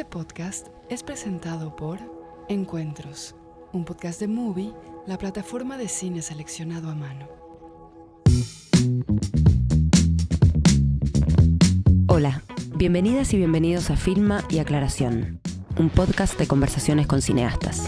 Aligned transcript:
Este 0.00 0.10
podcast 0.10 0.68
es 0.88 1.02
presentado 1.02 1.76
por 1.76 1.98
Encuentros, 2.48 3.34
un 3.74 3.84
podcast 3.84 4.18
de 4.18 4.28
Movie, 4.28 4.72
la 5.06 5.18
plataforma 5.18 5.76
de 5.76 5.88
cine 5.88 6.22
seleccionado 6.22 6.88
a 6.88 6.94
mano. 6.94 7.28
Hola, 12.06 12.42
bienvenidas 12.76 13.34
y 13.34 13.36
bienvenidos 13.36 13.90
a 13.90 13.96
Filma 13.98 14.42
y 14.48 14.60
Aclaración, 14.60 15.38
un 15.76 15.90
podcast 15.90 16.38
de 16.38 16.46
conversaciones 16.46 17.06
con 17.06 17.20
cineastas. 17.20 17.84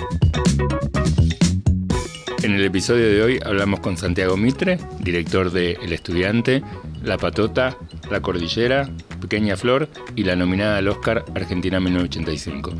En 2.42 2.52
el 2.52 2.62
episodio 2.62 3.08
de 3.08 3.22
hoy 3.22 3.40
hablamos 3.42 3.80
con 3.80 3.96
Santiago 3.96 4.36
Mitre, 4.36 4.78
director 5.00 5.50
de 5.50 5.78
El 5.82 5.94
Estudiante, 5.94 6.62
La 7.02 7.16
Patota, 7.16 7.78
La 8.10 8.20
Cordillera, 8.20 8.90
Pequeña 9.32 9.56
Flor 9.56 9.88
y 10.14 10.24
la 10.24 10.36
nominada 10.36 10.76
al 10.76 10.88
Oscar 10.88 11.24
Argentina 11.34 11.80
1985. 11.80 12.70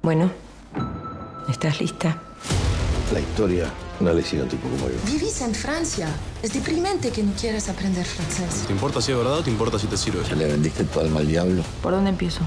Bueno, 0.00 0.30
¿estás 1.50 1.78
lista? 1.78 2.22
La 3.12 3.20
historia 3.20 3.66
no 4.00 4.14
le 4.14 4.22
hicieron 4.22 4.48
tipo 4.48 4.66
como 4.70 4.88
yo. 4.88 4.94
Vivís 5.04 5.42
en 5.42 5.54
Francia. 5.54 6.08
Es 6.42 6.54
deprimente 6.54 7.10
que 7.10 7.22
no 7.22 7.32
quieras 7.38 7.68
aprender 7.68 8.06
francés. 8.06 8.64
¿Te 8.66 8.72
importa 8.72 9.02
si 9.02 9.12
es 9.12 9.18
verdad 9.18 9.40
o 9.40 9.42
te 9.42 9.50
importa 9.50 9.78
si 9.78 9.88
te 9.88 9.98
sirve? 9.98 10.22
¿Ya 10.26 10.36
le 10.36 10.46
vendiste 10.46 10.84
tu 10.84 11.00
alma 11.00 11.20
al 11.20 11.28
diablo? 11.28 11.62
¿Por 11.82 11.92
dónde 11.92 12.08
empiezo? 12.08 12.40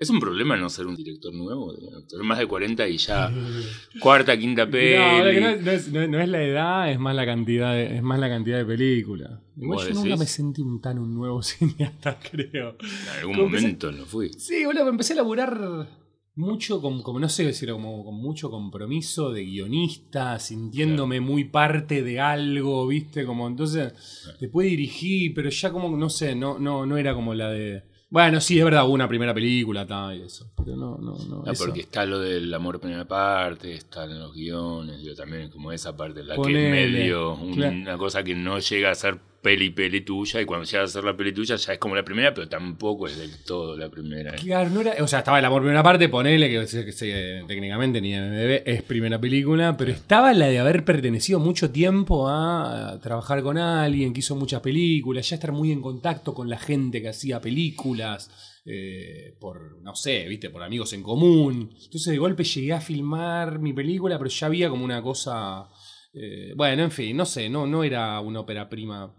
¿Es 0.00 0.08
un 0.08 0.18
problema 0.18 0.56
no 0.56 0.70
ser 0.70 0.86
un 0.86 0.96
director 0.96 1.32
nuevo? 1.34 1.74
Tener 2.08 2.24
más 2.24 2.38
de 2.38 2.46
40 2.46 2.88
y 2.88 2.96
ya 2.96 3.30
cuarta, 4.00 4.34
quinta 4.38 4.66
peli. 4.68 4.96
No, 5.40 5.52
no, 5.60 5.70
es- 5.70 5.88
no 5.92 6.06
no 6.08 6.20
es- 6.20 6.28
la 6.30 6.42
edad, 6.42 6.90
es 6.90 6.98
más 6.98 7.14
la 7.14 7.26
cantidad 7.26 7.74
de, 7.74 7.96
es 7.96 8.02
más 8.02 8.18
la 8.18 8.30
cantidad 8.30 8.56
de 8.56 8.64
películas. 8.64 9.30
Igual 9.58 9.76
¿Vos 9.76 9.88
yo 9.88 9.94
nunca 9.94 10.16
me 10.16 10.24
sentí 10.26 10.62
un 10.62 10.80
tan 10.80 10.98
un 10.98 11.14
nuevo 11.14 11.42
cineasta, 11.42 12.18
creo. 12.18 12.76
En 12.80 13.18
algún 13.18 13.34
Como 13.36 13.48
momento 13.48 13.92
no 13.92 14.06
fui. 14.06 14.30
Sí, 14.32 14.64
boludo, 14.64 14.88
empecé 14.88 15.12
a 15.12 15.16
laburar 15.16 15.86
mucho, 16.34 16.80
con, 16.80 17.02
como 17.02 17.20
no 17.20 17.28
sé 17.28 17.44
decir, 17.44 17.70
como 17.70 18.02
con 18.02 18.14
mucho 18.14 18.50
compromiso 18.50 19.30
de 19.32 19.44
guionista, 19.44 20.38
sintiéndome 20.38 21.20
muy 21.20 21.44
parte 21.44 22.02
de 22.02 22.20
algo, 22.20 22.86
¿viste? 22.86 23.26
Como 23.26 23.46
entonces, 23.46 23.92
después 24.40 24.66
dirigí, 24.70 25.28
pero 25.28 25.50
ya 25.50 25.70
como, 25.70 25.94
no 25.94 26.08
sé, 26.08 26.34
no, 26.34 26.58
no, 26.58 26.86
no 26.86 26.96
era 26.96 27.12
como 27.14 27.34
la 27.34 27.50
de. 27.50 27.89
Bueno, 28.12 28.40
sí, 28.40 28.58
es 28.58 28.64
verdad, 28.64 28.84
hubo 28.86 28.94
una 28.94 29.06
primera 29.08 29.32
película, 29.32 29.86
tal, 29.86 30.16
y 30.18 30.22
eso. 30.22 30.50
Pero 30.56 30.76
no, 30.76 30.98
no, 30.98 31.16
no. 31.28 31.44
Ah, 31.46 31.52
eso. 31.52 31.64
porque 31.64 31.80
está 31.80 32.04
lo 32.04 32.18
del 32.18 32.52
amor 32.52 32.80
primera 32.80 33.06
parte, 33.06 33.72
están 33.72 34.18
los 34.18 34.34
guiones, 34.34 35.00
yo 35.00 35.14
también 35.14 35.48
como 35.48 35.70
esa 35.70 35.96
parte, 35.96 36.24
la 36.24 36.34
que 36.34 36.40
es 36.40 36.70
medio 36.72 37.34
un- 37.34 37.54
claro. 37.54 37.76
una 37.76 37.96
cosa 37.98 38.24
que 38.24 38.34
no 38.34 38.58
llega 38.58 38.90
a 38.90 38.94
ser 38.96 39.18
peli 39.42 39.70
peli 39.70 40.02
tuya 40.02 40.40
y 40.40 40.44
cuando 40.44 40.66
llega 40.66 40.84
a 40.84 40.86
ser 40.86 41.02
la 41.02 41.16
peli 41.16 41.32
tuya 41.32 41.56
ya 41.56 41.72
es 41.72 41.78
como 41.78 41.94
la 41.94 42.04
primera, 42.04 42.34
pero 42.34 42.48
tampoco 42.48 43.06
es 43.06 43.16
del 43.16 43.42
todo 43.44 43.76
la 43.76 43.88
primera. 43.88 44.32
Claro, 44.34 44.68
no 44.70 44.82
era, 44.82 45.02
o 45.02 45.08
sea, 45.08 45.20
estaba 45.20 45.38
el 45.38 45.44
amor 45.44 45.62
primera 45.62 45.82
parte, 45.82 46.08
ponele 46.08 46.50
que, 46.50 46.66
que, 46.66 46.94
que, 46.94 47.44
técnicamente 47.46 48.00
ni 48.00 48.12
MDB 48.14 48.62
es 48.66 48.82
primera 48.82 49.18
película, 49.18 49.76
pero 49.76 49.92
estaba 49.92 50.32
la 50.34 50.46
de 50.48 50.58
haber 50.58 50.84
pertenecido 50.84 51.38
mucho 51.38 51.70
tiempo 51.70 52.28
a, 52.28 52.90
a 52.90 53.00
trabajar 53.00 53.42
con 53.42 53.56
alguien 53.56 54.12
que 54.12 54.20
hizo 54.20 54.36
muchas 54.36 54.60
películas, 54.60 55.28
ya 55.28 55.36
estar 55.36 55.52
muy 55.52 55.72
en 55.72 55.80
contacto 55.80 56.34
con 56.34 56.50
la 56.50 56.58
gente 56.58 57.00
que 57.00 57.08
hacía 57.08 57.40
películas, 57.40 58.30
eh, 58.66 59.36
por, 59.40 59.80
no 59.82 59.94
sé, 59.94 60.26
viste, 60.28 60.50
por 60.50 60.62
amigos 60.62 60.92
en 60.92 61.02
común. 61.02 61.70
Entonces 61.82 62.12
de 62.12 62.18
golpe 62.18 62.44
llegué 62.44 62.74
a 62.74 62.80
filmar 62.80 63.58
mi 63.58 63.72
película, 63.72 64.18
pero 64.18 64.28
ya 64.28 64.46
había 64.48 64.68
como 64.68 64.84
una 64.84 65.00
cosa... 65.00 65.66
eh, 66.12 66.52
bueno, 66.54 66.82
en 66.82 66.90
fin, 66.90 67.16
no 67.16 67.24
sé, 67.24 67.48
no, 67.48 67.66
no 67.66 67.82
era 67.84 68.20
una 68.20 68.40
ópera 68.40 68.68
prima. 68.68 69.16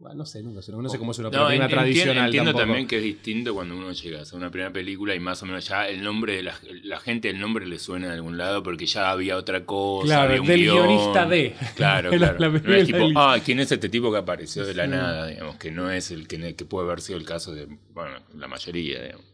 Bueno, 0.00 0.14
no 0.18 0.26
sé, 0.26 0.44
nunca 0.44 0.60
no 0.70 0.88
sé 0.88 0.96
cómo 0.98 1.10
es 1.10 1.18
una 1.18 1.28
No, 1.30 1.50
enti- 1.50 1.68
tradicional. 1.68 2.26
entiendo 2.26 2.50
tampoco. 2.52 2.66
también 2.66 2.86
que 2.86 2.98
es 2.98 3.02
distinto 3.02 3.52
cuando 3.52 3.76
uno 3.76 3.90
llega 3.90 4.20
a 4.20 4.22
hacer 4.22 4.36
una 4.38 4.48
primera 4.48 4.72
película 4.72 5.12
y 5.12 5.18
más 5.18 5.42
o 5.42 5.46
menos 5.46 5.66
ya 5.66 5.88
el 5.88 6.04
nombre 6.04 6.36
de 6.36 6.44
la, 6.44 6.54
la 6.84 7.00
gente, 7.00 7.28
el 7.30 7.40
nombre 7.40 7.66
le 7.66 7.80
suena 7.80 8.06
de 8.06 8.14
algún 8.14 8.38
lado 8.38 8.62
porque 8.62 8.86
ya 8.86 9.10
había 9.10 9.36
otra 9.36 9.64
cosa. 9.66 10.06
Claro, 10.06 10.28
había 10.28 10.40
un 10.42 10.46
del 10.46 10.60
guion. 10.60 10.86
guionista 10.86 11.26
de. 11.26 11.56
Claro, 11.74 12.10
La- 12.16 12.36
claro. 12.36 12.38
la 12.38 12.48
no 12.48 12.56
es 12.56 12.62
película 12.62 13.06
tipo, 13.08 13.18
ah, 13.20 13.38
¿quién 13.44 13.58
es 13.58 13.72
este 13.72 13.88
tipo 13.88 14.12
que 14.12 14.18
apareció 14.18 14.64
de 14.64 14.74
la 14.74 14.86
nada? 14.86 15.26
Digamos, 15.26 15.56
que 15.56 15.72
no 15.72 15.90
es 15.90 16.12
el 16.12 16.28
que, 16.28 16.54
que 16.54 16.64
puede 16.64 16.86
haber 16.86 17.00
sido 17.00 17.18
el 17.18 17.24
caso 17.24 17.52
de, 17.52 17.66
bueno, 17.92 18.18
la 18.36 18.46
mayoría, 18.46 19.02
digamos. 19.02 19.26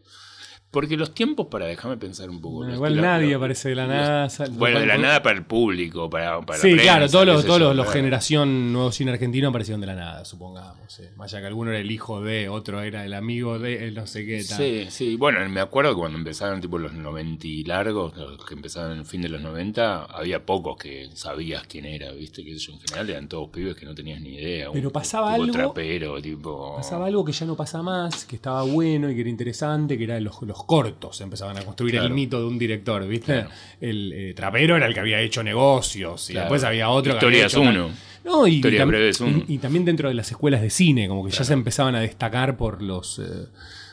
Porque 0.71 0.97
los 0.97 1.13
tiempos, 1.13 1.47
para 1.47 1.67
déjame 1.67 1.95
pensar 1.95 2.29
un 2.29 2.41
poco. 2.41 2.63
No, 2.63 2.67
los- 2.67 2.75
igual 2.75 2.99
nadie 2.99 3.27
los- 3.29 3.37
aparece 3.37 3.69
de 3.69 3.75
la 3.75 3.83
los- 3.87 3.95
nada. 3.95 4.49
Bueno, 4.57 4.79
de 4.81 4.85
la 4.85 4.97
nada 4.97 5.23
para 5.23 5.37
el 5.37 5.45
público, 5.45 6.09
para, 6.09 6.41
para 6.41 6.57
la 6.57 6.61
Sí, 6.61 6.71
prensa, 6.71 6.83
claro, 6.83 7.09
todos 7.09 7.25
los, 7.25 7.45
todos 7.45 7.73
los, 7.75 7.89
generación 7.93 8.73
nuevo 8.73 8.91
cine 8.91 9.11
argentino 9.11 9.47
aparecieron 9.49 9.79
de 9.79 9.87
la 9.87 9.95
nada, 9.95 10.25
supongamos. 10.25 10.99
eh. 10.99 11.11
Más 11.15 11.31
allá 11.33 11.39
que 11.41 11.47
alguno 11.47 11.71
era 11.71 11.79
el 11.79 11.89
hijo 11.91 12.21
de, 12.21 12.49
otro 12.49 12.81
era 12.81 13.05
el 13.05 13.13
amigo 13.13 13.57
de, 13.57 13.89
no 13.91 14.05
sé 14.05 14.25
qué 14.25 14.43
tal. 14.43 14.57
Sí, 14.57 14.87
sí. 14.89 15.15
Bueno, 15.15 15.47
me 15.49 15.61
acuerdo 15.61 15.91
que 15.91 15.97
cuando 15.99 16.17
empezaron 16.17 16.59
tipo 16.59 16.77
los 16.77 16.91
90 16.93 17.47
y 17.47 17.63
largos, 17.63 18.13
los 18.17 18.45
que 18.45 18.55
empezaron 18.55 18.91
en 18.93 18.99
el 18.99 19.05
fin 19.05 19.21
de 19.21 19.29
los 19.29 19.41
90, 19.41 20.03
había 20.05 20.45
pocos 20.45 20.75
que 20.77 21.09
sabías 21.13 21.63
quién 21.67 21.85
era, 21.85 22.11
¿viste? 22.11 22.43
Que 22.43 22.53
eso 22.53 22.73
en 22.73 22.79
general 22.81 23.09
eran 23.09 23.29
todos 23.29 23.49
pibes 23.49 23.75
que 23.77 23.85
no 23.85 23.95
tenías 23.95 24.19
ni 24.19 24.35
idea. 24.35 24.69
Pero 24.73 24.89
un 24.89 24.91
pasaba 24.93 25.31
tipo 25.35 25.43
algo- 25.43 25.53
trapero, 25.53 26.21
tipo... 26.21 26.75
Pasaba 26.75 27.05
algo 27.05 27.23
que 27.23 27.31
ya 27.31 27.45
no 27.45 27.55
pasa 27.55 27.81
más, 27.81 28.25
que 28.25 28.35
estaba 28.35 28.63
bueno 28.63 29.09
y 29.09 29.15
que 29.15 29.21
era 29.21 29.29
interesante, 29.29 29.97
que 29.97 30.03
era 30.03 30.19
los, 30.19 30.41
los 30.41 30.54
cortos. 30.63 31.19
Empezaban 31.21 31.57
a 31.57 31.61
construir 31.65 31.93
Claro. 31.95 32.07
el 32.07 32.13
mito 32.13 32.39
de 32.39 32.45
un 32.47 32.57
director, 32.57 33.05
¿viste? 33.07 33.33
Claro. 33.33 33.49
El 33.81 34.13
eh, 34.13 34.33
trapero 34.33 34.77
era 34.77 34.87
el 34.87 34.93
que 34.93 34.99
había 35.01 35.19
hecho 35.19 35.43
negocios 35.43 36.29
y 36.29 36.33
Claro. 36.33 36.45
después 36.45 36.63
había 36.63 36.89
otro 36.89 37.13
Historias 37.13 37.51
que 37.51 37.57
había 37.59 37.71
hecho 37.73 37.79
uno. 37.83 37.91
No, 38.23 38.47
y, 38.47 38.55
Historias 38.55 38.79
y 38.79 38.83
tam- 38.83 38.87
breves 38.87 39.19
uno. 39.21 39.43
y- 39.47 39.55
y 39.55 39.57
también 39.59 39.85
dentro 39.85 40.09
de 40.09 40.15
las 40.15 40.31
escuelas 40.31 40.61
de 40.61 40.69
cine, 40.69 41.07
como 41.07 41.23
que 41.25 41.31
ya 41.31 41.43
se 41.43 41.53
empezaban 41.53 41.93
a 41.95 41.99
destacar 41.99 42.57
por 42.57 42.81
los, 42.81 43.19
eh, 43.19 43.23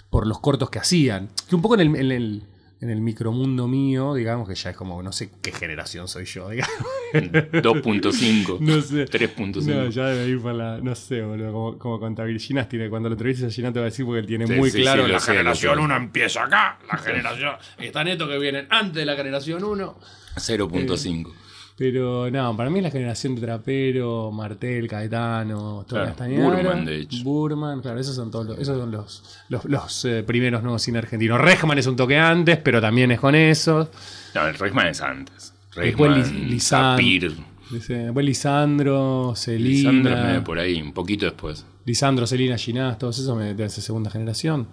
por 0.09 0.27
los 0.27 0.39
cortos 0.41 0.71
que 0.71 0.79
hacían. 0.79 1.29
Que 1.49 1.55
un 1.55 1.63
poco 1.63 1.75
en 1.75 1.81
el, 1.81 1.97
en 1.97 2.13
el, 2.13 2.43
en 2.83 2.91
el 2.91 3.01
micromundo 3.01 3.69
mío, 3.69 4.13
digamos 4.13 4.49
que 4.49 4.55
ya 4.57 4.71
es 4.71 4.77
como, 4.77 5.03
no 5.03 5.13
sé 5.13 5.31
qué 5.41 5.53
generación 5.53 6.09
soy 6.09 6.25
yo, 6.27 6.49
digamos. 6.51 6.77
2.5, 7.13 8.59
No 8.61 8.81
sé. 8.83 9.05
3.5. 9.07 9.63
No, 9.65 9.89
ya 9.89 10.07
debe 10.07 10.29
ir 10.31 10.41
para 10.43 10.55
la. 10.55 10.79
No 10.81 10.95
sé, 10.95 11.23
boludo. 11.23 11.53
Como, 11.53 11.79
como 11.79 12.01
con 12.01 12.15
Tabir 12.15 12.39
Ginas 12.41 12.69
tiene. 12.69 12.91
Cuando 12.91 13.09
lo 13.09 13.15
entrevistas 13.15 13.51
a 13.51 13.55
Ginas 13.55 13.73
te 13.73 13.79
va 13.79 13.87
a 13.87 13.91
decir 13.91 14.05
porque 14.05 14.21
él 14.21 14.27
tiene 14.27 14.47
Sí, 14.47 14.53
muy 14.55 14.71
sí, 14.71 14.83
claro. 14.83 15.07
sí, 15.07 15.13
la 15.13 15.21
sé, 15.21 15.33
generación 15.33 15.77
sé. 15.79 15.81
1 15.85 15.97
empieza 15.97 16.45
acá. 16.45 16.79
La 16.91 16.99
generación. 16.99 17.55
Están 17.79 18.09
estos 18.09 18.29
que 18.29 18.39
vienen 18.39 18.67
antes 18.71 18.95
de 18.95 19.05
la 19.07 19.15
generación 19.17 19.63
1. 19.65 19.95
0.5. 20.37 21.33
Pero 21.77 22.31
no, 22.31 22.57
para 22.57 22.69
mí 22.71 22.79
es 22.79 22.83
la 22.85 22.91
generación 22.91 23.35
de 23.35 23.41
Trapero, 23.41 24.31
Martel, 24.31 24.87
Caetano, 24.87 25.85
Claro, 25.89 26.15
Burman, 26.29 26.85
de 26.85 27.01
hecho. 27.01 27.25
Burman, 27.25 27.81
claro, 27.81 27.99
esos 27.99 28.15
son 28.15 28.31
todos 28.31 28.47
los, 28.47 28.59
esos 28.59 28.79
son 28.79 28.91
los, 28.91 29.23
los, 29.49 29.65
los, 29.65 30.05
eh, 30.05 30.23
primeros 30.23 30.63
nuevos 30.63 30.83
cine 30.83 30.99
argentinos. 30.99 31.41
Regman 31.41 31.79
es 31.79 31.87
un 31.87 31.97
toque 31.97 32.19
antes, 32.19 32.59
pero 32.59 32.81
también 32.81 33.11
es 33.11 33.19
con 33.21 33.35
esos. 33.35 33.89
No, 34.35 34.47
el 34.47 34.55
Reisman 34.55 34.89
es 34.89 35.01
antes. 35.01 35.55
Después 35.75 36.13
Reisman, 36.13 36.19
Lis- 36.49 36.51
Lisan- 36.51 36.93
Sapir. 36.97 37.37
Dice, 37.71 37.95
Después 37.95 38.27
Lisandro, 38.27 39.31
Lisandro 39.31 40.11
Celina. 40.15 40.33
me- 40.35 40.41
por 40.43 40.59
ahí, 40.59 40.81
un 40.83 40.93
poquito 40.93 41.25
después. 41.25 41.65
Lisandro, 41.87 42.27
Celina, 42.27 42.59
Ginás, 42.59 42.99
todos 42.99 43.19
esos 43.19 43.37
me- 43.37 43.55
de 43.55 43.65
esa 43.65 43.81
segunda 43.81 44.11
generación. 44.11 44.67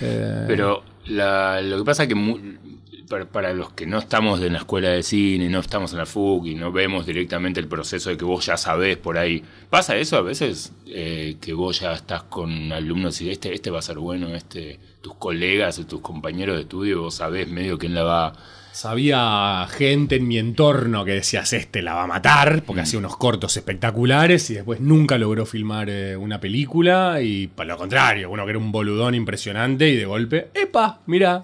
Eh, 0.00 0.44
Pero 0.46 0.84
la- 1.06 1.60
lo 1.60 1.78
que 1.78 1.84
pasa 1.84 2.04
es 2.04 2.08
que 2.08 2.14
mu- 2.14 2.38
para, 3.08 3.24
para 3.26 3.52
los 3.52 3.72
que 3.72 3.86
no 3.86 3.98
estamos 3.98 4.40
en 4.40 4.52
la 4.52 4.60
escuela 4.60 4.90
de 4.90 5.02
cine, 5.02 5.48
no 5.48 5.60
estamos 5.60 5.92
en 5.92 5.98
la 5.98 6.06
FUC 6.06 6.46
y 6.46 6.54
no 6.54 6.72
vemos 6.72 7.06
directamente 7.06 7.60
el 7.60 7.68
proceso 7.68 8.10
de 8.10 8.16
que 8.16 8.24
vos 8.24 8.46
ya 8.46 8.56
sabés 8.56 8.96
por 8.96 9.18
ahí, 9.18 9.42
¿pasa 9.70 9.96
eso 9.96 10.16
a 10.16 10.22
veces? 10.22 10.72
Eh, 10.86 11.36
que 11.40 11.52
vos 11.52 11.80
ya 11.80 11.92
estás 11.92 12.24
con 12.24 12.72
alumnos 12.72 13.20
y 13.20 13.30
este, 13.30 13.54
este 13.54 13.70
va 13.70 13.78
a 13.78 13.82
ser 13.82 13.98
bueno, 13.98 14.34
este 14.34 14.78
tus 15.00 15.14
colegas 15.14 15.78
o 15.78 15.86
tus 15.86 16.00
compañeros 16.00 16.56
de 16.56 16.62
estudio, 16.62 17.02
vos 17.02 17.14
sabés 17.14 17.48
medio 17.48 17.78
quién 17.78 17.94
la 17.94 18.02
va... 18.02 18.32
Sabía 18.76 19.66
gente 19.70 20.16
en 20.16 20.28
mi 20.28 20.36
entorno 20.36 21.02
que 21.06 21.12
decías, 21.12 21.50
este 21.54 21.80
la 21.80 21.94
va 21.94 22.02
a 22.02 22.06
matar, 22.06 22.62
porque 22.66 22.82
hacía 22.82 22.98
unos 22.98 23.16
cortos 23.16 23.56
espectaculares 23.56 24.50
y 24.50 24.54
después 24.54 24.80
nunca 24.80 25.16
logró 25.16 25.46
filmar 25.46 25.88
eh, 25.88 26.14
una 26.14 26.40
película. 26.40 27.22
Y 27.22 27.46
por 27.46 27.64
lo 27.64 27.78
contrario, 27.78 28.28
uno 28.28 28.44
que 28.44 28.50
era 28.50 28.58
un 28.58 28.70
boludón 28.72 29.14
impresionante 29.14 29.88
y 29.88 29.96
de 29.96 30.04
golpe, 30.04 30.48
¡epa! 30.52 31.00
Mira 31.06 31.42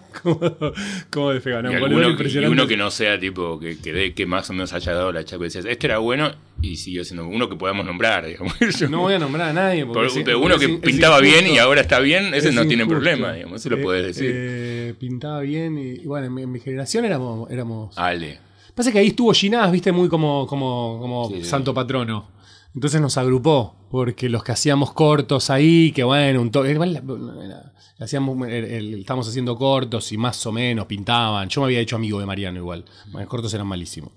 cómo, 1.11 1.31
despega. 1.31 1.63
No, 1.63 1.73
y, 1.73 1.77
un 1.77 1.83
alguno 1.85 1.95
boludón 2.03 2.17
que- 2.19 2.29
y 2.39 2.45
uno 2.45 2.67
que 2.67 2.77
no 2.77 2.91
sea 2.91 3.19
tipo, 3.19 3.59
que, 3.59 3.79
que, 3.79 3.95
dé- 3.95 4.13
que 4.13 4.27
más 4.27 4.51
o 4.51 4.53
menos 4.53 4.75
haya 4.75 4.93
dado 4.93 5.11
la 5.11 5.25
chapa 5.25 5.45
y 5.45 5.47
decías, 5.47 5.65
este 5.65 5.87
era 5.87 5.97
bueno 5.99 6.33
y 6.63 6.77
siguió 6.77 7.05
siendo 7.05 7.27
uno 7.27 7.49
que 7.49 7.57
podamos 7.57 7.85
nombrar, 7.85 8.25
digamos. 8.27 8.55
No 8.91 9.01
voy 9.01 9.15
a 9.15 9.19
nombrar 9.19 9.51
a 9.51 9.53
nadie. 9.53 9.85
porque 9.85 10.07
es- 10.07 10.37
uno 10.37 10.57
que 10.59 10.65
es 10.67 10.81
pintaba 10.81 11.21
bien 11.21 11.47
y 11.49 11.59
ahora 11.59 11.81
está 11.83 11.99
bien, 11.99 12.33
ese 12.35 12.49
Es 12.51 12.55
no 12.55 12.67
tiene 12.67 12.87
problema, 12.87 13.33
digamos, 13.33 13.61
eso 13.61 13.69
lo 13.71 13.77
Eh, 13.79 13.83
puedes 13.83 14.07
decir. 14.07 14.31
eh, 14.35 14.95
pintaba 14.99 15.41
bien 15.41 15.77
y, 15.79 16.03
y 16.03 16.07
bueno, 16.07 16.27
en 16.29 16.35
mi, 16.35 16.43
en 16.43 16.53
mi 16.53 16.61
generación 16.61 17.05
éramos... 17.05 17.51
éramos 17.51 17.99
Ale. 17.99 18.39
Pasa 18.75 18.91
que 18.93 18.99
ahí 19.01 19.09
estuvo 19.09 19.33
Ginás, 19.35 19.71
viste, 19.71 19.93
muy 19.93 20.09
como, 20.09 20.47
como, 20.47 20.99
como 21.01 21.29
Sí, 21.31 21.45
santo 21.45 21.75
patrono. 21.75 22.31
Entonces 22.75 23.03
nos 23.03 23.19
agrupó, 23.19 23.77
porque 23.91 24.31
los 24.31 24.43
que 24.43 24.53
hacíamos 24.53 24.93
cortos 24.95 25.51
ahí, 25.51 25.93
que 25.93 26.05
bueno, 26.05 26.41
un 26.41 26.51
toque. 26.51 26.79
hacíamos, 27.99 28.49
el- 28.49 28.65
el- 28.65 28.95
estábamos 29.01 29.29
haciendo 29.29 29.57
cortos 29.57 30.11
y 30.13 30.17
más 30.17 30.45
o 30.47 30.53
menos 30.53 30.87
pintaban. 30.87 31.49
Yo 31.49 31.61
me 31.61 31.67
había 31.67 31.81
hecho 31.81 31.97
amigo 31.97 32.19
de 32.19 32.27
Mariano 32.27 32.59
igual. 32.59 32.85
Los 33.13 33.27
cortos 33.27 33.53
eran 33.55 33.67
malísimos. 33.67 34.13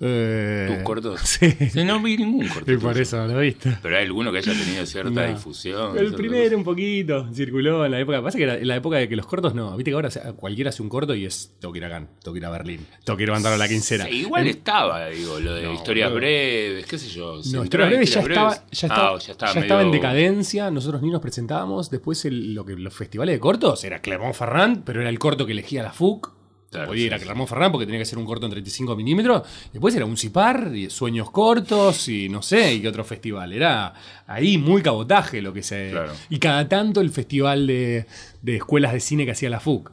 Eh, 0.00 0.66
¿Tus 0.74 0.82
cortos? 0.84 1.20
Sí. 1.24 1.50
Sí, 1.70 1.84
no 1.84 2.00
vi 2.02 2.16
ningún 2.18 2.46
corto. 2.48 2.70
Y 2.70 2.76
por 2.76 2.98
eso 2.98 3.26
lo 3.26 3.38
viste. 3.38 3.78
Pero 3.82 3.96
hay 3.96 4.04
alguno 4.04 4.30
que 4.30 4.38
haya 4.38 4.52
tenido 4.52 4.84
cierta 4.86 5.10
No. 5.10 5.26
difusión. 5.34 5.96
El 5.98 6.14
primero 6.14 6.44
cosa. 6.44 6.56
un 6.56 6.64
poquito, 6.64 7.28
circuló 7.32 7.84
en 7.84 7.92
la 7.92 8.00
época. 8.00 8.22
Pasa 8.22 8.36
que 8.36 8.44
era 8.44 8.56
en 8.56 8.68
la 8.68 8.76
época 8.76 8.96
de 8.98 9.08
que 9.08 9.16
los 9.16 9.26
cortos 9.26 9.54
no. 9.54 9.74
Viste 9.76 9.90
que 9.90 9.94
ahora 9.94 10.10
cualquiera 10.36 10.70
hace 10.70 10.82
un 10.82 10.88
corto 10.88 11.14
y 11.14 11.24
es 11.24 11.54
tengo 11.60 11.72
que 11.72 11.78
ir 11.78 11.84
a 11.86 11.88
Cannes, 11.90 12.10
tengo 12.22 12.34
que 12.34 12.38
ir 12.40 12.44
a 12.46 12.50
Berlín, 12.50 12.86
tengo 13.04 13.16
que 13.16 13.22
ir 13.22 13.30
a 13.30 13.32
mandar 13.32 13.52
a 13.54 13.56
la 13.56 13.68
quincena. 13.68 14.04
Sí, 14.04 14.16
igual 14.20 14.42
En- 14.42 14.48
estaba, 14.48 15.06
digo, 15.08 15.40
lo 15.40 15.54
de 15.54 15.62
No, 15.62 15.72
historias 15.72 16.12
breves, 16.12 16.86
qué 16.86 16.98
sé 16.98 17.08
yo. 17.08 17.40
No, 17.52 17.64
Historias 17.64 17.88
Breves 17.88 18.10
ya 18.12 18.20
estaba, 18.20 18.54
ya 18.54 18.86
estaba, 18.86 19.08
Ah, 19.14 19.18
ya 19.18 19.32
estaba, 19.32 19.54
ya 19.54 19.60
estaba 19.60 19.82
en 19.82 19.90
decadencia. 19.92 20.70
Nosotros 20.70 21.00
ni 21.02 21.10
nos 21.10 21.20
presentábamos. 21.22 21.90
Después 21.90 22.24
el- 22.26 22.54
lo 22.54 22.64
que, 22.66 22.74
los 22.76 22.92
festivales 22.94 23.34
de 23.34 23.40
cortos 23.40 23.82
era 23.84 24.00
Clermont-Ferrand, 24.02 24.82
pero 24.84 25.00
era 25.00 25.08
el 25.10 25.18
corto 25.18 25.46
que 25.46 25.52
elegía 25.52 25.82
la 25.82 25.92
FUC. 25.92 26.35
Claro, 26.76 26.88
Podía 26.88 27.06
ir 27.06 27.14
a 27.14 27.18
sí, 27.18 27.22
sí. 27.22 27.26
Clermont-Ferrand 27.26 27.72
porque 27.72 27.86
tenía 27.86 27.98
que 27.98 28.04
ser 28.04 28.18
un 28.18 28.24
corto 28.24 28.46
en 28.46 28.52
35 28.52 28.96
milímetros. 28.96 29.42
Después 29.72 29.94
era 29.94 30.04
un 30.04 30.16
CIPAR, 30.16 30.72
y 30.74 30.90
Sueños 30.90 31.30
Cortos 31.30 32.08
y 32.08 32.28
no 32.28 32.42
sé, 32.42 32.74
y 32.74 32.82
qué 32.82 32.88
otro 32.88 33.04
festival. 33.04 33.52
Era 33.52 33.94
ahí 34.26 34.58
muy 34.58 34.82
cabotaje 34.82 35.42
lo 35.42 35.52
que 35.52 35.62
se... 35.62 35.90
Claro. 35.90 36.12
Y 36.30 36.38
cada 36.38 36.68
tanto 36.68 37.00
el 37.00 37.10
festival 37.10 37.66
de, 37.66 38.06
de 38.42 38.56
escuelas 38.56 38.92
de 38.92 39.00
cine 39.00 39.24
que 39.24 39.32
hacía 39.32 39.50
la 39.50 39.60
FUC. 39.60 39.92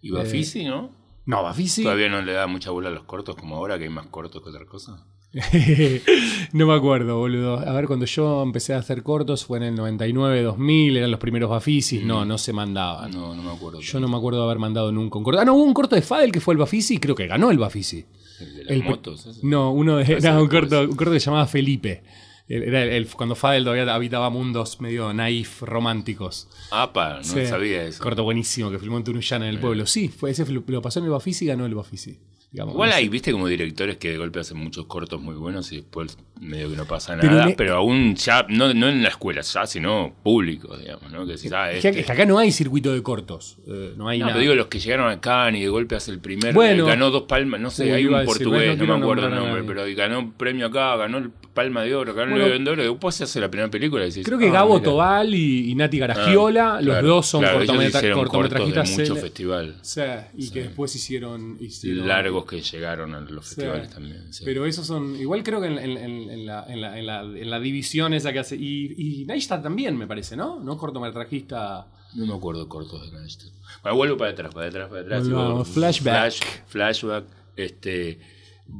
Y 0.00 0.10
Bafisi, 0.10 0.64
¿no? 0.64 0.90
No, 1.24 1.42
Bafisi. 1.42 1.84
Todavía 1.84 2.08
no 2.08 2.22
le 2.22 2.32
da 2.32 2.46
mucha 2.46 2.70
bola 2.70 2.88
a 2.88 2.92
los 2.92 3.04
cortos 3.04 3.36
como 3.36 3.56
ahora, 3.56 3.78
que 3.78 3.84
hay 3.84 3.90
más 3.90 4.06
cortos 4.06 4.42
que 4.42 4.48
otra 4.48 4.66
cosa. 4.66 5.06
no 6.52 6.66
me 6.66 6.74
acuerdo, 6.74 7.18
boludo. 7.18 7.58
A 7.58 7.72
ver, 7.72 7.86
cuando 7.86 8.06
yo 8.06 8.42
empecé 8.42 8.74
a 8.74 8.78
hacer 8.78 9.02
cortos 9.02 9.44
fue 9.44 9.58
en 9.58 9.64
el 9.64 9.74
99, 9.74 10.42
2000, 10.42 10.96
eran 10.96 11.10
los 11.10 11.20
primeros 11.20 11.50
Bafisis. 11.50 12.02
No, 12.04 12.24
no 12.24 12.38
se 12.38 12.52
mandaban. 12.52 13.10
No, 13.12 13.34
no 13.34 13.42
me 13.42 13.50
acuerdo. 13.50 13.80
Yo 13.80 14.00
no 14.00 14.08
me 14.08 14.16
acuerdo 14.16 14.40
de 14.40 14.44
haber 14.46 14.58
mandado 14.58 14.92
nunca 14.92 15.18
un 15.18 15.24
corto. 15.24 15.40
Ah, 15.40 15.44
no, 15.44 15.54
hubo 15.54 15.64
un 15.64 15.74
corto 15.74 15.96
de 15.96 16.02
Fadel 16.02 16.32
que 16.32 16.40
fue 16.40 16.54
el 16.54 16.58
Bafisi 16.58 16.94
y 16.94 16.98
creo 16.98 17.14
que 17.14 17.26
ganó 17.26 17.50
el 17.50 17.58
Bafisi. 17.58 18.04
El 18.40 18.54
de 18.56 18.64
las 18.64 18.72
El- 18.72 18.84
motos. 18.84 19.26
ese. 19.26 19.40
No, 19.46 19.72
uno 19.72 19.96
de, 19.96 20.02
Ese 20.02 20.14
era 20.28 20.40
un 20.40 20.48
corto, 20.48 20.80
un 20.82 20.96
corto 20.96 21.12
que 21.12 21.20
se 21.20 21.26
llamaba 21.26 21.46
Felipe. 21.46 22.02
Era 22.48 22.82
el- 22.82 22.90
el- 22.90 23.06
cuando 23.06 23.34
Fadel 23.34 23.64
todavía 23.64 23.94
habitaba 23.94 24.28
mundos 24.28 24.80
medio 24.80 25.14
naif, 25.14 25.62
románticos. 25.62 26.48
Apa, 26.70 27.18
no 27.18 27.24
Sí. 27.24 27.46
sabía 27.46 27.84
eso. 27.84 28.02
Corto 28.02 28.24
buenísimo 28.24 28.70
que 28.70 28.78
filmó 28.78 28.98
en 28.98 29.04
Tunuyana 29.04 29.48
en 29.48 29.54
el 29.54 29.60
pueblo. 29.60 29.86
Sí, 29.86 30.08
fue 30.08 30.30
ese 30.32 30.44
lo 30.52 30.62
lo 30.66 30.82
pasó 30.82 30.98
en 30.98 31.06
el 31.06 31.12
Bafisi 31.12 31.44
y 31.46 31.48
ganó 31.48 31.64
el 31.64 31.74
Bafisi. 31.74 32.18
Digamos, 32.52 32.74
Igual 32.74 32.90
no 32.90 32.96
hay, 32.96 33.08
viste, 33.08 33.32
como 33.32 33.48
directores 33.48 33.96
que 33.96 34.10
de 34.10 34.18
golpe 34.18 34.40
hacen 34.40 34.58
muchos 34.58 34.84
cortos 34.84 35.22
muy 35.22 35.34
buenos 35.34 35.72
y 35.72 35.76
después 35.76 36.18
medio 36.38 36.68
que 36.68 36.76
no 36.76 36.84
pasa 36.84 37.16
Pero 37.18 37.32
nada, 37.34 37.54
pero 37.56 37.76
aún 37.76 38.14
ya, 38.14 38.44
no, 38.50 38.74
no 38.74 38.88
en 38.90 39.02
la 39.02 39.08
escuela 39.08 39.40
ya, 39.40 39.64
sino 39.66 40.12
público, 40.22 40.76
digamos, 40.76 41.10
¿no? 41.10 41.24
Que 41.24 41.32
decís, 41.32 41.50
ah, 41.52 41.70
este- 41.72 42.00
es 42.00 42.04
que 42.06 42.12
acá 42.12 42.26
no 42.26 42.38
hay 42.38 42.52
circuito 42.52 42.92
de 42.92 43.02
cortos. 43.02 43.56
eh, 43.66 43.94
no 43.96 44.06
hay 44.08 44.18
No, 44.18 44.26
nada. 44.26 44.34
pero 44.34 44.42
digo 44.42 44.54
los 44.54 44.66
que 44.66 44.80
llegaron 44.80 45.10
acá 45.10 45.50
y 45.50 45.60
de 45.62 45.68
golpe 45.68 45.94
hace 45.96 46.10
el 46.10 46.18
primer. 46.18 46.52
Bueno. 46.52 46.84
ganó 46.84 47.10
dos 47.10 47.22
palmas, 47.22 47.58
no 47.60 47.70
sé, 47.70 47.92
hay 47.92 48.04
a 48.04 48.08
un 48.08 48.12
decir, 48.12 48.26
portugués, 48.26 48.66
no 48.66 48.72
no, 48.72 48.78
quiero 48.78 48.98
me 48.98 49.02
acuerdo 49.04 49.26
el 49.28 49.32
a 49.32 49.36
nombre, 49.36 49.62
pero 49.64 49.84
ganó 49.96 50.18
un 50.18 50.32
premio 50.32 50.66
acá, 50.66 50.96
ganó 50.96 51.18
el 51.18 51.30
Palma 51.54 51.82
de 51.82 51.94
Oro, 51.94 52.14
ganó 52.14 52.30
Bueno. 52.32 52.44
el 52.46 52.50
León 52.52 52.64
de 52.64 52.70
Oro, 52.70 52.82
después 52.82 53.14
se 53.14 53.24
hace 53.24 53.38
la 53.38 53.50
primera 53.50 53.70
película 53.70 54.04
y 54.04 54.08
decís, 54.08 54.24
Creo 54.24 54.38
que 54.38 54.48
ah, 54.48 54.52
Gabo 54.52 54.74
mira. 54.74 54.84
Tobal 54.84 55.34
y, 55.34 55.70
y 55.70 55.74
Nati 55.74 55.98
Garagiola, 55.98 56.76
Ah, 56.76 56.80
los 56.80 56.92
claro, 56.94 57.08
dos 57.08 57.26
son 57.26 57.40
claro, 57.42 57.58
ellos 57.62 57.68
cortometra- 57.76 57.98
hicieron 57.98 58.18
cortos 58.18 58.32
cortometrajistas. 58.40 58.96
de 58.96 59.02
mucho 59.10 59.16
festival. 59.22 59.76
Sí, 59.82 60.00
y 60.36 60.50
que 60.50 60.62
después 60.62 60.94
hicieron, 60.96 61.56
hicieron- 61.60 62.06
que 62.46 62.60
llegaron 62.60 63.14
a 63.14 63.20
los 63.20 63.46
Sí. 63.48 63.54
festivales 63.56 63.90
también. 63.90 64.32
sí. 64.32 64.44
Pero 64.44 64.66
esos 64.66 64.86
son. 64.86 65.16
Igual 65.16 65.42
creo 65.42 65.60
que 65.60 65.66
en, 65.68 65.78
en- 65.78 65.96
en- 65.98 66.30
en 66.30 66.46
la, 66.46 66.64
en, 66.68 66.80
la, 66.80 66.98
en, 66.98 67.06
la, 67.06 67.20
en 67.22 67.50
la 67.50 67.60
división 67.60 68.14
esa 68.14 68.32
que 68.32 68.38
hace. 68.40 68.56
Y, 68.56 68.94
y 69.22 69.24
Neistat 69.26 69.62
también, 69.62 69.96
me 69.96 70.06
parece, 70.06 70.36
¿no? 70.36 70.60
No 70.60 70.76
cortometrajista. 70.78 71.86
No 72.14 72.26
me 72.26 72.34
acuerdo 72.34 72.68
cortos 72.68 73.10
de 73.10 73.18
Neistat. 73.18 73.50
Bueno, 73.82 73.96
vuelvo 73.96 74.16
para 74.16 74.30
atrás, 74.32 74.54
para 74.54 74.66
atrás, 74.68 74.88
para 74.88 75.00
atrás. 75.02 75.28
Flashback. 75.68 76.32
flash- 76.32 76.42
flashback. 76.66 77.24
Este, 77.56 78.18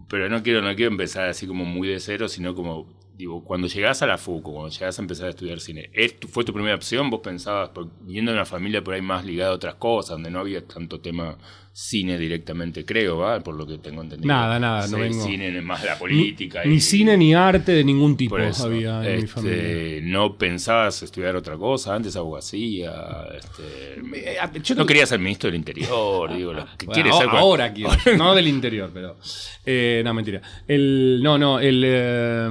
pero 0.08 0.28
no 0.28 0.42
quiero, 0.42 0.62
no 0.62 0.74
quiero 0.74 0.90
empezar 0.90 1.28
así 1.28 1.46
como 1.46 1.64
muy 1.64 1.88
de 1.88 2.00
cero, 2.00 2.28
sino 2.28 2.54
como, 2.54 2.86
digo, 3.16 3.44
cuando 3.44 3.66
llegás 3.68 4.00
a 4.02 4.06
la 4.06 4.16
FUCO, 4.18 4.52
cuando 4.52 4.70
llegás 4.70 4.98
a 4.98 5.02
empezar 5.02 5.26
a 5.26 5.30
estudiar 5.30 5.60
cine, 5.60 5.90
¿es 5.92 6.18
tu- 6.18 6.28
¿fue 6.28 6.44
tu 6.44 6.52
primera 6.52 6.74
opción? 6.74 7.10
¿Vos 7.10 7.20
pensabas, 7.20 7.70
por- 7.70 7.90
viendo 8.02 8.32
una 8.32 8.44
familia 8.46 8.82
por 8.82 8.94
ahí 8.94 9.02
más 9.02 9.24
ligada 9.24 9.50
a 9.52 9.54
otras 9.54 9.74
cosas, 9.74 10.10
donde 10.10 10.30
no 10.30 10.38
había 10.40 10.66
tanto 10.66 11.00
tema 11.00 11.36
cine 11.74 12.18
directamente, 12.18 12.84
creo, 12.84 13.16
¿va? 13.16 13.40
Por 13.40 13.54
lo 13.54 13.66
que 13.66 13.78
tengo 13.78 14.02
entendido. 14.02 14.28
Nada, 14.28 14.58
nada, 14.60 14.86
no 14.88 14.98
vengo. 14.98 15.24
Cine, 15.24 15.58
más 15.62 15.82
la 15.84 15.98
política. 15.98 16.62
ni 16.66 16.74
y- 16.74 16.80
cine 16.80 17.16
ni 17.16 17.32
arte 17.34 17.72
de 17.72 17.82
ningún 17.82 18.14
tipo 18.16 18.36
eso, 18.36 18.64
había 18.66 18.98
en 19.08 19.16
mi 19.16 19.24
este, 19.24 19.26
familia. 19.28 20.00
¿No 20.02 20.36
pensabas 20.36 21.02
estudiar 21.02 21.34
otra 21.34 21.56
cosa? 21.56 21.94
Antes 21.94 22.14
abogacía. 22.16 22.92
Este, 23.38 24.00
Eh, 24.34 24.36
yo 24.62 24.74
no 24.74 24.84
querías 24.84 25.08
ser 25.08 25.18
ministro 25.18 25.48
del 25.48 25.56
Interior. 25.56 26.34
digo, 26.36 26.52
lo 26.52 26.66
que 26.76 26.84
Bueno, 26.86 26.92
quieres 26.92 27.12
ahora, 27.14 27.30
ser. 27.30 27.38
ahora 27.40 27.72
quiero, 27.72 27.90
no 28.18 28.34
del 28.34 28.48
interior, 28.48 28.90
pero. 28.92 29.16
eh, 29.64 30.02
no, 30.04 30.12
mentira. 30.12 30.42
El, 30.68 31.20
no, 31.22 31.38
no, 31.38 31.58
el. 31.58 31.82
eh, 31.86 32.48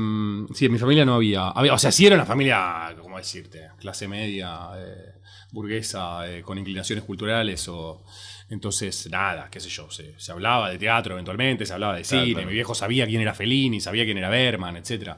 sí, 0.56 0.66
en 0.66 0.72
mi 0.72 0.80
familia 0.80 1.06
no 1.06 1.14
había, 1.16 1.50
había- 1.50 1.74
O 1.74 1.78
sea, 1.78 1.92
sí 1.92 2.08
era 2.08 2.16
una 2.16 2.26
familia, 2.26 2.96
¿cómo 3.00 3.18
decirte? 3.18 3.68
Clase 3.80 4.08
media, 4.08 4.70
eh, 4.78 5.12
burguesa, 5.52 6.28
eh, 6.28 6.42
con 6.42 6.58
inclinaciones 6.58 7.04
culturales 7.04 7.68
o. 7.68 8.04
Entonces, 8.52 9.08
nada, 9.10 9.48
qué 9.50 9.60
sé 9.60 9.70
yo, 9.70 9.90
se, 9.90 10.14
se 10.20 10.32
hablaba 10.32 10.70
de 10.70 10.78
teatro 10.78 11.14
eventualmente, 11.14 11.66
se 11.66 11.74
hablaba 11.74 11.96
de 11.96 12.04
Claro, 12.04 12.24
cine, 12.26 12.34
claro. 12.36 12.48
mi 12.50 12.54
viejo 12.54 12.76
sabía 12.76 13.08
quién 13.08 13.22
era 13.22 13.34
Fellini, 13.34 13.80
sabía 13.80 14.04
quién 14.06 14.18
era 14.20 14.30
Berman, 14.30 14.76
etc. 14.78 15.14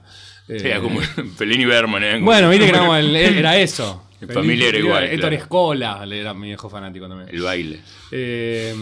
Sí, 0.48 0.54
era 0.68 0.80
como 0.80 1.00
Fellini 1.38 1.66
Berman. 1.66 2.04
¿eh? 2.04 2.20
Bueno, 2.22 2.50
viste 2.50 2.66
que 2.66 2.70
era, 2.72 3.00
el- 3.00 3.16
era 3.16 3.58
eso. 3.58 4.08
Mi 4.22 4.28
familia 4.34 4.70
era 4.70 4.78
igual, 4.80 5.04
Héctor 5.04 5.20
claro. 5.20 5.36
Escola, 5.36 6.08
era 6.10 6.34
mi 6.34 6.48
viejo 6.48 6.70
fanático 6.70 7.10
también. 7.10 7.28
El 7.30 7.42
baile. 7.42 7.82
Eh, 8.12 8.74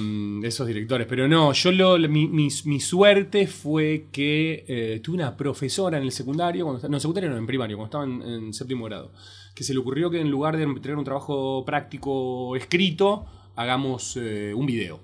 esos 0.43 0.67
directores. 0.67 1.07
Pero 1.07 1.27
no, 1.27 1.51
yo 1.53 1.71
lo, 1.71 1.97
mi, 1.97 2.27
mi- 2.27 2.49
mi 2.65 2.79
suerte 2.79 3.47
fue 3.47 4.05
que 4.11 4.65
eh, 4.67 4.99
tuve 5.03 5.15
una 5.15 5.35
profesora 5.35 5.97
en 5.97 6.03
el 6.03 6.11
secundario, 6.11 6.65
cuando, 6.65 6.87
no, 6.89 6.97
en 6.97 7.01
secundario 7.01 7.29
no, 7.31 7.37
en 7.37 7.47
primario, 7.47 7.77
cuando 7.77 7.87
estaba 7.87 8.03
en, 8.03 8.21
en 8.45 8.53
séptimo 8.53 8.85
grado, 8.85 9.13
que 9.55 9.63
se 9.63 9.73
le 9.73 9.79
ocurrió 9.79 10.11
que 10.11 10.19
en 10.21 10.29
lugar 10.29 10.57
de 10.57 10.65
tener 10.79 10.95
un 10.97 11.03
trabajo 11.05 11.63
práctico 11.65 12.55
escrito, 12.55 13.25
hagamos 13.55 14.17
eh, 14.17 14.53
un 14.53 14.65
video. 14.65 14.99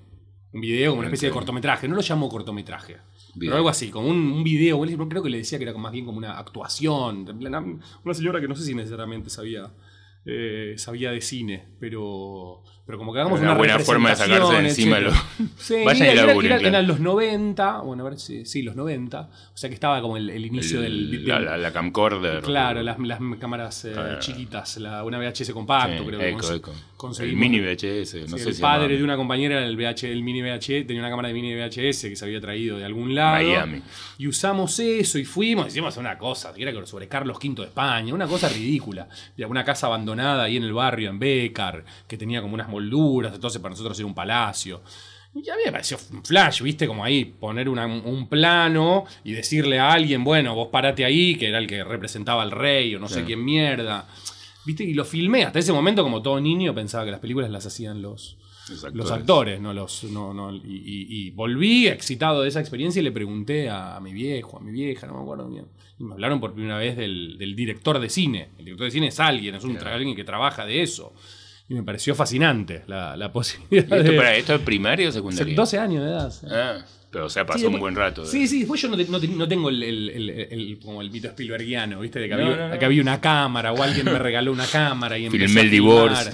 Un 0.53 0.61
video 0.61 0.91
como 0.91 0.99
una 0.99 1.09
especie 1.09 1.29
de 1.29 1.33
cortometraje. 1.33 1.87
No 1.87 1.95
lo 1.95 2.01
llamo 2.01 2.29
cortometraje. 2.29 2.97
Bien. 3.35 3.51
Pero 3.51 3.57
algo 3.57 3.69
así, 3.69 3.89
como 3.89 4.07
un, 4.07 4.17
un 4.17 4.43
video. 4.43 4.81
Creo 5.09 5.21
que 5.21 5.29
le 5.29 5.37
decía 5.37 5.57
que 5.57 5.65
era 5.65 5.77
más 5.77 5.91
bien 5.91 6.05
como 6.05 6.17
una 6.17 6.37
actuación. 6.37 7.27
Una 8.03 8.13
señora 8.13 8.41
que 8.41 8.47
no 8.47 8.55
sé 8.55 8.63
si 8.63 8.73
necesariamente 8.73 9.29
sabía 9.29 9.71
eh, 10.29 10.73
sabía 10.77 11.11
de 11.11 11.21
cine, 11.21 11.63
pero, 11.79 12.61
pero 12.87 12.97
como 12.97 13.13
que 13.13 13.19
hagamos 13.19 13.39
Una 13.39 13.49
una, 13.51 13.57
buena 13.59 13.77
forma 13.79 14.09
de 14.09 14.15
sacarse 14.15 14.53
de 14.53 14.59
encima 14.69 14.97
etcétera. 14.97 15.23
Sí, 15.59 15.75
Vayan 15.85 16.07
y 16.07 16.11
era- 16.11 16.25
laburen, 16.25 16.51
era- 16.51 16.59
claro. 16.59 16.75
eran 16.75 16.87
los 16.87 16.99
90, 16.99 17.79
bueno, 17.81 18.05
a 18.05 18.09
ver 18.09 18.19
si 18.19 18.45
sí, 18.45 18.63
los 18.63 18.75
90, 18.75 19.19
o 19.21 19.29
sea 19.53 19.69
que 19.69 19.73
estaba 19.75 20.01
como 20.01 20.17
el, 20.17 20.29
el 20.31 20.45
inicio 20.45 20.81
El- 20.83 21.11
del, 21.11 21.27
la, 21.27 21.39
la- 21.39 21.57
la 21.57 21.71
camcorder. 21.73 22.41
Claro, 22.41 22.81
las, 22.81 22.97
las 22.97 23.19
cámaras 23.39 23.85
eh, 23.85 23.91
Claro. 23.93 24.19
chiquitas, 24.19 24.77
la, 24.77 25.03
una 25.03 25.19
VHS 25.19 25.51
compacto, 25.51 25.99
Sí, 25.99 26.05
creo 26.07 26.19
que 26.19 26.29
eco, 26.29 26.53
eco. 26.53 26.73
conseguimos. 26.95 27.33
El 27.43 27.49
mini 27.49 27.59
VHS. 27.59 28.29
No 28.29 28.37
Sí, 28.37 28.43
sé 28.43 28.49
el 28.49 28.55
si 28.55 28.61
padre 28.61 28.83
llamaba. 28.83 28.97
de 28.97 29.03
una 29.03 29.17
compañera, 29.17 29.63
el, 29.65 29.75
VH, 29.75 30.11
el 30.11 30.23
mini 30.23 30.41
VHS, 30.41 30.87
tenía 30.87 30.99
una 31.01 31.09
cámara 31.09 31.27
de 31.27 31.33
mini 31.33 31.53
VHS 31.55 32.01
que 32.09 32.15
se 32.15 32.23
había 32.25 32.39
traído 32.39 32.77
de 32.77 32.85
algún 32.85 33.13
lado. 33.13 33.43
Miami. 33.43 33.81
Y 34.17 34.27
usamos 34.27 34.79
eso 34.79 35.19
y 35.19 35.25
fuimos, 35.25 35.67
hicimos 35.67 35.97
una 35.97 36.17
cosa, 36.17 36.53
que 36.53 36.63
era 36.63 36.73
sobre 36.85 37.07
Carlos 37.07 37.37
V 37.43 37.55
de 37.61 37.67
España, 37.67 38.13
una 38.13 38.27
cosa 38.27 38.47
ridícula. 38.49 39.07
De 39.35 39.45
una 39.45 39.63
casa 39.65 39.87
abandonada 39.87 40.43
ahí 40.43 40.57
en 40.57 40.63
el 40.63 40.73
barrio, 40.73 41.09
en 41.09 41.19
Bécar, 41.19 41.83
que 42.07 42.17
tenía 42.17 42.41
como 42.41 42.53
unas 42.53 42.69
molduras, 42.77 43.33
entonces 43.33 43.61
para 43.61 43.71
nosotros 43.71 43.97
era 43.99 44.05
un 44.07 44.13
palacio. 44.15 44.81
Y 45.35 45.49
a 45.49 45.55
mí 45.55 45.61
me 45.65 45.71
pareció 45.71 45.97
un 46.13 46.23
flash, 46.23 46.61
¿viste? 46.61 46.87
Como 46.87 47.03
ahí 47.03 47.25
poner 47.25 47.69
una- 47.69 47.85
un 47.85 48.27
plano 48.27 49.05
y 49.23 49.33
decirle 49.33 49.77
a 49.77 49.91
alguien, 49.91 50.23
bueno, 50.23 50.55
vos 50.55 50.69
parate 50.71 51.05
ahí, 51.05 51.35
que 51.35 51.47
era 51.49 51.59
el 51.59 51.67
que 51.67 51.83
representaba 51.83 52.41
al 52.41 52.51
rey 52.51 52.95
o 52.95 52.99
no 52.99 53.07
sé 53.07 53.23
quién 53.23 53.43
mierda. 53.45 54.07
¿Viste? 54.65 54.83
Y 54.83 54.93
lo 54.93 55.05
filmé. 55.05 55.43
Hasta 55.43 55.59
ese 55.59 55.71
momento, 55.73 56.01
como 56.03 56.21
todo 56.21 56.39
niño, 56.41 56.73
pensaba 56.73 57.05
que 57.05 57.11
las 57.11 57.19
películas 57.19 57.49
las 57.51 57.65
hacían 57.65 58.01
los, 58.01 58.37
Los 58.69 58.83
los 58.95 59.11
actores. 59.11 59.61
no 59.61 59.73
los. 59.73 60.03
No, 60.05 60.33
no, 60.33 60.53
y, 60.55 60.59
y- 60.59 61.07
y 61.09 61.29
volví 61.31 61.87
excitado 61.87 62.41
de 62.41 62.49
esa 62.49 62.59
experiencia 62.59 62.99
y 62.99 63.03
le 63.03 63.11
pregunté 63.11 63.69
a, 63.69 63.95
a 63.95 63.99
mi 64.01 64.11
viejo, 64.13 64.57
a 64.57 64.59
mi 64.61 64.71
vieja, 64.71 65.05
no 65.07 65.13
me 65.15 65.21
acuerdo 65.21 65.47
bien. 65.49 65.65
Y 65.99 66.03
me 66.03 66.13
hablaron 66.13 66.39
por 66.39 66.53
primera 66.53 66.77
vez 66.77 66.97
del, 66.97 67.37
del 67.37 67.55
director 67.55 67.99
de 67.99 68.09
cine. 68.09 68.49
El 68.59 68.65
director 68.65 68.85
de 68.87 68.91
cine 68.91 69.07
es 69.07 69.19
alguien, 69.19 69.55
es 69.55 69.63
un, 69.63 69.77
alguien 69.77 70.15
que 70.15 70.23
trabaja 70.23 70.65
de 70.65 70.81
eso. 70.81 71.13
Y 71.69 71.73
me 71.75 71.83
pareció 71.83 72.15
fascinante 72.15 72.83
la, 72.87 73.17
la 73.17 73.25
¿Y 73.27 73.29
posibilidad 73.29 73.97
esto, 73.99 74.11
de. 74.11 74.17
para, 74.17 74.35
¿Esto 74.35 74.55
es 74.55 74.61
primario 74.61 75.09
o 75.09 75.11
secundario? 75.11 75.55
12 75.55 75.77
años 75.79 76.03
de 76.03 76.09
edad. 76.09 76.33
Ah, 76.49 76.85
pero 77.11 77.25
o 77.25 77.29
sea, 77.29 77.45
pasó 77.45 77.59
Sí, 77.59 77.65
un 77.65 77.71
después- 77.73 77.81
buen 77.93 77.95
rato. 77.95 78.21
de- 78.23 78.27
Sí, 78.29 78.47
sí, 78.47 78.59
después 78.59 78.81
yo 78.81 78.89
no, 78.89 78.97
no 78.97 79.19
te- 79.19 79.27
no 79.27 79.47
tengo 79.47 79.69
el, 79.69 79.81
el- 79.83 80.09
el- 80.09 80.29
el- 80.29 80.79
como 80.83 81.01
el 81.01 81.09
mito 81.11 81.27
Spielbergiano, 81.27 81.99
¿viste? 81.99 82.19
De 82.19 82.29
que, 82.29 82.35
No, 82.35 82.45
había, 82.53 82.79
que 82.79 82.85
había 82.85 83.01
una 83.01 83.19
cámara 83.21 83.73
o 83.73 83.81
alguien 83.83 84.05
me 84.05 84.19
regaló 84.19 84.51
una 84.51 84.65
cámara 84.67 85.17
y 85.17 85.29
Filmé 85.29 85.61
el 85.61 85.71
divorcio. 85.71 86.31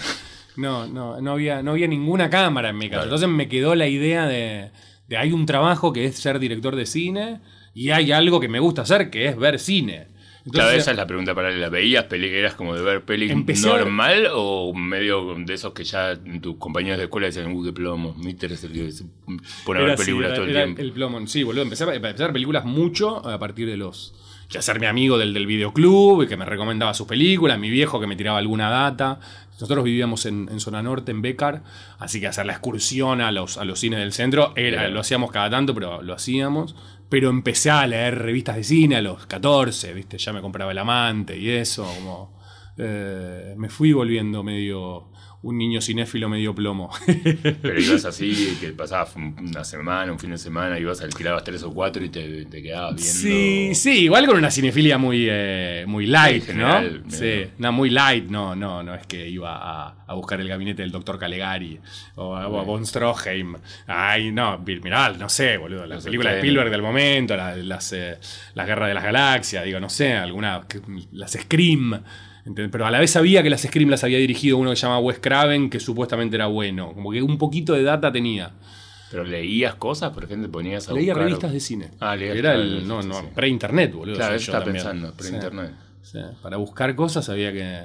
No, 0.56 0.86
no, 0.88 1.20
no 1.20 1.32
había, 1.32 1.64
no 1.64 1.72
había 1.72 1.88
ninguna 1.88 2.30
cámara 2.30 2.70
en 2.70 2.78
mi 2.78 2.86
casa. 2.86 3.02
Claro. 3.02 3.04
Entonces 3.06 3.30
me 3.30 3.48
quedó 3.50 3.74
la 3.76 3.88
idea 3.88 4.28
de, 4.28 4.70
de 5.08 5.18
hay 5.18 5.32
un 5.32 5.46
trabajo 5.48 5.92
que 5.94 6.06
es 6.06 6.16
ser 6.18 6.38
director 6.38 6.76
de 6.76 6.86
cine 6.86 7.40
y 7.74 7.90
hay 7.90 8.12
algo 8.12 8.40
que 8.40 8.48
me 8.50 8.60
gusta 8.60 8.84
hacer 8.84 9.10
que 9.10 9.26
es 9.28 9.38
ver 9.38 9.60
cine. 9.60 10.08
Claro, 10.44 10.68
Entonces, 10.70 10.82
esa 10.82 10.92
es 10.92 10.98
la 10.98 11.08
pregunta 11.08 11.34
paralela. 11.34 11.70
¿Veías 11.70 12.04
peli, 12.06 12.28
eras 12.28 12.54
como 12.56 12.76
de 12.76 12.82
ver 12.82 13.04
peli 13.06 13.32
a 13.32 13.36
normal 13.36 14.28
o 14.34 14.74
medio 14.74 15.36
de 15.38 15.54
esos 15.54 15.72
que 15.74 15.86
ya 15.86 16.18
tus 16.42 16.58
compañeros 16.58 16.98
de 16.98 17.06
escuela 17.06 17.28
decían, 17.28 17.52
uh, 17.56 17.64
qué 17.64 17.72
plomo, 17.72 18.14
Mitter 18.16 18.52
es 18.52 18.64
el 18.66 18.74
que 18.74 18.92
se 18.92 19.06
pone 19.66 19.80
a 19.80 19.84
ver 19.84 19.98
películas 19.98 20.34
todo 20.34 20.46
el 20.46 20.52
tiempo? 20.54 20.82
el 20.82 20.92
plomo. 20.92 21.26
Sí, 21.28 21.44
boludo. 21.44 21.64
Empecé 21.64 21.86
a, 21.86 21.94
empecé 21.96 22.24
a 22.24 22.26
ver 22.28 22.34
películas 22.34 22.66
mucho 22.66 23.26
a 23.26 23.40
partir 23.40 23.68
de 23.68 23.78
los. 23.78 24.14
Ya 24.50 24.62
ser 24.62 24.80
mi 24.80 24.86
amigo 24.86 25.18
del, 25.18 25.34
del 25.34 25.48
videoclub 25.48 26.24
y 26.24 26.28
que 26.28 26.36
me 26.38 26.46
recomendaba 26.46 26.94
sus 26.94 27.08
películas, 27.08 27.58
mi 27.58 27.70
viejo 27.70 28.00
que 28.02 28.06
me 28.08 28.16
tiraba 28.18 28.38
alguna 28.38 28.70
data. 28.70 29.20
Nosotros 29.54 29.84
vivíamos 29.86 30.26
en, 30.26 30.50
en 30.52 30.60
zona 30.60 30.84
norte, 30.84 31.12
en 31.12 31.22
Becar, 31.22 31.64
así 32.00 32.20
que 32.20 32.28
hacer 32.28 32.46
la 32.46 32.54
excursión 32.54 33.22
a 33.22 33.32
los, 33.32 33.58
a 33.58 33.64
los 33.66 33.80
cines 33.80 34.00
del 34.00 34.12
centro 34.12 34.52
era, 34.56 34.80
Claro. 34.80 34.94
lo 34.96 35.00
hacíamos 35.00 35.32
cada 35.32 35.50
tanto, 35.50 35.74
pero 35.74 36.02
lo 36.02 36.14
hacíamos. 36.14 36.76
Pero 37.14 37.30
empecé 37.30 37.70
a 37.70 37.86
leer 37.86 38.18
revistas 38.18 38.56
de 38.56 38.64
cine 38.64 38.96
a 38.96 39.02
los 39.04 39.28
14, 39.28 39.94
¿viste? 39.94 40.18
Ya 40.18 40.34
me 40.34 40.42
compraba 40.42 40.72
el 40.72 40.80
amante 40.80 41.38
y 41.38 41.48
eso, 41.52 41.84
como. 41.84 42.34
eh, 42.76 43.54
me 43.56 43.70
fui 43.70 43.94
volviendo 43.94 44.42
medio. 44.42 45.12
Un 45.44 45.58
niño 45.58 45.82
cinéfilo 45.82 46.30
medio 46.30 46.56
plomo. 46.56 46.90
Pero 47.62 47.78
ibas 47.80 48.06
así, 48.06 48.58
que 48.62 48.70
pasabas 48.70 49.14
un- 49.18 49.36
una 49.50 49.66
semana, 49.66 50.10
un 50.12 50.18
fin 50.18 50.32
de 50.32 50.38
semana, 50.38 50.80
ibas, 50.80 51.02
alquilabas 51.02 51.44
tres 51.44 51.64
o 51.64 51.74
cuatro 51.74 52.02
y 52.02 52.08
te, 52.08 52.46
te 52.46 52.64
quedabas 52.64 52.96
viendo. 52.96 53.14
Sí, 53.14 53.76
sí, 53.76 54.04
igual 54.06 54.26
con 54.26 54.38
una 54.38 54.50
cinefilia 54.50 54.98
muy, 54.98 55.28
eh, 55.30 55.84
muy 55.86 56.06
light, 56.06 56.46
general, 56.46 57.04
¿no? 57.04 57.12
Sí, 57.12 57.44
no, 57.58 57.72
muy 57.74 57.90
light, 57.90 58.30
no, 58.30 58.56
no, 58.56 58.84
no 58.84 58.96
es 58.96 59.06
que 59.06 59.28
iba 59.28 59.54
a, 59.58 60.06
a 60.08 60.14
buscar 60.14 60.40
el 60.40 60.48
gabinete 60.48 60.82
del 60.82 60.92
doctor 60.92 61.20
Calegari 61.20 61.78
o 62.16 62.38
a, 62.38 62.48
o 62.48 62.60
a 62.60 62.64
von 62.64 62.86
Stroheim. 62.86 63.56
Ay, 63.86 64.32
no, 64.32 64.60
mirá, 64.60 65.10
no 65.12 65.28
sé, 65.28 65.58
boludo, 65.58 65.82
las 65.86 65.98
Los 65.98 66.04
películas 66.06 66.34
de. 66.36 66.40
Spielberg 66.40 66.70
del 66.72 66.82
momento, 66.82 67.36
la- 67.36 67.58
las, 67.58 67.92
eh, 67.92 68.18
las 68.56 68.66
guerras 68.66 68.88
de 68.88 68.94
las 68.94 69.04
galaxias, 69.04 69.66
digo, 69.66 69.82
no 69.82 69.90
sé, 69.90 70.14
alguna, 70.14 70.62
las 71.12 71.34
Scream. 71.34 72.02
¿Entendés? 72.46 72.72
Pero 72.72 72.86
a 72.86 72.92
la 72.92 73.00
vez 73.00 73.12
sabía 73.12 73.42
que 73.44 73.50
las 73.50 73.62
Scream 73.62 73.90
las 73.90 74.04
había 74.04 74.18
dirigido 74.18 74.58
uno 74.58 74.70
que 74.72 74.76
se 74.76 74.84
llama 74.84 75.00
Wes 75.00 75.20
Craven, 75.20 75.70
que 75.70 75.80
supuestamente 75.80 76.36
era 76.36 76.48
bueno. 76.48 76.94
Como 76.94 77.12
que 77.12 77.22
un 77.22 77.38
poquito 77.38 77.74
de 77.74 77.84
data 77.84 78.12
tenía. 78.12 78.52
Pero 79.12 79.24
leías 79.24 79.76
cosas, 79.76 80.12
por 80.12 80.24
ejemplo, 80.24 80.50
ponías 80.52 80.90
a 80.90 80.94
Leía 80.94 81.14
buscar- 81.14 81.24
revistas 81.28 81.54
de 81.54 81.60
cine. 81.60 81.92
Ah, 82.00 82.16
leías 82.16 82.36
Era 82.36 82.56
el, 82.56 82.88
no, 82.88 83.04
no, 83.04 83.30
pre-internet, 83.36 83.94
boludo. 83.94 84.16
Claro, 84.16 84.32
soy 84.32 84.38
eso 84.38 84.52
yo 84.52 84.58
estaba 84.58 84.72
pensando, 84.74 85.14
pre-internet. 85.14 85.72
Sí, 86.02 86.18
sí. 86.18 86.20
Para 86.42 86.58
buscar 86.58 86.96
cosas 86.96 87.30
había 87.30 87.52
que, 87.54 87.80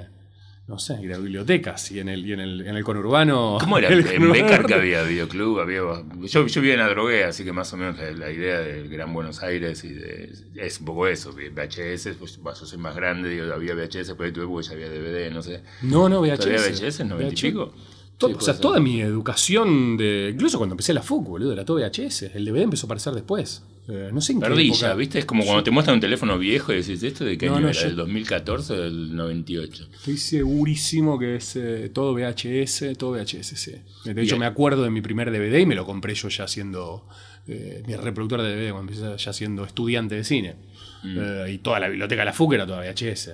no 0.69 0.77
sé, 0.79 0.97
ir 1.01 1.11
a 1.13 1.17
bibliotecas 1.17 1.91
y 1.91 1.99
en 1.99 2.07
el, 2.09 2.25
y 2.25 2.31
en 2.33 2.39
el, 2.39 2.61
en 2.67 2.75
el 2.77 2.83
conurbano. 2.83 3.57
¿Cómo 3.59 3.77
era? 3.79 3.89
el 3.89 4.05
En 4.05 4.31
Becar 4.31 4.65
que 4.65 4.75
había 4.75 5.01
videoclub, 5.03 5.59
había. 5.59 5.81
Yo, 6.21 6.45
yo 6.47 6.61
vivía 6.61 6.75
en 6.75 6.79
la 6.79 6.89
droguea, 6.89 7.29
así 7.29 7.43
que 7.43 7.51
más 7.51 7.73
o 7.73 7.77
menos 7.77 7.97
la, 7.97 8.11
la 8.11 8.31
idea 8.31 8.59
del 8.59 8.87
Gran 8.87 9.11
Buenos 9.13 9.41
Aires 9.43 9.83
y 9.83 9.89
de, 9.89 10.31
es 10.55 10.79
un 10.79 10.85
poco 10.85 11.07
eso. 11.07 11.33
VHS, 11.33 12.09
pues 12.19 12.39
yo 12.43 12.53
soy 12.65 12.77
más 12.77 12.95
grande, 12.95 13.29
digo, 13.29 13.51
había 13.53 13.73
VHS, 13.73 14.13
por 14.13 14.27
ahí 14.27 14.31
tuve 14.31 14.45
porque 14.47 14.67
ya 14.67 14.73
había 14.73 14.89
DVD, 14.89 15.31
no 15.33 15.41
sé. 15.41 15.63
No, 15.81 16.07
no, 16.07 16.21
VHS. 16.21 16.37
¿Todavía 16.39 16.59
VHS, 16.61 16.99
90 17.05 17.15
y 17.15 17.29
VHS. 17.35 17.41
pico? 17.41 17.73
To- 18.19 18.27
Sí, 18.27 18.33
o 18.37 18.41
sea, 18.41 18.53
ser. 18.53 18.61
toda 18.61 18.79
mi 18.79 19.01
educación 19.01 19.97
de. 19.97 20.29
Incluso 20.33 20.57
cuando 20.57 20.73
empecé 20.73 20.93
la 20.93 21.01
FUC, 21.01 21.25
boludo, 21.25 21.53
era 21.53 21.65
todo 21.65 21.77
VHS. 21.77 22.23
El 22.35 22.45
DVD 22.45 22.63
empezó 22.63 22.85
a 22.85 22.87
aparecer 22.87 23.13
después. 23.13 23.63
Eh, 23.89 24.09
no 24.13 24.21
sé 24.21 24.33
en 24.33 24.39
qué 24.39 24.47
Perdilla, 24.47 24.87
época. 24.87 24.93
¿viste? 24.95 25.19
Es 25.19 25.25
como 25.25 25.43
cuando 25.43 25.63
te 25.63 25.71
muestran 25.71 25.95
un 25.95 26.01
teléfono 26.01 26.37
viejo 26.37 26.71
y 26.71 26.77
decís, 26.77 27.01
¿esto 27.01 27.25
de 27.25 27.37
qué 27.37 27.47
No, 27.47 27.55
año 27.55 27.61
no, 27.65 27.69
era? 27.69 27.81
¿Del 27.81 27.95
2014 27.95 28.73
o 28.73 28.81
del 28.81 29.15
98? 29.15 29.89
Estoy 29.93 30.17
segurísimo 30.17 31.17
que 31.17 31.37
es 31.37 31.55
eh, 31.55 31.89
todo 31.93 32.13
VHS, 32.13 32.97
todo 32.97 33.11
VHS, 33.13 33.47
sí. 33.59 33.71
De 34.05 34.11
hecho, 34.21 34.35
Bien. 34.35 34.39
me 34.39 34.45
acuerdo 34.45 34.83
de 34.83 34.91
mi 34.91 35.01
primer 35.01 35.31
DVD 35.31 35.57
y 35.59 35.65
me 35.65 35.75
lo 35.75 35.85
compré 35.85 36.13
yo 36.13 36.29
ya 36.29 36.47
siendo 36.47 37.07
eh, 37.47 37.83
mi 37.87 37.95
reproductor 37.95 38.41
de 38.43 38.55
DVD 38.55 38.71
cuando 38.71 38.93
empecé 38.93 39.17
ya 39.23 39.33
siendo 39.33 39.63
estudiante 39.65 40.15
de 40.15 40.23
cine. 40.23 40.55
Mm. 41.03 41.47
Y 41.49 41.57
toda 41.59 41.79
la 41.79 41.87
biblioteca 41.87 42.21
de 42.21 42.25
la 42.25 42.33
FUC 42.33 42.53
era 42.53 42.67
toda 42.67 42.81
VHS. 42.81 43.31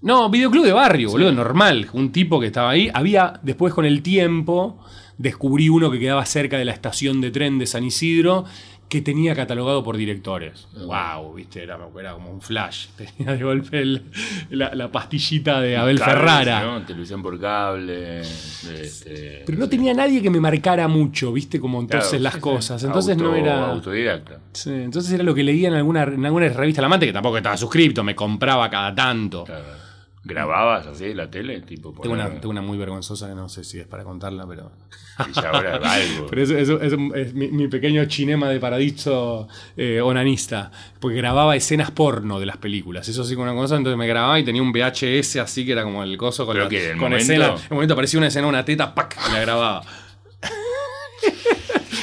No, 0.00 0.30
videoclub 0.30 0.64
de 0.64 0.72
barrio, 0.72 1.10
boludo, 1.10 1.32
normal. 1.32 1.88
Un 1.92 2.12
tipo 2.12 2.38
que 2.38 2.46
estaba 2.46 2.70
ahí. 2.70 2.88
Había, 2.94 3.40
después 3.42 3.74
con 3.74 3.84
el 3.84 4.00
tiempo, 4.02 4.78
descubrí 5.18 5.68
uno 5.68 5.90
que 5.90 5.98
quedaba 5.98 6.24
cerca 6.24 6.56
de 6.56 6.64
la 6.64 6.72
estación 6.72 7.20
de 7.20 7.32
tren 7.32 7.58
de 7.58 7.66
San 7.66 7.82
Isidro 7.82 8.44
que 8.88 9.02
tenía 9.02 9.34
catalogado 9.34 9.84
por 9.84 9.96
directores. 9.96 10.66
Wow, 10.74 11.34
viste, 11.34 11.62
era, 11.62 11.78
era 12.00 12.12
como 12.14 12.30
un 12.30 12.40
flash. 12.40 12.86
Tenía 12.96 13.34
de 13.36 13.44
golpe 13.44 13.80
el- 13.80 14.02
la, 14.50 14.74
la 14.74 14.90
pastillita 14.90 15.60
de 15.60 15.76
Abel 15.76 15.98
Cables, 15.98 16.14
Ferrara. 16.14 16.62
¿no? 16.62 16.82
Televisión 16.86 17.22
por 17.22 17.38
cable. 17.40 18.20
este, 18.20 19.42
Pero 19.46 19.58
no 19.58 19.68
tenía 19.68 19.92
nadie 19.94 20.22
que 20.22 20.30
me 20.30 20.40
marcara 20.40 20.88
mucho, 20.88 21.32
¿viste? 21.32 21.60
Como 21.60 21.80
entonces 21.80 22.08
Claro, 22.10 22.22
las 22.22 22.34
sí, 22.34 22.40
cosas. 22.40 22.82
Entonces 22.84 23.12
Auto- 23.16 23.24
no 23.30 23.34
era. 23.36 23.70
Autodidacta. 23.70 24.38
Sí, 24.52 24.70
entonces 24.70 25.12
era 25.12 25.22
lo 25.22 25.34
que 25.34 25.42
leía 25.42 25.68
en 25.68 25.74
alguna, 25.74 26.04
en 26.04 26.24
alguna 26.24 26.48
revista 26.48 26.80
La 26.80 26.86
Amante, 26.86 27.06
que 27.06 27.12
tampoco 27.12 27.36
estaba 27.36 27.56
suscripto, 27.56 28.02
me 28.02 28.14
compraba 28.14 28.68
cada 28.70 28.94
tanto. 28.94 29.44
Claro. 29.44 29.64
¿Grababas 30.24 30.86
así 30.86 31.14
la 31.14 31.30
tele? 31.30 31.60
Tipo, 31.62 31.92
Tengo 32.02 32.14
una, 32.14 32.28
tengo 32.28 32.50
una 32.50 32.60
muy 32.60 32.76
vergonzosa 32.76 33.28
que 33.28 33.34
no 33.34 33.48
sé 33.48 33.64
si 33.64 33.78
es 33.78 33.86
para 33.86 34.04
contarla, 34.04 34.46
pero. 34.46 34.72
y 35.28 35.32
ya 35.32 35.48
ahora 35.50 35.76
algo. 35.76 36.26
Pero 36.30 36.42
eso, 36.42 36.56
eso- 36.58 36.80
eso 36.82 36.96
es 37.14 37.34
mi, 37.34 37.48
mi 37.48 37.68
pequeño 37.68 38.04
cinema 38.10 38.48
de 38.50 38.60
paradiso 38.60 39.48
eh, 39.76 40.00
onanista. 40.00 40.70
Porque 41.00 41.16
grababa 41.16 41.56
escenas 41.56 41.90
porno 41.92 42.38
de 42.40 42.46
las 42.46 42.56
películas. 42.58 43.08
Eso 43.08 43.24
sí, 43.24 43.34
con 43.34 43.44
una 43.48 43.54
cosa. 43.54 43.76
Entonces 43.76 43.96
me 43.98 44.06
grababa 44.06 44.38
y 44.38 44.44
tenía 44.44 44.60
un 44.62 44.72
VHS 44.72 45.36
así 45.36 45.64
que 45.64 45.72
era 45.72 45.82
como 45.84 46.02
el 46.02 46.16
coso 46.18 46.44
con, 46.46 46.58
la- 46.58 46.68
que 46.68 46.90
con 46.90 46.98
momento- 46.98 47.16
escena. 47.18 47.46
En 47.46 47.52
un 47.54 47.74
momento 47.76 47.94
aparecía 47.94 48.18
una 48.18 48.26
escena, 48.28 48.46
una 48.48 48.64
teta, 48.64 48.94
¡pac! 48.94 49.16
Y 49.28 49.32
la 49.32 49.40
grababa. 49.40 49.82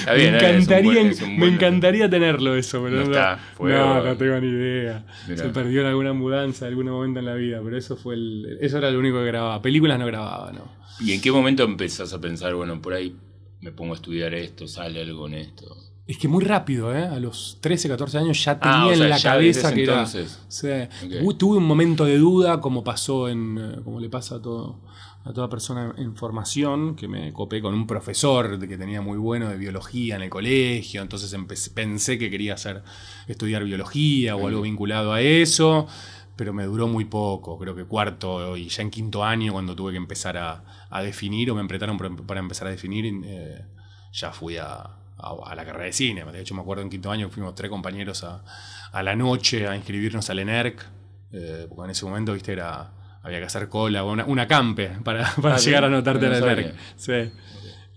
Está 0.05 0.13
bien, 0.13 0.31
me 0.31 0.37
es 0.37 0.43
encantaría, 0.43 0.93
buen- 0.93 2.09
me 2.09 2.09
tenerlo 2.09 2.55
eso, 2.55 2.81
pero 2.83 2.97
No 2.97 3.01
está, 3.03 3.39
fue- 3.55 3.71
no, 3.73 4.03
no 4.03 4.15
tengo 4.17 4.39
ni 4.39 4.47
idea. 4.47 5.05
Se 5.35 5.49
perdió 5.49 5.81
en 5.81 5.87
alguna 5.87 6.13
mudanza, 6.13 6.65
en 6.67 6.73
algún 6.73 6.89
momento 6.91 7.19
en 7.19 7.25
la 7.25 7.33
vida, 7.35 7.59
pero 7.63 7.77
eso 7.77 7.97
fue 7.97 8.15
el, 8.15 8.57
eso 8.61 8.77
era 8.77 8.91
lo 8.91 8.99
único 8.99 9.17
que 9.19 9.25
grababa. 9.25 9.61
Películas 9.61 9.97
no 9.99 10.05
grababa, 10.05 10.51
¿no? 10.51 10.71
¿Y 10.99 11.11
en 11.13 11.21
qué 11.21 11.31
momento 11.31 11.63
empezás 11.63 12.13
a 12.13 12.21
pensar, 12.21 12.53
bueno, 12.55 12.81
por 12.81 12.93
ahí 12.93 13.15
me 13.61 13.71
pongo 13.71 13.93
a 13.93 13.95
estudiar 13.95 14.33
esto, 14.33 14.67
sale 14.67 15.01
algo 15.01 15.27
en 15.27 15.33
esto? 15.35 15.75
Es 16.07 16.19
que 16.19 16.27
muy 16.27 16.43
rápido, 16.43 16.95
¿eh? 16.95 17.03
A 17.03 17.19
los 17.19 17.57
13, 17.61 17.89
14 17.89 18.19
años 18.19 18.43
ya 18.45 18.59
tenía 18.59 18.77
Ah, 18.77 18.85
o 18.85 18.93
sea, 18.93 19.03
en 19.05 19.09
la 19.09 19.19
cabeza 19.19 19.73
que 19.73 19.83
era. 19.83 19.93
entonces. 19.93 20.39
Sí. 20.47 20.67
Ok. 21.03 21.13
Tu- 21.19 21.33
Tuve 21.33 21.57
un 21.57 21.63
momento 21.65 22.05
de 22.05 22.19
duda, 22.19 22.61
como 22.61 22.83
pasó 22.83 23.27
en. 23.27 23.57
eh, 23.57 23.79
como 23.83 23.99
le 23.99 24.07
pasa 24.07 24.35
a 24.35 24.41
todo. 24.41 24.81
A 25.27 25.33
toda 25.33 25.49
persona 25.49 25.93
en 25.97 26.15
formación, 26.15 26.95
que 26.95 27.07
me 27.07 27.33
copé 27.33 27.59
con 27.59 27.73
un 27.73 27.87
profesor 27.87 28.59
que 28.59 28.77
tenía 28.77 29.01
muy 29.01 29.17
bueno 29.17 29.49
de 29.49 29.57
biología 29.57 30.17
en 30.17 30.21
el 30.21 30.29
colegio, 30.29 31.01
entonces 31.01 31.33
empecé- 31.33 31.71
pensé 31.73 32.19
que 32.19 32.29
quería 32.29 32.53
hacer, 32.53 32.83
estudiar 33.27 33.63
biología 33.63 34.35
o 34.35 34.45
algo 34.47 34.61
vinculado 34.61 35.13
a 35.13 35.21
eso, 35.21 35.87
pero 36.35 36.53
me 36.53 36.65
duró 36.65 36.87
muy 36.87 37.05
poco, 37.05 37.57
creo 37.57 37.75
que 37.75 37.85
cuarto 37.85 38.55
y 38.55 38.69
ya 38.69 38.83
en 38.83 38.91
quinto 38.91 39.23
año 39.23 39.51
cuando 39.53 39.75
tuve 39.75 39.93
que 39.93 39.97
empezar 39.97 40.37
a, 40.37 40.63
a 40.91 41.01
definir 41.01 41.49
o 41.49 41.55
me 41.55 41.61
apretaron 41.61 41.97
para, 41.97 42.15
para 42.15 42.39
empezar 42.39 42.67
a 42.67 42.71
definir, 42.71 43.05
eh, 43.25 43.65
ya 44.13 44.31
fui 44.31 44.57
a, 44.57 44.67
a- 44.75 45.35
a 45.43 45.55
la 45.55 45.65
carrera 45.65 45.85
de 45.85 45.93
cine. 45.93 46.23
De 46.25 46.39
hecho, 46.41 46.53
me 46.53 46.61
acuerdo 46.61 46.83
en 46.83 46.89
quinto 46.91 47.09
año 47.09 47.29
fuimos 47.31 47.55
tres 47.55 47.71
compañeros 47.71 48.23
a, 48.23 48.43
a 48.91 49.01
la 49.01 49.15
noche 49.15 49.67
a 49.67 49.75
inscribirnos 49.75 50.29
al 50.29 50.37
ENERC, 50.37 50.85
eh, 51.31 51.65
porque 51.67 51.85
en 51.85 51.89
ese 51.89 52.05
momento, 52.05 52.31
viste, 52.33 52.51
era 52.53 52.91
había 53.25 53.39
que 53.39 53.45
hacer 53.45 53.67
cola, 53.67 54.03
una, 54.03 54.23
una 54.25 54.47
campe 54.47 54.91
para, 55.03 55.29
para 55.41 55.55
Ah, 55.55 55.57
llegar 55.59 55.81
sí, 55.81 55.83
a 55.83 55.87
anotarte 55.87 56.27
no 56.29 56.35
al 56.35 56.43
ENERC. 56.43 56.75
sabía. 56.75 56.81
Sí. 56.95 57.31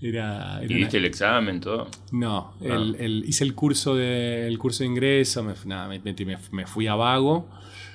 Era, 0.01 0.61
era 0.63 0.73
¿Y 0.73 0.83
una- 0.83 0.89
el 0.93 1.05
examen, 1.05 1.61
todo? 1.61 1.89
no, 2.13 2.55
Ah. 2.61 2.65
el- 2.75 2.97
el- 3.01 3.25
hice 3.27 3.43
el 3.45 3.55
curso 3.55 3.97
de, 3.97 4.47
el 4.47 4.57
curso 4.59 4.85
de 4.85 4.87
ingreso, 4.91 5.43
me, 5.43 5.55
nada, 5.65 5.89
me, 5.89 6.01
metí- 6.03 6.25
me- 6.25 6.39
me 6.53 6.67
fui 6.67 6.87
a 6.87 6.95
vago, 6.95 7.49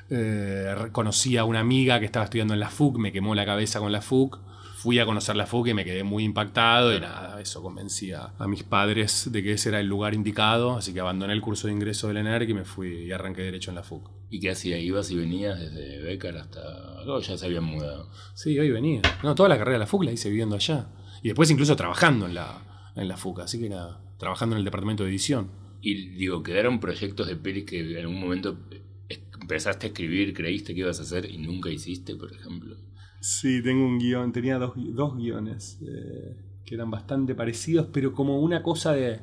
eh, 0.10 0.76
conocí 0.92 1.38
a 1.38 1.46
una 1.46 1.62
amiga 1.62 2.00
que 2.00 2.06
estaba 2.06 2.26
estudiando 2.26 2.54
en 2.54 2.60
la 2.60 2.70
FUC, 2.70 2.98
me 2.98 3.12
quemó 3.14 3.36
la 3.36 3.46
cabeza 3.46 3.80
con 3.80 3.92
la 3.94 4.02
FUC, 4.02 4.38
fui 4.84 5.00
a 5.00 5.06
conocer 5.06 5.38
la 5.38 5.46
FUC 5.46 5.68
y 5.68 5.74
me 5.74 5.86
quedé 5.86 6.04
muy 6.04 6.26
impactado 6.26 6.94
y 6.94 7.00
nada, 7.00 7.40
eso 7.40 7.64
convencía 7.64 8.34
a 8.38 8.48
mis 8.50 8.64
padres 8.64 9.30
de 9.32 9.42
que 9.42 9.54
ese 9.54 9.70
era 9.70 9.80
el 9.80 9.88
lugar 9.88 10.14
indicado, 10.14 10.76
así 10.76 10.94
que 10.94 11.00
abandoné 11.00 11.32
el 11.32 11.40
curso 11.40 11.68
de 11.68 11.74
ingreso 11.74 12.10
del 12.10 12.18
ENERC 12.18 12.50
y 12.50 12.54
me 12.54 12.66
fui 12.66 13.06
y 13.06 13.12
arranqué 13.14 13.44
derecho 13.44 13.72
en 13.72 13.76
la 13.76 13.84
FUC. 13.84 14.12
¿Y 14.30 14.42
qué 14.42 14.50
hacías? 14.50 14.82
¿Ibas 14.82 15.10
y 15.10 15.16
venías 15.16 15.58
desde 15.58 16.02
Becar 16.02 16.36
hasta.? 16.36 16.60
Oh, 17.08 17.22
ya 17.22 17.38
se 17.38 17.46
habían 17.46 17.64
mudado. 17.64 18.10
Sí, 18.34 18.60
hoy 18.60 18.72
venía. 18.72 19.02
No, 19.24 19.36
toda 19.36 19.48
la 19.48 19.58
carrera 19.58 19.76
de 19.76 19.80
la 19.80 19.88
FUC 19.88 20.04
la 20.04 20.12
hice 20.12 20.28
viviendo 20.28 20.58
allá. 20.58 20.90
Y 21.22 21.30
después 21.30 21.50
incluso 21.50 21.78
trabajando 21.78 22.26
en 22.26 22.34
la, 22.34 22.92
en 22.98 23.08
la 23.08 23.16
FUC, 23.16 23.40
así 23.40 23.60
que 23.60 23.68
era 23.68 24.02
trabajando 24.18 24.58
en 24.58 24.60
el 24.60 24.66
departamento 24.66 25.06
de 25.06 25.12
edición. 25.12 25.50
Y 25.80 26.10
digo, 26.10 26.44
quedaron 26.44 26.82
proyectos 26.82 27.28
de 27.28 27.38
pelis 27.38 27.64
que 27.64 27.80
en 27.80 28.00
algún 28.00 28.20
momento 28.20 28.58
empezaste 29.40 29.88
a 29.88 29.90
escribir, 29.92 30.34
creíste 30.34 30.74
que 30.74 30.82
ibas 30.82 31.00
a 31.00 31.04
hacer 31.04 31.32
y 31.32 31.38
nunca 31.38 31.70
hiciste, 31.70 32.18
por 32.18 32.34
ejemplo. 32.34 32.76
Sí, 33.24 33.64
tengo 33.64 33.86
un 33.86 34.00
guion, 34.00 34.34
tenía 34.34 34.58
dos, 34.58 34.74
dos 34.76 35.16
guiones 35.16 35.80
eh, 35.82 36.36
que 36.66 36.76
eran 36.76 36.92
bastante 36.92 37.34
parecidos, 37.34 37.88
pero 37.94 38.12
como 38.12 38.42
una 38.42 38.62
cosa 38.62 38.92
de... 38.92 39.22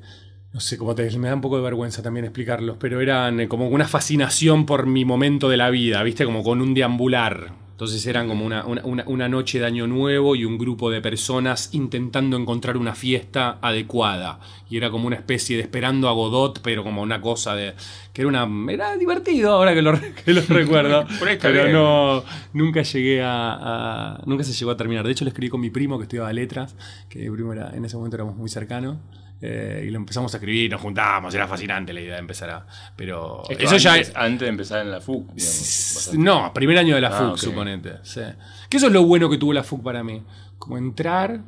No 0.54 0.60
sé 0.60 0.78
cómo 0.78 0.94
te 0.94 1.18
me 1.18 1.28
da 1.28 1.34
un 1.34 1.42
poco 1.42 1.58
de 1.58 1.62
vergüenza 1.62 2.02
también 2.02 2.24
explicarlos, 2.24 2.78
pero 2.80 3.02
eran 3.02 3.40
eh, 3.40 3.46
como 3.46 3.68
una 3.68 3.86
fascinación 3.86 4.64
por 4.64 4.86
mi 4.86 5.04
momento 5.04 5.50
de 5.50 5.58
la 5.58 5.68
vida, 5.68 6.02
¿viste? 6.02 6.24
Como 6.24 6.42
con 6.42 6.62
un 6.62 6.72
deambular. 6.72 7.52
Entonces 7.80 8.04
eran 8.04 8.28
como 8.28 8.44
una, 8.44 8.66
una- 8.66 9.28
noche 9.30 9.58
de 9.58 9.64
año 9.64 9.86
nuevo 9.86 10.36
y 10.36 10.44
un 10.44 10.58
grupo 10.58 10.90
de 10.90 11.00
personas 11.00 11.70
intentando 11.72 12.36
encontrar 12.36 12.76
una 12.76 12.94
fiesta 12.94 13.56
adecuada. 13.62 14.38
Y 14.68 14.76
era 14.76 14.90
como 14.90 15.06
una 15.06 15.16
especie 15.16 15.56
de 15.56 15.62
esperando 15.62 16.06
a 16.10 16.12
Godot, 16.12 16.60
pero 16.62 16.84
como 16.84 17.00
una 17.00 17.22
cosa 17.22 17.54
de. 17.54 17.72
que 18.12 18.20
era 18.20 18.28
una. 18.28 18.46
era 18.70 18.98
divertido 18.98 19.52
ahora 19.54 19.72
que 19.72 19.80
lo, 19.80 19.98
que 19.98 20.34
lo 20.34 20.42
recuerdo. 20.48 21.06
Pero 21.40 21.62
bien. 21.62 21.72
no. 21.72 22.22
nunca 22.52 22.82
llegué 22.82 23.22
a, 23.22 23.54
a- 23.54 24.22
Nunca 24.26 24.44
se 24.44 24.52
llegó 24.52 24.72
a 24.72 24.76
terminar. 24.76 25.06
De 25.06 25.12
hecho, 25.12 25.24
lo 25.24 25.30
escribí 25.30 25.48
con 25.48 25.62
mi 25.62 25.70
primo 25.70 25.96
que 25.96 26.02
estudiaba 26.02 26.30
letras, 26.34 26.76
que 27.08 27.20
mi 27.20 27.34
primo 27.34 27.54
era, 27.54 27.70
en 27.74 27.82
ese 27.86 27.96
momento 27.96 28.16
éramos 28.18 28.36
muy 28.36 28.50
cercanos. 28.50 28.98
Eh, 29.42 29.84
y 29.86 29.90
lo 29.90 29.96
empezamos 29.98 30.32
a 30.34 30.36
escribir, 30.36 30.70
nos 30.70 30.80
juntábamos, 30.80 31.34
era 31.34 31.46
fascinante 31.48 31.92
la 31.92 32.00
idea 32.00 32.14
de 32.14 32.20
empezar 32.20 32.50
a. 32.50 32.66
Pero. 32.96 33.42
Esto 33.48 33.64
Eso 33.64 33.76
ya 33.78 33.94
antes, 33.94 34.12
antes 34.14 34.40
de 34.40 34.48
empezar 34.48 34.82
en 34.84 34.90
la 34.90 35.00
FUC, 35.00 35.32
digamos. 35.34 36.10
No, 36.14 36.52
primer 36.52 36.78
año 36.78 36.94
de 36.94 37.00
la 37.00 37.08
Ah, 37.08 37.18
FUC, 37.18 37.32
ok. 37.32 37.38
suponete. 37.38 37.92
sí. 38.02 38.20
Que 38.68 38.76
eso 38.76 38.86
es 38.88 38.92
lo 38.92 39.04
bueno 39.04 39.28
que 39.30 39.38
tuvo 39.38 39.52
la 39.52 39.62
FUC 39.64 39.82
para 39.82 40.04
mí. 40.04 40.22
Como 40.58 40.76
entrar, 40.78 41.40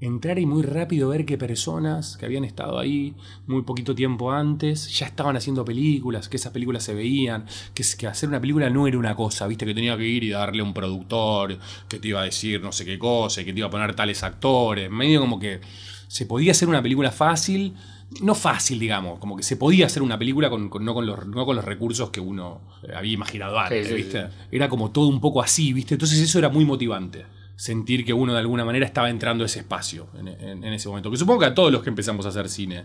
entrar 0.00 0.38
y 0.38 0.44
muy 0.44 0.62
rápido 0.62 1.08
ver 1.08 1.24
que 1.24 1.38
personas 1.38 2.18
que 2.18 2.26
habían 2.26 2.44
estado 2.44 2.78
ahí 2.78 3.14
muy 3.46 3.62
poquito 3.62 3.94
tiempo 3.94 4.30
antes 4.30 4.90
ya 4.98 5.06
estaban 5.06 5.36
haciendo 5.36 5.64
películas, 5.64 6.28
que 6.28 6.36
esas 6.36 6.52
películas 6.52 6.82
se 6.82 6.92
veían, 6.94 7.46
que, 7.72 7.80
es- 7.82 7.96
que 7.96 8.06
hacer 8.06 8.28
una 8.28 8.40
película 8.40 8.68
no 8.68 8.86
era 8.86 8.98
una 8.98 9.14
cosa, 9.14 9.46
viste, 9.46 9.64
que 9.64 9.72
tenía 9.72 9.96
que 9.96 10.04
ir 10.04 10.22
y 10.24 10.30
darle 10.30 10.60
a 10.60 10.64
un 10.64 10.74
productor, 10.74 11.56
que 11.88 11.98
te 11.98 12.08
iba 12.08 12.20
a 12.20 12.24
decir 12.24 12.60
no 12.60 12.72
sé 12.72 12.84
qué 12.84 12.98
cosa, 12.98 13.40
y 13.40 13.44
que 13.46 13.52
te 13.54 13.60
iba 13.60 13.68
a 13.68 13.70
poner 13.70 13.94
tales 13.94 14.22
actores. 14.22 14.90
Medio 14.90 15.20
como 15.20 15.38
que 15.38 15.60
se 16.08 16.26
podía 16.26 16.52
hacer 16.52 16.68
una 16.68 16.82
película 16.82 17.10
fácil. 17.10 17.74
No 18.22 18.36
fácil, 18.36 18.78
digamos, 18.78 19.18
como 19.18 19.36
que 19.36 19.42
se 19.42 19.56
podía 19.56 19.86
hacer 19.86 20.00
una 20.00 20.16
película 20.16 20.48
con, 20.48 20.68
con- 20.68 20.84
no, 20.84 20.94
con 20.94 21.06
los, 21.06 21.26
no 21.26 21.44
con 21.44 21.56
los 21.56 21.64
recursos 21.64 22.10
que 22.10 22.20
uno 22.20 22.60
eh, 22.84 22.92
había 22.94 23.12
imaginado 23.12 23.58
antes, 23.58 23.88
Sí, 23.88 23.94
¿viste? 23.94 24.22
sí. 24.28 24.32
Era 24.52 24.68
como 24.68 24.92
todo 24.92 25.08
un 25.08 25.20
poco 25.20 25.42
así, 25.42 25.72
¿viste? 25.72 25.94
Entonces 25.94 26.20
eso 26.20 26.38
era 26.38 26.48
muy 26.48 26.64
motivante. 26.64 27.26
Sentir 27.56 28.04
que 28.04 28.12
uno 28.12 28.32
de 28.32 28.38
alguna 28.38 28.64
manera 28.64 28.86
estaba 28.86 29.10
entrando 29.10 29.42
a 29.42 29.46
ese 29.46 29.58
espacio 29.58 30.06
en, 30.16 30.28
en- 30.28 30.62
en 30.62 30.72
ese 30.72 30.88
momento. 30.88 31.10
Que 31.10 31.16
supongo 31.16 31.40
que 31.40 31.46
a 31.46 31.54
todos 31.54 31.72
los 31.72 31.82
que 31.82 31.88
empezamos 31.90 32.24
a 32.26 32.28
hacer 32.28 32.48
cine, 32.48 32.84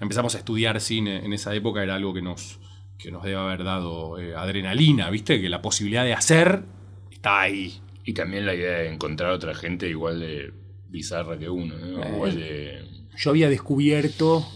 empezamos 0.00 0.34
a 0.36 0.38
estudiar 0.38 0.80
cine 0.80 1.22
en 1.22 1.34
esa 1.34 1.54
época, 1.54 1.82
era 1.82 1.94
algo 1.96 2.14
que 2.14 2.22
nos, 2.22 2.58
que 2.98 3.10
nos 3.10 3.22
debe 3.24 3.36
haber 3.36 3.64
dado 3.64 4.18
eh, 4.18 4.34
adrenalina, 4.34 5.10
¿viste? 5.10 5.38
Que 5.38 5.50
la 5.50 5.60
posibilidad 5.60 6.04
de 6.04 6.14
hacer 6.14 6.62
está 7.10 7.42
ahí. 7.42 7.78
Y 8.06 8.14
también 8.14 8.46
la 8.46 8.54
idea 8.54 8.78
de 8.78 8.92
encontrar 8.92 9.32
otra 9.32 9.54
gente 9.54 9.86
igual 9.86 10.20
de 10.20 10.54
bizarra 10.92 11.38
que 11.38 11.48
uno, 11.48 11.74
¿no? 11.76 12.26
Eh. 12.26 12.32
De. 12.32 12.84
yo 13.16 13.30
había 13.30 13.48
descubierto 13.48 14.46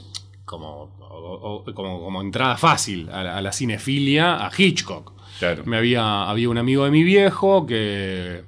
como, 0.44 0.94
o- 1.00 1.64
o- 1.66 1.74
como, 1.74 2.00
como 2.04 2.20
entrada 2.20 2.56
fácil 2.56 3.08
a 3.10 3.24
la, 3.24 3.36
a 3.38 3.42
la 3.42 3.52
cinefilia 3.52 4.46
a 4.46 4.50
Hitchcock. 4.56 5.12
Claro. 5.38 5.64
Me 5.66 5.76
había, 5.76 6.28
había 6.30 6.48
un 6.48 6.58
amigo 6.58 6.84
de 6.84 6.90
mi 6.90 7.02
viejo 7.02 7.66
que 7.66 8.42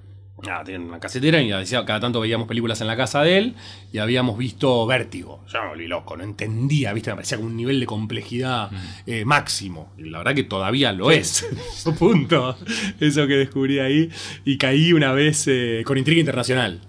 nada, 0.46 0.62
tenía 0.64 0.80
una 0.80 1.00
casetera 1.00 1.42
y 1.42 1.50
decía, 1.50 1.84
cada 1.84 1.98
tanto 2.00 2.20
veíamos 2.20 2.46
películas 2.46 2.80
en 2.80 2.86
la 2.86 2.96
casa 2.96 3.22
de 3.22 3.38
él 3.38 3.54
y 3.92 3.98
habíamos 3.98 4.38
visto 4.38 4.86
Vértigo. 4.86 5.44
Yo 5.52 5.60
me 5.62 5.68
volví 5.70 5.86
loco, 5.88 6.16
no 6.16 6.22
entendía, 6.24 6.92
¿viste? 6.92 7.10
me 7.10 7.16
parecía 7.16 7.36
como 7.38 7.48
un 7.50 7.56
nivel 7.56 7.80
de 7.80 7.86
complejidad 7.86 8.70
eh, 9.06 9.24
máximo. 9.24 9.92
Y 9.98 10.04
la 10.04 10.18
verdad 10.18 10.34
que 10.34 10.44
todavía 10.44 10.92
lo 10.92 11.10
es. 11.10 11.44
Punto. 11.98 12.56
Eso 13.00 13.26
que 13.26 13.34
descubrí 13.34 13.80
ahí. 13.80 14.08
Y 14.44 14.56
caí 14.56 14.92
una 14.92 15.12
vez 15.12 15.44
eh, 15.48 15.82
con 15.84 15.98
Intriga 15.98 16.20
Internacional. 16.20 16.80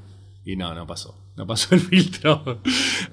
Y 0.51 0.55
no, 0.55 0.73
no 0.73 0.87
pasó. 0.87 1.15
No 1.35 1.45
pasó 1.45 1.75
el 1.75 1.81
filtro. 1.81 2.61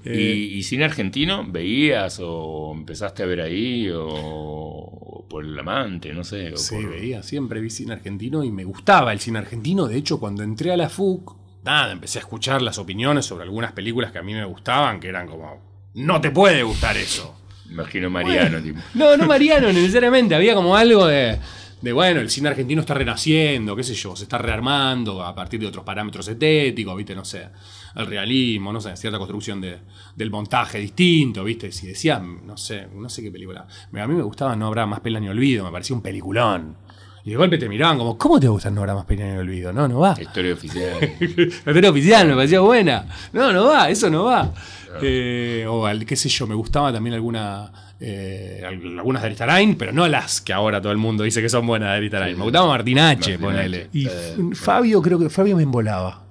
Eh, 0.08 0.34
¿Y, 0.52 0.58
y 0.58 0.62
cine 0.62 0.84
argentino 0.84 1.44
veías 1.48 2.20
o 2.22 2.72
empezaste 2.72 3.24
a 3.24 3.26
ver 3.26 3.40
ahí 3.40 3.88
o, 3.90 4.06
o 4.06 5.26
por 5.28 5.44
el 5.44 5.58
amante, 5.58 6.12
no 6.12 6.22
sé? 6.22 6.52
o 6.52 6.56
Sí, 6.56 6.76
por- 6.76 6.90
veía, 6.90 7.22
siempre 7.24 7.60
vi 7.60 7.70
cine 7.70 7.94
argentino 7.94 8.44
y 8.44 8.52
me 8.52 8.62
gustaba 8.64 9.12
el 9.12 9.18
cine 9.18 9.38
argentino. 9.40 9.86
De 9.88 9.96
hecho, 9.96 10.20
cuando 10.20 10.44
entré 10.44 10.70
a 10.72 10.76
la 10.76 10.88
FUC, 10.88 11.34
nada, 11.64 11.90
empecé 11.92 12.18
a 12.18 12.22
escuchar 12.22 12.62
las 12.62 12.78
opiniones 12.78 13.26
sobre 13.26 13.42
algunas 13.44 13.72
películas 13.72 14.12
que 14.12 14.18
a 14.18 14.22
mí 14.22 14.32
me 14.32 14.44
gustaban, 14.44 15.00
que 15.00 15.08
eran 15.08 15.26
como, 15.26 15.60
no 15.94 16.20
te 16.20 16.30
puede 16.30 16.62
gustar 16.62 16.96
eso. 16.96 17.36
Imagino 17.68 18.08
Mariano, 18.08 18.60
tipo. 18.62 18.78
No, 18.94 19.16
no 19.16 19.26
Mariano 19.26 19.72
necesariamente, 19.72 20.36
había 20.36 20.54
como 20.54 20.76
algo 20.76 21.04
de, 21.06 21.36
de, 21.83 21.92
bueno, 21.92 22.21
el 22.21 22.30
cine 22.30 22.49
argentino 22.49 22.80
está 22.80 22.95
renaciendo, 22.95 23.76
qué 23.76 23.83
sé 23.85 23.95
yo, 23.95 24.16
se 24.16 24.25
está 24.25 24.38
rearmando 24.38 25.23
a 25.23 25.35
partir 25.35 25.61
de 25.61 25.66
otros 25.66 25.85
parámetros 25.85 26.26
estéticos, 26.28 26.97
viste, 26.97 27.14
no 27.14 27.25
sé, 27.25 27.49
el 27.95 28.06
realismo, 28.06 28.73
no 28.73 28.80
sé, 28.80 28.97
cierta 28.97 29.18
construcción 29.18 29.61
de, 29.61 29.78
del 30.14 30.30
montaje 30.30 30.78
distinto, 30.78 31.45
viste, 31.45 31.71
si 31.73 31.87
decía, 31.87 32.18
no 32.18 32.56
sé, 32.56 32.88
no 32.95 33.09
sé 33.09 33.23
qué 33.23 33.30
película, 33.30 33.66
a 33.92 34.06
mí 34.06 34.14
me 34.14 34.23
gustaba 34.23 34.56
No 34.56 34.66
habrá 34.66 34.87
más 34.87 35.00
pena 35.00 35.21
ni 35.21 35.28
olvido, 35.28 35.64
me 35.64 35.71
parecía 35.71 35.95
un 35.97 36.02
peliculón. 36.02 36.76
Y 37.25 37.30
de 37.30 37.37
golpe 37.37 37.59
te 37.59 37.68
miraban 37.68 37.99
como, 37.99 38.16
¿cómo 38.16 38.38
te 38.38 38.47
gusta 38.47 38.71
No 38.71 38.83
habrá 38.83 38.95
más 38.95 39.04
pena 39.04 39.25
ni 39.28 39.37
olvido? 39.37 39.73
No, 39.73 39.88
no 39.88 39.99
va. 39.99 40.14
Historia 40.21 40.54
oficial. 40.54 40.92
La 41.21 41.73
historia 41.73 41.90
oficial 41.90 42.28
me 42.28 42.34
parecía 42.36 42.60
buena. 42.60 43.04
No, 43.32 43.52
no 43.52 43.67
va, 43.67 43.91
eso 43.91 44.08
no 44.08 44.25
va. 44.26 44.54
Eh, 45.02 45.67
o 45.69 45.84
al- 45.86 46.06
qué 46.06 46.15
sé 46.15 46.28
yo, 46.28 46.47
me 46.47 46.54
gustaba 46.54 46.93
también 46.93 47.15
alguna. 47.15 47.73
Eh, 48.00 48.63
al- 48.67 48.99
algunas 48.99 49.23
de 49.23 49.26
Aristarain, 49.26 49.76
pero 49.76 49.93
no 49.93 50.06
las 50.09 50.41
que 50.41 50.52
ahora 50.52 50.80
todo 50.80 50.93
el 50.93 50.99
mundo 50.99 51.25
dice 51.25 51.41
que 51.43 51.49
son 51.49 51.67
buenas 51.67 51.91
de 51.91 51.97
Aristarain. 51.97 52.37
Me 52.37 52.45
gustaba 52.45 52.67
Martinache, 52.69 53.39
Martin 53.39 53.41
ponele. 53.56 53.76
H. 53.82 53.89
Y 53.93 54.06
Eh, 54.06 54.37
Fabio, 54.54 55.00
creo 55.02 55.19
que 55.19 55.30
Fabio 55.30 55.56
me 55.56 55.63
embolaba. 55.63 56.23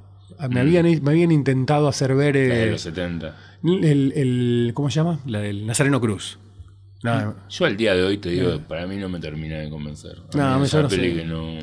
Me 0.50 0.60
habían, 0.60 0.86
me 1.02 1.12
habían 1.12 1.32
intentado 1.32 1.88
hacer 1.88 2.14
ver 2.14 2.36
La 2.36 2.42
de 2.56 2.68
eh, 2.68 2.72
los 2.72 2.82
70. 2.82 3.36
el, 3.64 4.12
el- 4.16 4.72
¿Cómo 4.74 4.90
se 4.90 4.96
llama? 4.98 5.20
La 5.26 5.40
del 5.40 5.66
Nazareno 5.66 6.00
Cruz. 6.02 6.38
No, 7.04 7.36
Yo 7.50 7.66
al 7.66 7.78
día 7.78 7.94
de 7.94 8.04
hoy 8.04 8.18
te 8.18 8.30
digo, 8.30 8.60
para 8.68 8.88
mí 8.88 8.98
no 8.98 9.08
me 9.10 9.20
termina 9.20 9.58
de 9.60 9.70
convencer. 9.70 10.18
A 10.34 10.38
No, 10.38 10.54
mí 10.56 10.60
me- 10.62 10.66
es 10.66 10.72
yo 10.72 10.78
una 10.80 10.84
no 10.84 10.90
sé. 10.90 10.96
peli 10.98 11.14
que 11.16 11.24
no, 11.26 11.60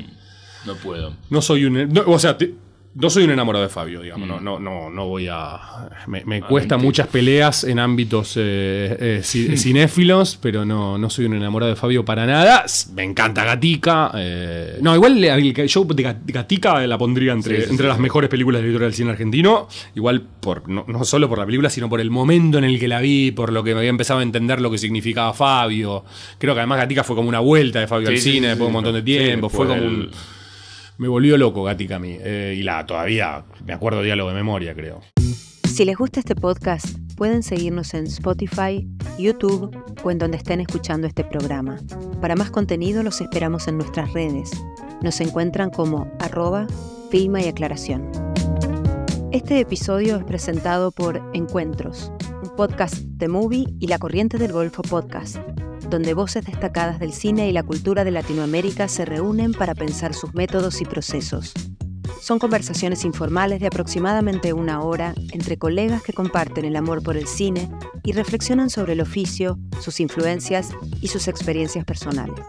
no 0.65 0.75
puedo. 0.81 1.13
No 1.29 1.41
soy 1.41 1.65
un. 1.65 1.93
no, 1.93 2.01
o 2.07 2.17
sea, 2.17 2.37
te- 2.37 2.53
no 2.95 3.09
soy 3.09 3.23
un 3.23 3.31
enamorado 3.31 3.63
de 3.63 3.69
Fabio, 3.69 4.01
digamos. 4.01 4.27
Mm. 4.27 4.31
No, 4.31 4.39
no, 4.39 4.59
no, 4.59 4.89
no 4.89 5.07
voy 5.07 5.27
a. 5.31 5.59
Me, 6.07 6.23
me 6.25 6.37
Ah, 6.37 6.47
cuesta 6.47 6.77
muchas 6.77 7.07
peleas 7.07 7.63
en 7.63 7.79
ámbitos 7.79 8.33
eh, 8.37 8.95
eh, 8.99 9.19
ci- 9.23 9.57
cinéfilos, 9.57 10.37
pero 10.41 10.63
no, 10.65 10.97
no 10.97 11.09
soy 11.09 11.25
un 11.25 11.33
enamorado 11.35 11.71
de 11.71 11.75
Fabio 11.75 12.05
para 12.05 12.25
nada. 12.25 12.65
Me 12.95 13.03
encanta 13.03 13.43
Gatica. 13.43 14.11
eh, 14.15 14.77
no, 14.81 14.93
igual 14.95 15.17
yo 15.17 15.83
de 15.85 16.03
Gat- 16.03 16.21
Gatica 16.25 16.85
la 16.85 16.97
pondría 16.97 17.33
entre, 17.33 17.55
Sí, 17.57 17.61
sí, 17.63 17.69
entre 17.71 17.85
sí, 17.85 17.89
las 17.89 17.99
mejores 17.99 18.29
películas 18.29 18.61
de 18.61 18.67
la 18.67 18.71
historia 18.71 18.85
del 18.87 18.95
cine 18.95 19.09
argentino. 19.11 19.67
Igual 19.95 20.21
por 20.39 20.67
no, 20.69 20.85
no 20.87 21.03
solo 21.03 21.27
por 21.29 21.39
la 21.39 21.45
película, 21.45 21.69
sino 21.69 21.89
por 21.89 21.99
el 22.01 22.11
momento 22.11 22.57
en 22.57 22.63
el 22.65 22.79
que 22.79 22.87
la 22.87 22.99
vi, 23.01 23.31
por 23.31 23.51
lo 23.51 23.63
que 23.63 23.73
me 23.73 23.79
había 23.79 23.89
empezado 23.89 24.19
a 24.19 24.23
entender 24.23 24.61
lo 24.61 24.69
que 24.69 24.77
significaba 24.77 25.33
Fabio. 25.33 26.03
Creo 26.37 26.53
que 26.53 26.59
además 26.59 26.77
Gatica 26.79 27.03
fue 27.03 27.15
como 27.15 27.29
una 27.29 27.39
vuelta 27.39 27.79
de 27.79 27.87
Fabio 27.87 28.09
al 28.09 28.17
cine 28.17 28.47
después 28.49 28.59
de 28.59 28.65
un 28.67 28.73
montón 28.73 28.93
de 28.93 29.01
tiempo. 29.01 29.49
fue 29.49 29.67
como 29.67 29.81
un. 29.81 30.11
Me 30.97 31.07
volvió 31.07 31.37
loco 31.37 31.63
Gatica 31.63 31.95
a 31.95 31.99
mí. 31.99 32.17
eh, 32.19 32.55
y 32.57 32.63
la 32.63 32.85
todavía 32.85 33.45
me 33.65 33.73
acuerdo 33.73 34.01
diálogo 34.01 34.29
de 34.29 34.35
memoria, 34.35 34.73
creo. 34.73 35.01
Si 35.67 35.85
les 35.85 35.97
gusta 35.97 36.19
este 36.19 36.35
podcast, 36.35 36.85
pueden 37.17 37.41
seguirnos 37.41 37.95
en 37.95 38.05
Spotify, 38.05 38.87
YouTube 39.17 39.75
o 40.03 40.11
en 40.11 40.19
donde 40.19 40.37
estén 40.37 40.59
escuchando 40.59 41.07
este 41.07 41.23
programa. 41.23 41.79
Para 42.21 42.35
más 42.35 42.51
contenido 42.51 43.01
los 43.01 43.21
esperamos 43.21 43.67
en 43.67 43.77
nuestras 43.77 44.13
redes. 44.13 44.51
Nos 45.01 45.19
encuentran 45.19 45.71
como 45.71 46.11
arroba 46.19 46.67
filma 47.09 47.41
y 47.41 47.47
aclaración. 47.47 48.11
Este 49.31 49.59
episodio 49.59 50.17
es 50.17 50.23
presentado 50.25 50.91
por 50.91 51.19
Encuentros, 51.33 52.11
un 52.43 52.55
podcast 52.55 52.93
de 52.97 53.27
Movie 53.27 53.65
y 53.79 53.87
La 53.87 53.97
Corriente 53.97 54.37
del 54.37 54.51
Golfo 54.51 54.83
Podcast, 54.83 55.37
donde 55.93 56.15
voces 56.15 56.43
destacadas 56.43 56.97
del 56.97 57.13
cine 57.13 57.47
y 57.47 57.51
la 57.51 57.61
cultura 57.61 58.03
de 58.03 58.09
Latinoamérica 58.09 58.87
se 58.87 59.05
reúnen 59.05 59.53
para 59.53 59.75
pensar 59.75 60.15
sus 60.15 60.33
métodos 60.33 60.81
y 60.81 60.85
procesos. 60.85 61.53
Son 62.19 62.39
conversaciones 62.39 63.05
informales 63.05 63.59
de 63.59 63.67
aproximadamente 63.67 64.53
una 64.53 64.81
hora 64.81 65.13
entre 65.33 65.59
colegas 65.59 66.01
que 66.01 66.11
comparten 66.11 66.65
el 66.65 66.75
amor 66.77 67.03
por 67.03 67.15
el 67.15 67.27
cine 67.27 67.69
y 68.03 68.13
reflexionan 68.13 68.71
sobre 68.71 68.93
el 68.93 69.01
oficio, 69.01 69.59
sus 69.81 69.99
influencias 69.99 70.71
y 70.99 71.09
sus 71.09 71.27
experiencias 71.27 71.85
personales. 71.85 72.43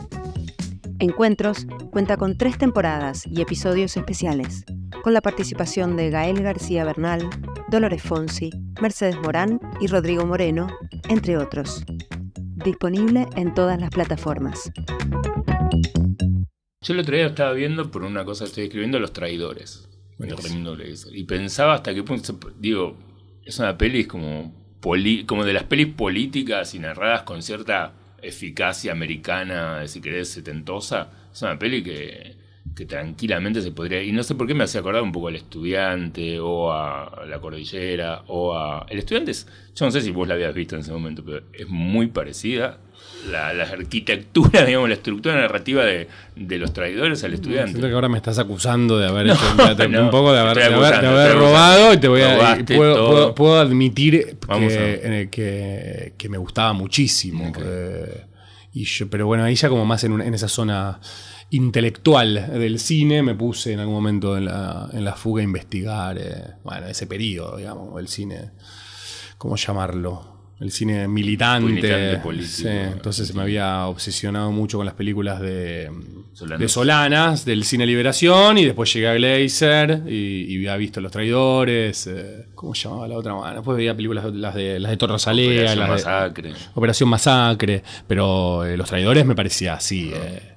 Encuentros 0.98 1.66
cuenta 1.90 2.16
con 2.16 2.38
tres 2.38 2.56
temporadas 2.56 3.26
y 3.26 3.42
episodios 3.42 3.94
especiales, 3.98 4.64
con 5.02 5.12
la 5.12 5.20
participación 5.20 5.98
de 5.98 6.08
Gael 6.08 6.42
García 6.42 6.86
Bernal, 6.86 7.28
Dolores 7.68 8.00
Fonsi, 8.00 8.48
Mercedes 8.80 9.18
Morán 9.20 9.60
y 9.82 9.88
Rodrigo 9.88 10.24
Moreno, 10.24 10.68
entre 11.10 11.36
otros. 11.36 11.84
Disponible 12.64 13.26
en 13.36 13.54
todas 13.54 13.78
las 13.80 13.90
plataformas. 13.90 14.72
Yo 16.80 16.94
el 16.94 17.00
otro 17.00 17.14
día 17.16 17.26
estaba 17.26 17.52
viendo, 17.52 17.90
por 17.90 18.02
una 18.04 18.24
cosa 18.24 18.44
que 18.44 18.48
estoy 18.48 18.64
escribiendo, 18.64 18.98
Los 18.98 19.12
Traidores. 19.12 19.88
Y 21.12 21.24
pensaba 21.24 21.74
hasta 21.74 21.94
qué 21.94 22.02
punto, 22.02 22.24
se- 22.24 22.34
digo, 22.58 22.96
es 23.44 23.58
una 23.58 23.76
peli 23.76 24.04
como, 24.06 24.54
poli- 24.80 25.24
como 25.24 25.44
de 25.44 25.52
las 25.52 25.64
pelis 25.64 25.88
políticas 25.94 26.74
y 26.74 26.78
narradas 26.78 27.22
con 27.22 27.42
cierta 27.42 27.92
eficacia 28.22 28.92
americana, 28.92 29.86
si 29.86 30.00
querés, 30.00 30.30
setentosa. 30.30 31.10
Es 31.32 31.42
una 31.42 31.58
peli 31.58 31.82
que, 31.82 32.36
que 32.74 32.86
tranquilamente 32.86 33.62
se 33.62 33.70
podría. 33.70 34.02
Y 34.02 34.10
no 34.12 34.22
sé 34.22 34.34
por 34.34 34.46
qué 34.46 34.54
me 34.54 34.64
hace 34.64 34.78
acordar 34.78 35.02
un 35.02 35.12
poco 35.12 35.28
al 35.28 35.36
estudiante 35.36 36.40
o 36.40 36.72
a 36.72 37.24
la 37.28 37.40
cordillera 37.40 38.22
o 38.26 38.54
a. 38.56 38.86
El 38.88 38.98
estudiante 38.98 39.30
es. 39.30 39.46
Yo 39.76 39.84
no 39.86 39.90
sé 39.92 40.00
si 40.00 40.10
vos 40.10 40.26
la 40.28 40.34
habías 40.34 40.54
visto 40.54 40.74
en 40.74 40.80
ese 40.82 40.92
momento, 40.92 41.24
pero 41.24 41.42
es 41.52 41.68
muy 41.68 42.08
parecida. 42.08 42.78
La, 43.30 43.54
la 43.54 43.64
arquitectura, 43.64 44.64
digamos, 44.66 44.88
la 44.88 44.96
estructura 44.96 45.34
narrativa 45.34 45.82
de, 45.84 46.08
de 46.36 46.58
los 46.58 46.72
traidores 46.72 47.22
al 47.24 47.32
estudiante. 47.34 47.70
Siento 47.70 47.86
que 47.88 47.94
ahora 47.94 48.08
me 48.08 48.18
estás 48.18 48.38
acusando 48.38 48.98
de 48.98 49.06
haber 49.08 49.26
No, 49.28 49.32
hecho 49.34 49.74
de- 49.76 49.88
no, 49.88 50.02
un 50.04 50.10
poco 50.10 50.32
de 50.32 50.40
haber, 50.40 50.56
de 50.56 50.62
de 50.64 51.32
robado 51.34 51.92
y 51.94 51.96
te 51.98 52.08
voy 52.08 52.20
a. 52.22 52.58
puedo, 52.66 53.08
puedo- 53.08 53.34
puedo 53.34 53.58
admitir 53.60 54.36
que, 54.38 55.28
que, 55.30 56.12
que 56.18 56.28
me 56.28 56.38
gustaba 56.38 56.72
muchísimo. 56.72 57.52
Eh, 57.64 58.24
y 58.74 58.84
yo, 58.84 59.08
pero 59.08 59.26
bueno, 59.26 59.44
ahí 59.44 59.54
ya 59.54 59.68
como 59.68 59.84
más 59.86 60.02
en, 60.04 60.12
un- 60.12 60.22
en 60.22 60.34
esa 60.34 60.48
zona 60.48 60.98
intelectual 61.50 62.52
del 62.58 62.78
cine 62.78 63.22
me 63.22 63.34
puse 63.34 63.72
en 63.72 63.80
algún 63.80 63.94
momento 63.94 64.36
en 64.36 64.46
la, 64.46 64.88
en 64.92 65.04
la 65.04 65.14
fuga 65.14 65.40
a 65.40 65.44
investigar, 65.44 66.18
eh, 66.18 66.44
bueno, 66.64 66.86
ese 66.86 67.06
periodo, 67.06 67.56
digamos, 67.56 67.98
el 68.00 68.08
cine, 68.08 68.50
¿cómo 69.38 69.56
llamarlo? 69.56 70.32
El 70.60 70.70
cine 70.70 71.08
militante. 71.08 71.66
Militante 71.68 72.16
político, 72.18 72.48
sí, 72.48 72.68
entonces 72.68 73.34
me 73.34 73.42
había 73.42 73.86
obsesionado 73.88 74.52
mucho 74.52 74.78
con 74.78 74.86
las 74.86 74.94
películas 74.94 75.40
de 75.40 75.90
Solanas. 76.32 76.60
de 76.60 76.68
Solanas, 76.68 77.44
del 77.44 77.64
cine 77.64 77.84
Liberación, 77.86 78.56
y 78.58 78.64
después 78.64 78.90
llegué 78.94 79.08
a 79.08 79.14
Glazer 79.14 80.04
y, 80.06 80.44
y 80.44 80.56
había 80.58 80.76
visto 80.76 81.00
Los 81.00 81.10
Traidores. 81.10 82.06
eh, 82.06 82.46
¿Cómo 82.54 82.72
llamaba 82.72 83.08
la 83.08 83.16
otra 83.18 83.34
mano? 83.34 83.56
Después 83.56 83.76
veía 83.76 83.94
películas 83.96 84.24
las 84.32 84.54
de, 84.54 84.78
las 84.78 84.90
de 84.92 84.96
Torre 84.96 85.12
Rosalea, 85.14 85.48
Operación 85.74 85.78
las 85.80 85.88
de- 85.88 85.94
Masacre. 85.94 86.52
Operación 86.74 87.08
Masacre, 87.08 87.82
pero 88.06 88.64
eh, 88.64 88.76
Los 88.76 88.88
Traidores 88.88 89.26
me 89.26 89.34
parecía 89.34 89.74
así. 89.74 90.12
eh, 90.14 90.53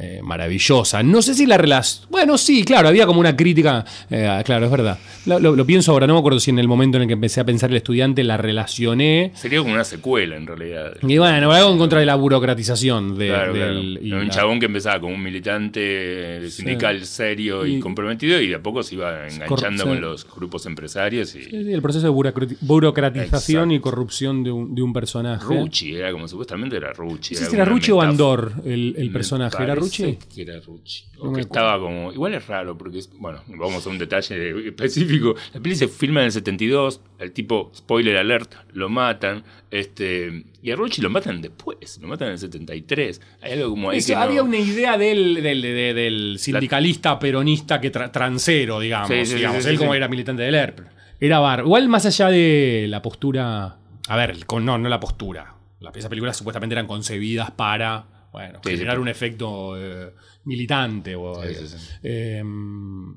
eh, 0.00 0.20
maravillosa. 0.22 1.02
No 1.02 1.22
sé 1.22 1.34
si 1.34 1.46
la 1.46 1.56
relación. 1.56 2.06
Bueno, 2.10 2.36
sí, 2.38 2.64
claro, 2.64 2.88
había 2.88 3.06
como 3.06 3.20
una 3.20 3.34
crítica. 3.36 3.84
eh, 4.10 4.42
claro, 4.44 4.66
es 4.66 4.70
verdad. 4.70 4.98
Lo, 5.26 5.38
lo- 5.38 5.56
lo 5.56 5.64
pienso 5.66 5.92
ahora, 5.92 6.06
no 6.06 6.14
me 6.14 6.18
acuerdo 6.20 6.40
si 6.40 6.50
en 6.50 6.58
el 6.58 6.68
momento 6.68 6.96
en 6.98 7.02
el 7.02 7.08
que 7.08 7.14
empecé 7.14 7.40
a 7.40 7.44
pensar 7.44 7.70
el 7.70 7.76
estudiante 7.76 8.22
la 8.24 8.36
relacioné. 8.36 9.32
Sería 9.34 9.58
como 9.60 9.72
una 9.72 9.84
secuela 9.84 10.36
en 10.36 10.46
realidad. 10.46 10.92
Y 11.02 11.18
bueno, 11.18 11.50
algo 11.52 11.72
en 11.72 11.78
contra 11.78 12.00
de 12.00 12.06
la 12.06 12.14
burocratización 12.16 13.16
de, 13.18 13.28
Claro, 13.28 13.52
del. 13.54 13.98
claro. 14.02 14.06
y 14.06 14.12
un 14.24 14.30
chabón 14.30 14.60
que 14.60 14.66
empezaba 14.66 15.00
como 15.00 15.14
un 15.14 15.22
militante 15.22 16.50
sindical 16.50 17.04
serio 17.04 17.66
y, 17.66 17.76
Y- 17.76 17.80
comprometido 17.80 18.40
y 18.40 18.48
de 18.48 18.54
a 18.56 18.62
poco 18.62 18.82
se 18.82 18.94
iba 18.96 19.26
enganchando 19.28 19.84
con 19.84 20.00
los 20.00 20.26
grupos 20.30 20.66
empresarios 20.66 21.34
y 21.34 21.42
Sí, 21.44 21.50
sí, 21.50 21.72
el 21.72 21.82
proceso 21.82 22.06
de 22.06 22.12
burocrati- 22.12 22.56
burocratización 22.60 23.70
Exacto. 23.70 23.74
y 23.74 23.80
corrupción 23.80 24.42
de 24.44 24.50
un, 24.50 24.74
de 24.74 24.82
un 24.82 24.92
personaje. 24.92 25.44
Rucci, 25.44 25.94
era 25.94 26.12
como 26.12 26.26
supuestamente 26.28 26.76
era 26.76 26.92
Rucci. 26.92 27.34
No 27.34 27.40
sé 27.40 27.46
si 27.46 27.54
era 27.54 27.64
Rucci 27.64 27.90
o. 27.92 28.02
Andor 28.02 28.52
el, 28.64 29.10
personaje. 29.12 29.56
¿Era 29.72 29.80
parece 29.80 30.04
Rucci? 30.06 30.18
que 30.34 30.42
era 30.42 30.60
Rucci. 30.60 31.04
No 31.16 31.30
O 31.30 31.32
que 31.32 31.40
estaba 31.42 31.78
como. 31.78 32.12
Igual 32.12 32.34
es 32.34 32.46
raro, 32.46 32.76
porque 32.76 32.98
es. 32.98 33.10
Bueno, 33.18 33.42
vamos 33.48 33.86
a 33.86 33.90
un 33.90 33.98
detalle 33.98 34.66
específico. 34.68 35.34
La 35.54 35.60
peli 35.60 35.74
se 35.76 35.88
filma 35.88 36.20
en 36.20 36.26
el 36.26 36.32
72. 36.32 37.00
El 37.18 37.32
tipo, 37.32 37.70
spoiler 37.74 38.16
alert, 38.16 38.54
lo 38.72 38.88
matan. 38.88 39.42
Este. 39.70 40.44
Y 40.62 40.70
a 40.70 40.76
Rucci 40.76 41.00
lo 41.02 41.10
matan 41.10 41.40
después. 41.40 41.98
Lo 42.00 42.08
matan 42.08 42.28
en 42.28 42.32
el 42.32 42.38
73. 42.38 43.20
Hay 43.42 43.52
algo 43.52 43.70
como 43.70 43.90
ahí 43.90 43.98
Eso, 43.98 44.08
que. 44.08 44.14
no- 44.14 44.20
había 44.20 44.42
una 44.42 44.58
idea 44.58 44.98
del, 44.98 45.42
del, 45.42 45.62
de- 45.62 45.94
del 45.94 46.36
sindicalista 46.38 47.18
peronista 47.18 47.80
que 47.80 47.92
tra- 47.92 48.10
transero, 48.10 48.80
digamos. 48.80 49.08
Sí, 49.08 49.16
sí, 49.24 49.26
sí, 49.26 49.34
digamos. 49.36 49.62
sí, 49.64 49.70
Él 49.70 49.78
como 49.78 49.94
era 49.94 50.08
militante 50.08 50.42
del 50.42 50.54
ERP. 50.54 50.80
Era 51.20 51.40
bar. 51.40 51.60
Igual 51.60 51.88
más 51.88 52.06
allá 52.06 52.28
de 52.28 52.86
la 52.88 53.02
postura. 53.02 53.76
A 54.08 54.16
ver, 54.16 54.46
con, 54.46 54.64
no, 54.64 54.78
no 54.78 54.88
la 54.88 55.00
postura. 55.00 55.54
Las 55.80 55.94
esas 55.96 56.08
películas 56.08 56.36
supuestamente 56.36 56.74
eran 56.74 56.86
concebidas 56.86 57.50
para. 57.50 58.04
Bueno, 58.32 58.60
Sí, 58.62 58.70
sí, 58.70 58.76
generar 58.76 58.96
sí. 58.96 59.02
un 59.02 59.08
efecto 59.08 59.74
eh, 59.76 60.12
militante. 60.44 61.14
o- 61.16 61.42
Sí, 61.42 61.54
sí, 61.54 61.68
sí. 61.68 61.76
eh, 62.02 62.42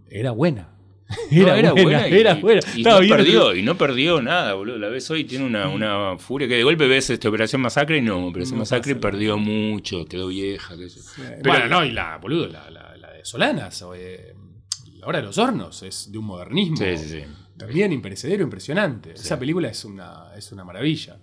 era 0.10 0.32
buena. 0.32 0.70
No, 1.30 1.54
Era, 1.54 1.74
buena, 1.74 2.08
y- 2.08 2.14
era 2.14 2.36
buena. 2.36 2.62
Y, 2.74 2.78
Estaba 2.80 2.96
no 2.96 3.02
bien. 3.02 3.18
perdió, 3.18 3.54
y 3.54 3.62
no 3.64 3.78
perdió 3.78 4.22
nada, 4.22 4.54
boludo. 4.54 4.78
La 4.78 4.88
ves 4.88 5.12
hoy, 5.12 5.26
tiene 5.26 5.44
una, 5.46 5.68
una 5.68 6.18
furia 6.18 6.48
que 6.48 6.56
de 6.56 6.64
golpe 6.64 6.88
ves 6.88 7.10
esta 7.10 7.28
Operación 7.28 7.62
Masacre 7.62 7.98
y 7.98 8.02
no, 8.02 8.28
Operación 8.28 8.56
No 8.58 8.62
Masacre 8.62 8.96
perdió 8.96 9.38
mucho, 9.38 10.06
quedó 10.06 10.28
vieja. 10.28 10.74
sé 10.78 10.88
yo. 10.90 11.02
Pero- 11.18 11.42
bueno, 11.44 11.68
no, 11.68 11.84
y 11.84 11.92
la, 11.92 12.18
boludo, 12.18 12.48
la, 12.48 12.70
la- 12.72 12.96
la 12.96 13.12
de 13.12 13.26
Solanas, 13.26 13.84
eh, 13.94 14.34
La 15.00 15.08
Hora 15.08 15.20
de 15.20 15.26
los 15.26 15.38
Hornos, 15.38 15.84
es 15.84 16.10
de 16.14 16.18
un 16.18 16.26
modernismo. 16.26 16.78
Sí, 16.78 16.98
sí, 16.98 17.10
sí. 17.10 17.24
También 17.68 17.92
imperecedero, 17.94 18.44
impresionante. 18.44 19.12
Esa 19.14 19.38
película 19.40 19.70
es 19.70 19.86
una, 19.86 20.26
es 20.38 20.52
una 20.52 20.64
maravilla. 20.64 21.18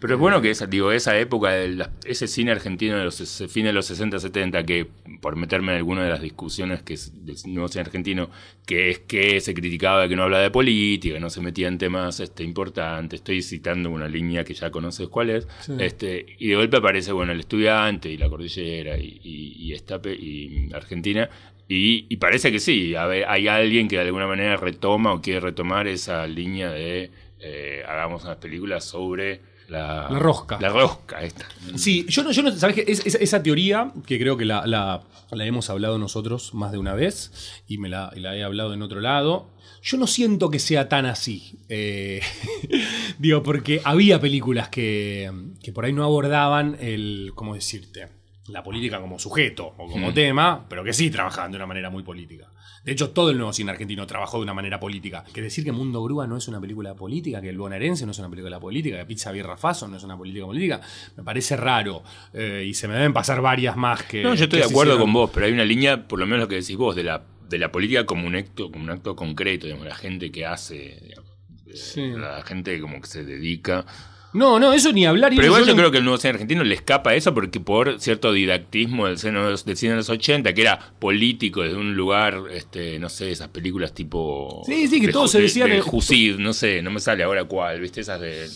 Pero 0.00 0.14
es 0.14 0.20
bueno 0.20 0.40
que 0.40 0.50
esa, 0.50 0.66
digo, 0.66 0.92
esa 0.92 1.18
época, 1.18 1.50
de 1.52 1.68
la- 1.68 1.90
ese 2.04 2.26
cine 2.26 2.50
argentino 2.52 2.96
de 2.98 3.04
los 3.04 3.16
fines 3.50 3.70
de 3.70 3.72
los 3.72 3.86
60, 3.86 4.18
70, 4.18 4.64
que 4.64 4.86
por 5.20 5.36
meterme 5.36 5.72
en 5.72 5.78
alguna 5.78 6.02
de 6.04 6.10
las 6.10 6.20
discusiones 6.20 6.82
que 6.82 6.94
es 6.94 7.24
del 7.24 7.36
nuevo 7.46 7.68
cine 7.68 7.82
argentino, 7.82 8.30
que 8.66 8.90
es 8.90 8.98
que 9.00 9.40
se 9.40 9.54
criticaba 9.54 10.02
de 10.02 10.08
que 10.08 10.16
no 10.16 10.24
hablaba 10.24 10.42
de 10.42 10.50
política, 10.50 11.18
no 11.20 11.30
se 11.30 11.40
metía 11.40 11.68
en 11.68 11.78
temas 11.78 12.20
este, 12.20 12.42
importantes. 12.44 13.20
Estoy 13.20 13.42
citando 13.42 13.90
una 13.90 14.08
línea 14.08 14.44
que 14.44 14.54
ya 14.54 14.70
conoces 14.70 15.08
cuál 15.08 15.30
es. 15.30 15.46
Sí. 15.60 15.72
Este, 15.78 16.26
y 16.38 16.48
de 16.48 16.56
golpe 16.56 16.76
aparece, 16.78 17.12
bueno, 17.12 17.32
el 17.32 17.40
estudiante 17.40 18.10
y 18.10 18.16
la 18.16 18.28
cordillera 18.28 18.96
y, 18.98 19.20
y, 19.22 19.52
y 19.58 19.72
esta 19.72 20.00
y 20.08 20.68
Argentina. 20.72 21.28
Y, 21.74 22.06
y 22.10 22.16
parece 22.18 22.52
que 22.52 22.58
sí, 22.58 22.94
a 22.94 23.06
ver, 23.06 23.24
hay 23.28 23.48
alguien 23.48 23.88
que 23.88 23.96
de 23.96 24.02
alguna 24.02 24.26
manera 24.26 24.56
retoma 24.56 25.12
o 25.14 25.22
quiere 25.22 25.40
retomar 25.40 25.86
esa 25.88 26.26
línea 26.26 26.70
de 26.70 27.10
eh, 27.40 27.82
hagamos 27.88 28.24
unas 28.24 28.36
películas 28.36 28.84
sobre 28.84 29.40
la, 29.68 30.08
La 30.10 30.18
rosca. 30.18 30.58
La 30.60 30.68
rosca, 30.68 31.22
esta. 31.22 31.46
Sí, 31.76 32.04
yo 32.08 32.22
no, 32.24 32.30
yo 32.32 32.42
no 32.42 32.50
¿sabes? 32.52 32.76
Es- 32.86 33.06
es- 33.06 33.14
esa 33.14 33.42
teoría, 33.42 33.90
que 34.06 34.18
creo 34.18 34.36
que 34.36 34.44
la, 34.44 34.66
la- 34.66 35.02
la 35.30 35.46
hemos 35.46 35.70
hablado 35.70 35.96
nosotros 35.96 36.52
más 36.52 36.72
de 36.72 36.78
una 36.78 36.94
vez, 36.94 37.62
y 37.66 37.78
me 37.78 37.88
la, 37.88 38.12
y 38.14 38.20
la 38.20 38.36
he 38.36 38.42
hablado 38.44 38.74
en 38.74 38.82
otro 38.82 39.00
lado, 39.00 39.48
yo 39.82 39.96
no 39.96 40.06
siento 40.06 40.50
que 40.50 40.58
sea 40.58 40.90
tan 40.90 41.06
así. 41.06 41.58
Eh, 41.70 42.20
digo, 43.18 43.42
porque 43.42 43.80
había 43.84 44.20
películas 44.20 44.68
que, 44.68 45.30
que 45.62 45.72
por 45.72 45.86
ahí 45.86 45.92
no 45.94 46.04
abordaban 46.04 46.76
el, 46.80 47.32
¿cómo 47.34 47.54
decirte? 47.54 48.08
La 48.48 48.62
política 48.62 49.00
como 49.00 49.18
sujeto 49.18 49.74
o 49.78 49.86
como 49.88 50.10
Hmm. 50.10 50.14
tema, 50.14 50.66
pero 50.68 50.82
que 50.82 50.92
sí 50.92 51.10
trabajaban 51.10 51.52
de 51.52 51.56
una 51.56 51.66
manera 51.66 51.90
muy 51.90 52.02
política. 52.02 52.48
De 52.84 52.90
hecho, 52.90 53.10
todo 53.10 53.30
el 53.30 53.36
nuevo 53.36 53.52
cine 53.52 53.70
argentino 53.70 54.04
trabajó 54.08 54.38
de 54.38 54.42
una 54.42 54.54
manera 54.54 54.80
política. 54.80 55.22
Que 55.32 55.40
decir 55.40 55.62
que 55.62 55.70
Mundo 55.70 56.02
Grúa 56.02 56.26
no 56.26 56.36
es 56.36 56.48
una 56.48 56.60
película 56.60 56.94
política, 56.94 57.40
que 57.40 57.48
El 57.50 57.56
Bonaerense 57.58 58.04
no 58.04 58.10
es 58.10 58.18
una 58.18 58.28
película 58.28 58.58
política, 58.58 58.96
que 58.98 59.04
Pizza 59.06 59.30
Birra 59.30 59.56
Faso 59.56 59.86
no 59.86 59.96
es 59.96 60.02
una 60.02 60.16
política 60.16 60.44
política, 60.46 60.80
me 61.16 61.22
parece 61.22 61.56
raro. 61.56 62.02
Eh, 62.32 62.64
y 62.66 62.74
se 62.74 62.88
me 62.88 62.94
deben 62.94 63.12
pasar 63.12 63.40
varias 63.40 63.76
más 63.76 64.02
que. 64.02 64.24
No, 64.24 64.34
yo 64.34 64.44
estoy 64.44 64.58
de 64.58 64.64
acuerdo 64.64 64.98
con 64.98 65.12
vos, 65.12 65.30
pero 65.32 65.46
hay 65.46 65.52
una 65.52 65.64
línea, 65.64 66.08
por 66.08 66.18
lo 66.18 66.26
menos 66.26 66.40
lo 66.40 66.48
que 66.48 66.56
decís 66.56 66.76
vos, 66.76 66.96
de 66.96 67.04
la, 67.04 67.22
de 67.48 67.58
la 67.58 67.70
política 67.70 68.04
como 68.04 68.26
un 68.26 68.34
acto, 68.34 68.72
como 68.72 68.82
un 68.82 68.90
acto 68.90 69.14
concreto, 69.14 69.66
digamos, 69.66 69.86
la 69.86 69.94
gente 69.94 70.32
que 70.32 70.44
hace, 70.46 70.98
digamos, 71.06 71.30
eh, 71.68 71.76
Sí. 71.76 72.08
la 72.16 72.42
gente 72.42 72.80
como 72.80 73.00
que 73.00 73.06
se 73.06 73.24
dedica. 73.24 73.86
No, 74.34 74.58
no, 74.58 74.72
eso 74.72 74.92
ni 74.92 75.04
hablar. 75.04 75.32
y 75.32 75.36
Pero 75.36 75.48
igual 75.48 75.66
yo 75.66 75.76
creo 75.76 75.90
que 75.90 75.98
el 75.98 76.04
nuevo 76.04 76.16
cine 76.16 76.30
argentino 76.34 76.64
le 76.64 76.74
escapa 76.74 77.10
a 77.10 77.14
eso 77.14 77.34
porque 77.34 77.60
por 77.60 78.00
cierto 78.00 78.32
didactismo 78.32 79.06
del, 79.06 79.18
seno- 79.18 79.56
del 79.56 79.76
cine 79.76 79.90
de 79.92 79.96
los 79.98 80.08
80, 80.08 80.54
que 80.54 80.62
era 80.62 80.78
político 80.98 81.62
desde 81.62 81.76
un 81.76 81.94
lugar, 81.94 82.40
este, 82.50 82.98
no 82.98 83.08
sé, 83.08 83.30
esas 83.30 83.48
películas 83.48 83.92
tipo... 83.94 84.62
Sí, 84.66 84.88
sí, 84.88 85.00
que 85.00 85.08
de 85.08 85.12
Ju- 85.12 85.28
se 85.28 85.38
de- 85.38 85.44
decían 85.44 85.70
De, 85.70 85.80
Jusid, 85.82 86.36
no 86.38 86.52
sé, 86.54 86.80
no 86.82 86.90
me 86.90 87.00
sale 87.00 87.22
ahora 87.24 87.44
cuál, 87.44 87.80
¿viste? 87.80 88.00
Esas 88.00 88.20
de... 88.20 88.46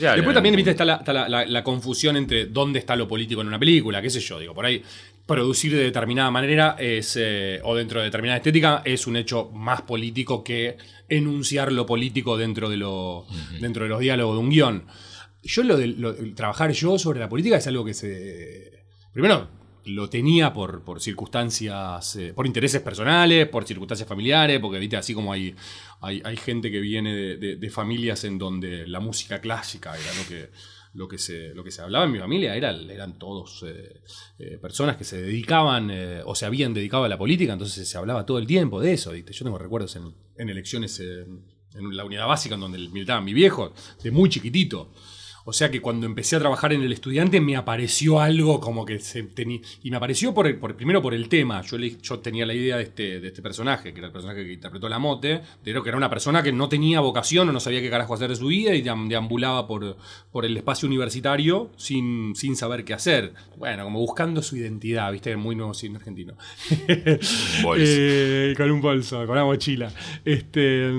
Ya, 0.00 0.14
Después 0.14 0.28
no, 0.28 0.34
también, 0.34 0.54
no. 0.54 0.56
viste, 0.56 0.70
está, 0.70 0.84
la, 0.84 0.94
está 0.96 1.12
la- 1.12 1.28
la- 1.28 1.44
la 1.44 1.64
confusión 1.64 2.16
entre 2.16 2.46
dónde 2.46 2.78
está 2.78 2.96
lo 2.96 3.06
político 3.06 3.40
en 3.42 3.48
una 3.48 3.58
película, 3.58 4.00
qué 4.00 4.08
sé 4.10 4.20
yo, 4.20 4.38
digo, 4.38 4.54
por 4.54 4.64
ahí 4.64 4.82
producir 5.26 5.72
de 5.72 5.84
determinada 5.84 6.30
manera 6.30 6.74
es, 6.78 7.16
eh, 7.20 7.60
o 7.62 7.76
dentro 7.76 8.00
de 8.00 8.06
determinada 8.06 8.38
estética 8.38 8.82
es 8.84 9.06
un 9.06 9.16
hecho 9.16 9.50
más 9.54 9.82
político 9.82 10.42
que 10.42 10.76
enunciar 11.08 11.70
lo 11.72 11.86
político 11.86 12.36
dentro 12.36 12.68
de, 12.68 12.76
lo, 12.78 13.26
dentro 13.60 13.84
de 13.84 13.90
los 13.90 14.00
diálogos 14.00 14.34
de 14.36 14.40
un 14.40 14.50
guion. 14.50 14.84
Yo 15.42 15.62
lo 15.62 15.76
de 15.76 15.86
lo- 15.88 16.14
trabajar 16.34 16.70
yo 16.72 16.98
sobre 16.98 17.20
la 17.20 17.28
política 17.28 17.56
es 17.56 17.66
algo 17.66 17.84
que 17.84 17.94
se... 17.94 18.84
Primero, 19.12 19.48
lo 19.86 20.10
tenía 20.10 20.52
por, 20.52 20.84
por 20.84 21.00
circunstancias, 21.00 22.16
eh, 22.16 22.32
por 22.34 22.46
intereses 22.46 22.82
personales, 22.82 23.48
por 23.48 23.66
circunstancias 23.66 24.08
familiares, 24.08 24.60
porque 24.60 24.78
viste, 24.78 24.96
así 24.96 25.14
como 25.14 25.32
hay, 25.32 25.54
hay, 26.00 26.20
hay 26.24 26.36
gente 26.36 26.70
que 26.70 26.80
viene 26.80 27.14
de, 27.36 27.70
familias 27.70 28.24
en 28.24 28.38
donde 28.38 28.86
la 28.86 29.00
música 29.00 29.40
clásica 29.40 29.96
era 29.96 30.12
lo 30.14 30.28
que, 30.28 30.50
lo 30.92 31.08
que, 31.08 31.16
se, 31.18 31.54
lo 31.54 31.64
que 31.64 31.70
se 31.70 31.80
hablaba 31.80 32.04
en 32.04 32.12
mi 32.12 32.18
familia, 32.18 32.54
era, 32.54 32.70
eran 32.72 33.18
todos 33.18 33.64
eh, 33.66 34.00
eh, 34.38 34.58
personas 34.60 34.96
que 34.96 35.04
se 35.04 35.22
dedicaban 35.22 35.90
eh, 35.90 36.20
o 36.24 36.34
se 36.34 36.44
habían 36.44 36.74
dedicado 36.74 37.04
a 37.04 37.08
la 37.08 37.16
política, 37.16 37.54
entonces 37.54 37.88
se 37.88 37.96
hablaba 37.98 38.26
todo 38.26 38.38
el 38.38 38.46
tiempo 38.46 38.80
de 38.80 38.92
eso. 38.92 39.12
¿viste? 39.12 39.32
Yo 39.32 39.44
tengo 39.44 39.58
recuerdos 39.58 39.96
en, 39.96 40.14
en 40.36 40.48
elecciones 40.50 41.00
en 41.00 41.96
la 41.96 42.04
unidad 42.04 42.26
básica 42.26 42.56
en 42.56 42.60
donde 42.60 42.78
militaba 42.78 43.20
mi 43.20 43.32
viejo, 43.32 43.72
de 44.02 44.10
muy 44.10 44.28
chiquitito. 44.28 44.92
O 45.44 45.52
sea 45.52 45.70
que 45.70 45.80
cuando 45.80 46.06
empecé 46.06 46.36
a 46.36 46.38
trabajar 46.38 46.72
en 46.72 46.82
el 46.82 46.92
estudiante 46.92 47.40
me 47.40 47.56
apareció 47.56 48.20
algo 48.20 48.60
como 48.60 48.84
que 48.84 48.98
se 49.00 49.22
tenía. 49.22 49.60
Y 49.82 49.90
me 49.90 49.96
apareció 49.96 50.32
por, 50.34 50.46
el- 50.46 50.56
por- 50.58 50.76
primero 50.76 51.00
por 51.02 51.14
el 51.14 51.28
tema. 51.28 51.62
Yo, 51.62 51.78
le- 51.78 51.96
yo 52.00 52.18
tenía 52.20 52.44
la 52.46 52.54
idea 52.54 52.76
de 52.76 52.82
este, 52.84 53.20
de 53.20 53.28
este 53.28 53.42
personaje, 53.42 53.92
que 53.92 53.98
era 54.00 54.06
el 54.08 54.12
personaje 54.12 54.44
que 54.44 54.52
interpretó 54.52 54.88
la 54.88 54.98
mote, 54.98 55.40
de 55.64 55.72
que 55.82 55.88
era 55.88 55.96
una 55.96 56.10
persona 56.10 56.42
que 56.42 56.52
no 56.52 56.68
tenía 56.68 57.00
vocación 57.00 57.48
o 57.48 57.52
no 57.52 57.60
sabía 57.60 57.80
qué 57.80 57.88
carajo 57.90 58.14
hacer 58.14 58.28
de 58.28 58.36
su 58.36 58.46
vida 58.48 58.74
y 58.74 58.82
deam- 58.82 59.08
deambulaba 59.08 59.66
por, 59.66 59.96
por 60.30 60.44
el 60.44 60.56
espacio 60.56 60.86
universitario 60.86 61.70
sin, 61.76 62.34
sin 62.36 62.56
saber 62.56 62.84
qué 62.84 62.94
hacer. 62.94 63.32
Bueno, 63.56 63.84
como 63.84 64.00
buscando 64.00 64.42
su 64.42 64.56
identidad, 64.56 65.10
viste, 65.12 65.36
muy 65.36 65.56
nuevo 65.56 65.72
cine 65.74 65.96
argentino. 65.96 66.34
Bolso. 67.62 67.84
Eh, 67.92 68.54
con 68.56 68.70
un 68.70 68.80
bolso, 68.80 69.18
con 69.20 69.30
una 69.30 69.44
mochila. 69.44 69.92
Este, 70.24 70.90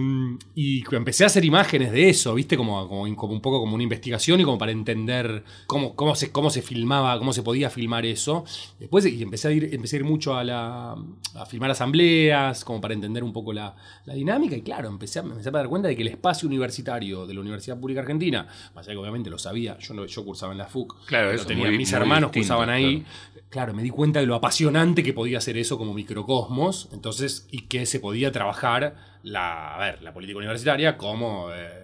y 0.56 0.84
empecé 0.96 1.24
a 1.24 1.28
hacer 1.28 1.44
imágenes 1.46 1.92
de 1.92 2.10
eso, 2.10 2.34
¿viste? 2.36 2.56
Como, 2.58 2.88
como, 2.88 3.16
como 3.16 3.34
un 3.34 3.42
poco 3.42 3.60
como 3.60 3.76
una 3.76 3.84
investigación 3.84 4.31
y 4.40 4.44
como 4.44 4.58
para 4.58 4.72
entender 4.72 5.44
cómo, 5.68 5.96
cómo, 5.96 6.16
se, 6.16 6.32
cómo 6.32 6.50
se 6.50 6.62
filmaba, 6.62 7.18
cómo 7.18 7.34
se 7.34 7.44
podía 7.44 7.70
filmar 7.70 8.06
eso. 8.06 8.46
Después 8.80 9.06
y 9.06 9.22
empecé 9.22 9.48
a 9.48 9.52
ir, 9.52 9.70
empecé 9.74 9.98
a 9.98 10.00
ir 10.00 10.06
mucho 10.06 10.36
a, 10.36 10.44
la, 10.44 10.96
a 11.36 11.46
filmar 11.46 11.72
asambleas, 11.72 12.64
como 12.64 12.80
para 12.80 12.94
entender 12.94 13.24
un 13.24 13.34
poco 13.34 13.52
la, 13.54 13.76
la 14.06 14.14
dinámica. 14.14 14.56
Y 14.56 14.62
claro, 14.62 14.88
empecé 14.88 15.20
a, 15.20 15.24
me 15.24 15.32
empecé 15.32 15.50
a 15.50 15.52
dar 15.52 15.68
cuenta 15.68 15.88
de 15.88 15.96
que 15.96 16.02
el 16.04 16.08
espacio 16.10 16.48
universitario 16.48 17.26
de 17.28 17.34
la 17.34 17.42
Universidad 17.42 17.80
Pública 17.80 18.02
Argentina, 18.02 18.48
más 18.76 18.86
allá 18.86 18.94
que 18.94 18.98
obviamente 18.98 19.30
lo 19.30 19.38
sabía, 19.38 19.78
yo, 19.80 19.94
no, 19.94 20.06
yo 20.06 20.24
cursaba 20.26 20.52
en 20.52 20.58
la 20.60 20.68
FUC, 20.68 21.06
Claro, 21.06 21.32
eso, 21.32 21.46
tenía, 21.46 21.68
muy- 21.68 21.78
mis 21.78 21.92
muy 21.92 21.98
hermanos 22.02 22.32
distinto, 22.32 22.48
cursaban 22.56 22.70
ahí. 22.70 23.02
claro. 23.02 23.42
Claro, 23.52 23.74
me 23.74 23.84
di 23.84 23.90
cuenta 23.90 24.22
de 24.22 24.26
lo 24.26 24.36
apasionante 24.36 25.04
que 25.04 25.12
podía 25.12 25.42
ser 25.42 25.58
eso 25.58 25.78
como 25.78 25.94
microcosmos, 25.94 26.88
entonces, 26.94 27.48
y 27.52 27.64
que 27.64 27.86
se 27.86 28.00
podía 28.00 28.32
trabajar 28.32 28.96
la, 29.24 29.76
a 29.76 29.80
ver, 29.80 30.02
la 30.02 30.14
política 30.14 30.38
universitaria 30.38 30.98
como, 30.98 31.50
eh, 31.54 31.68
como 31.68 31.81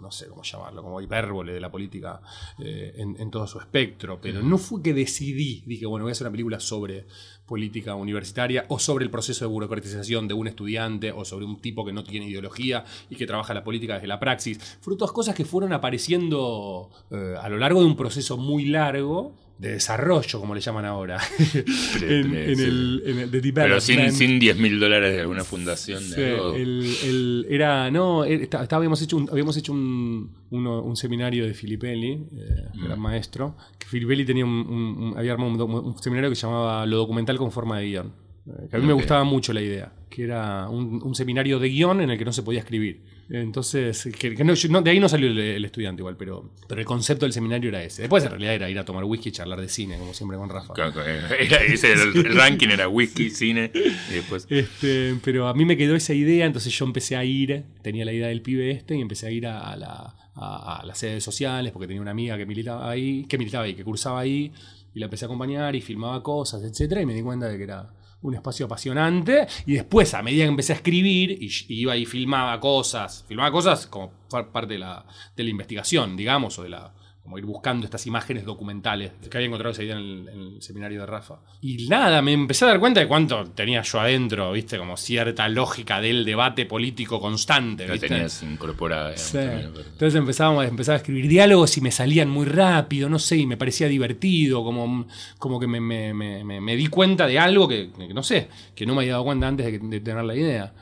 no 0.00 0.10
sé 0.10 0.28
cómo 0.28 0.42
llamarlo, 0.42 0.82
como 0.82 1.00
hipérbole 1.00 1.52
de 1.52 1.60
la 1.60 1.70
política 1.70 2.20
eh, 2.58 2.94
en, 2.96 3.16
en 3.18 3.30
todo 3.30 3.46
su 3.46 3.58
espectro. 3.58 4.20
Pero 4.20 4.42
no 4.42 4.58
fue 4.58 4.82
que 4.82 4.94
decidí, 4.94 5.62
dije, 5.66 5.86
bueno, 5.86 6.04
voy 6.04 6.10
a 6.10 6.12
hacer 6.12 6.26
una 6.26 6.32
película 6.32 6.60
sobre 6.60 7.06
política 7.50 7.96
universitaria 7.96 8.64
o 8.68 8.78
sobre 8.78 9.04
el 9.04 9.10
proceso 9.10 9.44
de 9.44 9.50
burocratización 9.50 10.28
de 10.28 10.34
un 10.34 10.46
estudiante 10.46 11.10
o 11.10 11.24
sobre 11.24 11.44
un 11.46 11.60
tipo 11.60 11.84
que 11.84 11.92
no 11.92 12.04
tiene 12.04 12.26
ideología 12.28 12.84
y 13.10 13.16
que 13.16 13.26
trabaja 13.26 13.52
la 13.54 13.64
política 13.64 13.94
desde 13.94 14.06
la 14.06 14.20
praxis. 14.20 14.58
Fueron 14.80 14.98
todas 14.98 15.12
cosas 15.12 15.34
que 15.34 15.44
fueron 15.44 15.72
apareciendo 15.72 16.90
eh, 17.10 17.34
a 17.42 17.48
lo 17.48 17.58
largo 17.58 17.80
de 17.80 17.86
un 17.86 17.96
proceso 17.96 18.36
muy 18.36 18.66
largo 18.66 19.34
de 19.58 19.72
desarrollo, 19.72 20.40
como 20.40 20.54
le 20.54 20.62
llaman 20.62 20.86
ahora, 20.86 21.18
en, 22.00 22.34
el, 22.34 23.02
en 23.04 23.18
el- 23.18 23.30
de 23.30 23.52
Pero 23.52 23.78
sin, 23.78 24.10
sin 24.10 24.38
10 24.38 24.56
mil 24.56 24.80
dólares 24.80 25.12
de 25.14 25.20
alguna 25.20 25.44
fundación. 25.44 26.08
De 26.10 26.30
algo. 26.34 26.54
el, 26.54 26.94
el- 27.04 27.46
era, 27.50 27.90
no, 27.90 28.24
está- 28.24 28.62
está- 28.62 28.76
habíamos 28.76 29.02
hecho 29.02 29.18
un, 29.18 29.28
habíamos 29.30 29.56
hecho 29.58 29.72
un, 29.72 30.32
uno- 30.50 30.82
un 30.82 30.96
seminario 30.96 31.44
de 31.46 31.52
Filippelli, 31.52 32.12
eh, 32.12 32.68
Mm. 32.72 32.84
gran 32.84 33.00
maestro, 33.00 33.54
que 33.78 33.86
Filippelli 33.86 34.24
tenía 34.24 34.46
un, 34.46 35.12
había 35.16 35.32
armado 35.32 35.66
un 35.66 35.98
seminario 36.02 36.30
que 36.30 36.36
se 36.36 36.46
llamaba 36.46 36.86
Lo 36.86 36.96
documental 36.96 37.36
con 37.40 37.50
forma 37.50 37.78
de 37.80 37.86
guion. 37.86 38.12
eh, 38.46 38.68
que 38.70 38.76
a 38.76 38.78
mí 38.78 38.86
me 38.86 38.92
gustaba 38.92 39.24
mucho 39.24 39.52
la 39.52 39.60
idea, 39.62 39.92
que 40.08 40.22
era 40.24 40.68
un, 40.68 41.02
un 41.02 41.14
seminario 41.16 41.58
de 41.58 41.68
guion 41.68 42.00
en 42.00 42.10
el 42.10 42.18
que 42.18 42.24
no 42.24 42.32
se 42.32 42.42
podía 42.44 42.60
escribir. 42.60 43.02
Entonces, 43.32 44.08
que, 44.18 44.34
que 44.34 44.42
no, 44.44 44.54
yo- 44.54 44.68
no, 44.70 44.82
de 44.82 44.90
ahí 44.90 44.98
no 44.98 45.08
salió 45.08 45.28
el, 45.28 45.38
el 45.38 45.64
estudiante 45.64 46.00
igual, 46.02 46.16
pero, 46.16 46.52
pero 46.68 46.80
el 46.80 46.86
concepto 46.86 47.26
del 47.26 47.32
seminario 47.32 47.68
era 47.68 47.80
ese. 47.82 48.02
Después 48.02 48.24
en 48.24 48.30
realidad 48.30 48.54
era 48.54 48.68
ir 48.70 48.78
a 48.78 48.84
tomar 48.84 49.04
whisky 49.04 49.28
y 49.28 49.32
charlar 49.32 49.60
de 49.60 49.68
cine, 49.68 49.98
como 49.98 50.12
siempre 50.14 50.36
con 50.36 50.48
Rafa. 50.48 50.74
Claro, 50.74 51.00
Era, 51.04 51.58
ese 51.62 51.92
era 51.92 52.02
el, 52.02 52.26
el 52.26 52.34
ranking 52.34 52.68
era 52.68 52.88
whisky, 52.88 53.30
cine 53.30 53.70
y 53.74 54.14
después. 54.14 54.46
Este, 54.50 55.14
pero 55.22 55.46
a 55.46 55.54
mí 55.54 55.64
me 55.64 55.76
quedó 55.76 55.94
esa 55.94 56.12
idea, 56.12 56.44
entonces 56.44 56.76
yo 56.76 56.84
empecé 56.84 57.16
a 57.16 57.24
ir, 57.24 57.64
tenía 57.82 58.04
la 58.04 58.12
idea 58.12 58.26
del 58.28 58.42
pibe 58.42 58.72
este, 58.72 58.96
y 58.96 59.00
empecé 59.00 59.28
a 59.28 59.30
ir 59.30 59.46
a, 59.46 59.60
a 59.60 59.76
la- 59.76 60.16
a- 60.34 60.80
a 60.80 60.86
las 60.86 60.98
sedes 60.98 61.22
sociales, 61.22 61.70
porque 61.72 61.86
tenía 61.86 62.00
una 62.02 62.10
amiga 62.12 62.36
que 62.36 62.46
militaba 62.46 62.90
ahí, 62.90 63.26
que 63.28 63.36
militaba 63.38 63.64
ahí, 63.64 63.74
que 63.74 63.84
cursaba 63.84 64.18
ahí, 64.20 64.52
y 64.94 65.00
la 65.00 65.06
empecé 65.06 65.24
a 65.24 65.28
acompañar 65.28 65.74
y 65.76 65.80
filmaba 65.80 66.22
cosas, 66.22 66.62
etcétera, 66.62 67.00
y 67.02 67.06
me 67.06 67.14
di 67.14 67.22
cuenta 67.22 67.46
de 67.48 67.56
que 67.56 67.64
era 67.64 67.90
un 68.22 68.34
espacio 68.34 68.66
apasionante, 68.66 69.46
y 69.64 69.72
después, 69.74 70.12
a 70.12 70.22
medida 70.22 70.44
que 70.44 70.50
empecé 70.50 70.72
a 70.74 70.76
escribir, 70.76 71.30
y, 71.42 71.50
iba 71.68 71.96
y 71.96 72.04
filmaba 72.04 72.60
cosas, 72.60 73.24
filmaba 73.26 73.50
cosas 73.50 73.86
como 73.86 74.12
par- 74.28 74.52
parte 74.52 74.74
de 74.74 74.78
la, 74.80 75.06
de 75.36 75.44
la 75.44 75.50
investigación, 75.50 76.16
digamos, 76.16 76.58
o 76.58 76.62
de 76.62 76.68
la 76.68 76.92
como 77.30 77.38
ir 77.38 77.44
buscando 77.44 77.84
estas 77.84 78.04
imágenes 78.08 78.44
documentales 78.44 79.12
que 79.30 79.36
había 79.38 79.46
encontrado 79.46 79.70
esa 79.72 79.84
idea 79.84 79.94
en 79.96 80.00
el, 80.02 80.28
en 80.28 80.40
el 80.56 80.62
seminario 80.62 80.98
de 81.00 81.06
Rafa. 81.06 81.36
Y 81.60 81.86
nada, 81.86 82.20
me 82.22 82.32
empecé 82.32 82.64
a 82.64 82.68
dar 82.68 82.80
cuenta 82.80 82.98
de 82.98 83.06
cuánto 83.06 83.44
tenía 83.52 83.82
yo 83.82 84.00
adentro, 84.00 84.50
viste, 84.50 84.76
como 84.78 84.96
cierta 84.96 85.48
lógica 85.48 86.00
del 86.00 86.24
debate 86.24 86.66
político 86.66 87.20
constante. 87.20 87.86
La 87.86 87.96
tenías 87.98 88.42
incorporada. 88.42 89.10
digamos, 89.10 89.22
Sí. 89.30 89.38
también, 89.38 89.70
pero- 89.72 89.86
Entonces 89.90 90.14
empezábamos, 90.16 90.66
empezaba 90.66 90.94
a 90.94 90.98
escribir 90.98 91.28
diálogos 91.28 91.76
y 91.76 91.80
me 91.80 91.92
salían 91.92 92.28
muy 92.28 92.46
rápido, 92.46 93.08
no 93.08 93.20
sé, 93.20 93.36
y 93.36 93.46
me 93.46 93.56
parecía 93.56 93.86
divertido, 93.86 94.64
como, 94.64 95.06
como 95.38 95.60
que 95.60 95.68
me, 95.68 95.80
me- 95.80 96.12
me- 96.12 96.42
me- 96.42 96.60
me 96.60 96.74
di 96.74 96.88
cuenta 96.88 97.28
de 97.28 97.38
algo 97.38 97.68
que, 97.68 97.90
que 97.96 98.12
no 98.12 98.24
sé, 98.24 98.48
que 98.74 98.86
no 98.86 98.96
me 98.96 99.02
había 99.02 99.12
dado 99.12 99.24
cuenta 99.24 99.46
antes 99.46 99.66
de, 99.66 99.78
de 99.78 100.00
tener 100.00 100.24
la 100.24 100.34
idea. 100.34 100.72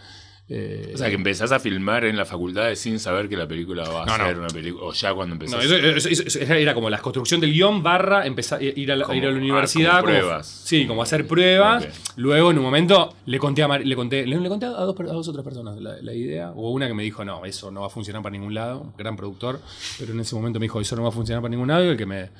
Eh, 0.51 0.93
O 0.95 0.97
sea, 0.97 1.09
que 1.11 1.15
empezás 1.17 1.53
a 1.53 1.61
filmar 1.61 2.07
en 2.07 2.17
la 2.17 2.25
facultad 2.25 2.75
sin 2.75 2.99
saber 2.99 3.29
que 3.29 3.37
la 3.37 3.47
película 3.47 3.87
va 3.89 4.05
a 4.05 4.07
no. 4.07 4.17
ser 4.27 4.39
una 4.39 4.49
película. 4.49 4.85
O 4.87 4.93
ya 4.95 5.13
cuando 5.13 5.35
empezás. 5.35 5.57
No, 5.57 5.63
eso, 5.63 5.77
eso- 5.77 6.09
eso- 6.09 6.23
eso 6.41 6.55
era 6.55 6.73
como 6.73 6.89
la 6.89 6.99
construcción 6.99 7.39
del 7.41 7.53
guion 7.53 7.83
barra 7.83 8.27
empezar 8.27 8.63
ir 8.63 8.91
a 8.93 8.97
la, 8.97 9.05
Como- 9.05 9.19
ir 9.19 9.25
a 9.27 9.31
la 9.31 9.35
ah, 9.37 9.39
universidad. 9.41 10.01
como 10.01 10.05
pruebas. 10.05 10.47
sí, 10.65 10.87
como 10.87 11.03
hacer 11.03 11.27
pruebas. 11.27 11.87
Luego, 12.17 12.51
en 12.51 12.57
un 12.59 12.65
momento, 12.65 13.15
le 13.27 13.39
conté 13.39 13.63
a, 13.63 13.69
Mar- 13.69 13.85
le 13.85 13.95
conté, 13.95 14.27
le, 14.27 14.41
le 14.41 14.49
conté 14.49 14.65
a, 14.67 14.71
dos, 14.71 14.99
a 14.99 15.03
dos 15.13 15.29
otras 15.29 15.45
personas 15.45 15.79
la, 15.81 15.97
la 16.01 16.15
idea. 16.15 16.51
Hubo 16.55 16.71
una 16.73 16.87
que 16.89 16.95
me 16.95 17.03
dijo, 17.03 17.25
no, 17.27 17.45
eso 17.45 17.71
no 17.71 17.83
va 17.83 17.89
a 17.89 17.91
funcionar 17.91 18.23
para 18.23 18.33
ningún 18.33 18.55
lado. 18.55 18.81
Un 18.81 18.93
gran 18.97 19.17
productor. 19.17 19.61
Pero 19.99 20.13
en 20.15 20.21
ese 20.21 20.35
momento 20.35 20.59
me 20.59 20.65
dijo, 20.65 20.81
eso 20.81 20.97
no 20.97 21.03
va 21.03 21.11
a 21.11 21.13
funcionar 21.13 21.43
para 21.43 21.51
ningún 21.51 21.69
lado. 21.69 21.85
Y 21.85 21.89
el 21.89 21.97
que 21.99 22.07
me, 22.07 22.31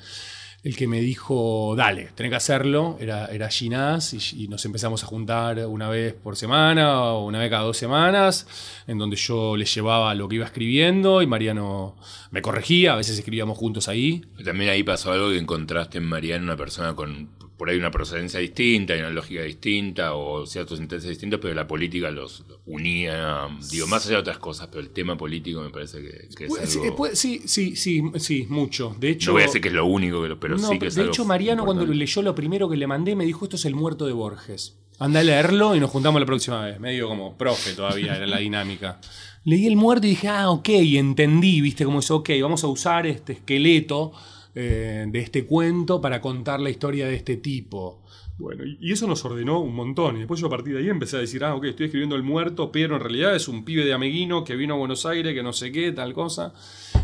el 0.63 0.75
que 0.75 0.87
me 0.87 0.99
dijo, 0.99 1.73
dale, 1.77 2.09
tenés 2.15 2.31
que 2.31 2.35
hacerlo, 2.35 2.97
era, 2.99 3.27
era 3.27 3.49
Ginás. 3.49 4.13
Y, 4.13 4.47
nos 4.49 4.65
empezamos 4.65 5.03
a 5.03 5.07
juntar 5.07 5.65
una 5.67 5.87
vez 5.89 6.13
por 6.13 6.35
semana 6.35 7.03
o 7.03 7.25
una 7.25 7.39
vez 7.39 7.49
cada 7.49 7.63
dos 7.63 7.77
semanas. 7.77 8.47
En 8.87 8.97
donde 8.97 9.15
yo 9.15 9.55
le 9.55 9.65
llevaba 9.65 10.13
lo 10.15 10.27
que 10.27 10.35
iba 10.35 10.45
escribiendo 10.45 11.21
y 11.21 11.27
Mariano 11.27 11.95
me 12.31 12.41
corregía. 12.41 12.93
A 12.93 12.97
veces 12.97 13.17
escribíamos 13.17 13.57
juntos 13.57 13.87
ahí. 13.87 14.25
También 14.43 14.71
ahí 14.71 14.83
pasó 14.83 15.11
algo 15.11 15.29
que 15.29 15.37
encontraste 15.37 15.99
en 15.99 16.05
Mariano 16.05 16.43
una 16.43 16.57
persona 16.57 16.93
con 16.93 17.29
por 17.59 17.69
ahí 17.69 17.77
una 17.77 17.91
procedencia 17.91 18.39
distinta 18.39 18.95
y 18.95 18.99
una 18.99 19.09
lógica 19.11 19.43
distinta 19.43 20.15
o 20.15 20.45
ciertos 20.47 20.79
intereses 20.79 21.09
distintos, 21.09 21.39
pero 21.41 21.53
la 21.53 21.67
política 21.67 22.09
los 22.09 22.43
unía, 22.65 23.47
digo, 23.69 23.85
más 23.87 24.05
allá 24.05 24.15
de 24.15 24.21
otras 24.21 24.37
cosas, 24.39 24.67
pero 24.67 24.79
el 24.79 24.89
tema 24.91 25.17
político 25.17 25.61
me 25.61 25.69
parece 25.69 26.01
que, 26.01 26.29
que 26.35 26.45
es 26.45 26.53
sí, 26.71 26.79
algo... 26.79 26.95
puede- 26.95 27.15
sí, 27.15 27.41
sí, 27.45 27.75
sí, 27.75 28.01
sí, 28.15 28.45
mucho. 28.49 28.95
De 28.99 29.09
hecho, 29.11 29.27
no 29.31 29.33
voy 29.33 29.43
a 29.43 29.45
decir 29.47 29.61
que 29.61 29.67
es 29.67 29.73
lo 29.73 29.85
único, 29.85 30.21
pero, 30.21 30.39
pero 30.39 30.57
No, 30.57 30.69
sí 30.69 30.79
que 30.79 30.87
es 30.87 30.95
de 30.95 31.01
algo 31.01 31.13
hecho, 31.13 31.25
Mariano, 31.25 31.65
cuando 31.65 31.83
importante. 31.83 31.99
leyó 31.99 32.21
lo 32.21 32.33
primero 32.33 32.69
que 32.69 32.77
le 32.77 32.87
mandé, 32.87 33.15
me 33.15 33.25
dijo: 33.25 33.43
Esto 33.45 33.57
es 33.57 33.65
el 33.65 33.75
muerto 33.75 34.05
de 34.07 34.13
Borges. 34.13 34.77
Anda 34.97 35.19
a 35.19 35.23
leerlo 35.23 35.75
y 35.75 35.79
nos 35.79 35.89
juntamos 35.91 36.19
la 36.21 36.25
próxima 36.25 36.65
vez. 36.65 36.79
Medio 36.79 37.07
como 37.09 37.37
profe 37.37 37.73
todavía 37.73 38.15
era 38.15 38.25
la 38.27 38.39
dinámica. 38.39 38.99
Leí 39.45 39.65
el 39.67 39.75
muerto 39.75 40.07
y 40.07 40.11
dije: 40.11 40.27
Ah, 40.29 40.49
ok, 40.49 40.69
entendí, 40.69 41.61
viste, 41.61 41.83
cómo 41.85 41.99
es, 41.99 42.09
ok, 42.11 42.29
vamos 42.41 42.63
a 42.63 42.67
usar 42.67 43.05
este 43.07 43.33
esqueleto 43.33 44.11
eh, 44.55 45.05
de 45.07 45.19
este 45.19 45.45
cuento 45.45 46.01
para 46.01 46.21
contar 46.21 46.59
la 46.59 46.69
historia 46.69 47.07
de 47.07 47.15
este 47.15 47.37
tipo. 47.37 48.01
Bueno, 48.37 48.63
y 48.65 48.91
eso 48.93 49.05
nos 49.05 49.25
ordenó 49.25 49.59
un 49.59 49.75
montón. 49.75 50.15
Y 50.15 50.19
después 50.19 50.39
yo 50.39 50.47
a 50.47 50.49
partir 50.49 50.73
de 50.73 50.79
ahí 50.79 50.89
empecé 50.89 51.17
a 51.17 51.19
decir, 51.19 51.43
ah, 51.43 51.55
ok, 51.55 51.65
estoy 51.65 51.87
escribiendo 51.87 52.15
el 52.15 52.23
muerto, 52.23 52.71
pero 52.71 52.95
en 52.95 53.01
realidad 53.01 53.35
es 53.35 53.47
un 53.49 53.65
pibe 53.65 53.83
de 53.83 53.91
Ameguino 53.93 54.45
que 54.45 54.55
vino 54.55 54.75
a 54.75 54.77
Buenos 54.77 55.05
Aires, 55.05 55.33
que 55.33 55.43
no 55.43 55.51
sé 55.51 55.71
qué, 55.73 55.91
tal 55.91 56.13
cosa. 56.13 56.53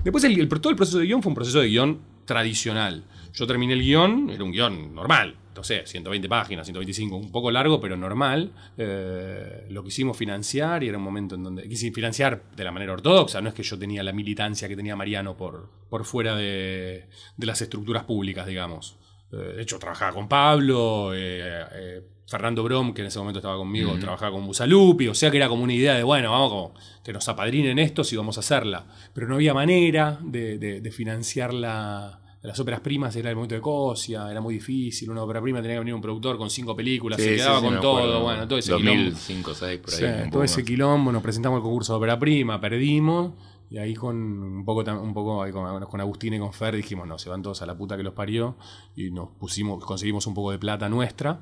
Después 0.03 0.23
el, 0.23 0.39
el- 0.39 0.47
todo 0.47 0.69
el 0.69 0.77
proceso 0.77 0.97
de 0.99 1.05
guion 1.05 1.21
fue 1.21 1.31
un 1.31 1.35
proceso 1.35 1.59
de 1.59 1.67
guion 1.67 1.99
tradicional. 2.23 3.03
Yo 3.33 3.45
terminé 3.47 3.73
el 3.73 3.81
guion, 3.81 4.29
era 4.29 4.43
un 4.45 4.51
guion 4.53 4.95
normal, 4.95 5.35
no 5.55 5.63
sé, 5.63 5.83
120 5.85 6.27
páginas, 6.27 6.67
125, 6.67 7.15
un 7.15 7.31
poco 7.31 7.49
largo, 7.51 7.79
pero 7.79 7.95
normal. 7.97 8.51
Eh, 8.77 9.65
lo 9.69 9.83
quisimos 9.83 10.17
financiar 10.17 10.83
y 10.83 10.89
era 10.89 10.97
un 10.97 11.03
momento 11.03 11.35
en 11.35 11.43
donde 11.43 11.67
quise 11.67 11.91
financiar 11.91 12.43
de 12.55 12.63
la 12.63 12.71
manera 12.71 12.93
ortodoxa, 12.93 13.41
no 13.41 13.49
es 13.49 13.55
que 13.55 13.63
yo 13.63 13.77
tenía 13.79 14.03
la 14.03 14.11
militancia 14.13 14.67
que 14.67 14.75
tenía 14.75 14.95
Mariano 14.95 15.35
por, 15.37 15.69
por 15.89 16.05
fuera 16.05 16.35
de, 16.35 17.07
de 17.37 17.45
las 17.45 17.61
estructuras 17.61 18.03
públicas, 18.03 18.45
digamos. 18.45 18.97
Eh, 19.31 19.37
de 19.55 19.61
hecho, 19.63 19.79
trabajaba 19.79 20.13
con 20.13 20.27
Pablo, 20.27 21.13
eh, 21.15 21.65
eh, 21.73 22.01
Fernando 22.27 22.63
Brom, 22.63 22.93
que 22.93 23.01
en 23.01 23.07
ese 23.07 23.19
momento 23.19 23.39
estaba 23.39 23.55
conmigo, 23.57 23.93
trabajaba 23.99 24.31
con 24.31 24.45
Busalupi, 24.47 25.07
o 25.07 25.13
sea 25.13 25.29
que 25.31 25.37
era 25.37 25.47
como 25.47 25.63
una 25.63 25.73
idea 25.73 25.93
de, 25.95 26.03
bueno, 26.03 26.31
vamos 26.31 26.49
como 26.49 26.73
que 27.03 27.13
nos 27.13 27.27
apadrinen 27.29 27.77
estos 27.79 28.11
y 28.13 28.17
vamos 28.17 28.37
a 28.37 28.39
hacerla. 28.39 28.85
Pero 29.13 29.27
no 29.27 29.35
había 29.35 29.53
manera 29.53 30.17
de, 30.23 30.57
de- 30.57 30.81
de 30.81 30.91
financiar 30.91 31.53
la- 31.53 32.19
las 32.45 32.59
óperas 32.59 32.79
primas, 32.81 33.15
era 33.15 33.29
el 33.29 33.35
momento 33.35 33.55
de 33.55 33.61
Cosia, 33.61 34.29
era 34.29 34.41
muy 34.41 34.55
difícil, 34.55 35.09
una 35.09 35.23
ópera 35.23 35.41
prima 35.41 35.61
tenía 35.61 35.75
que 35.75 35.79
venir 35.79 35.93
un 35.93 36.01
productor 36.01 36.37
con 36.37 36.49
cinco 36.49 36.75
películas, 36.75 37.19
Sí, 37.19 37.29
se 37.29 37.35
quedaba 37.37 37.59
sí, 37.59 37.65
con 37.65 37.79
todo, 37.81 37.97
acuerdo. 37.97 38.23
bueno, 38.23 38.47
todo 38.47 38.59
ese 38.59 38.75
quilombo. 38.75 39.03
2005, 39.03 39.49
2006, 39.51 39.79
por 39.79 39.93
ahí. 40.23 40.29
Todo 40.29 40.43
ese 40.43 40.57
más. 40.61 40.67
quilombo, 40.67 41.11
nos 41.11 41.21
presentamos 41.23 41.57
al 41.57 41.63
concurso 41.63 41.93
de 41.93 41.97
ópera 41.97 42.19
prima, 42.19 42.59
perdimos. 42.61 43.33
Y 43.67 43.79
ahí 43.79 43.95
con 43.95 44.15
un 44.15 44.63
poco, 44.63 44.83
un 45.01 45.13
poco 45.13 45.41
ahí 45.41 45.51
con, 45.51 45.83
con 45.85 45.99
Agustín 45.99 46.35
y 46.35 46.39
con 46.39 46.53
Fer 46.53 46.75
dijimos, 46.75 47.07
no, 47.07 47.17
se 47.17 47.29
van 47.29 47.41
todos 47.41 47.61
a 47.63 47.65
la 47.65 47.75
puta 47.75 47.97
que 47.97 48.03
los 48.03 48.13
parió. 48.13 48.57
Y 48.95 49.09
nos 49.09 49.29
pusimos, 49.39 49.83
conseguimos 49.83 50.27
un 50.27 50.35
poco 50.35 50.51
de 50.51 50.59
plata 50.59 50.87
nuestra 50.87 51.39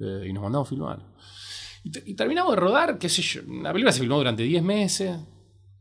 eh, 0.00 0.26
y 0.28 0.32
nos 0.32 0.42
mandamos 0.42 0.66
a 0.66 0.68
filmar. 0.70 1.06
Y, 1.84 1.92
te- 1.92 2.02
y 2.04 2.14
terminamos 2.14 2.54
de 2.54 2.60
rodar, 2.60 2.98
qué 2.98 3.08
sé 3.08 3.22
yo. 3.22 3.42
La 3.62 3.70
película 3.72 3.92
se 3.92 4.00
filmó 4.00 4.16
durante 4.16 4.42
10 4.42 4.62
meses. 4.64 5.16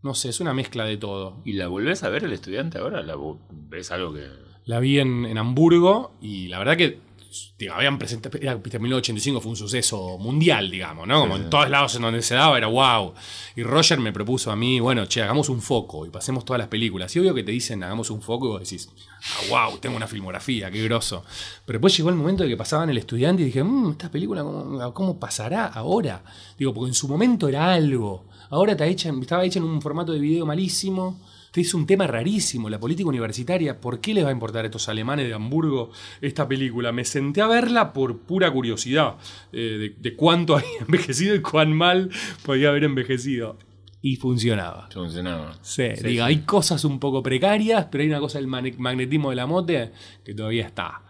No 0.03 0.13
sé, 0.13 0.29
es 0.29 0.39
una 0.39 0.53
mezcla 0.53 0.86
de 0.86 0.95
todo. 0.97 1.41
¿Y 1.43 1.53
la 1.53 1.67
volvés 1.67 2.03
a 2.03 2.10
ver 2.10 2.23
el 2.23 2.34
estudiante 2.34 2.77
ahora? 2.77 3.01
¿La 3.01 3.15
¿Ves 3.51 3.91
algo 3.91 4.13
que.? 4.13 4.27
La 4.69 4.79
vi 4.79 4.99
en, 4.99 5.25
en 5.25 5.39
Hamburgo 5.39 6.12
y 6.21 6.47
la 6.47 6.60
verdad 6.60 6.77
que 6.77 6.99
digo, 7.58 7.73
habían 7.73 7.97
presentado, 7.97 8.38
era, 8.39 8.53
viste, 8.53 8.77
1985 8.77 9.41
fue 9.41 9.49
un 9.49 9.55
suceso 9.55 10.19
mundial, 10.19 10.69
digamos, 10.69 11.08
¿no? 11.08 11.21
Como 11.21 11.38
en 11.38 11.49
todos 11.49 11.71
lados 11.71 11.95
en 11.95 12.03
donde 12.03 12.21
se 12.21 12.36
daba 12.36 12.55
era 12.55 12.67
wow. 12.67 13.15
Y 13.55 13.63
Roger 13.63 13.97
me 13.97 14.13
propuso 14.13 14.51
a 14.51 14.55
mí, 14.55 14.79
bueno, 14.79 15.08
che, 15.08 15.23
hagamos 15.23 15.49
un 15.49 15.63
foco 15.63 16.05
y 16.05 16.12
pasemos 16.12 16.45
todas 16.45 16.60
las 16.60 16.67
películas. 16.67 17.15
Y 17.15 17.19
obvio 17.19 17.34
que 17.34 17.41
te 17.41 17.51
dicen, 17.51 17.82
hagamos 17.82 18.12
un 18.12 18.21
foco 18.21 18.45
y 18.45 18.49
vos 18.49 18.60
decís, 18.62 18.91
ah, 19.23 19.69
wow, 19.69 19.79
tengo 19.79 19.97
una 19.97 20.05
filmografía, 20.05 20.69
qué 20.69 20.84
grosso. 20.84 21.23
Pero 21.65 21.79
después 21.79 21.97
llegó 21.97 22.10
el 22.10 22.15
momento 22.15 22.43
de 22.43 22.49
que 22.49 22.58
pasaban 22.58 22.91
el 22.91 22.97
estudiante 22.99 23.41
y 23.41 23.45
dije, 23.45 23.63
mmm, 23.63 23.89
esta 23.93 24.12
película, 24.12 24.43
¿cómo, 24.43 24.93
cómo 24.93 25.19
pasará 25.19 25.65
ahora? 25.65 26.23
Digo, 26.60 26.75
porque 26.75 26.89
en 26.89 26.93
su 26.93 27.08
momento 27.08 27.47
era 27.47 27.73
algo. 27.73 28.25
Ahora 28.51 28.73
está 28.73 28.86
hecha, 28.86 29.12
estaba 29.19 29.43
hecha 29.45 29.58
en 29.58 29.65
un 29.65 29.82
formato 29.82 30.12
de 30.12 30.19
video 30.19 30.45
malísimo. 30.45 31.17
Es 31.55 31.73
un 31.73 31.85
tema 31.85 32.07
rarísimo, 32.07 32.69
la 32.69 32.79
política 32.79 33.09
universitaria. 33.09 33.79
¿Por 33.79 33.99
qué 33.99 34.13
les 34.13 34.23
va 34.23 34.29
a 34.29 34.33
importar 34.33 34.65
a 34.65 34.67
estos 34.67 34.88
alemanes 34.89 35.27
de 35.27 35.33
Hamburgo 35.33 35.91
esta 36.21 36.47
película? 36.47 36.91
Me 36.91 37.05
senté 37.05 37.41
a 37.41 37.47
verla 37.47 37.91
por 37.93 38.19
pura 38.19 38.51
curiosidad 38.51 39.15
eh, 39.51 39.57
de, 39.57 39.95
de 39.97 40.15
cuánto 40.15 40.55
había 40.57 40.79
envejecido 40.79 41.35
y 41.35 41.41
cuán 41.41 41.73
mal 41.73 42.09
podía 42.45 42.69
haber 42.69 42.83
envejecido. 42.83 43.57
Y 44.01 44.15
funcionaba. 44.15 44.88
Funcionaba. 44.93 45.57
Sí, 45.62 45.89
digo, 46.01 46.23
hay 46.23 46.39
cosas 46.39 46.85
un 46.85 46.99
poco 46.99 47.21
precarias, 47.21 47.88
pero 47.91 48.01
hay 48.01 48.09
una 48.09 48.21
cosa 48.21 48.39
del 48.39 48.47
magnetismo 48.47 49.29
de 49.29 49.35
la 49.35 49.45
mote 49.45 49.91
que 50.23 50.33
todavía 50.33 50.65
está. 50.65 51.01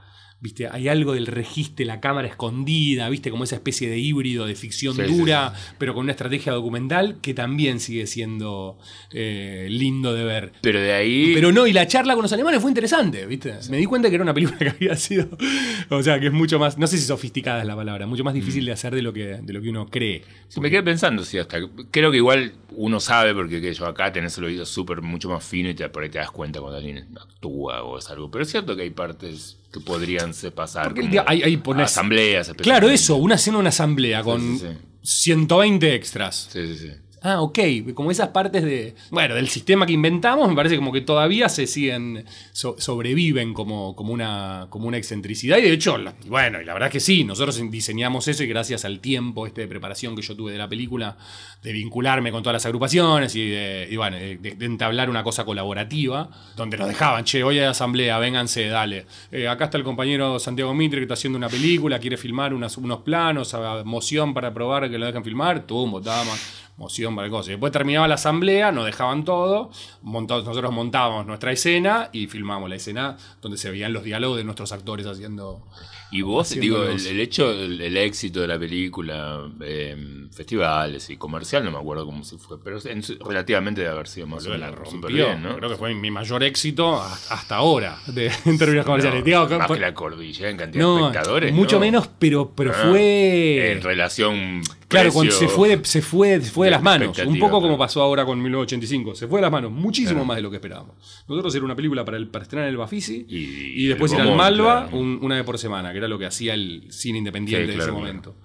¿Viste? 0.41 0.69
Hay 0.71 0.87
algo 0.87 1.13
del 1.13 1.27
registe, 1.27 1.83
la 1.83 1.99
cámara 1.99 2.27
escondida, 2.29 3.09
¿viste? 3.09 3.29
Como 3.29 3.43
esa 3.43 3.55
especie 3.55 3.89
de 3.89 3.97
híbrido 3.97 4.45
de 4.45 4.55
ficción 4.55 4.95
Sí, 4.95 5.01
sí, 5.05 5.17
dura, 5.17 5.53
pero 5.77 5.93
con 5.93 6.03
una 6.03 6.13
estrategia 6.13 6.53
documental 6.53 7.17
que 7.21 7.33
también 7.33 7.81
sigue 7.81 8.07
siendo 8.07 8.77
eh, 9.11 9.67
lindo 9.69 10.13
de 10.13 10.23
ver. 10.23 10.53
Pero 10.61 10.79
de 10.79 10.93
ahí. 10.93 11.33
Pero 11.33 11.51
no, 11.51 11.67
y 11.67 11.73
la 11.73 11.87
charla 11.87 12.13
con 12.13 12.21
los 12.21 12.31
alemanes 12.31 12.61
fue 12.61 12.71
interesante, 12.71 13.25
¿viste? 13.25 13.53
Me 13.69 13.77
di 13.77 13.85
cuenta 13.85 14.07
que 14.07 14.15
era 14.15 14.23
una 14.23 14.33
película 14.33 14.57
que 14.59 14.69
había 14.69 14.95
sido. 14.95 15.27
O 15.89 16.01
sea, 16.01 16.21
que 16.21 16.27
es 16.27 16.33
mucho 16.33 16.57
más. 16.57 16.77
No 16.77 16.87
sé 16.87 16.97
si 16.97 17.05
sofisticada 17.05 17.61
es 17.61 17.67
la 17.67 17.75
palabra, 17.75 18.07
mucho 18.07 18.23
más 18.23 18.33
difícil 18.33 18.63
de 18.65 18.71
hacer 18.71 18.95
de 18.95 19.01
lo 19.01 19.11
que, 19.11 19.39
de 19.41 19.53
lo 19.53 19.61
que 19.61 19.69
uno 19.69 19.87
cree. 19.87 20.23
Me 20.61 20.69
quedé 20.69 20.83
pensando, 20.83 21.25
sí, 21.25 21.37
hasta. 21.37 21.59
Creo 21.91 22.11
que 22.11 22.17
igual 22.17 22.53
uno 22.77 23.01
sabe, 23.01 23.33
porque 23.33 23.59
que 23.59 23.73
yo 23.73 23.85
acá 23.85 24.13
tenés 24.13 24.37
el 24.37 24.45
oído 24.45 24.65
súper 24.65 25.01
mucho 25.01 25.27
más 25.27 25.43
fino 25.43 25.69
y 25.69 25.73
te, 25.73 25.89
por 25.89 26.03
ahí 26.03 26.09
te 26.09 26.19
das 26.19 26.31
cuenta 26.31 26.61
cuando 26.61 26.77
alguien 26.77 27.07
actúa 27.19 27.83
o 27.83 27.97
es 27.97 28.09
algo. 28.09 28.31
Pero 28.31 28.43
es 28.43 28.49
cierto 28.49 28.75
que 28.77 28.83
hay 28.83 28.89
partes 28.89 29.57
que 29.71 29.79
podrían 29.79 30.33
se 30.33 30.51
pasar. 30.51 30.85
Porque 30.85 31.01
como 31.01 31.23
hay- 31.27 31.43
hay 31.43 31.57
pones- 31.57 31.85
asambleas. 31.85 32.51
Claro, 32.57 32.89
eso, 32.89 33.15
una 33.17 33.35
escena 33.35 33.57
de 33.57 33.61
una 33.61 33.69
asamblea 33.69 34.23
con 34.23 34.41
sí, 34.59 34.65
sí. 34.67 34.77
120 35.01 35.93
extras. 35.95 36.49
Sí, 36.51 36.67
sí, 36.67 36.77
sí. 36.87 36.91
Ah, 37.21 37.41
ok. 37.41 37.59
Como 37.93 38.11
esas 38.11 38.29
partes 38.29 38.63
de. 38.63 38.95
Bueno, 39.11 39.35
del 39.35 39.49
sistema 39.49 39.85
que 39.85 39.93
inventamos, 39.93 40.47
me 40.47 40.55
parece 40.55 40.75
como 40.77 40.91
que 40.91 41.01
todavía 41.01 41.49
se 41.49 41.67
siguen. 41.67 42.25
so- 42.53 42.75
sobreviven 42.79 43.53
como, 43.53 43.95
como, 43.95 44.13
una, 44.13 44.67
como 44.69 44.87
una 44.87 44.97
excentricidad. 44.97 45.57
Y 45.57 45.63
de 45.63 45.73
hecho, 45.73 45.97
bueno, 46.27 46.61
y 46.61 46.65
la 46.65 46.73
verdad 46.73 46.87
es 46.87 46.93
que 46.93 46.99
sí, 46.99 47.23
nosotros 47.23 47.61
diseñamos 47.69 48.27
eso 48.27 48.43
y 48.43 48.47
gracias 48.47 48.85
al 48.85 48.99
tiempo 48.99 49.45
este 49.47 49.61
de 49.61 49.67
preparación 49.67 50.15
que 50.15 50.21
yo 50.21 50.35
tuve 50.35 50.51
de 50.53 50.57
la 50.57 50.69
película, 50.69 51.17
de 51.61 51.73
vincularme 51.73 52.31
con 52.31 52.41
todas 52.41 52.53
las 52.53 52.65
agrupaciones 52.65 53.35
y, 53.35 53.49
de, 53.49 53.87
y 53.91 53.97
bueno, 53.97 54.15
de, 54.17 54.37
de 54.37 54.65
entablar 54.65 55.09
una 55.09 55.23
cosa 55.23 55.43
colaborativa, 55.45 56.29
donde 56.55 56.77
nos 56.77 56.87
dejaban, 56.87 57.25
che, 57.25 57.43
hoy 57.43 57.59
hay 57.59 57.65
asamblea, 57.65 58.17
vénganse, 58.19 58.67
dale. 58.67 59.05
Eh, 59.31 59.47
acá 59.47 59.65
está 59.65 59.77
el 59.77 59.83
compañero 59.83 60.39
Santiago 60.39 60.73
Mitre 60.73 60.99
que 60.99 61.03
está 61.03 61.15
haciendo 61.15 61.37
una 61.37 61.49
película, 61.49 61.99
quiere 61.99 62.15
filmar 62.17 62.53
unas- 62.53 62.77
unos 62.77 62.99
planos, 63.01 63.55
moción 63.83 64.33
para 64.33 64.53
probar 64.53 64.89
que 64.89 64.97
lo 64.97 65.05
dejen 65.05 65.23
filmar, 65.23 65.65
tum, 65.67 65.91
votábamos 65.91 66.39
moción 66.79 67.15
para 67.15 67.29
cosas. 67.29 67.49
Y 67.49 67.51
después 67.51 67.71
terminaba 67.71 68.07
la 68.07 68.15
asamblea, 68.15 68.71
nos 68.71 68.85
dejaban 68.85 69.23
todo, 69.25 69.69
montados- 70.01 70.45
nosotros 70.45 70.71
montábamos 70.71 71.27
nuestra 71.27 71.51
escena 71.51 72.09
y 72.11 72.25
filmábamos 72.27 72.69
la 72.69 72.77
escena 72.77 73.17
donde 73.41 73.57
se 73.57 73.69
veían 73.69 73.93
los 73.93 74.03
diálogos 74.03 74.37
de 74.37 74.43
nuestros 74.45 74.71
actores 74.71 75.05
haciendo... 75.05 75.61
Y 76.11 76.21
vos, 76.23 76.49
digo, 76.49 76.83
el, 76.85 77.19
hecho, 77.19 77.51
el, 77.51 77.79
el 77.81 77.95
éxito 77.97 78.41
de 78.41 78.47
la 78.47 78.57
película, 78.57 79.47
eh, 79.61 80.25
festivales 80.31 81.09
y 81.11 81.17
comercial, 81.17 81.63
no 81.63 81.71
me 81.71 81.77
acuerdo 81.77 82.05
cómo 82.05 82.23
se 82.23 82.37
fue, 82.37 82.57
pero 82.63 82.79
en 82.85 83.03
relativamente 83.25 83.81
debe 83.81 83.93
haber 83.93 84.07
sido 84.07 84.25
más 84.25 84.45
o 84.47 84.49
menos 84.49 84.75
bien, 85.07 85.43
¿no? 85.43 85.55
Creo 85.57 85.69
que 85.69 85.75
fue 85.75 85.93
mi 85.93 86.09
mayor 86.09 86.43
éxito 86.43 86.99
hasta 87.01 87.55
ahora 87.57 87.99
de, 88.07 88.31
en 88.45 88.57
términos 88.57 88.85
comerciales. 88.85 89.19
No, 89.19 89.25
Digo, 89.25 89.59
más 89.59 89.67
que 89.71 89.79
la 89.79 89.93
cordillera 89.93 90.49
en 90.49 90.57
cantidad 90.57 90.83
no, 90.83 90.95
de 90.97 91.01
espectadores. 91.03 91.53
mucho 91.53 91.75
¿no? 91.75 91.81
menos, 91.81 92.09
pero, 92.17 92.51
pero 92.55 92.71
Ah, 92.75 92.87
fue... 92.89 93.71
En 93.73 93.81
relación. 93.81 94.61
Claro, 94.87 95.11
cuando 95.13 95.31
se 95.31 95.47
fue, 95.47 95.69
de, 95.77 95.85
se 95.85 96.01
fue, 96.01 96.41
se 96.41 96.49
fue 96.49 96.65
de 96.65 96.69
de 96.69 96.71
las 96.71 96.81
manos. 96.81 97.15
Un 97.19 97.37
poco 97.37 97.61
como 97.61 97.77
pasó 97.77 98.01
ahora 98.01 98.25
con 98.25 98.41
1985. 98.41 99.13
Se 99.13 99.27
fue 99.27 99.37
de 99.37 99.43
las 99.43 99.51
manos 99.51 99.71
muchísimo 99.71 100.13
Claro. 100.13 100.25
más 100.25 100.37
de 100.37 100.41
lo 100.41 100.49
que 100.49 100.55
esperábamos. 100.55 100.95
Nosotros 101.27 101.53
era 101.53 101.63
una 101.63 101.75
película 101.75 102.03
para, 102.03 102.17
el, 102.17 102.27
para 102.27 102.41
estrenar 102.43 102.67
en 102.67 102.71
el 102.71 102.77
Bafisi 102.77 103.25
Y- 103.29 103.83
y, 103.83 103.87
después 103.87 104.11
ir 104.13 104.21
al 104.21 104.35
Malva 104.35 104.83
claro. 104.87 104.97
un- 104.97 105.19
una 105.21 105.35
vez 105.35 105.43
por 105.43 105.59
semana, 105.59 105.93
que 105.93 105.98
era 105.99 106.07
lo 106.07 106.17
que 106.17 106.25
hacía 106.25 106.53
el 106.55 106.87
cine 106.89 107.19
independiente 107.19 107.67
Sí, 107.71 107.75
claro, 107.77 107.83
ese 107.83 107.91
claro. 107.91 107.99
momento. 108.07 108.35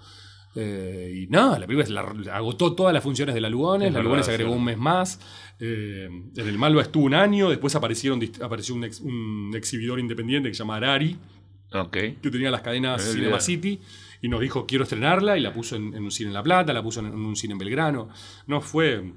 Eh, 0.56 1.24
y 1.24 1.26
nada, 1.32 1.58
la 1.58 1.66
película 1.66 2.02
la- 2.14 2.36
agotó 2.36 2.74
todas 2.74 2.94
las 2.94 3.02
funciones 3.02 3.34
de 3.34 3.40
la 3.40 3.48
Lugones. 3.48 3.88
Es 3.88 3.94
La 3.94 4.02
Lugones 4.02 4.28
agregó 4.28 4.52
sí. 4.52 4.56
un 4.58 4.64
mes 4.64 4.78
más. 4.78 5.18
Eh, 5.58 6.08
en 6.36 6.48
el 6.48 6.58
Malva 6.58 6.82
estuvo 6.82 7.04
un 7.06 7.14
año. 7.14 7.48
Después 7.50 7.74
aparecieron, 7.74 8.20
apareció 8.40 8.74
un, 8.74 8.84
ex- 8.84 9.00
un 9.00 9.50
exhibidor 9.56 9.98
independiente 9.98 10.48
que 10.48 10.54
se 10.54 10.58
llama 10.60 10.76
Arari 10.76 11.16
que 11.90 12.16
tenía 12.30 12.52
las 12.52 12.60
cadenas 12.60 13.02
Cinema. 13.02 13.40
City 13.40 13.80
y 14.22 14.28
nos 14.28 14.40
dijo 14.40 14.64
quiero 14.64 14.84
estrenarla 14.84 15.36
y 15.36 15.40
la 15.40 15.52
puso 15.52 15.74
en, 15.74 15.92
en 15.92 16.04
un 16.04 16.12
cine 16.12 16.28
en 16.28 16.34
La 16.34 16.42
Plata, 16.44 16.72
la 16.72 16.84
puso 16.84 17.00
en, 17.00 17.06
en 17.06 17.14
un 17.14 17.34
cine 17.34 17.52
en 17.52 17.58
Belgrano. 17.58 18.08
No 18.46 18.60
fue... 18.60 19.12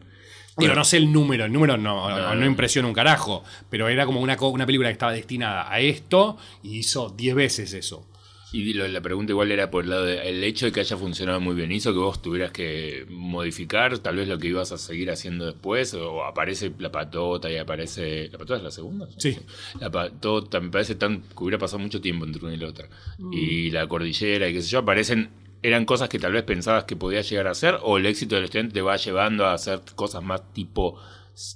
Digo, 0.57 0.73
no 0.73 0.83
sé 0.83 0.97
el 0.97 1.13
número, 1.13 1.45
el 1.45 1.53
número 1.53 1.77
no, 1.77 2.09
no, 2.09 2.33
no 2.33 2.45
impresiona 2.47 2.87
un 2.87 2.93
carajo, 2.95 3.43
pero 3.69 3.89
era 3.89 4.07
como 4.07 4.21
una, 4.21 4.35
una 4.41 4.65
película 4.65 4.89
que 4.89 4.93
estaba 4.93 5.11
destinada 5.11 5.71
a 5.71 5.79
esto 5.79 6.35
y 6.63 6.77
hizo 6.79 7.11
10 7.11 7.35
veces 7.35 7.73
eso. 7.73 8.09
Y 8.53 8.73
lo- 8.73 8.87
la 8.87 9.01
pregunta 9.01 9.33
igual 9.33 9.51
era 9.51 9.69
por 9.69 9.83
el 9.83 9.89
lado 9.89 10.05
del 10.05 10.43
hecho 10.43 10.65
de 10.67 10.71
que 10.71 10.79
haya 10.79 10.95
funcionado 10.97 11.39
muy 11.41 11.53
bien. 11.55 11.71
¿Hizo 11.71 11.91
que 11.91 11.99
vos 11.99 12.21
tuvieras 12.21 12.51
que 12.51 13.05
modificar 13.09 13.99
tal 13.99 14.15
vez 14.15 14.27
lo 14.27 14.37
que 14.39 14.47
ibas 14.47 14.71
a 14.71 14.77
seguir 14.77 15.11
haciendo 15.11 15.45
después? 15.45 15.93
¿O 15.93 16.23
aparece 16.23 16.71
la 16.79 16.91
patota 16.91 17.51
y 17.51 17.57
aparece... 17.57 18.29
¿La 18.31 18.37
patota 18.37 18.57
es 18.57 18.63
la 18.63 18.71
segunda? 18.71 19.07
Sí. 19.17 19.37
La 19.81 19.91
patota 19.91 20.59
me 20.61 20.69
parece 20.69 20.95
tan 20.95 21.21
que 21.23 21.43
hubiera 21.43 21.57
pasado 21.57 21.79
mucho 21.79 21.99
tiempo 21.99 22.25
entre 22.25 22.43
una 22.45 22.53
y 22.55 22.57
la 22.57 22.67
otra. 22.67 22.87
Mm. 23.17 23.33
Y 23.33 23.71
la 23.71 23.87
cordillera 23.87 24.47
y 24.47 24.53
qué 24.53 24.61
sé 24.61 24.69
yo, 24.69 24.79
aparecen... 24.79 25.29
¿Eran 25.63 25.85
cosas 25.85 26.07
que 26.07 26.19
tal 26.19 26.33
vez 26.33 26.43
pensabas 26.43 26.83
que 26.83 26.95
podía 26.95 27.21
llegar 27.21 27.47
a 27.47 27.51
hacer? 27.51 27.79
¿O 27.81 27.97
el 27.97 28.05
éxito 28.05 28.35
del 28.35 28.43
estudiante 28.45 28.75
te 28.75 28.81
va 28.81 28.95
llevando 28.95 29.45
a 29.47 29.53
hacer 29.53 29.81
cosas 29.95 30.21
más 30.23 30.53
tipo, 30.53 30.99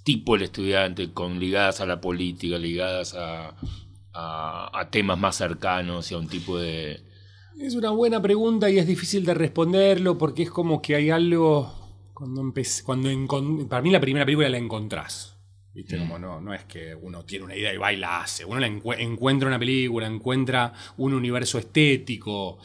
tipo 0.04 0.36
el 0.36 0.42
estudiante, 0.42 1.12
con 1.14 1.40
ligadas 1.40 1.82
a 1.82 1.86
la 1.86 2.02
política, 2.02 2.58
ligadas 2.58 3.14
a, 3.14 3.56
a, 4.14 4.70
a 4.74 4.90
temas 4.90 5.18
más 5.18 5.36
cercanos 5.38 6.12
y 6.12 6.16
a 6.16 6.18
un 6.18 6.28
tipo 6.28 6.58
de... 6.60 7.02
Es 7.60 7.76
una 7.76 7.92
buena 7.92 8.22
pregunta 8.22 8.70
y 8.70 8.80
es 8.80 8.88
difícil 8.88 9.26
de 9.26 9.34
responderlo 9.34 10.18
porque 10.18 10.44
es 10.44 10.50
como 10.50 10.82
que 10.82 10.96
hay 10.96 11.10
algo. 11.10 11.78
Cuando 12.14 12.42
empecé. 12.42 12.84
Cuando 12.84 13.10
encon- 13.10 13.68
para 13.68 13.82
mí, 13.82 13.92
la 13.92 14.00
primera 14.00 14.26
película 14.26 14.50
la 14.50 14.58
encontrás. 14.58 15.38
¿Viste? 15.74 15.98
Como 15.98 16.20
no, 16.20 16.42
no 16.42 16.54
es 16.54 16.66
que 16.66 16.96
uno 16.96 17.24
tiene 17.24 17.46
una 17.46 17.56
idea 17.56 17.74
y 17.74 17.78
va 17.78 17.94
y 17.94 17.98
la 17.98 18.22
hace. 18.22 18.46
Uno 18.46 18.60
la 18.60 18.68
encue- 18.68 19.00
encuentra 19.00 19.48
una 19.48 19.60
película, 19.60 20.08
encuentra 20.08 20.74
un 20.98 21.14
universo 21.14 21.58
estético. 21.60 22.60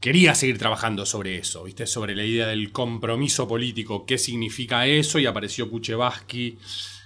Quería 0.00 0.34
seguir 0.34 0.58
trabajando 0.58 1.04
sobre 1.06 1.36
eso, 1.36 1.64
¿viste? 1.64 1.86
Sobre 1.86 2.14
la 2.16 2.24
idea 2.24 2.46
del 2.46 2.72
compromiso 2.72 3.46
político, 3.46 4.06
qué 4.06 4.16
significa 4.18 4.86
eso, 4.86 5.18
y 5.18 5.26
apareció 5.26 5.70
Kuchevaski 5.70 6.58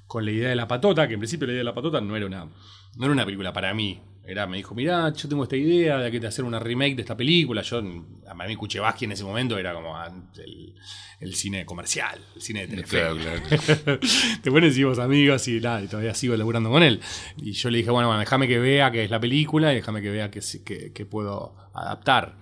con 0.07 0.25
la 0.25 0.31
idea 0.31 0.49
de 0.51 0.57
la 0.57 0.69
patota, 0.69 1.07
que 1.09 1.15
en 1.15 1.21
principio 1.21 1.47
la 1.47 1.53
idea 1.55 1.61
de 1.61 1.65
la 1.65 1.75
patota 1.75 2.01
no 2.01 2.17
era 2.17 2.27
una, 2.27 2.45
no 2.45 3.05
era 3.05 3.13
una 3.13 3.25
película 3.25 3.53
para 3.53 3.73
mí. 3.75 4.01
Era, 4.27 4.47
me 4.47 4.57
dijo, 4.57 4.75
mirá, 4.75 5.13
yo 5.13 5.29
tengo 5.29 5.43
esta 5.43 5.57
idea 5.57 5.99
de 5.99 6.11
que 6.11 6.19
te 6.19 6.27
hacer 6.27 6.47
una 6.47 6.59
remake 6.59 6.95
de 6.97 7.03
esta 7.03 7.15
película. 7.15 7.61
Yo, 7.61 7.79
a 8.27 8.35
mí 8.47 8.57
Kuchevaski 8.57 9.05
en 9.05 9.13
ese 9.13 9.23
momento 9.23 9.59
era 9.59 9.75
como 9.75 9.95
ah, 9.99 10.11
el, 10.39 10.75
el 11.21 11.35
cine 11.35 11.67
comercial, 11.67 12.19
el 12.35 12.41
cine 12.41 12.61
de 12.63 12.69
Telefe. 12.69 13.01
Claro, 13.01 13.17
claro. 13.17 14.01
Te 14.43 14.51
pones 14.51 14.79
y 14.79 14.85
vos 14.85 14.99
amigos 14.99 15.47
y, 15.49 15.61
nada, 15.61 15.83
y 15.83 15.89
todavía 15.89 16.15
sigo 16.15 16.35
laburando 16.37 16.71
con 16.71 16.83
él. 16.83 17.01
Y 17.37 17.53
yo 17.53 17.69
le 17.69 17.79
dije, 17.79 17.91
bueno, 17.91 18.09
bueno, 18.09 18.21
déjame 18.21 18.49
que 18.49 18.59
vea 18.59 18.91
que 18.91 19.05
es 19.05 19.11
la 19.11 19.21
película 19.21 19.73
y 19.73 19.77
déjame 19.77 20.01
que 20.01 20.11
vea 20.11 20.31
que, 20.31 20.41
que, 20.65 20.93
que 20.95 21.05
puedo 21.05 21.57
adaptar. 21.75 22.39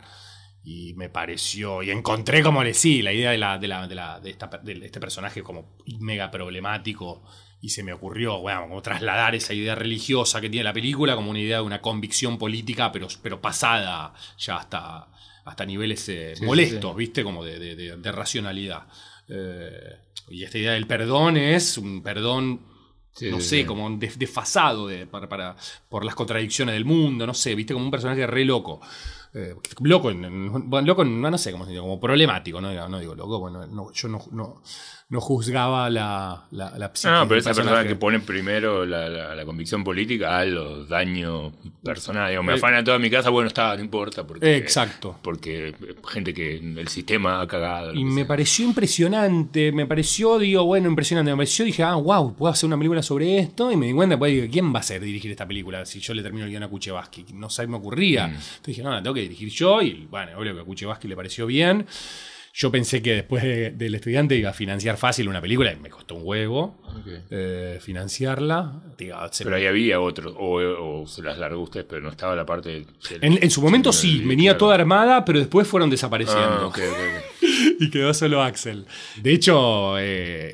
Y 0.63 0.95
me 0.95 1.09
pareció, 1.09 1.83
y 1.83 1.91
encontré 1.91 2.45
como 2.45 2.63
le 2.63 2.75
sí, 2.75 3.03
la 3.03 3.13
idea 3.13 3.33
de, 3.33 3.39
la, 3.39 3.59
de, 3.59 3.67
la, 3.67 3.89
de, 3.89 3.95
la- 3.97 4.21
de 4.21 4.31
esta- 4.31 4.61
de 4.63 4.75
este 4.87 5.01
personaje 5.01 5.43
como 5.43 5.77
mega 5.99 6.31
problemático. 6.31 7.25
Y 7.63 7.69
se 7.71 7.83
me 7.85 7.93
ocurrió, 7.93 8.39
bueno, 8.41 8.63
como 8.63 8.83
trasladar 8.83 9.35
esa 9.37 9.55
idea 9.55 9.75
religiosa 9.77 10.41
que 10.41 10.51
tiene 10.51 10.65
la 10.65 10.73
película 10.73 11.15
como 11.15 11.31
una 11.31 11.39
idea 11.39 11.59
de 11.59 11.63
una 11.63 11.81
convicción 11.81 12.37
política, 12.37 12.91
pero, 12.93 13.07
pero 13.23 13.41
pasada 13.41 14.13
ya 14.37 14.57
hasta, 14.57 15.07
hasta 15.45 15.65
niveles 15.65 16.07
eh, 16.09 16.35
sí, 16.37 16.45
molestos, 16.45 16.91
sí. 16.93 16.99
¿viste? 16.99 17.23
Como 17.25 17.45
de, 17.45 17.59
de- 17.61 17.77
de- 17.77 17.97
de 17.97 18.13
racionalidad. 18.13 18.89
Eh, 19.29 19.97
y 20.29 20.43
esta 20.43 20.59
idea 20.59 20.73
del 20.73 20.87
perdón 20.89 21.37
es 21.37 21.79
un 21.79 22.03
perdón, 22.03 22.63
no 23.31 23.41
sé, 23.41 23.65
como 23.65 23.89
des- 23.97 24.19
desfasado 24.19 24.89
de- 24.89 25.07
para, 25.07 25.29
para- 25.29 25.57
por 25.89 26.05
las 26.05 26.15
contradicciones 26.17 26.73
del 26.75 26.85
mundo, 26.85 27.27
no 27.29 27.35
sé, 27.35 27.55
viste, 27.55 27.75
como 27.75 27.85
un 27.85 27.91
personaje 27.93 28.27
re 28.27 28.45
loco. 28.45 28.81
eh, 29.35 29.55
loco, 29.81 30.11
en- 30.11 30.25
en- 30.27 30.69
bueno, 30.69 30.87
loco, 30.89 31.05
no, 31.07 31.31
no 31.31 31.39
sé 31.39 31.53
cómo 31.53 31.65
se 31.65 31.71
dice, 31.71 31.81
como 31.81 31.99
problemático, 31.99 32.61
no, 32.61 32.69
digo- 32.71 32.87
no 32.89 32.99
digo 32.99 33.15
loco, 33.15 33.39
bueno, 33.39 33.67
no- 33.67 33.91
yo 33.93 34.09
no, 34.09 34.23
no, 34.31 34.63
no 35.13 35.21
juzgaba 35.21 35.91
la, 35.91 36.45
la, 36.53 36.71
la 36.79 36.91
pero 37.29 37.37
esa 37.39 37.53
persona 37.53 37.85
que 37.87 37.97
pone 37.97 38.19
primero 38.21 38.87
la, 38.87 39.11
la- 39.11 39.35
la 39.35 39.45
convicción 39.45 39.85
política 39.85 40.39
a 40.39 40.45
los 40.47 40.89
daños 40.89 41.53
personales. 41.85 42.31
Digo, 42.31 42.43
me 42.43 42.55
Eh, 42.55 42.57
afana 42.57 42.83
toda 42.83 42.99
mi 42.99 43.11
casa, 43.11 43.29
bueno, 43.29 43.49
está, 43.49 43.77
no 43.77 43.83
importa. 43.83 44.27
Porque, 44.27 44.57
Exacto. 44.57 45.19
Porque 45.21 45.75
gente 46.09 46.33
que 46.33 46.57
el 46.57 46.89
sistema 46.89 47.43
ha 47.43 47.47
cagado. 47.47 47.93
Y 47.93 48.05
me 48.05 48.15
sea. 48.23 48.27
pareció 48.27 48.65
impresionante, 48.65 49.71
me 49.71 49.85
pareció, 49.87 50.39
digo, 50.39 50.65
bueno, 50.65 50.89
impresionante. 50.89 51.31
Me 51.31 51.37
pareció, 51.37 51.67
dije, 51.67 51.83
ah, 51.83 51.97
wow, 51.97 52.35
puedo 52.35 52.51
hacer 52.51 52.67
una 52.67 52.79
película 52.79 53.03
sobre 53.03 53.39
esto. 53.39 53.71
Y 53.71 53.77
me 53.77 53.87
di 53.89 53.93
cuenta, 53.93 54.19
pues, 54.19 54.33
digo, 54.33 54.47
¿quién 54.51 54.75
va 54.75 54.79
a 54.79 54.83
ser 54.83 55.03
dirigir 55.03 55.31
esta 55.31 55.47
película 55.47 55.85
si 55.85 56.01
yo 56.01 56.15
le 56.15 56.23
termino 56.23 56.47
el 56.47 56.51
guion 56.51 56.63
a 56.63 56.69
Kuchevaski? 56.69 57.27
No 57.35 57.51
se 57.51 57.67
me 57.67 57.77
ocurría. 57.77 58.29
Mm. 58.29 58.31
Entonces 58.31 58.63
dije, 58.67 58.83
no, 58.83 58.91
la 58.93 59.03
tengo 59.03 59.13
que 59.13 59.21
dirigir 59.21 59.51
yo. 59.51 59.83
Y 59.83 60.07
bueno, 60.11 60.39
obvio 60.39 60.55
que 60.55 60.61
a 60.63 60.65
Kuchevaski 60.65 61.07
le 61.07 61.17
pareció 61.17 61.45
bien. 61.47 61.85
Yo 62.55 62.71
pensé 62.71 63.01
que 63.01 63.15
después 63.15 63.43
de- 63.43 63.71
del 63.71 63.95
estudiante 63.95 64.37
iba 64.37 64.51
a 64.51 64.53
financiar 64.53 64.99
fácil 64.99 65.27
una 65.29 65.41
película 65.41 65.73
y 65.73 65.77
me 65.77 65.89
costó 65.89 66.17
un 66.17 66.23
huevo 66.25 66.79
eh, 67.31 67.79
financiarla. 67.81 68.83
Digo, 68.99 69.17
se- 69.31 69.45
Pero 69.45 69.57
ahí 69.57 69.65
había 69.67 70.01
otros, 70.01 70.35
o, 70.39 70.57
o 71.03 71.07
se 71.07 71.23
las 71.23 71.39
largó 71.39 71.63
usted, 71.63 71.87
pero 71.87 72.03
no 72.03 72.11
estaba 72.11 72.37
la 72.37 72.45
parte. 72.45 72.69
del- 72.71 72.87
en, 73.23 73.43
en 73.43 73.51
su 73.51 73.63
momento 73.63 73.91
sí, 73.93 74.19
del- 74.19 74.29
venía 74.29 74.51
claro. 74.53 74.59
toda 74.59 74.75
armada, 74.75 75.25
pero 75.25 75.39
después 75.39 75.67
fueron 75.67 75.89
desapareciendo. 75.89 76.43
Ah, 76.45 76.67
ok. 76.67 76.79
y 77.81 77.91
quedó 77.91 78.13
solo 78.13 78.43
Axel. 78.43 78.85
De 79.17 79.33
hecho, 79.33 79.99
eh, 79.99 80.03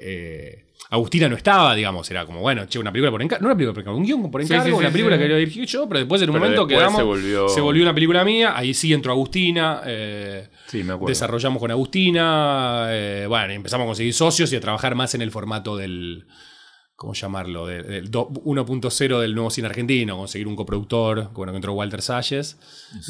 eh, 0.00 0.64
Agustina 0.90 1.28
no 1.28 1.36
estaba, 1.36 1.74
digamos, 1.74 2.10
era 2.10 2.24
como, 2.24 2.40
bueno, 2.40 2.64
che, 2.66 2.78
una 2.78 2.90
película 2.90 3.10
por 3.10 3.20
encargo, 3.20 3.42
no 3.42 3.48
una 3.48 3.54
película 3.56 3.74
por 3.74 3.82
encargo, 3.82 3.98
un 3.98 4.04
guion 4.06 4.30
por 4.30 4.40
encargo, 4.40 4.64
sí, 4.64 4.70
sí, 4.70 4.74
una 4.76 4.90
película 4.90 5.18
que 5.18 5.28
lo 5.28 5.36
dirigí 5.36 5.66
yo, 5.66 5.86
pero 5.86 5.98
después 6.00 6.22
en 6.22 6.30
un 6.30 6.34
Pero 6.34 6.44
momento 6.44 6.66
quedamos, 6.66 6.96
se 6.96 7.02
volvió- 7.02 7.48
se 7.48 7.60
volvió 7.60 7.82
una 7.82 7.94
película 7.94 8.24
mía, 8.24 8.54
ahí 8.56 8.72
sí 8.72 8.92
entró 8.94 9.12
Agustina, 9.12 9.82
eh, 9.84 10.48
Sí, 10.66 10.78
me 10.84 10.94
acuerdo. 10.94 11.08
desarrollamos 11.08 11.60
con 11.60 11.70
Agustina, 11.70 12.86
eh, 12.90 13.26
bueno, 13.28 13.52
empezamos 13.52 13.84
a 13.84 13.86
conseguir 13.88 14.14
socios 14.14 14.50
y 14.52 14.56
a 14.56 14.60
trabajar 14.60 14.94
más 14.94 15.14
en 15.14 15.20
el 15.22 15.30
formato 15.30 15.76
del, 15.76 16.24
¿cómo 16.98 17.14
llamarlo? 17.14 17.64
De- 17.64 17.84
Del 17.84 18.10
do- 18.10 18.28
1.0 18.28 19.20
del 19.20 19.32
nuevo 19.32 19.50
cine 19.50 19.68
argentino, 19.68 20.16
conseguir 20.16 20.48
un 20.48 20.56
coproductor, 20.56 21.30
bueno, 21.32 21.52
que 21.52 21.56
entró 21.56 21.72
Walter 21.74 22.02
Salles, 22.02 22.58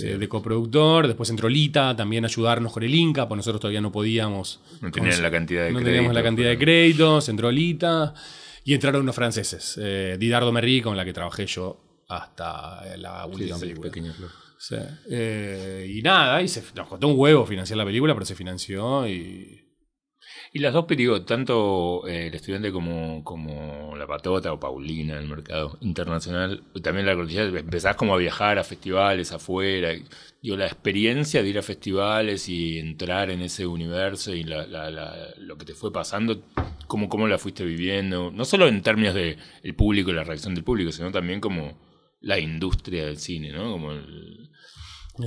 eh, 0.02 0.18
de 0.18 0.28
coproductor, 0.28 1.06
después 1.06 1.30
entró 1.30 1.48
Lita, 1.48 1.96
también 1.96 2.26
ayudarnos 2.26 2.70
con 2.70 2.82
el 2.82 2.94
Inca, 2.94 3.26
pues 3.26 3.36
nosotros 3.38 3.62
todavía 3.62 3.80
no 3.80 3.90
podíamos. 3.90 4.60
No 4.82 4.90
tenían 4.90 5.22
la 5.22 5.30
cantidad 5.30 5.64
de 5.64 5.72
No 5.72 5.78
teníamos 5.78 6.12
la 6.12 6.20
créditos, 6.20 6.24
cantidad 6.28 6.48
de 6.50 6.58
créditos, 6.58 7.28
entró 7.30 7.50
Lita, 7.50 8.12
y 8.62 8.74
entraron 8.74 9.00
unos 9.02 9.14
franceses, 9.14 9.78
eh, 9.82 10.16
Didardo 10.20 10.52
Merri, 10.52 10.82
con 10.82 10.94
la 10.94 11.06
que 11.06 11.14
trabajé 11.14 11.46
yo 11.46 11.80
hasta 12.08 12.94
la 12.98 13.24
última 13.24 13.56
sí, 13.56 13.60
película. 13.74 14.12
flor. 14.12 14.30
Eh, 15.10 15.90
y 15.94 16.02
nada, 16.02 16.42
y 16.42 16.48
se, 16.48 16.62
nos 16.74 16.88
costó 16.88 17.08
un 17.08 17.18
huevo 17.18 17.46
financiar 17.46 17.78
la 17.78 17.84
película, 17.86 18.12
pero 18.12 18.26
se 18.26 18.34
financió 18.34 19.08
y. 19.08 19.64
Y 20.52 20.60
las 20.60 20.72
dos, 20.72 20.86
pero 20.88 20.98
digo, 20.98 21.22
tanto 21.22 22.06
eh, 22.08 22.28
el 22.28 22.34
estudiante 22.34 22.72
como, 22.72 23.22
como 23.22 23.94
la 23.96 24.06
patota 24.06 24.52
o 24.52 24.58
Paulina 24.58 25.14
en 25.14 25.20
el 25.24 25.28
mercado 25.28 25.76
internacional, 25.82 26.62
también 26.82 27.06
la 27.06 27.14
cordillera, 27.14 27.46
empezás 27.58 27.96
como 27.96 28.14
a 28.14 28.16
viajar 28.18 28.58
a 28.58 28.64
festivales 28.64 29.30
afuera. 29.32 29.92
y, 29.92 30.04
digo, 30.42 30.56
la 30.56 30.66
experiencia 30.66 31.42
de 31.42 31.48
ir 31.50 31.58
a 31.58 31.62
festivales 31.62 32.48
y 32.48 32.78
entrar 32.78 33.30
en 33.30 33.42
ese 33.42 33.66
universo 33.66 34.34
y 34.34 34.44
la, 34.44 34.66
la- 34.66 34.90
la- 34.90 35.28
lo 35.36 35.58
que 35.58 35.66
te 35.66 35.74
fue 35.74 35.92
pasando, 35.92 36.42
cómo, 36.86 37.08
cómo 37.10 37.28
la 37.28 37.36
fuiste 37.38 37.64
viviendo, 37.64 38.30
no 38.30 38.44
solo 38.46 38.68
en 38.68 38.80
términos 38.82 39.14
de 39.14 39.36
el 39.62 39.74
público 39.74 40.10
y 40.10 40.14
la 40.14 40.24
reacción 40.24 40.54
del 40.54 40.64
público, 40.64 40.92
sino 40.92 41.10
también 41.12 41.40
como 41.40 41.78
la 42.20 42.38
industria 42.38 43.04
del 43.04 43.18
cine, 43.18 43.52
¿no? 43.52 43.70
Como 43.70 43.92
el, 43.92 44.50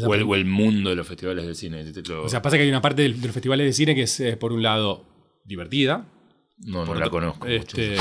o 0.07 0.15
el, 0.15 0.23
o 0.23 0.35
el 0.35 0.45
mundo 0.45 0.89
de 0.89 0.95
los 0.95 1.07
festivales 1.07 1.45
de 1.45 1.53
cine. 1.53 1.83
Lo- 2.07 2.23
O 2.23 2.29
sea, 2.29 2.41
pasa 2.41 2.57
que 2.57 2.63
hay 2.63 2.69
una 2.69 2.81
parte 2.81 3.03
de 3.03 3.09
los 3.09 3.31
festivales 3.31 3.65
de 3.67 3.73
cine 3.73 3.93
que 3.93 4.03
es, 4.03 4.19
eh, 4.19 4.35
por 4.37 4.51
un 4.53 4.63
lado, 4.63 5.05
divertida. 5.51 6.03
no, 6.65 6.85
no 6.85 6.93
la 6.93 6.99
otro- 7.07 7.11
conozco. 7.11 7.47
Este, 7.47 7.95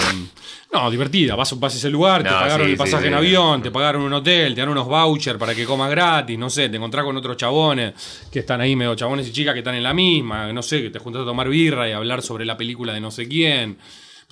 no, 0.72 0.90
divertida. 0.90 1.34
Vas, 1.34 1.58
vas 1.58 1.74
a 1.74 1.76
ese 1.78 1.90
lugar, 1.90 2.22
te 2.22 2.28
pagaron 2.30 2.66
sí, 2.66 2.72
el 2.72 2.78
pasaje 2.78 3.02
sí, 3.04 3.08
en 3.08 3.14
sí. 3.14 3.18
avión, 3.18 3.62
te 3.62 3.70
pagaron 3.70 4.02
un 4.02 4.12
hotel, 4.12 4.54
te 4.54 4.60
dan 4.60 4.68
unos 4.70 4.86
vouchers 4.86 5.38
para 5.38 5.54
que 5.54 5.64
comas 5.64 5.90
gratis, 5.90 6.38
no 6.38 6.48
sé, 6.50 6.68
te 6.68 6.76
encontrás 6.76 7.04
con 7.04 7.16
otros 7.16 7.36
chabones 7.36 7.94
que 8.30 8.40
están 8.40 8.60
ahí, 8.60 8.76
medio 8.76 8.94
chabones 8.94 9.26
y 9.28 9.32
chicas 9.32 9.54
que 9.54 9.60
están 9.60 9.74
en 9.74 9.82
la 9.82 9.94
misma, 9.94 10.52
no 10.52 10.62
sé, 10.62 10.82
que 10.82 10.90
te 10.90 10.98
juntas 10.98 11.22
a 11.22 11.24
tomar 11.24 11.48
birra 11.48 11.88
y 11.88 11.92
a 11.92 11.96
hablar 11.96 12.22
sobre 12.22 12.44
la 12.44 12.56
película 12.56 12.92
de 12.92 13.00
no 13.00 13.10
sé 13.10 13.26
quién. 13.26 13.78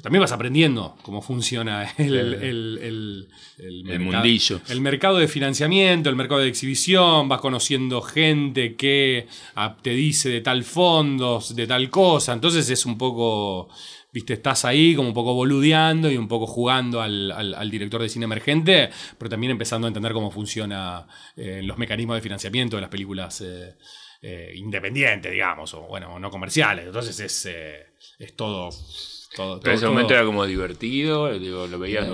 También 0.03 0.21
vas 0.21 0.31
aprendiendo 0.33 0.97
cómo 1.03 1.21
funciona 1.23 1.93
el, 1.99 3.29
el, 3.59 3.85
mercado- 3.85 3.99
mundillo. 4.05 4.61
el 4.69 4.81
mercado 4.81 5.19
de 5.19 5.27
financiamiento, 5.29 6.09
el 6.09 6.15
mercado 6.17 6.41
de 6.41 6.49
exhibición, 6.49 7.29
vas 7.29 7.41
conociendo 7.41 8.01
gente 8.01 8.77
que 8.77 9.27
ah, 9.57 9.77
te 9.83 9.91
dice 9.91 10.29
de 10.29 10.41
tal 10.41 10.63
fondos, 10.65 11.57
de 11.57 11.67
tal 11.67 11.91
cosa. 11.91 12.33
Entonces 12.33 12.71
es 12.71 12.87
un 12.87 12.97
poco, 12.97 13.69
viste, 14.13 14.35
estás 14.35 14.65
ahí 14.65 14.95
como 14.95 15.09
un 15.09 15.15
poco 15.15 15.35
boludeando 15.35 16.09
y 16.11 16.17
un 16.17 16.29
poco 16.29 16.47
jugando 16.47 17.01
al, 17.03 17.33
al- 17.33 17.55
al 17.55 17.69
director 17.71 18.01
de 18.01 18.09
cine 18.09 18.25
emergente, 18.27 18.91
pero 19.19 19.29
también 19.29 19.51
empezando 19.51 19.87
a 19.87 19.89
entender 19.89 20.13
cómo 20.13 20.31
funciona 20.31 21.09
eh, 21.37 21.61
los 21.65 21.77
mecanismos 21.77 22.15
de 22.17 22.23
financiamiento 22.23 22.77
de 22.77 22.83
las 22.83 22.91
películas 22.91 23.41
eh, 23.41 23.75
eh, 24.23 24.53
independientes, 24.55 25.33
digamos, 25.33 25.75
o 25.75 25.83
bueno, 25.89 26.21
no 26.21 26.31
comerciales. 26.31 26.87
Entonces 26.87 27.19
es, 27.19 27.47
es 28.19 28.37
todo... 28.37 28.71
todo 29.35 29.61
Pero 29.61 29.73
en 29.73 29.77
ese 29.77 29.85
todo- 29.85 29.93
momento 29.93 30.15
era 30.15 30.25
como 30.25 30.45
divertido, 30.47 31.39
digo, 31.39 31.67
lo 31.67 31.79
veías. 31.79 32.07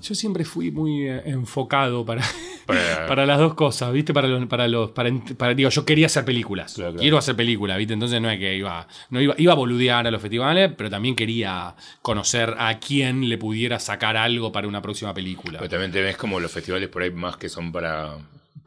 yo, 0.00 0.14
siempre 0.14 0.44
fui 0.44 0.70
muy 0.70 1.08
eh, 1.08 1.22
enfocado 1.26 2.04
para, 2.04 2.22
Para- 2.66 3.06
para 3.06 3.24
las 3.26 3.38
dos 3.38 3.54
cosas, 3.54 3.92
¿viste? 3.92 4.12
Para 4.12 4.28
los, 4.28 4.46
para 4.46 4.68
los, 4.68 4.90
para, 4.90 5.54
digo, 5.54 5.70
yo 5.70 5.84
quería 5.86 6.06
hacer 6.06 6.24
películas. 6.24 6.74
Claro, 6.74 6.90
claro. 6.92 7.00
Quiero 7.00 7.16
hacer 7.18 7.34
películas, 7.34 7.78
¿viste? 7.78 7.94
Entonces 7.94 8.20
no 8.20 8.30
es 8.30 8.38
que 8.38 8.56
iba, 8.56 8.86
no 9.10 9.20
iba, 9.22 9.34
iba 9.38 9.52
a 9.52 9.56
boludear 9.56 10.06
a 10.06 10.10
los 10.10 10.20
festivales, 10.20 10.70
pero 10.76 10.90
también 10.90 11.14
quería 11.16 11.74
conocer 12.02 12.54
a 12.58 12.78
quién 12.78 13.28
le 13.28 13.38
pudiera 13.38 13.78
sacar 13.80 14.16
algo 14.18 14.52
para 14.52 14.68
una 14.68 14.82
próxima 14.82 15.14
película. 15.14 15.58
pero 15.58 15.70
también 15.70 15.92
tenés 15.92 16.16
como 16.18 16.38
los 16.40 16.52
festivales 16.52 16.88
por 16.88 17.02
ahí 17.02 17.10
más 17.10 17.36
que 17.38 17.48
son 17.48 17.72
para, 17.72 18.16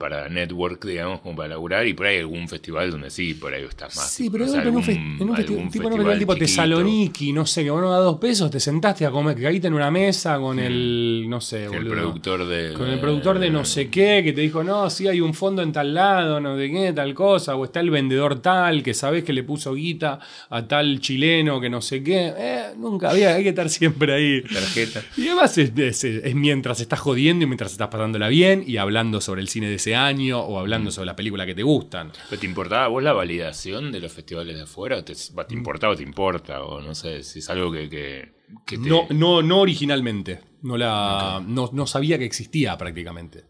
para 0.02 0.28
network, 0.28 0.84
digamos, 0.86 1.22
como 1.22 1.36
para 1.36 1.49
laburar, 1.49 1.86
y 1.88 1.93
por 1.93 2.08
ahí 2.08 2.18
algún 2.18 2.49
festival 2.49 2.89
donde 2.89 3.10
sí, 3.12 3.36
por 3.36 3.54
ahí 3.54 3.64
estás 3.64 3.95
más. 3.95 4.10
Sí, 4.12 4.30
pero 4.32 4.45
en 4.45 4.68
un, 4.76 4.84
fe- 4.84 4.93
en 4.93 5.30
un 5.30 5.36
tipo, 5.36 5.54
un 5.54 5.72
festival 5.72 6.18
tipo 6.20 6.34
chiquito. 6.34 6.36
Tesaloniki, 6.39 7.34
no 7.34 7.45
sé, 7.45 7.64
que 7.64 7.70
bueno, 7.70 7.93
a 7.93 7.97
dos 7.99 8.18
pesos 8.20 8.49
te 8.49 8.60
sentaste 8.60 9.06
a 9.06 9.12
comer, 9.12 9.36
que 9.36 9.43
caíste 9.43 9.68
en 9.68 9.74
una 9.76 9.91
mesa 9.91 10.38
con 10.39 10.58
el, 10.60 11.26
no 11.30 11.39
sé, 11.39 11.66
El 11.66 11.70
boludo. 11.70 11.91
productor 11.93 12.47
de. 12.47 12.74
Con 12.74 12.89
el 12.89 12.99
productor 12.99 13.38
de 13.39 13.49
no 13.52 13.64
sé 13.64 13.89
qué, 13.89 14.22
que 14.24 14.34
te 14.34 14.41
dijo, 14.41 14.64
no, 14.64 14.89
sí 14.89 15.08
hay 15.08 15.22
un 15.22 15.34
fondo 15.34 15.62
en 15.62 15.72
tal 15.72 15.93
lado, 15.93 16.39
no 16.41 16.58
sé 16.58 16.72
qué, 16.72 16.91
tal 16.93 17.14
cosa, 17.14 17.56
o 17.56 17.64
está 17.66 17.80
el 17.80 17.91
vendedor 17.91 18.39
tal, 18.41 18.82
que 18.84 18.93
sabes 18.95 19.24
que 19.24 19.34
le 19.34 19.43
puso 19.43 19.74
guita 19.76 20.20
a 20.49 20.68
tal 20.68 20.99
chileno, 20.99 21.62
que 21.62 21.70
no 21.70 21.82
sé 21.82 22.02
qué. 22.04 22.34
Eh, 22.36 22.64
nunca 22.78 23.12
había, 23.12 23.36
hay 23.36 23.43
que 23.43 23.49
estar 23.49 23.70
siempre 23.70 24.14
ahí. 24.14 24.41
Tarjeta. 24.41 25.02
Y 25.16 25.28
además 25.28 25.58
es, 25.58 25.72
es- 25.78 26.04
es 26.04 26.36
mientras 26.36 26.80
estás 26.80 26.99
jodiendo 26.99 27.43
y 27.43 27.47
mientras 27.47 27.72
estás 27.72 27.89
pasándola 27.89 28.28
bien 28.30 28.64
y 28.66 28.78
hablando 28.78 29.22
sobre 29.22 29.41
el 29.41 29.47
cine 29.47 29.68
de 29.70 29.76
ese 29.76 29.91
año 29.96 30.39
o 30.39 30.60
hablando 30.60 30.92
sobre 30.92 31.08
la 31.08 31.16
película 31.16 31.46
que 31.46 31.56
te 31.56 31.64
gustan. 31.64 32.12
¿Pero 32.30 32.39
te 32.39 32.46
importaba 32.48 32.88
vos 32.88 33.02
la 33.04 33.14
validación 33.14 33.92
de 33.92 34.00
los 34.00 34.12
festivales 34.12 34.56
de 34.56 34.64
afuera? 34.64 34.98
¿O 34.98 35.04
¿Te, 35.04 35.14
¿te 35.16 35.54
importaba 35.54 35.94
o 35.94 35.96
te 35.96 36.04
importa? 36.04 36.64
O 36.64 36.82
no 36.82 36.94
sé, 36.96 37.24
si 37.24 37.39
es 37.39 37.50
algo 37.50 37.72
que, 37.72 37.89
que, 37.89 38.34
que 38.66 38.78
te- 38.78 38.89
No, 38.89 39.08
no, 39.12 39.42
no 39.42 39.60
originalmente. 39.62 40.39
No, 40.64 40.78
la, 40.78 41.44
no, 41.46 41.70
no 41.74 41.88
sabía 41.88 42.18
que 42.18 42.26
existía 42.26 42.78
prácticamente. 42.78 43.46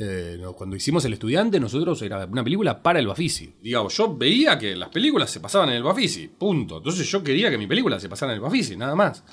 Eh, 0.00 0.38
cuando 0.56 0.76
hicimos 0.76 1.04
El 1.04 1.14
Estudiante, 1.14 1.58
nosotros 1.58 2.00
era 2.02 2.24
una 2.26 2.44
película 2.44 2.80
para 2.82 3.00
el 3.00 3.08
Bafisi. 3.08 3.54
Digamos, 3.60 3.96
yo 3.96 4.16
veía 4.16 4.56
que 4.56 4.76
las 4.76 4.90
películas 4.90 5.28
se 5.28 5.40
pasaban 5.40 5.70
en 5.70 5.76
el 5.76 5.82
Bafisi, 5.82 6.28
punto. 6.28 6.76
Entonces 6.78 7.10
yo 7.10 7.22
quería 7.24 7.50
que 7.50 7.58
mi 7.58 7.66
película 7.66 7.98
se 7.98 8.08
pasara 8.08 8.30
en 8.32 8.36
el 8.36 8.40
Bafisi, 8.40 8.76
nada 8.76 8.94
más. 8.94 9.24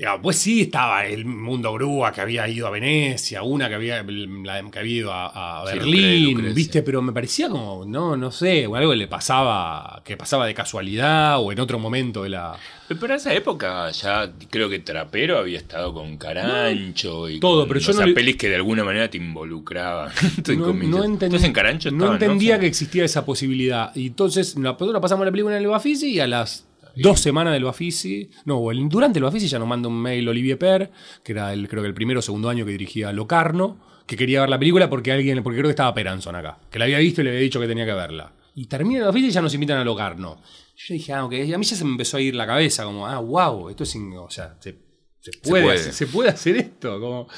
Digamos, 0.00 0.20
pues 0.22 0.38
sí 0.38 0.62
estaba 0.62 1.04
el 1.04 1.26
mundo 1.26 1.74
grúa 1.74 2.10
que 2.10 2.22
había 2.22 2.48
ido 2.48 2.66
a 2.66 2.70
Venecia, 2.70 3.42
una 3.42 3.68
que 3.68 3.74
había, 3.74 4.02
la 4.02 4.62
que 4.70 4.78
había 4.78 4.96
ido 4.96 5.12
a, 5.12 5.60
a 5.60 5.66
Sí, 5.66 5.78
Berlín. 5.78 6.54
¿viste? 6.54 6.82
Pero 6.82 7.02
me 7.02 7.12
parecía 7.12 7.50
como, 7.50 7.84
no, 7.84 8.16
no 8.16 8.30
sé, 8.30 8.66
o 8.66 8.76
algo 8.76 8.92
que 8.92 8.96
le 8.96 9.08
pasaba, 9.08 10.00
que 10.02 10.16
pasaba 10.16 10.46
de 10.46 10.54
casualidad 10.54 11.38
o 11.38 11.52
en 11.52 11.60
otro 11.60 11.78
momento 11.78 12.22
de 12.22 12.30
la, 12.30 12.56
Pero 12.88 13.14
esa 13.14 13.34
época 13.34 13.90
ya 13.90 14.32
creo 14.48 14.70
que 14.70 14.78
Trapero 14.78 15.36
había 15.36 15.58
estado 15.58 15.92
con 15.92 16.16
Carancho 16.16 17.28
y 17.28 17.38
Todo, 17.38 17.60
con, 17.60 17.68
pero 17.68 17.80
yo 17.80 17.90
o 17.90 17.92
no 17.92 17.98
sea, 17.98 18.06
le- 18.06 18.14
pelis 18.14 18.36
que 18.36 18.48
de 18.48 18.56
alguna 18.56 18.82
manera 18.84 19.10
te 19.10 19.18
involucraban. 19.18 20.10
Estoy 20.38 20.56
no, 20.56 20.72
no 20.72 21.04
Entonces 21.04 21.44
en 21.44 21.52
Carancho 21.52 21.90
no 21.90 22.04
estaban, 22.06 22.22
entendía 22.22 22.58
que 22.58 22.66
existía 22.66 23.04
esa 23.04 23.26
posibilidad. 23.26 23.94
Y 23.94 24.06
entonces 24.06 24.56
nosotros 24.56 24.98
pasamos 25.02 25.26
la 25.26 25.30
película 25.30 25.56
en 25.56 25.62
el 25.62 25.68
Bafisi 25.68 26.08
y 26.12 26.20
a 26.20 26.26
las 26.26 26.66
dos 26.96 27.20
semanas 27.20 27.52
del 27.52 27.64
Bafisi, 27.64 28.30
no, 28.44 28.60
durante 28.88 29.18
el 29.18 29.24
Bafisi 29.24 29.48
ya 29.48 29.58
nos 29.58 29.68
manda 29.68 29.88
un 29.88 30.00
mail 30.00 30.28
Olivier 30.28 30.58
Per, 30.58 30.90
que 31.22 31.32
era 31.32 31.52
el, 31.52 31.68
creo 31.68 31.82
que 31.82 31.88
el 31.88 31.94
primero 31.94 32.20
o 32.20 32.22
segundo 32.22 32.48
año 32.48 32.64
que 32.64 32.72
dirigía 32.72 33.12
Locarno, 33.12 33.78
que 34.06 34.16
quería 34.16 34.40
ver 34.40 34.50
la 34.50 34.58
película 34.58 34.90
porque 34.90 35.12
alguien, 35.12 35.42
porque 35.42 35.58
creo 35.58 35.68
que 35.68 35.72
estaba 35.72 35.94
Peranson 35.94 36.34
acá, 36.36 36.58
que 36.70 36.78
la 36.78 36.86
había 36.86 36.98
visto 36.98 37.20
y 37.20 37.24
le 37.24 37.30
había 37.30 37.42
dicho 37.42 37.60
que 37.60 37.66
tenía 37.66 37.86
que 37.86 37.94
verla. 37.94 38.32
Y 38.54 38.66
termina 38.66 39.00
el 39.00 39.06
Bafisi 39.06 39.28
y 39.28 39.30
ya 39.30 39.40
nos 39.40 39.54
invitan 39.54 39.78
a 39.78 39.84
Locarno. 39.84 40.42
Yo 40.76 40.94
dije, 40.94 41.12
ah, 41.12 41.24
ok, 41.24 41.32
y 41.32 41.52
a 41.52 41.58
mí 41.58 41.64
ya 41.64 41.76
se 41.76 41.84
me 41.84 41.90
empezó 41.90 42.16
a 42.16 42.20
ir 42.20 42.34
la 42.34 42.46
cabeza, 42.46 42.84
como, 42.84 43.06
ah, 43.06 43.18
wow, 43.18 43.68
esto 43.68 43.84
es, 43.84 43.96
o 43.96 44.30
sea, 44.30 44.56
se, 44.60 44.76
se 45.20 45.32
puede, 45.42 45.78
se 45.78 46.06
puede 46.06 46.30
hacer 46.30 46.56
esto, 46.56 47.00
como... 47.00 47.28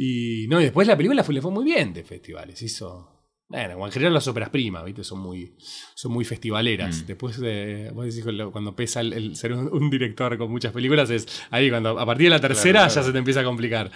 Y 0.00 0.46
no, 0.48 0.60
y 0.60 0.64
después 0.64 0.86
la 0.86 0.96
película 0.96 1.24
fue, 1.24 1.34
le 1.34 1.42
fue 1.42 1.50
muy 1.50 1.64
bien 1.64 1.92
de 1.92 2.04
festivales. 2.04 2.62
Hizo. 2.62 3.17
Bueno, 3.50 3.86
en 3.86 3.92
general 3.92 4.12
las 4.12 4.28
óperas 4.28 4.50
primas, 4.50 4.84
¿viste? 4.84 5.02
Son 5.02 5.20
muy, 5.20 5.54
son 5.94 6.12
muy 6.12 6.24
festivaleras. 6.26 7.02
Mm. 7.02 7.06
Después 7.06 7.40
de. 7.40 7.90
Vos 7.94 8.04
decís 8.04 8.22
cuando- 8.52 8.76
pesa 8.76 9.00
el, 9.00 9.12
el 9.14 9.36
ser 9.36 9.54
un, 9.54 9.72
un 9.72 9.88
director 9.88 10.36
con 10.36 10.50
muchas 10.50 10.70
películas, 10.72 11.08
es 11.08 11.26
ahí 11.50 11.70
cuando 11.70 11.98
a 11.98 12.04
partir 12.04 12.26
de 12.26 12.30
la 12.30 12.40
tercera 12.40 12.80
claro. 12.80 12.94
ya 12.94 13.02
se 13.02 13.12
te 13.12 13.18
empieza 13.18 13.40
a 13.40 13.44
complicar. 13.44 13.90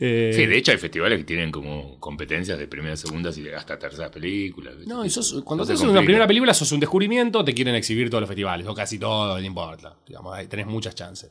Eh, 0.00 0.32
Sí, 0.34 0.46
de 0.46 0.56
hecho 0.56 0.70
hay 0.72 0.78
festivales 0.78 1.18
que 1.18 1.24
tienen 1.24 1.50
como 1.52 1.98
competencias 2.00 2.58
de 2.58 2.66
primeras, 2.68 3.00
segundas 3.00 3.36
y 3.38 3.42
de 3.42 3.54
hasta 3.54 3.78
terceras 3.78 4.10
películas. 4.10 4.74
No, 4.86 5.04
y 5.04 5.10
sos- 5.10 5.42
cuando 5.44 5.64
sos 5.64 5.80
una 5.82 6.02
primera 6.02 6.26
película, 6.26 6.52
sos 6.54 6.70
un 6.72 6.80
descubrimiento, 6.80 7.44
te 7.44 7.54
quieren 7.54 7.74
exhibir 7.76 8.08
todos 8.10 8.22
los 8.22 8.28
festivales, 8.28 8.66
o 8.66 8.74
casi 8.74 8.98
todos, 8.98 9.40
no 9.40 9.46
importa. 9.46 9.96
Digamos, 10.06 10.34
ahí 10.36 10.46
tenés 10.48 10.66
muchas 10.66 10.94
chances. 10.96 11.30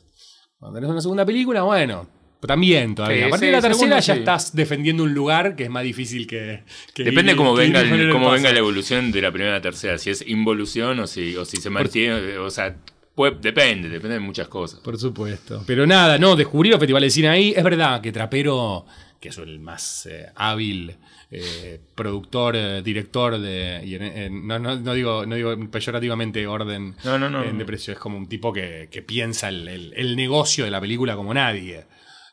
Cuando 0.60 0.78
tenés 0.80 0.90
una 0.92 1.02
segunda 1.02 1.26
película, 1.26 1.62
bueno, 1.64 2.08
también 2.46 2.94
todavía. 2.96 3.18
Sí, 3.18 3.24
a 3.24 3.30
partir 3.30 3.40
sí, 3.40 3.46
de 3.48 3.52
la 3.54 3.62
tercera 3.62 4.00
ya 4.00 4.14
sí. 4.14 4.20
estás 4.20 4.56
defendiendo 4.56 5.04
un 5.04 5.14
lugar 5.14 5.56
que 5.56 5.64
es 5.64 5.70
más 5.70 5.84
difícil 5.84 6.28
que. 6.28 6.64
que 6.94 7.04
Depende 7.04 7.34
ir- 7.34 7.36
cómo 7.38 7.56
que 7.56 7.62
venga, 7.64 7.82
el, 7.82 8.12
cómo 8.12 8.30
venga 8.32 8.52
la 8.54 8.60
evolución 8.60 9.12
de 9.12 9.22
la 9.22 9.32
primera 9.32 9.54
a 9.54 9.58
la 9.58 9.62
tercera. 9.62 9.98
Si 9.98 10.10
es 10.10 10.24
involución 10.28 11.00
o 11.00 11.08
si, 11.08 11.36
o 11.36 11.46
si 11.46 11.58
se 11.58 11.70
mantiene. 11.70 12.38
O 12.38 12.50
sea, 12.50 12.76
puede- 13.16 13.38
depende, 13.42 13.90
depende 13.90 14.16
de 14.16 14.20
muchas 14.20 14.48
cosas. 14.48 14.80
Por 14.82 14.98
supuesto. 15.00 15.64
Pero 15.66 15.88
nada, 15.88 16.18
no, 16.18 16.36
descubrí 16.36 16.70
los 16.70 16.80
festivales 16.80 17.12
de 17.12 17.16
cine 17.16 17.30
ahí. 17.30 17.54
Es 17.56 17.64
verdad 17.64 18.02
que 18.02 18.12
Trapero, 18.12 18.86
que 19.20 19.30
es 19.30 19.38
el 19.40 19.60
más 19.60 20.06
eh, 20.06 20.28
hábil 20.36 20.96
eh, 21.32 21.80
productor, 21.96 22.56
eh, 22.56 22.82
director 22.84 23.38
de. 23.40 23.82
y 23.84 23.96
en- 23.96 24.04
en- 24.04 24.48
no, 24.48 24.60
no- 24.60 24.80
no 24.80 24.94
digo, 24.94 25.26
no 25.26 25.36
digo 25.36 25.56
peyorativamente 25.70 26.46
orden 26.48 26.96
No, 27.04 27.18
no, 27.18 27.42
de 27.42 27.66
precio. 27.66 27.94
Es 27.94 28.00
como 28.00 28.18
un 28.18 28.28
tipo 28.30 28.54
que, 28.54 28.88
que 28.92 29.02
piensa 29.02 29.50
el, 29.50 29.68
el- 29.68 29.94
el 29.98 30.16
negocio 30.16 30.64
de 30.66 30.72
la 30.72 30.80
película 30.80 31.16
como 31.16 31.34
nadie. 31.34 31.84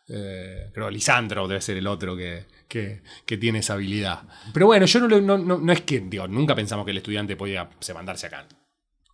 Eh, 0.08 0.70
creo 0.74 0.86
que 0.88 0.92
Lisandro 0.92 1.48
debe 1.48 1.60
ser 1.62 1.76
el 1.78 1.86
otro 1.86 2.14
que, 2.16 2.44
que- 2.68 3.02
que 3.24 3.36
tiene 3.38 3.60
esa 3.60 3.72
habilidad. 3.74 4.22
Pero 4.52 4.66
bueno, 4.66 4.84
yo 4.86 5.00
no, 5.00 5.08
lo- 5.08 5.20
no, 5.20 5.38
no, 5.38 5.58
no 5.58 5.72
es 5.72 5.80
que, 5.82 6.00
digo, 6.00 6.28
nunca 6.28 6.54
pensamos 6.54 6.84
que 6.84 6.90
el 6.90 6.98
estudiante 6.98 7.36
podía 7.36 7.70
se 7.80 7.94
mandarse 7.94 8.26
acá. 8.26 8.46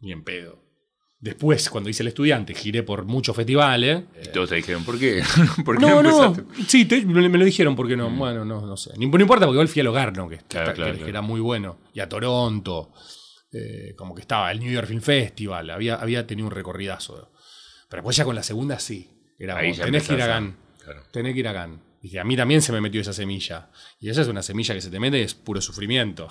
Ni 0.00 0.12
en 0.12 0.24
pedo. 0.24 0.64
Después, 1.20 1.68
cuando 1.68 1.90
hice 1.90 2.02
el 2.02 2.08
estudiante, 2.08 2.54
giré 2.54 2.82
por 2.82 3.04
muchos 3.04 3.36
festivales. 3.36 4.04
Y 4.24 4.28
todos 4.28 4.48
te 4.48 4.56
dijeron, 4.56 4.84
¿por 4.84 4.98
qué? 4.98 5.22
¿Por 5.64 5.76
qué 5.78 5.84
No, 5.86 6.02
no, 6.02 6.24
empezaste? 6.26 6.64
sí, 6.66 6.86
te- 6.86 7.04
me, 7.04 7.28
me 7.28 7.38
lo 7.38 7.44
dijeron, 7.44 7.76
porque 7.76 7.94
no? 7.96 8.08
Bueno, 8.10 8.44
no, 8.44 8.64
no 8.66 8.76
sé. 8.76 8.90
Ni- 8.96 9.06
No 9.06 9.20
importa, 9.20 9.44
porque 9.44 9.56
igual 9.56 9.68
fui 9.68 9.80
al 9.80 9.84
Logarno, 9.86 10.28
que, 10.28 10.38
que 10.38 10.44
Claro, 10.44 10.66
está- 10.70 10.74
claro, 10.74 10.92
que- 10.92 10.98
que 10.98 11.04
claro. 11.04 11.10
era 11.10 11.20
muy 11.20 11.40
bueno, 11.40 11.78
y 11.92 12.00
a 12.00 12.08
Toronto, 12.08 12.92
eh, 13.52 13.94
como 13.96 14.14
que 14.14 14.22
estaba, 14.22 14.50
el 14.50 14.60
New 14.60 14.72
York 14.72 14.88
Film 14.88 15.02
Festival, 15.02 15.68
había, 15.70 15.96
había 15.96 16.26
tenido 16.26 16.48
un 16.48 16.54
recorridazo. 16.54 17.30
Pero 17.90 18.00
después 18.00 18.16
ya 18.16 18.24
con 18.24 18.34
la 18.34 18.42
segunda 18.42 18.78
sí, 18.78 19.10
era 19.38 19.58
Ahí 19.58 19.72
como, 19.72 19.84
tenés 19.84 20.08
que 20.08 20.14
ir 20.14 20.22
a 20.22 20.24
a- 20.24 20.28
Cannes, 20.28 20.54
claro. 20.84 21.02
tenés 21.10 21.34
que 21.34 21.40
ir 21.40 21.48
a 21.48 21.52
Cannes. 21.52 21.78
Dije, 22.02 22.18
a 22.18 22.24
mí 22.24 22.34
también 22.34 22.62
se 22.62 22.72
me 22.72 22.80
metió 22.80 23.02
esa 23.02 23.12
semilla. 23.12 23.68
Y 24.00 24.08
esa 24.08 24.22
es 24.22 24.28
una 24.28 24.40
semilla 24.42 24.74
que 24.74 24.80
se 24.80 24.88
te 24.88 24.98
mete 24.98 25.18
y 25.18 25.22
es 25.22 25.34
puro 25.34 25.60
sufrimiento. 25.60 26.28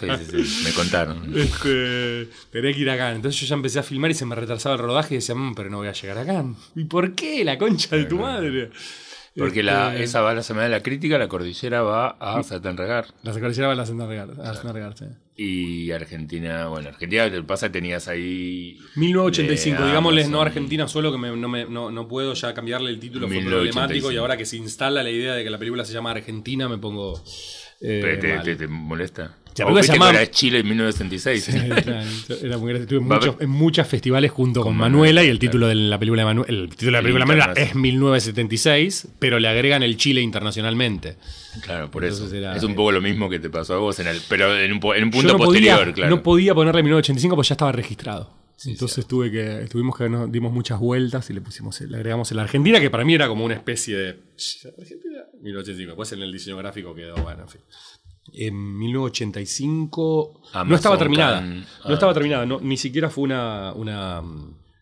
Sí, 0.00 0.06
sí, 0.28 0.44
sí, 0.44 0.64
me 0.64 0.72
contaron. 0.72 1.32
Este, 1.36 2.28
tenés 2.50 2.74
que 2.74 2.82
ir 2.82 2.90
a 2.90 2.96
Cannes. 2.96 3.16
Entonces 3.16 3.40
yo 3.40 3.46
ya 3.46 3.54
empecé 3.54 3.78
a 3.78 3.84
filmar 3.84 4.10
y 4.10 4.14
se 4.14 4.26
me 4.26 4.34
retrasaba 4.34 4.74
el 4.74 4.80
rodaje 4.80 5.14
y 5.14 5.18
decía, 5.18 5.36
"Mm, 5.36 5.54
pero 5.54 5.70
no 5.70 5.76
voy 5.78 5.86
a 5.88 5.92
llegar 5.92 6.18
a 6.18 6.26
Cannes. 6.26 6.56
¿Y 6.74 6.84
por 6.84 7.14
qué? 7.14 7.44
La 7.44 7.56
concha 7.56 7.94
de 7.96 8.04
tu 8.06 8.18
madre. 8.18 8.70
Porque 9.36 9.62
la, 9.62 9.92
Este, 9.92 10.04
esa 10.04 10.20
va 10.22 10.30
a 10.30 10.34
la 10.34 10.42
semana 10.42 10.64
de 10.64 10.70
la 10.70 10.82
crítica, 10.82 11.18
la 11.18 11.28
cordillera 11.28 11.82
va 11.82 12.16
a 12.20 12.42
Satanregar. 12.42 13.06
La 13.22 13.32
cordillera 13.32 13.66
va 13.68 13.72
a 13.74 13.76
la 13.76 13.84
Santa 13.86 14.06
Regar, 14.06 14.30
a 14.30 14.96
sí. 14.96 15.04
Y 15.38 15.90
Argentina, 15.90 16.68
bueno, 16.68 16.88
Argentina, 16.88 17.30
te 17.30 17.42
pasa, 17.42 17.70
tenías 17.70 18.08
ahí. 18.08 18.78
1985, 18.94 19.82
de 19.82 19.88
digámosles 19.88 20.30
no. 20.30 20.40
Argentina 20.40 20.88
solo, 20.88 21.12
que 21.12 21.18
me- 21.18 21.36
no, 21.36 21.48
me- 21.48 21.66
no- 21.66 21.90
no 21.90 22.08
puedo 22.08 22.32
ya 22.32 22.54
cambiarle 22.54 22.88
el 22.90 22.98
título, 22.98 23.26
fue 23.26 23.36
1985. 23.36 23.76
problemático. 23.82 24.12
Y 24.12 24.16
ahora 24.16 24.38
que 24.38 24.46
se 24.46 24.56
instala 24.56 25.02
la 25.02 25.10
idea 25.10 25.34
de 25.34 25.44
que 25.44 25.50
la 25.50 25.58
película 25.58 25.84
se 25.84 25.92
llama 25.92 26.12
Argentina, 26.12 26.68
me 26.70 26.78
pongo. 26.78 27.22
Eh, 27.80 28.00
Pero 28.02 28.18
te, 28.20 28.34
mal. 28.34 28.42
te- 28.44 28.56
te 28.56 28.66
molesta. 28.66 29.36
Sí, 29.54 29.62
la 29.62 29.68
película 29.72 30.10
se 30.10 30.16
era 30.18 30.30
Chile 30.30 30.58
en 30.58 30.68
1976. 30.68 31.48
Era, 31.48 32.04
era 32.42 32.58
muy. 32.58 32.72
Estuve 32.74 32.98
en, 32.98 33.04
muchos, 33.08 33.36
en 33.40 33.48
muchos 33.48 33.86
festivales 33.86 34.30
junto 34.30 34.60
con, 34.60 34.72
Con 34.72 34.76
Manuela 34.76 35.24
y 35.24 35.28
el 35.28 35.38
título 35.38 35.66
de 35.68 35.74
la 35.76 35.98
película 35.98 36.22
de 36.22 36.26
Manuela, 36.26 36.52
el 36.52 36.68
título 36.68 36.86
de 36.88 36.92
la 36.92 36.98
El 36.98 37.04
película 37.04 37.24
de 37.24 37.28
Manuela 37.38 37.52
es 37.62 37.74
1976, 37.74 39.08
pero 39.18 39.38
le 39.38 39.48
agregan 39.48 39.82
el 39.82 39.96
Chile 39.96 40.20
internacionalmente. 40.20 41.16
Claro, 41.62 41.90
por 41.90 42.04
Entonces 42.04 42.26
eso. 42.28 42.36
era- 42.36 42.54
es 42.56 42.62
un 42.64 42.74
poco 42.74 42.92
lo 42.92 43.00
mismo 43.00 43.30
que 43.30 43.38
te 43.38 43.48
pasó 43.50 43.74
a 43.74 43.78
vos, 43.78 43.98
en 43.98 44.08
el, 44.08 44.20
pero 44.28 44.58
en 44.58 44.72
un, 44.72 44.80
po- 44.80 44.94
en 44.94 45.04
un 45.04 45.10
punto 45.10 45.32
no 45.32 45.38
posterior, 45.38 45.78
podía, 45.80 45.94
claro. 45.94 46.16
No 46.16 46.22
podía 46.22 46.54
ponerle 46.54 46.82
1985 46.82 47.34
porque 47.36 47.48
ya 47.48 47.54
estaba 47.54 47.72
registrado. 47.72 48.36
Entonces 48.64 49.06
tuve 49.06 49.30
que, 49.30 49.66
tuvimos 49.70 49.96
que 49.98 50.08
nos 50.08 50.32
dimos 50.32 50.50
muchas 50.52 50.78
vueltas 50.80 51.28
y 51.28 51.34
le 51.34 51.42
pusimos, 51.42 51.78
le 51.82 51.94
agregamos 51.96 52.30
en 52.30 52.38
la 52.38 52.42
Argentina, 52.44 52.80
que 52.80 52.88
para 52.90 53.04
mí 53.04 53.14
era 53.14 53.28
como 53.28 53.44
una 53.44 53.54
especie 53.54 53.96
de 53.96 54.08
Argentina 54.78 55.15
1985. 55.46 55.86
Después 55.90 56.12
en 56.12 56.22
el 56.22 56.32
diseño 56.32 56.56
gráfico 56.58 56.94
quedó, 56.94 57.14
bueno, 57.16 57.42
en 57.42 57.48
fin. 57.48 57.60
En 58.32 58.78
1985 58.78 60.40
no 60.42 60.60
Amazon 60.60 60.74
estaba 60.74 60.98
terminada. 60.98 61.38
Can- 61.40 61.60
No 61.60 61.66
ah. 61.84 61.92
estaba 61.92 62.14
terminada, 62.14 62.46
no, 62.46 62.60
ni 62.60 62.76
siquiera 62.76 63.08
fue 63.10 63.24
una, 63.24 63.72
una. 63.72 64.22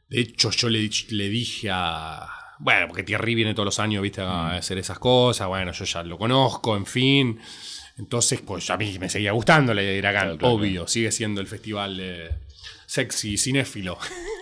De 0.09 0.21
hecho, 0.21 0.51
yo 0.51 0.69
le, 0.69 0.89
le 1.11 1.29
dije 1.29 1.69
a. 1.73 2.27
Bueno, 2.61 2.87
porque 2.87 3.03
Thierry 3.03 3.35
viene 3.35 3.53
todos 3.53 3.67
los 3.67 3.81
años, 3.81 4.03
viste, 4.03 4.21
a 4.23 4.57
hacer 4.57 4.79
esas 4.79 4.99
cosas. 4.99 5.49
Bueno, 5.49 5.73
yo 5.73 5.85
ya 5.85 6.03
lo 6.05 6.17
conozco, 6.17 6.77
en 6.77 6.87
fin. 6.87 7.39
Entonces, 7.99 8.41
pues 8.41 8.69
a 8.71 8.77
mí 8.77 8.97
me 8.99 9.09
seguía 9.09 9.33
gustando 9.33 9.75
la 9.75 9.83
idea 9.83 9.93
de 9.93 9.99
ir 9.99 10.07
acá, 10.07 10.21
Claro, 10.23 10.39
claro, 10.39 10.55
obvio. 10.55 10.87
Sigue 10.89 11.13
siendo 11.13 11.41
el 11.41 11.47
festival 11.47 11.99
eh, 12.01 12.31
sexy, 12.95 13.37
cinéfilo. 13.37 13.99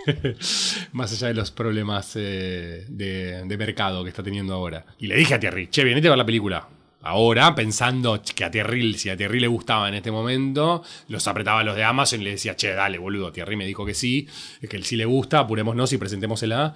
Más 0.93 1.13
allá 1.13 1.29
de 1.29 1.35
los 1.35 1.51
problemas 1.51 2.13
eh, 2.17 2.85
de, 2.89 3.57
mercado 3.57 4.03
que 4.03 4.11
está 4.11 4.23
teniendo 4.23 4.53
ahora. 4.55 4.85
Y 4.99 5.07
le 5.07 5.17
dije 5.17 5.35
a 5.35 5.41
Thierry, 5.41 5.69
che, 5.69 5.85
venite 5.85 6.09
a 6.09 6.11
ver 6.11 6.19
la 6.19 6.27
película. 6.27 6.69
Ahora, 7.01 7.55
pensando 7.55 8.21
que 8.37 8.45
a 8.45 8.51
Thierry, 8.51 8.95
si 8.95 9.09
a 9.09 9.17
Thierry 9.17 9.41
le 9.41 9.47
gustaba 9.49 9.89
en 9.89 9.95
este 9.95 10.11
momento, 10.11 10.85
los 11.09 11.27
apretaba 11.27 11.61
a 11.61 11.65
los 11.65 11.75
de 11.77 11.83
Amazon 11.85 12.21
y 12.21 12.25
le 12.25 12.31
decía, 12.33 12.55
che, 12.55 12.73
dale, 12.75 12.99
boludo. 12.99 13.33
Thierry 13.33 13.57
me 13.57 13.67
dijo 13.67 13.87
que 13.87 13.95
sí, 13.95 14.29
que 14.69 14.77
él 14.77 14.85
sí 14.85 14.97
le 14.97 15.07
gusta, 15.07 15.41
apurémonos 15.41 15.93
y 15.95 15.99
presentémosela. 15.99 16.75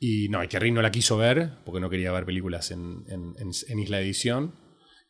Y 0.00 0.28
no, 0.30 0.42
y 0.42 0.48
Thierry 0.48 0.70
no 0.72 0.80
la 0.80 0.90
quiso 0.90 1.18
ver, 1.18 1.50
porque 1.66 1.80
no 1.80 1.90
quería 1.90 2.10
ver 2.12 2.24
películas 2.24 2.70
en, 2.70 3.04
en- 3.08 3.34
en- 3.68 3.78
Isla 3.78 4.00
Edición. 4.00 4.54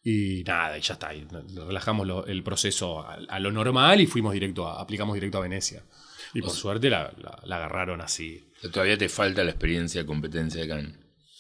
Y 0.03 0.43
nada, 0.45 0.77
y 0.77 0.81
ya 0.81 0.95
está. 0.95 1.11
relajamos 1.55 2.25
el 2.27 2.43
proceso 2.43 3.01
a, 3.01 3.15
a 3.29 3.39
lo 3.39 3.53
normal 3.53 4.01
y 4.01 4.07
fuimos 4.07 4.33
directo 4.33 4.67
a, 4.67 4.81
aplicamos 4.81 5.15
directo 5.15 5.39
a 5.39 5.43
Venecia. 5.43 5.85
Y 6.35 6.43
por 6.43 6.51
suerte 6.53 6.89
la, 6.91 7.13
la- 7.23 7.39
la 7.45 7.57
agarraron 7.57 8.01
así. 8.01 8.45
Todavía 8.73 8.97
te 8.99 9.09
falta 9.09 9.43
la 9.45 9.51
experiencia 9.51 10.03
de 10.03 10.07
competencia 10.07 10.61
de 10.61 10.69
Cannes. 10.69 10.95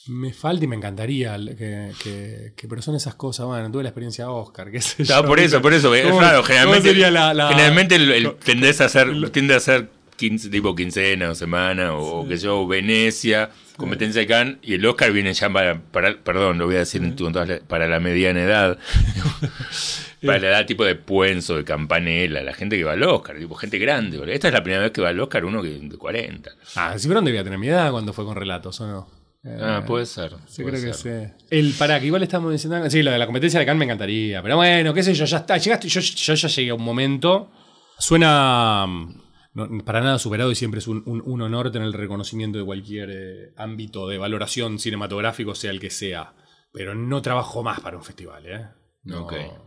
Me 0.06 0.32
falta 0.32 0.64
y 0.64 0.66
me 0.68 0.74
encantaría 0.76 1.36
que, 1.36 1.92
que, 2.02 2.52
que- 2.56 2.66
pero 2.68 2.80
son 2.82 2.96
esas 2.96 3.14
cosas. 3.14 3.46
Bueno, 3.46 3.70
tuve 3.70 3.82
la 3.82 3.90
experiencia 3.90 4.30
Oscar, 4.30 4.70
qué 4.70 4.80
sé 4.80 5.04
Claro, 5.04 5.22
yo, 5.22 5.28
por 5.28 5.38
eso, 5.38 5.62
por 5.62 5.72
eso. 5.74 5.94
es 5.94 6.04
¿Cómo- 6.06 6.18
claro, 6.18 6.42
generalmente, 6.42 6.88
sería 6.88 7.10
la- 7.10 7.34
la- 7.34 7.48
generalmente 7.50 7.94
el, 7.96 8.10
el 8.10 8.34
tendés 8.36 8.80
a 8.80 8.86
hacer, 8.86 9.30
tiende 9.30 9.54
a 9.54 9.60
ser 9.60 9.90
15, 10.20 10.50
tipo 10.50 10.74
quincena 10.76 11.30
o 11.30 11.34
semana 11.34 11.94
o 11.94 12.28
que 12.28 12.36
yo, 12.36 12.66
Venecia, 12.66 13.50
competencia 13.76 14.20
de 14.20 14.26
Cannes 14.26 14.56
y 14.62 14.74
el 14.74 14.84
Oscar 14.86 15.10
viene 15.12 15.32
ya 15.32 15.48
para, 15.50 15.80
para- 15.80 16.16
perdón, 16.22 16.58
lo 16.58 16.66
voy 16.66 16.76
a 16.76 16.80
decir 16.80 17.02
en 17.02 17.16
tu- 17.16 17.32
para 17.66 17.88
la 17.88 17.98
mediana 18.00 18.42
edad. 18.42 18.78
para 20.26 20.38
la 20.38 20.48
edad 20.48 20.66
tipo 20.66 20.84
de 20.84 20.94
Puenzo, 20.96 21.56
de 21.56 21.64
Campanella, 21.64 22.42
la 22.42 22.52
gente 22.52 22.76
que 22.76 22.84
va 22.84 22.92
al 22.92 23.02
Oscar, 23.02 23.38
tipo 23.38 23.54
gente 23.54 23.78
grande. 23.78 24.20
Esta 24.32 24.48
es 24.48 24.54
la 24.54 24.62
primera 24.62 24.82
vez 24.82 24.92
que 24.92 25.00
va 25.00 25.08
al 25.08 25.18
Oscar 25.20 25.44
uno 25.46 25.62
que 25.62 25.70
de 25.70 25.96
40. 25.96 26.50
Ah, 26.76 26.94
Cibrón 26.98 27.24
debía 27.24 27.42
tener 27.42 27.58
mi 27.58 27.68
edad 27.68 27.90
cuando 27.90 28.12
fue 28.12 28.24
con 28.26 28.36
relatos, 28.36 28.78
¿o 28.82 28.86
no? 28.86 29.08
Eh, 29.42 29.56
Ah, 29.58 29.82
puede 29.86 30.04
ser. 30.04 30.32
Sí, 30.46 30.62
puede 30.62 30.78
creo 30.80 30.92
que 30.92 30.98
sí. 30.98 31.08
El 31.48 31.72
para 31.72 31.98
que 31.98 32.04
igual 32.06 32.22
estamos 32.22 32.52
diciendo. 32.52 32.90
Sí, 32.90 33.02
lo 33.02 33.10
de 33.10 33.18
la 33.18 33.24
competencia 33.24 33.58
de 33.58 33.64
Cannes 33.64 33.78
me 33.78 33.84
encantaría. 33.86 34.42
Pero 34.42 34.56
bueno, 34.56 34.92
qué 34.92 35.02
sé 35.02 35.14
yo, 35.14 35.24
ya 35.24 35.38
está. 35.38 35.56
Llegaste, 35.56 35.88
yo, 35.88 36.00
yo 36.00 36.34
ya 36.34 36.48
llegué 36.48 36.70
a 36.70 36.74
un 36.74 36.82
momento. 36.84 37.50
Suena 37.98 38.86
no, 39.54 39.68
para 39.84 40.00
nada 40.00 40.18
superado 40.18 40.50
y 40.50 40.54
siempre 40.54 40.78
es 40.78 40.88
un, 40.88 41.02
un- 41.06 41.42
honor 41.42 41.70
tener 41.70 41.86
el 41.88 41.94
reconocimiento 41.94 42.58
de 42.58 42.64
cualquier 42.64 43.10
eh, 43.12 43.52
ámbito 43.56 44.08
de 44.08 44.18
valoración 44.18 44.78
cinematográfico, 44.78 45.54
sea 45.54 45.70
el 45.70 45.80
que 45.80 45.90
sea. 45.90 46.34
Pero 46.72 46.94
no 46.94 47.20
trabajo 47.22 47.62
más 47.62 47.80
para 47.80 47.96
un 47.96 48.04
festival, 48.04 48.46
¿eh? 48.46 48.68
No, 49.02 49.26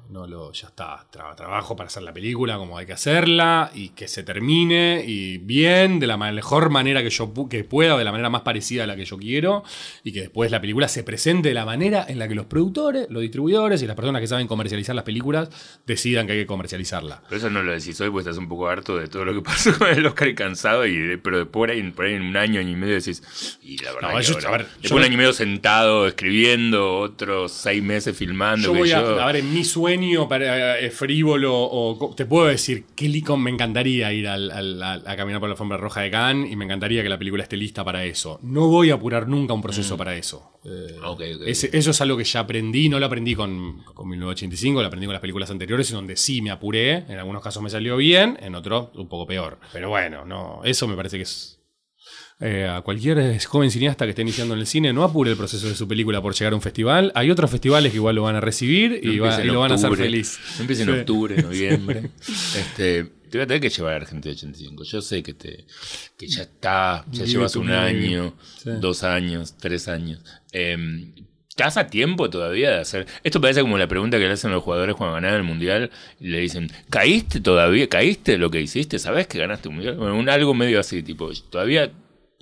no 0.09 0.27
lo, 0.27 0.51
ya 0.53 0.67
está. 0.67 1.07
Tra- 1.11 1.35
trabajo 1.35 1.75
para 1.75 1.87
hacer 1.87 2.03
la 2.03 2.13
película 2.13 2.57
como 2.57 2.77
hay 2.77 2.85
que 2.85 2.93
hacerla 2.93 3.71
y 3.73 3.89
que 3.89 4.07
se 4.07 4.21
termine 4.21 5.03
y 5.07 5.39
bien, 5.39 5.99
de 5.99 6.05
la 6.05 6.17
mejor 6.17 6.69
manera 6.69 7.01
que 7.01 7.09
yo 7.09 7.33
pu- 7.33 7.49
que 7.49 7.63
pueda, 7.63 7.97
de 7.97 8.03
la 8.03 8.11
manera 8.11 8.29
más 8.29 8.41
parecida 8.43 8.83
a 8.83 8.87
la 8.87 8.95
que 8.95 9.05
yo 9.05 9.17
quiero 9.17 9.63
y 10.03 10.11
que 10.11 10.21
después 10.21 10.51
la 10.51 10.61
película 10.61 10.87
se 10.87 11.03
presente 11.03 11.47
de 11.49 11.55
la 11.55 11.65
manera 11.65 12.05
en 12.07 12.19
la 12.19 12.27
que 12.27 12.35
los 12.35 12.45
productores, 12.45 13.07
los 13.09 13.23
distribuidores 13.23 13.81
y 13.81 13.87
las 13.87 13.95
personas 13.95 14.21
que 14.21 14.27
saben 14.27 14.45
comercializar 14.47 14.93
las 14.93 15.03
películas 15.03 15.49
decidan 15.87 16.27
que 16.27 16.33
hay 16.33 16.39
que 16.41 16.45
comercializarla. 16.45 17.23
Pero 17.27 17.37
eso 17.39 17.49
no 17.49 17.63
lo 17.63 17.71
decís 17.71 17.99
hoy, 18.01 18.11
pues 18.11 18.27
estás 18.27 18.37
un 18.37 18.47
poco 18.47 18.67
harto 18.67 18.97
de 18.97 19.07
todo 19.07 19.25
lo 19.25 19.33
que 19.33 19.41
pasó 19.41 19.75
con 19.79 19.87
el 19.87 20.05
Oscar 20.05 20.27
y 20.27 20.35
cansado, 20.35 20.85
y, 20.85 21.17
pero 21.17 21.49
por 21.51 21.71
ahí, 21.71 21.81
por 21.91 22.05
ahí 22.05 22.13
en 22.13 22.21
un 22.21 22.37
año, 22.37 22.59
año 22.59 22.69
y 22.69 22.75
medio 22.75 22.93
decís, 22.93 23.57
y 23.63 23.77
la 23.83 23.93
verdad, 23.93 24.11
No, 24.11 24.17
que 24.19 24.23
yo- 24.25 24.35
ahora- 24.35 24.47
a 24.47 24.51
ver, 24.51 24.67
después 24.67 24.89
yo 24.91 24.95
un 24.97 25.03
año 25.03 25.13
y 25.15 25.17
medio 25.17 25.33
sentado, 25.33 26.05
escribiendo, 26.07 26.99
otros 26.99 27.51
seis 27.51 27.81
meses 27.81 28.15
filmando. 28.15 28.67
Yo 28.67 28.73
que 28.73 28.79
voy 28.79 28.89
yo- 28.89 29.19
a 29.22 29.22
ver, 29.25 29.37
en 29.37 29.53
mi 29.53 29.63
sueño 29.63 30.27
para, 30.27 30.79
eh, 30.79 30.89
frívolo, 30.91 31.53
o 31.55 32.13
te 32.15 32.25
puedo 32.25 32.47
decir 32.47 32.85
que 32.95 33.07
Licon 33.07 33.41
me 33.43 33.51
encantaría 33.51 34.11
ir 34.13 34.27
al- 34.27 34.51
al- 34.51 34.81
a, 34.81 34.93
a 34.93 35.15
caminar 35.15 35.39
por 35.39 35.49
la 35.49 35.53
alfombra 35.53 35.77
roja 35.77 36.01
de 36.01 36.11
Cannes 36.11 36.51
y 36.51 36.55
me 36.55 36.65
encantaría 36.65 37.03
que 37.03 37.09
la 37.09 37.17
película 37.17 37.43
esté 37.43 37.57
lista 37.57 37.83
para 37.83 38.03
eso. 38.05 38.39
No 38.43 38.67
voy 38.67 38.89
a 38.91 38.95
apurar 38.95 39.27
nunca 39.27 39.53
un 39.53 39.61
proceso 39.61 39.97
para 39.97 40.15
eso. 40.15 40.51
Eh, 40.65 40.95
Ok, 41.03 41.21
ok. 41.35 41.41
ese- 41.47 41.69
eso 41.77 41.91
es 41.91 42.01
algo 42.01 42.17
que 42.17 42.23
ya 42.23 42.39
aprendí, 42.41 42.89
no 42.89 42.99
lo 42.99 43.05
aprendí 43.05 43.35
con, 43.35 43.83
con 43.93 44.07
1985, 44.07 44.81
lo 44.81 44.87
aprendí 44.87 45.05
con 45.07 45.13
las 45.13 45.21
películas 45.21 45.49
anteriores, 45.51 45.89
en 45.91 45.95
donde 45.97 46.15
sí 46.15 46.41
me 46.41 46.51
apuré, 46.51 47.05
en 47.09 47.17
algunos 47.19 47.41
casos 47.43 47.61
me 47.61 47.69
salió 47.69 47.97
bien, 47.97 48.37
en 48.41 48.55
otros 48.55 48.89
un 48.95 49.07
poco 49.07 49.25
peor. 49.27 49.59
Pero 49.71 49.89
bueno, 49.89 50.25
no, 50.25 50.61
eso 50.63 50.87
me 50.87 50.95
parece 50.95 51.17
que 51.17 51.23
es 51.23 51.59
eh, 52.43 52.67
a 52.67 52.81
cualquier 52.81 53.17
eh, 53.19 53.39
joven 53.39 53.71
cineasta 53.71 54.05
que 54.05 54.09
esté 54.09 54.21
iniciando 54.21 54.53
en 54.53 54.59
el 54.59 54.67
cine, 54.67 54.91
no 54.93 55.03
apure 55.03 55.31
el 55.31 55.37
proceso 55.37 55.67
de 55.67 55.75
su 55.75 55.87
película 55.87 56.21
por 56.21 56.33
llegar 56.35 56.53
a 56.53 56.55
un 56.55 56.61
festival. 56.61 57.11
Hay 57.15 57.31
otros 57.31 57.49
festivales 57.49 57.91
que 57.91 57.97
igual 57.97 58.15
lo 58.15 58.23
van 58.23 58.35
a 58.35 58.41
recibir 58.41 58.99
y, 59.01 59.17
va- 59.19 59.39
lo 59.43 59.59
van 59.61 59.71
a 59.71 59.75
hacer 59.75 59.95
feliz. 59.95 60.39
No 60.57 60.61
empiece 60.61 60.83
en 60.83 60.89
Sí. 60.89 60.99
octubre, 60.99 61.41
noviembre. 61.41 62.09
este, 62.27 63.05
te 63.29 63.37
voy 63.37 63.41
a 63.41 63.47
tener 63.47 63.61
que 63.61 63.69
llevar 63.69 63.93
a 63.93 63.95
Argentina 63.97 64.33
85. 64.33 64.83
Yo 64.83 65.01
sé 65.01 65.23
que 65.23 65.33
te 65.33 65.65
que 66.17 66.27
ya 66.27 66.43
está, 66.43 67.05
ya 67.11 67.23
Vive 67.23 67.25
llevas 67.33 67.55
un 67.55 67.71
año, 67.71 68.33
Sí. 68.61 68.69
dos 68.79 69.03
años, 69.03 69.55
tres 69.59 69.87
años. 69.87 70.19
Em, 70.51 71.13
¿Estás 71.49 71.77
a 71.77 71.85
tiempo 71.85 72.31
todavía 72.31 72.71
de 72.71 72.79
hacer? 72.79 73.05
Esto 73.23 73.39
parece 73.39 73.61
como 73.61 73.77
la 73.77 73.87
pregunta 73.87 74.17
que 74.17 74.25
le 74.25 74.31
hacen 74.33 74.49
los 74.51 74.63
jugadores 74.63 74.95
cuando 74.95 75.13
ganan 75.13 75.35
el 75.35 75.43
mundial 75.43 75.91
y 76.19 76.29
le 76.29 76.39
dicen, 76.39 76.71
¿caíste 76.89 77.41
todavía? 77.41 77.87
¿Caíste 77.87 78.39
lo 78.39 78.49
que 78.49 78.59
hiciste? 78.59 78.97
¿Sabes 78.97 79.27
que 79.27 79.37
ganaste 79.37 79.69
un 79.69 79.75
mundial? 79.75 79.97
Bueno, 79.97 80.17
un 80.17 80.29
algo 80.29 80.55
medio 80.55 80.79
así, 80.79 81.03
tipo, 81.03 81.31
¿todavía 81.51 81.91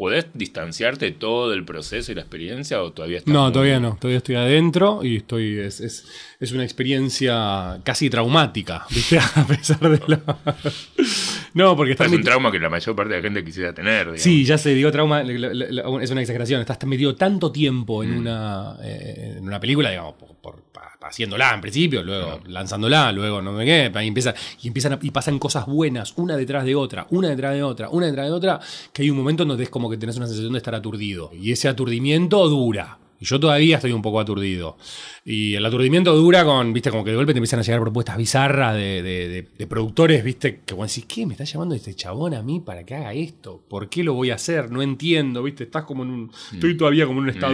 podés 0.02 0.26
distanciarte 0.34 1.12
todo 1.12 1.54
el 1.54 1.64
proceso 1.64 2.12
y 2.12 2.16
la 2.16 2.22
experiencia 2.22 2.82
o 2.82 2.92
todavía 2.92 3.20
estás 3.20 3.32
No, 3.32 3.44
muy- 3.44 3.54
todavía 3.54 3.80
no. 3.80 3.98
Todavía 4.00 4.18
estoy 4.18 4.34
adentro 4.34 5.02
y 5.04 5.18
estoy. 5.18 5.60
Es, 5.60 5.80
es, 5.80 6.08
es 6.40 6.52
una 6.54 6.64
experiencia 6.64 7.80
casi 7.84 8.10
traumática, 8.10 8.84
¿viste? 8.90 9.20
A 9.20 9.46
pesar 9.48 9.78
de 9.80 10.02
la. 10.08 10.20
no, 11.54 11.76
porque 11.76 11.92
está 11.92 12.06
Es 12.06 12.12
un 12.12 12.24
trauma 12.24 12.52
que 12.52 12.58
la 12.58 12.70
mayor 12.70 12.96
parte 12.96 13.14
de 13.14 13.18
la 13.20 13.24
gente 13.24 13.44
quisiera 13.46 13.74
tener. 13.76 14.06
digamos. 14.06 14.22
Sí, 14.22 14.44
ya 14.44 14.58
se 14.58 14.74
digo 14.74 14.92
trauma, 14.92 15.22
la- 15.22 15.54
la- 15.54 15.84
la- 15.84 16.04
es 16.04 16.10
una 16.10 16.22
exageración. 16.22 16.62
Estás 16.62 16.84
metido 16.88 17.16
tanto 17.16 17.52
tiempo 17.52 18.04
en, 18.04 18.14
una, 18.18 18.78
eh, 18.84 19.36
en 19.38 19.44
una 19.48 19.60
película, 19.60 19.92
digamos, 19.92 20.16
por, 20.16 20.36
por- 20.42 20.72
haciéndola 21.04 21.54
en 21.56 21.62
principio, 21.62 22.04
luego 22.04 22.40
lanzándola, 22.46 23.12
luego 23.12 23.42
no 23.42 23.58
sé 23.58 23.66
qué, 23.66 23.92
y, 24.04 24.08
empieza, 24.08 24.36
y, 24.62 24.68
empiezan 24.68 24.94
a- 24.94 25.00
y 25.02 25.10
pasan 25.10 25.40
cosas 25.40 25.66
buenas, 25.66 26.14
una 26.16 26.38
detrás 26.38 26.64
de 26.64 26.76
otra, 26.76 27.08
una 27.10 27.28
detrás 27.30 27.54
de 27.56 27.64
otra, 27.64 27.90
una 27.90 28.06
detrás 28.06 28.28
de 28.28 28.32
otra, 28.32 28.60
que 28.94 29.02
hay 29.02 29.10
un 29.10 29.18
momento 29.18 29.42
en 29.44 29.50
donde 29.50 29.64
es 29.64 29.70
como 29.72 29.90
que 29.92 29.98
tenés 29.98 30.18
una 30.18 30.26
sensación 30.28 30.54
de 30.54 30.58
estar 30.58 30.74
aturdido. 30.74 31.30
Y 31.40 31.52
ese 31.52 31.68
aturdimiento 31.68 32.48
dura. 32.50 32.98
Y 33.20 33.26
yo 33.26 33.40
todavía 33.40 33.76
estoy 33.76 33.92
un 33.92 34.02
poco 34.02 34.20
aturdido. 34.20 34.78
Y 35.24 35.54
el 35.54 35.64
aturdimiento 35.64 36.16
dura 36.16 36.44
con, 36.44 36.74
viste, 36.74 36.90
como 36.90 37.04
que 37.04 37.12
de 37.12 37.18
golpe 37.18 37.34
te 37.34 37.38
empiezan 37.38 37.60
a 37.60 37.62
llegar 37.62 37.80
propuestas 37.80 38.18
bizarras 38.18 38.74
de, 38.74 39.04
de- 39.04 39.28
de- 39.28 39.48
de 39.60 39.68
productores, 39.68 40.24
viste, 40.24 40.62
que 40.66 40.74
vos 40.74 40.88
decís, 40.88 41.06
¿qué? 41.08 41.28
¿Me 41.28 41.34
está 41.36 41.44
llamando 41.44 41.76
este 41.76 41.94
chabón 41.94 42.34
a 42.34 42.42
mí 42.42 42.62
para 42.62 42.84
que 42.84 42.96
haga 42.96 43.14
esto? 43.14 43.62
¿Por 43.70 43.90
qué 43.90 44.04
lo 44.04 44.16
voy 44.16 44.32
a 44.32 44.36
hacer? 44.36 44.72
No 44.72 44.82
entiendo, 44.82 45.44
viste, 45.44 45.66
estás 45.66 45.84
como 45.84 46.02
en 46.02 46.10
un. 46.10 46.32
Estoy 46.52 46.76
todavía 46.76 47.06
como 47.06 47.20
en 47.20 47.26
un 47.26 47.30
estado 47.30 47.52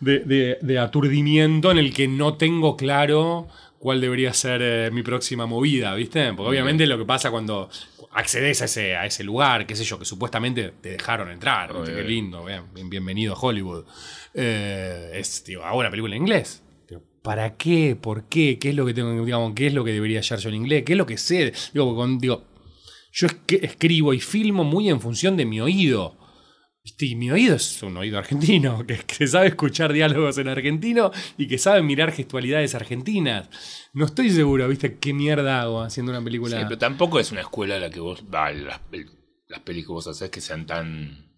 de 0.00 0.78
aturdimiento 0.78 1.70
en 1.70 1.78
el 1.78 1.92
que 1.92 2.08
no 2.08 2.34
tengo 2.34 2.76
claro 2.76 3.48
cuál 3.78 4.00
debería 4.00 4.32
ser 4.34 4.60
eh, 4.62 4.90
mi 4.92 5.02
próxima 5.02 5.46
movida, 5.46 5.94
¿viste? 5.94 6.32
Porque 6.32 6.50
obviamente 6.50 6.86
lo 6.86 6.98
que 6.98 7.04
pasa 7.04 7.30
cuando 7.30 7.68
accedes 8.12 8.60
a 8.62 8.64
ese, 8.64 8.96
a 8.96 9.06
ese 9.06 9.22
lugar, 9.24 9.66
qué 9.66 9.76
sé 9.76 9.84
yo, 9.84 9.98
que 9.98 10.04
supuestamente 10.04 10.72
te 10.80 10.90
dejaron 10.90 11.30
entrar, 11.30 11.72
qué 11.84 12.02
lindo, 12.02 12.44
bien, 12.44 12.64
bien- 12.74 12.90
bienvenido 12.90 13.34
a 13.34 13.38
Hollywood. 13.40 13.84
Eh, 14.34 15.12
es, 15.14 15.44
digo, 15.44 15.64
hago 15.64 15.78
una 15.78 15.90
película 15.90 16.14
en 16.16 16.22
inglés. 16.22 16.62
¿Para 17.22 17.56
qué? 17.56 17.96
¿Por 18.00 18.24
qué? 18.30 18.58
¿Qué 18.58 18.70
es 18.70 18.74
lo 18.74 18.86
que 18.86 18.94
tengo, 18.94 19.24
digamos, 19.24 19.52
qué 19.54 19.66
es 19.66 19.74
lo 19.74 19.84
que 19.84 19.92
debería 19.92 20.20
hallar 20.20 20.38
yo 20.38 20.48
en 20.48 20.54
inglés? 20.54 20.84
¿Qué 20.86 20.92
es 20.92 20.98
lo 20.98 21.04
que 21.04 21.18
sé? 21.18 21.52
Digo, 21.74 21.94
con- 21.94 22.18
digo, 22.18 22.44
yo 23.12 23.26
es 23.26 23.34
que 23.46 23.56
escribo 23.62 24.14
y 24.14 24.20
filmo 24.20 24.64
muy 24.64 24.88
en 24.88 25.00
función 25.00 25.36
de 25.36 25.44
mi 25.44 25.60
oído. 25.60 26.16
Y 26.98 27.14
mi 27.14 27.30
oído 27.30 27.56
es 27.56 27.82
un 27.82 27.96
oído 27.96 28.18
argentino, 28.18 28.84
que, 28.86 28.98
que 28.98 29.26
sabe 29.26 29.48
escuchar 29.48 29.92
diálogos 29.92 30.38
en 30.38 30.48
argentino 30.48 31.10
y 31.36 31.46
que 31.46 31.58
sabe 31.58 31.82
mirar 31.82 32.12
gestualidades 32.12 32.74
argentinas. 32.74 33.48
No 33.92 34.06
estoy 34.06 34.30
seguro, 34.30 34.68
¿viste? 34.68 34.98
¿Qué 34.98 35.12
mierda 35.12 35.62
hago 35.62 35.82
haciendo 35.82 36.12
una 36.12 36.22
película? 36.22 36.58
Sí, 36.58 36.64
pero 36.64 36.78
tampoco 36.78 37.18
es 37.20 37.32
una 37.32 37.42
escuela 37.42 37.76
a 37.76 37.78
la 37.78 37.90
que 37.90 38.00
vos. 38.00 38.24
va, 38.32 38.50
las, 38.52 38.80
las 39.48 39.60
pelis 39.60 39.86
que 39.86 39.92
vos 39.92 40.06
haces 40.06 40.30
que 40.30 40.40
sean 40.40 40.66
tan. 40.66 41.29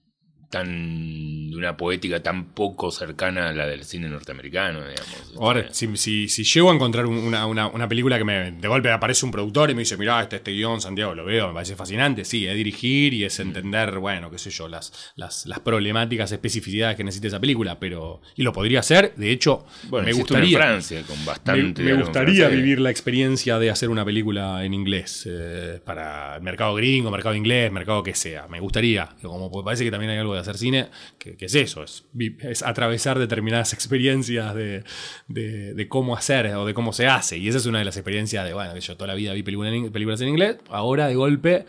Tan. 0.52 1.50
de 1.52 1.56
una 1.58 1.76
poética 1.76 2.22
tan 2.22 2.46
poco 2.46 2.90
cercana 2.90 3.48
a 3.50 3.52
la 3.52 3.66
del 3.66 3.84
cine 3.84 4.08
norteamericano, 4.08 4.80
digamos. 4.80 5.34
Ahora, 5.38 5.60
Este, 5.60 5.74
si, 5.74 5.96
si, 5.96 6.28
si 6.28 6.44
llego 6.44 6.70
a 6.70 6.74
encontrar 6.74 7.06
un- 7.06 7.18
una, 7.18 7.46
una- 7.46 7.66
una 7.68 7.88
película 7.88 8.16
que 8.18 8.24
me, 8.24 8.52
de 8.52 8.68
golpe 8.68 8.90
aparece 8.90 9.24
un 9.26 9.32
productor 9.32 9.70
y 9.70 9.74
me 9.74 9.80
dice, 9.80 9.96
mirá, 9.96 10.22
este, 10.22 10.36
este 10.36 10.50
guion, 10.52 10.80
Santiago, 10.80 11.14
lo 11.14 11.24
veo, 11.24 11.48
me 11.48 11.54
parece 11.54 11.76
fascinante, 11.76 12.24
sí, 12.24 12.46
es 12.46 12.54
dirigir 12.54 13.12
y 13.14 13.24
es 13.24 13.38
entender, 13.40 13.98
bueno, 13.98 14.30
qué 14.30 14.38
sé 14.38 14.50
yo, 14.50 14.66
las, 14.68 15.12
las, 15.16 15.44
las 15.46 15.60
problemáticas, 15.60 16.32
especificidades 16.32 16.96
que 16.96 17.04
necesita 17.04 17.28
esa 17.28 17.40
película, 17.40 17.78
pero... 17.78 18.20
Y 18.36 18.42
lo 18.42 18.52
podría 18.52 18.80
hacer, 18.80 19.14
de 19.16 19.30
hecho, 19.30 19.66
bueno, 19.88 20.06
me 20.06 20.12
gustaría... 20.14 20.56
en 20.56 20.62
Francia 20.62 21.02
con 21.02 21.24
bastante. 21.24 21.82
me 21.82 21.94
gustaría 21.94 22.48
vivir 22.48 22.80
la 22.80 22.90
experiencia 22.90 23.58
de 23.58 23.70
hacer 23.70 23.88
una 23.90 24.04
película 24.04 24.64
en 24.64 24.74
inglés 24.74 25.28
eh, 25.30 25.80
para 25.84 26.36
el 26.36 26.42
mercado 26.42 26.74
gringo, 26.74 27.10
mercado 27.10 27.34
inglés, 27.34 27.70
mercado 27.72 28.02
que 28.02 28.14
sea. 28.14 28.46
Me 28.48 28.58
gustaría. 28.60 29.08
Como 29.22 29.50
parece 29.64 29.84
que 29.84 29.90
también 29.90 30.10
hay 30.12 30.18
algo 30.18 30.34
de 30.34 30.40
hacer 30.42 30.58
cine 30.58 30.88
que, 31.18 31.36
que 31.36 31.46
es 31.46 31.54
eso, 31.54 31.82
es, 31.82 32.04
es 32.40 32.62
atravesar 32.62 33.18
determinadas 33.18 33.72
experiencias 33.72 34.54
de, 34.54 34.84
de- 35.28 35.74
de 35.74 35.88
cómo 35.88 36.16
hacer 36.16 36.46
o 36.54 36.66
de 36.66 36.74
cómo 36.74 36.92
se 36.92 37.06
hace. 37.06 37.38
Y 37.38 37.48
esa 37.48 37.58
es 37.58 37.66
una 37.66 37.78
de 37.78 37.84
las 37.84 37.96
experiencias 37.96 38.44
de, 38.44 38.52
bueno, 38.54 38.74
que 38.74 38.80
yo 38.80 38.96
toda 38.96 39.08
la 39.08 39.14
vida 39.14 39.32
vi 39.32 39.42
películas 39.42 39.72
en, 39.72 39.90
películas 39.92 40.20
en 40.20 40.28
inglés, 40.28 40.56
ahora 40.68 41.06
de 41.08 41.14
golpe 41.14 41.66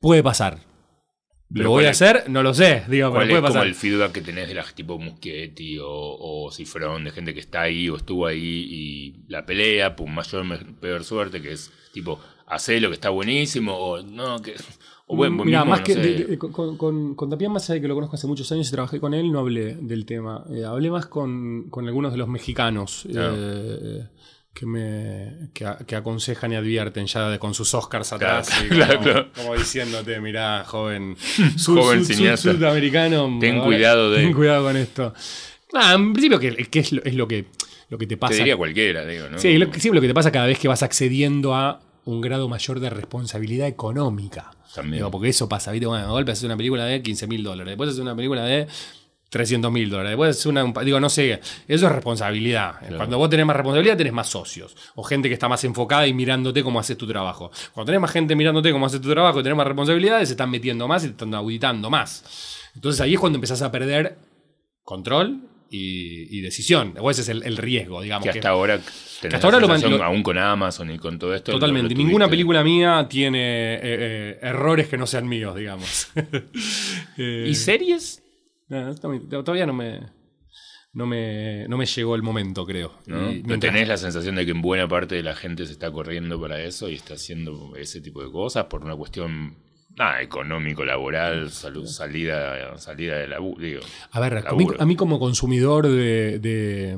puede 0.00 0.22
pasar. 0.22 0.58
Pero 1.54 1.64
¿Lo 1.64 1.70
voy 1.70 1.82
¿cuál 1.82 1.86
a 1.88 1.90
es- 1.90 2.00
hacer? 2.00 2.30
No 2.30 2.42
lo 2.42 2.54
sé, 2.54 2.82
digo, 2.88 3.10
¿Cuál 3.10 3.24
pero 3.24 3.24
es 3.24 3.28
puede 3.28 3.40
como 3.42 3.52
pasar. 3.54 3.66
el 3.66 3.74
feedback 3.74 4.12
que 4.12 4.20
tenés 4.22 4.48
de 4.48 4.54
la 4.54 4.64
tipo 4.64 4.98
Muschietti 4.98 5.78
o, 5.78 5.86
o 5.86 6.50
Cifrón, 6.50 7.04
de 7.04 7.10
gente 7.10 7.34
que 7.34 7.40
está 7.40 7.60
ahí 7.60 7.90
o 7.90 7.96
estuvo 7.96 8.26
ahí 8.26 8.38
y 8.70 9.24
la 9.28 9.44
pelea, 9.44 9.94
pum, 9.94 10.10
mayor, 10.14 10.46
peor 10.80 11.04
suerte, 11.04 11.42
que 11.42 11.52
es 11.52 11.70
tipo, 11.92 12.18
hacé 12.46 12.80
lo 12.80 12.88
que 12.88 12.94
está 12.94 13.10
buenísimo 13.10 13.76
o 13.76 14.02
no, 14.02 14.40
que. 14.40 14.54
Mira, 15.16 15.30
mismo, 15.60 15.64
más 15.66 15.80
no 15.80 15.84
que 15.84 15.94
sé. 15.94 16.00
de- 16.00 16.24
de- 16.24 16.38
con, 16.38 16.76
con, 16.76 17.14
con 17.14 17.30
Tapián, 17.30 17.52
más 17.52 17.64
allá 17.68 17.74
de 17.76 17.80
que 17.82 17.88
lo 17.88 17.94
conozco 17.94 18.16
hace 18.16 18.26
muchos 18.26 18.50
años 18.52 18.68
y 18.68 18.70
trabajé 18.72 19.00
con 19.00 19.14
él, 19.14 19.30
no 19.32 19.40
hablé 19.40 19.74
del 19.80 20.04
tema. 20.06 20.44
Eh, 20.52 20.64
hablé 20.64 20.90
más 20.90 21.06
con, 21.06 21.68
con 21.70 21.86
algunos 21.86 22.12
de 22.12 22.18
los 22.18 22.28
mexicanos 22.28 23.06
Claro. 23.10 23.34
eh, 23.36 24.04
que 24.54 24.66
me 24.66 25.48
que, 25.54 25.96
aconsejan 25.96 26.52
y 26.52 26.56
advierten 26.56 27.06
ya 27.06 27.30
de- 27.30 27.38
con 27.38 27.54
sus 27.54 27.72
Oscars 27.74 28.12
atrás. 28.12 28.50
claro, 28.68 28.94
como, 28.98 29.04
claro. 29.04 29.28
como 29.34 29.54
diciéndote, 29.56 30.20
mirá, 30.20 30.64
joven, 30.66 31.16
Joven 31.64 32.04
cineasta. 32.04 32.52
sudamericano. 32.52 33.38
Ten 33.40 33.54
ahora- 33.56 33.64
cuidado 33.66 34.10
de- 34.10 34.18
Ten 34.22 34.32
cuidado 34.34 34.64
con 34.64 34.76
esto. 34.76 35.14
Ah, 35.74 35.94
en 35.94 36.12
principio, 36.12 36.38
que, 36.38 36.54
que 36.66 36.80
es, 36.80 36.92
lo, 36.92 37.02
es 37.02 37.14
lo 37.14 37.26
que, 37.26 37.46
lo 37.88 37.96
que 37.96 38.06
te 38.06 38.18
pasa. 38.18 38.32
Te 38.32 38.38
diría 38.38 38.56
cualquiera, 38.58 39.06
digo, 39.06 39.28
¿no? 39.30 39.38
Sí, 39.38 39.56
lo, 39.56 39.72
siempre 39.72 39.94
lo 39.96 40.00
que 40.02 40.08
te 40.08 40.14
pasa 40.14 40.30
cada 40.30 40.44
vez 40.46 40.58
que 40.58 40.68
vas 40.68 40.82
accediendo 40.82 41.54
a 41.54 41.80
un 42.04 42.20
grado 42.20 42.48
mayor 42.48 42.80
de 42.80 42.90
responsabilidad 42.90 43.68
económica. 43.68 44.50
También. 44.74 44.98
Digo, 44.98 45.10
porque 45.10 45.28
eso 45.28 45.48
pasa, 45.48 45.70
¿viste? 45.70 45.86
Bueno, 45.86 46.06
de 46.06 46.10
golpe 46.10 46.32
haces 46.32 46.44
una 46.44 46.56
película 46.56 46.84
de 46.84 47.02
15 47.02 47.26
mil 47.26 47.42
dólares, 47.42 47.72
después 47.72 47.90
haces 47.90 48.00
una 48.00 48.16
película 48.16 48.44
de 48.44 48.66
300 49.30 49.72
mil 49.72 49.88
dólares, 49.88 50.10
después 50.10 50.30
haces 50.30 50.46
una. 50.46 50.72
digo, 50.84 51.00
no 51.00 51.08
sé, 51.08 51.40
eso 51.68 51.86
es 51.86 51.92
responsabilidad. 51.92 52.74
Cuando 52.96 53.18
vos 53.18 53.30
tenés 53.30 53.46
más 53.46 53.56
responsabilidad, 53.56 53.96
tenés 53.96 54.12
más 54.12 54.28
socios. 54.28 54.76
O 54.94 55.02
gente 55.02 55.28
que 55.28 55.34
está 55.34 55.48
más 55.48 55.62
enfocada 55.64 56.06
y 56.06 56.14
mirándote 56.14 56.62
cómo 56.62 56.80
haces 56.80 56.98
tu 56.98 57.06
trabajo. 57.06 57.50
Cuando 57.72 57.86
tenés 57.86 58.00
más 58.00 58.10
gente 58.10 58.34
mirándote 58.34 58.72
cómo 58.72 58.86
haces 58.86 59.00
tu 59.00 59.10
trabajo 59.10 59.40
y 59.40 59.42
tenés 59.42 59.56
más 59.56 59.66
responsabilidades, 59.66 60.28
se 60.28 60.34
están 60.34 60.50
metiendo 60.50 60.88
más 60.88 61.04
y 61.04 61.06
te 61.08 61.12
están 61.12 61.34
auditando 61.34 61.88
más. 61.88 62.60
Entonces 62.74 63.00
ahí 63.00 63.14
es 63.14 63.20
cuando 63.20 63.36
empezás 63.36 63.62
a 63.62 63.70
perder 63.70 64.18
control 64.82 65.40
y, 65.72 66.38
y 66.38 66.40
decisión. 66.42 66.94
O 67.00 67.10
ese 67.10 67.22
es 67.22 67.28
el, 67.30 67.42
el 67.44 67.56
riesgo, 67.56 68.02
digamos. 68.02 68.24
que 68.26 68.32
que- 68.32 68.38
hasta 68.38 68.50
ahora 68.50 68.78
tenés 69.20 69.34
hasta 69.34 69.46
ahora 69.46 69.58
lo 69.60 70.02
aún 70.04 70.22
con 70.22 70.36
Amazon 70.38 70.90
y 70.90 70.98
con 70.98 71.18
todo 71.18 71.34
esto. 71.34 71.52
Totalmente. 71.52 71.94
lo 71.94 71.98
Ninguna 71.98 72.28
película 72.28 72.62
mía 72.62 73.06
tiene 73.08 73.74
eh, 73.76 73.80
eh, 73.82 74.38
errores 74.42 74.88
que 74.88 74.98
no 74.98 75.06
sean 75.06 75.26
míos, 75.28 75.56
digamos. 75.56 76.08
Eh, 77.18 77.46
¿Y 77.48 77.54
series? 77.54 78.22
no, 78.68 78.94
todavía 78.94 79.66
no 79.66 79.72
me, 79.74 80.00
no 80.94 81.06
me, 81.06 81.66
no 81.68 81.76
me 81.76 81.84
llegó 81.86 82.14
el 82.14 82.22
momento, 82.22 82.64
creo. 82.66 82.94
¿no? 83.06 83.28
Mientras- 83.30 83.60
tenés 83.60 83.88
la 83.88 83.96
sensación 83.96 84.34
de 84.36 84.44
que 84.46 84.52
en 84.52 84.62
buena 84.62 84.88
parte 84.88 85.14
de 85.14 85.22
la 85.22 85.34
gente 85.34 85.66
se 85.66 85.72
está 85.72 85.90
corriendo 85.90 86.40
para 86.40 86.62
eso 86.62 86.88
y 86.88 86.94
está 86.94 87.14
haciendo 87.14 87.76
ese 87.76 88.00
tipo 88.00 88.22
de 88.24 88.30
cosas 88.30 88.64
por 88.66 88.82
una 88.84 88.96
cuestión 88.96 89.56
nada, 89.96 90.22
económico, 90.22 90.84
laboral, 90.84 91.50
salud, 91.50 91.86
salida, 91.86 92.76
salida 92.78 93.18
de 93.18 93.28
la 93.28 93.38
digo. 93.58 93.80
A 94.10 94.20
ver, 94.20 94.38
a 94.38 94.52
mí, 94.52 94.64
laburo. 94.64 94.82
a 94.82 94.86
mí 94.86 94.96
como 94.96 95.18
consumidor 95.18 95.86
de, 95.88 96.38
de, 96.38 96.96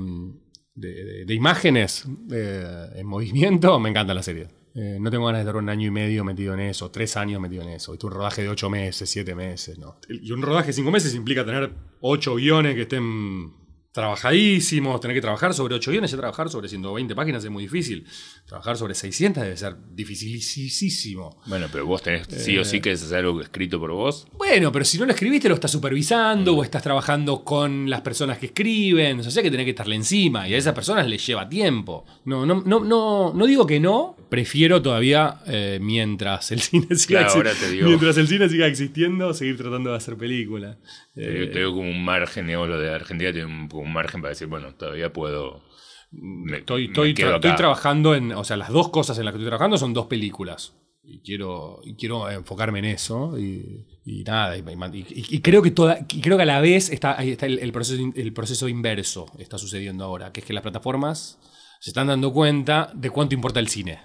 de- 0.75 1.05
de- 1.05 1.25
de 1.25 1.35
imágenes 1.35 2.07
en 2.31 3.07
movimiento, 3.07 3.79
me 3.81 3.91
encanta 3.91 4.15
la 4.15 4.23
serie. 4.23 4.49
Eh, 4.77 4.99
no 5.01 5.09
tengo 5.09 5.27
ganas 5.27 5.39
de 5.39 5.43
estar 5.49 5.57
un 5.57 5.69
año 5.69 5.87
y 5.87 5.91
medio 5.93 6.25
metido 6.25 6.53
en 6.55 6.59
eso, 6.61 6.91
tres 6.91 7.17
años 7.17 7.41
metido 7.41 7.63
en 7.63 7.69
eso. 7.69 7.93
Viste, 7.93 8.07
un 8.07 8.13
rodaje 8.13 8.43
de 8.43 8.49
ocho 8.49 8.69
meses, 8.69 9.09
siete 9.09 9.33
meses, 9.37 9.79
¿no? 9.79 9.99
Y 10.09 10.33
un 10.33 10.43
rodaje 10.43 10.69
de 10.69 10.73
cinco 10.73 10.91
meses 10.91 11.15
implica 11.15 11.45
tener 11.45 11.71
ocho 12.01 12.35
guiones 12.35 12.75
que 12.75 12.83
estén 12.83 13.53
trabajadísimos, 13.95 15.01
tener 15.01 15.15
que 15.17 15.21
trabajar 15.21 15.55
sobre 15.55 15.75
8 15.77 15.91
guiones, 15.93 16.11
ya 16.11 16.17
trabajar 16.19 16.51
sobre 16.51 16.69
120 16.69 17.15
páginas 17.15 17.45
es 17.45 17.51
muy 17.51 17.63
difícil. 17.63 18.05
Trabajar 18.45 18.77
sobre 18.77 18.95
600 18.95 19.43
debe 19.43 19.57
ser 19.57 19.77
dificilísimo. 19.93 21.41
Bueno, 21.47 21.69
pero 21.71 21.87
vos 21.87 22.03
tenés 22.03 22.27
sí 22.29 22.59
o 22.59 22.65
sí 22.65 22.81
que 22.81 22.93
es 22.93 23.13
algo 23.13 23.41
escrito 23.41 23.79
por 23.79 23.93
vos. 23.93 24.27
Bueno, 24.33 24.73
pero 24.73 24.85
si 24.85 24.99
no 24.99 25.07
lo 25.07 25.13
escribiste, 25.13 25.49
lo 25.49 25.55
estás 25.55 25.71
supervisando 25.71 26.55
o 26.57 26.63
estás 26.65 26.83
trabajando 26.83 27.45
con 27.45 27.89
las 27.89 28.01
personas 28.01 28.39
que 28.39 28.47
escriben. 28.47 29.21
O 29.21 29.23
sea 29.31 29.43
que 29.43 29.51
tenés 29.51 29.65
que 29.65 29.71
estarle 29.71 29.95
encima 29.97 30.49
y 30.49 30.55
a 30.55 30.59
esas 30.59 30.75
personas 30.75 31.07
les 31.09 31.25
lleva 31.27 31.49
tiempo. 31.49 32.05
No, 32.25 32.45
no, 32.45 32.63
no, 32.67 32.81
no, 32.81 33.33
no 33.35 33.47
digo 33.47 33.67
que 33.67 33.81
no. 33.81 34.17
Prefiero 34.29 34.83
todavía, 34.83 35.41
eh, 35.47 35.79
mientras 35.81 36.51
el 36.51 36.61
cine 36.61 36.89
siga 36.97 37.21
Claro, 37.21 37.29
exi- 37.33 37.37
ahora 37.37 37.53
te 37.55 37.71
digo. 37.71 37.87
mientras 37.87 38.17
el 38.17 38.27
cine 38.27 38.49
siga 38.49 38.67
existiendo, 38.67 39.33
seguir 39.33 39.57
tratando 39.57 39.91
de 39.91 39.97
hacer 39.97 40.17
películas. 40.17 40.77
Te, 41.15 41.45
Eh, 41.45 41.47
te 41.47 41.61
digo 41.61 41.73
como 41.75 41.89
un 41.89 42.05
margen, 42.05 42.47
digamos, 42.49 42.69
lo 42.69 42.79
de 42.79 42.93
Argentina 42.93 43.31
tiene 43.33 43.47
un, 43.47 43.69
un 43.85 43.93
margen 43.93 44.21
para 44.21 44.31
decir, 44.31 44.49
bueno, 44.49 44.75
todavía 44.75 45.13
puedo. 45.13 45.63
me- 46.11 46.59
Estoy, 46.59 46.83
me 46.89 46.93
estoy, 46.93 47.11
estoy 47.11 47.55
trabajando 47.57 48.15
en. 48.15 48.33
O 48.33 48.45
sea, 48.45 48.57
las 48.57 48.71
dos 48.71 48.89
cosas 48.91 49.19
en 49.19 49.25
las 49.25 49.33
que 49.33 49.39
estoy 49.39 49.49
trabajando 49.49 49.79
son 49.79 49.93
dos 49.95 50.07
películas. 50.07 50.75
Y 51.07 51.21
quiero, 51.21 51.81
y 51.85 51.97
quiero 51.97 52.31
enfocarme 52.31 52.79
en 52.79 52.87
eso. 52.87 53.39
Y, 53.39 53.87
y 54.07 54.25
nada. 54.25 54.57
Y, 54.57 55.41
creo 55.41 55.61
que 55.61 55.71
toda. 55.71 55.99
y 56.09 56.21
creo 56.23 56.37
que 56.39 56.45
a 56.45 56.47
la 56.47 56.61
vez 56.61 56.89
está, 56.89 57.19
ahí 57.19 57.31
está 57.33 57.45
el, 57.47 57.59
el 57.59 57.73
proceso, 57.73 58.03
el 58.15 58.33
proceso 58.33 58.69
inverso 58.69 59.27
está 59.39 59.59
sucediendo 59.59 60.05
ahora. 60.05 60.33
Que 60.33 60.41
es 60.41 60.47
que 60.47 60.55
las 60.55 60.63
plataformas 60.63 61.39
se 61.81 61.91
están 61.91 62.07
dando 62.07 62.33
cuenta 62.33 62.91
de 62.95 63.11
cuánto 63.11 63.35
importa 63.35 63.61
el 63.61 63.69
cine. 63.69 63.99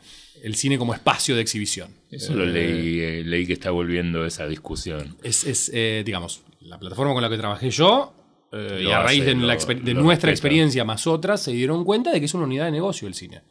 El 0.44 0.56
cine 0.56 0.78
como 0.78 0.94
espacio 0.94 1.36
de 1.36 1.42
exhibición. 1.42 1.94
Eso 2.10 2.34
lo 2.34 2.46
leí, 2.46 3.00
eh, 3.00 3.24
leí 3.26 3.46
que 3.46 3.54
está 3.54 3.72
volviendo 3.72 4.26
esa 4.26 4.48
discusión. 4.48 5.18
Es, 5.24 5.44
es, 5.46 5.70
eh, 5.74 6.04
digamos, 6.06 6.44
la 6.62 6.80
plataforma 6.80 7.14
con 7.14 7.22
la 7.22 7.30
que 7.30 7.38
trabajé 7.38 7.70
yo, 7.72 8.14
eh, 8.52 8.84
y 8.88 8.92
a 8.92 9.02
raíz 9.04 9.22
hace, 9.22 9.30
de, 9.30 9.36
lo- 9.36 10.02
nuestra 10.02 10.30
respeta. 10.30 10.32
experiencia 10.32 10.84
más 10.86 11.08
otras, 11.08 11.42
se 11.42 11.52
dieron 11.52 11.84
cuenta 11.86 12.12
de 12.12 12.20
que 12.20 12.26
es 12.26 12.34
una 12.34 12.46
unidad 12.46 12.66
de 12.66 12.72
negocio 12.72 13.08
el 13.08 13.14
cine. 13.14 13.42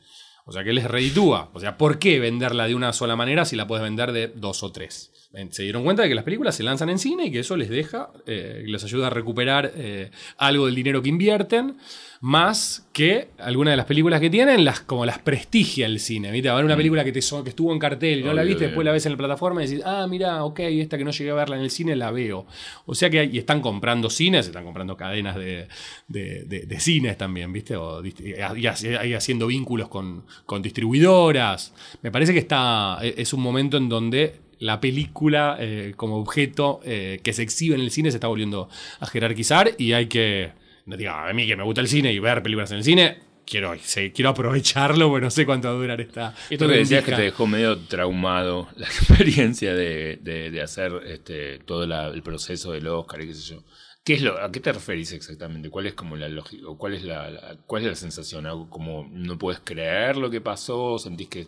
O 0.44 0.52
sea, 0.52 0.64
que 0.64 0.72
les 0.72 0.84
reditúa. 0.84 1.50
O 1.52 1.60
sea, 1.60 1.76
¿por 1.76 1.98
qué 1.98 2.18
venderla 2.20 2.66
de 2.66 2.74
una 2.74 2.92
sola 2.94 3.16
manera 3.16 3.44
si 3.44 3.54
la 3.54 3.66
puedes 3.66 3.82
vender 3.82 4.12
de 4.12 4.28
dos 4.28 4.62
o 4.62 4.72
tres? 4.72 5.12
Se 5.50 5.62
dieron 5.62 5.84
cuenta 5.84 6.02
de 6.02 6.08
que 6.08 6.14
las 6.14 6.24
películas 6.24 6.54
se 6.56 6.62
lanzan 6.62 6.88
en 6.88 6.98
cine 6.98 7.26
y 7.26 7.30
que 7.30 7.40
eso 7.40 7.54
les 7.54 7.68
deja, 7.68 8.10
eh, 8.26 8.62
les 8.66 8.82
ayuda 8.82 9.08
a 9.08 9.10
recuperar 9.10 9.72
eh, 9.76 10.10
algo 10.38 10.64
del 10.64 10.74
dinero 10.74 11.02
que 11.02 11.10
invierten, 11.10 11.76
más 12.20 12.88
que 12.92 13.28
algunas 13.38 13.72
de 13.72 13.76
las 13.76 13.86
películas 13.86 14.20
que 14.20 14.28
tienen, 14.28 14.64
las, 14.64 14.80
como 14.80 15.06
las 15.06 15.18
prestigia 15.20 15.86
el 15.86 16.00
cine. 16.00 16.32
¿viste? 16.32 16.48
A 16.48 16.52
haber 16.52 16.64
una 16.64 16.76
película 16.76 17.04
que, 17.04 17.12
te 17.12 17.22
so- 17.22 17.44
que 17.44 17.50
estuvo 17.50 17.72
en 17.72 17.78
cartel 17.78 18.20
y 18.20 18.22
no 18.24 18.32
la 18.32 18.42
Mm. 18.42 18.46
Viste, 18.46 18.58
obvio. 18.64 18.68
después 18.68 18.84
la 18.84 18.92
ves 18.92 19.06
en 19.06 19.12
la 19.12 19.18
plataforma 19.18 19.62
y 19.62 19.66
decís, 19.68 19.82
ah, 19.86 20.06
mira, 20.08 20.44
ok, 20.44 20.58
esta 20.60 20.98
que 20.98 21.04
no 21.04 21.10
llegué 21.12 21.30
a 21.30 21.34
verla 21.34 21.56
en 21.56 21.62
el 21.62 21.70
cine 21.70 21.94
la 21.94 22.10
veo. 22.10 22.46
O 22.86 22.94
sea 22.94 23.08
que 23.08 23.24
y 23.24 23.38
están 23.38 23.60
comprando 23.60 24.10
cines, 24.10 24.46
están 24.46 24.64
comprando 24.64 24.96
cadenas 24.96 25.36
de, 25.36 25.68
de- 26.08 26.44
de- 26.44 26.66
de 26.66 26.80
cines 26.80 27.16
también, 27.16 27.52
¿viste? 27.52 27.76
O 27.76 28.04
y, 28.04 28.14
y 28.56 29.12
haciendo 29.14 29.46
vínculos 29.46 29.88
con, 29.88 30.24
con 30.44 30.60
distribuidoras. 30.62 31.72
Me 32.02 32.10
parece 32.10 32.32
que 32.32 32.38
está, 32.40 32.98
e, 33.02 33.14
es 33.16 33.32
un 33.32 33.40
momento 33.40 33.76
en 33.76 33.88
donde 33.88 34.40
la 34.60 34.80
película 34.80 35.56
eh, 35.60 35.92
como 35.96 36.16
objeto 36.16 36.80
eh, 36.84 37.20
que 37.22 37.32
se 37.32 37.42
exhibe 37.42 37.76
en 37.76 37.80
el 37.80 37.92
cine 37.92 38.10
se 38.10 38.16
está 38.16 38.26
volviendo 38.26 38.68
a 38.98 39.06
jerarquizar 39.06 39.70
y 39.78 39.92
hay 39.92 40.06
que, 40.06 40.50
no 40.88 40.96
diga, 40.96 41.28
a 41.28 41.32
mí 41.32 41.46
que 41.46 41.54
me 41.56 41.62
gusta 41.64 41.80
el 41.80 41.88
cine 41.88 42.12
y 42.12 42.18
ver 42.18 42.42
películas 42.42 42.70
en 42.72 42.78
el 42.78 42.84
cine, 42.84 43.18
quiero, 43.46 43.74
sí, 43.80 44.10
quiero 44.10 44.30
aprovecharlo, 44.30 45.08
porque 45.10 45.24
no 45.24 45.30
sé 45.30 45.46
cuánto 45.46 45.68
va 45.68 45.74
a 45.74 45.76
durar 45.78 46.00
esta... 46.00 46.34
Esto 46.50 46.66
que 46.66 46.74
decías 46.78 47.04
que 47.04 47.12
te 47.12 47.22
dejó 47.22 47.46
medio 47.46 47.78
traumado 47.78 48.68
la 48.76 48.86
experiencia 48.86 49.74
de, 49.74 50.18
de- 50.22 50.50
de 50.50 50.60
hacer 50.62 50.92
este, 51.06 51.58
todo 51.60 51.86
la- 51.86 52.08
el 52.08 52.22
proceso 52.22 52.72
del 52.72 52.86
Oscar 52.88 53.22
y 53.22 53.26
qué 53.28 53.34
sé 53.34 53.54
yo. 53.54 53.64
¿Qué 54.04 54.14
es 54.14 54.22
lo, 54.22 54.40
¿A 54.42 54.50
qué 54.50 54.60
te 54.60 54.72
referís 54.72 55.12
exactamente? 55.12 55.68
¿Cuál 55.68 55.86
es 55.86 55.92
como 55.94 56.16
la 56.16 56.30
lógica? 56.30 56.64
¿Cuál 56.78 56.94
es 56.94 57.04
la, 57.04 57.30
la- 57.30 57.56
cuál 57.66 57.82
es 57.82 57.88
la 57.90 57.94
sensación? 57.94 58.46
¿Algo 58.46 58.70
como 58.70 59.06
no 59.12 59.36
puedes 59.38 59.60
creer 59.60 60.16
lo 60.16 60.30
que 60.30 60.40
pasó? 60.40 60.98
¿Sentís 60.98 61.28
que, 61.28 61.46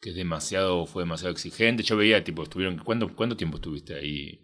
que 0.00 0.10
es 0.10 0.16
demasiado, 0.16 0.86
fue 0.86 1.04
demasiado 1.04 1.30
exigente? 1.30 1.84
Yo 1.84 1.96
veía, 1.96 2.24
tipo, 2.24 2.42
estuvieron, 2.42 2.78
¿cuánto, 2.78 3.14
cuánto 3.14 3.36
tiempo 3.36 3.58
estuviste 3.58 3.94
ahí 3.94 4.40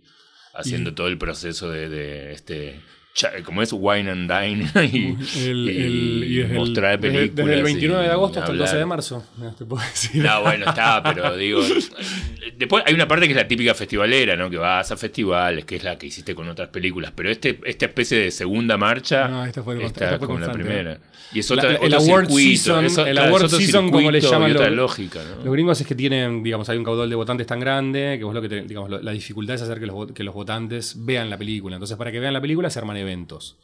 haciendo 0.55 0.95
todo 0.95 1.09
el 1.09 1.19
proceso 1.19 1.69
de, 1.71 1.89
de 1.89 2.33
este 2.33 2.81
como 3.45 3.63
es 3.63 3.73
wine 3.73 4.11
and 4.11 4.31
dine 4.31 4.71
y, 4.93 5.17
El- 5.49 5.71
y 5.71 5.83
el- 5.85 6.25
y 6.25 6.37
desde 6.37 6.53
el- 6.53 6.59
mostrar 6.59 7.01
desde- 7.01 7.13
películas 7.19 7.47
Desde 7.47 7.55
el 7.59 7.63
29 7.65 8.05
de 8.05 8.11
agosto 8.11 8.39
hasta 8.41 8.53
el 8.53 8.59
12 8.59 8.77
de 8.77 8.87
marzo. 8.87 9.25
No, 9.39 9.55
te 9.55 9.65
puedo 9.65 9.83
decir. 9.83 10.23
No, 10.23 10.43
bueno, 10.43 10.67
está, 10.69 11.03
pero 11.03 11.37
digo. 11.37 11.63
Después 12.57 12.85
hay 12.87 12.95
una 12.95 13.09
parte 13.09 13.27
que 13.27 13.33
es 13.33 13.37
la 13.37 13.49
típica 13.49 13.75
festivalera, 13.75 14.37
¿no? 14.37 14.49
Que 14.51 14.57
vas 14.57 14.91
a 14.91 14.97
festivales, 14.97 15.65
que 15.65 15.77
es 15.77 15.85
la 15.85 15.97
que 15.99 16.07
hiciste 16.07 16.35
con 16.35 16.49
otras 16.49 16.69
películas. 16.69 17.13
Pero 17.15 17.31
este, 17.31 17.59
esta 17.65 17.87
especie 17.87 18.19
de 18.19 18.31
segunda 18.31 18.77
marcha. 18.77 19.29
No, 19.29 19.45
esta 19.45 19.63
fue 19.63 19.83
está 19.85 20.05
esta 20.05 20.19
fue 20.19 20.27
como 20.27 20.39
la 20.39 20.53
primera. 20.53 20.99
Y 21.33 21.41
es 21.41 21.51
La- 21.51 21.57
otra, 21.57 21.71
el 21.71 21.77
otro 21.95 21.99
award 21.99 22.27
circuito, 22.27 22.81
season- 22.83 23.07
el 23.09 23.19
es 23.19 23.25
award 23.25 23.49
season, 23.51 23.91
como 23.91 24.11
le 24.11 24.21
llaman 24.21 24.53
los- 24.55 24.71
lógica, 24.71 25.21
¿no? 25.25 25.45
Los 25.45 25.53
gringos 25.53 25.81
es 25.81 25.87
que 25.87 25.95
tienen, 25.95 26.43
digamos, 26.43 26.69
hay 26.69 26.79
un 26.79 26.85
caudal 26.85 27.11
de 27.11 27.17
votantes 27.17 27.47
tan 27.47 27.59
grande 27.61 28.15
que 28.19 28.25
vos 28.25 28.33
lo 28.35 28.41
que 28.41 28.49
te- 28.49 28.63
digamos, 28.63 28.91
la 29.03 29.11
dificultad 29.13 29.57
es 29.57 29.63
hacer 29.63 29.81
que 29.81 29.87
los, 29.87 30.13
que 30.13 30.23
los 30.23 30.35
votantes 30.35 30.95
vean 31.05 31.29
la 31.29 31.37
película. 31.37 31.77
Entonces, 31.77 31.97
para 31.97 32.13
que 32.13 32.21
vean 32.21 32.33
la 32.33 32.41
película 32.41 32.71
se 32.71 32.79
arman 32.79 32.97
eventos. 33.07 33.57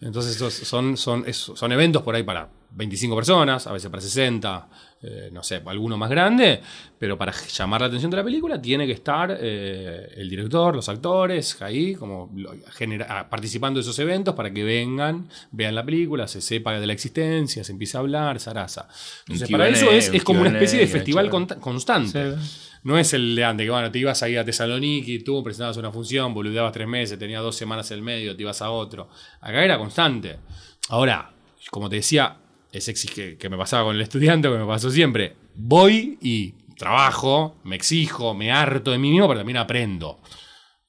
Entonces, 0.00 0.36
son, 0.36 0.96
son, 0.96 1.24
son 1.32 1.72
eventos 1.72 2.02
por 2.02 2.14
ahí 2.14 2.22
para 2.22 2.48
25 2.72 3.16
personas, 3.16 3.66
a 3.66 3.72
veces 3.72 3.90
para 3.90 4.00
60, 4.00 4.68
eh, 5.02 5.28
no 5.32 5.42
sé, 5.42 5.60
alguno 5.66 5.96
más 5.98 6.08
grande, 6.08 6.60
pero 7.00 7.18
para 7.18 7.32
llamar 7.32 7.80
la 7.80 7.88
atención 7.88 8.12
de 8.12 8.18
la 8.18 8.22
película 8.22 8.62
tiene 8.62 8.86
que 8.86 8.92
estar 8.92 9.36
eh, 9.40 10.08
el 10.16 10.30
director, 10.30 10.76
los 10.76 10.88
actores, 10.88 11.60
ahí, 11.62 11.96
como 11.96 12.30
lo- 12.36 12.54
genera- 12.70 13.06
ah, 13.10 13.28
participando 13.28 13.78
de 13.78 13.82
esos 13.82 13.98
eventos 13.98 14.36
para 14.36 14.52
que 14.52 14.62
vengan, 14.62 15.28
vean 15.50 15.74
la 15.74 15.84
película, 15.84 16.28
se 16.28 16.40
sepa 16.40 16.78
de 16.78 16.86
la 16.86 16.92
existencia, 16.92 17.64
se 17.64 17.72
empiece 17.72 17.96
a 17.96 18.00
hablar, 18.00 18.38
zaraza. 18.38 18.86
Entonces, 19.22 19.48
para 19.50 19.68
eso 19.68 19.90
es, 19.90 20.04
es 20.18 20.22
como 20.22 20.40
una 20.42 20.50
especie 20.60 20.78
de 20.78 20.86
festival 20.92 21.30
constante. 21.60 22.18
No 22.82 22.98
es 22.98 23.12
el 23.12 23.34
de 23.36 23.44
antes, 23.44 23.66
que 23.66 23.70
bueno, 23.70 23.90
te 23.90 23.98
ibas 23.98 24.22
ahí 24.22 24.36
a 24.36 24.44
Tesaloniki, 24.44 25.18
tú 25.20 25.42
presentabas 25.44 25.76
una 25.76 25.92
función, 25.92 26.32
boludeabas 26.32 26.72
tres 26.72 26.88
meses, 26.88 27.18
tenías 27.18 27.42
dos 27.42 27.54
semanas 27.56 27.90
en 27.90 27.98
el 27.98 28.02
medio, 28.02 28.34
te 28.34 28.42
ibas 28.42 28.62
a 28.62 28.70
otro. 28.70 29.08
Acá 29.40 29.62
era 29.64 29.76
constante. 29.78 30.38
Ahora, 30.88 31.30
como 31.70 31.90
te 31.90 31.96
decía, 31.96 32.36
es 32.72 32.88
exi- 32.88 33.12
que, 33.12 33.36
que 33.36 33.48
me 33.50 33.56
pasaba 33.58 33.84
con 33.84 33.96
el 33.96 34.02
estudiante, 34.02 34.48
que 34.48 34.56
me 34.56 34.66
pasó 34.66 34.90
siempre. 34.90 35.36
Voy 35.54 36.18
y 36.22 36.52
trabajo, 36.76 37.56
me 37.64 37.76
exijo, 37.76 38.32
me 38.34 38.50
harto 38.50 38.90
de 38.92 38.98
mí 38.98 39.10
mismo, 39.10 39.28
pero 39.28 39.40
también 39.40 39.58
aprendo. 39.58 40.18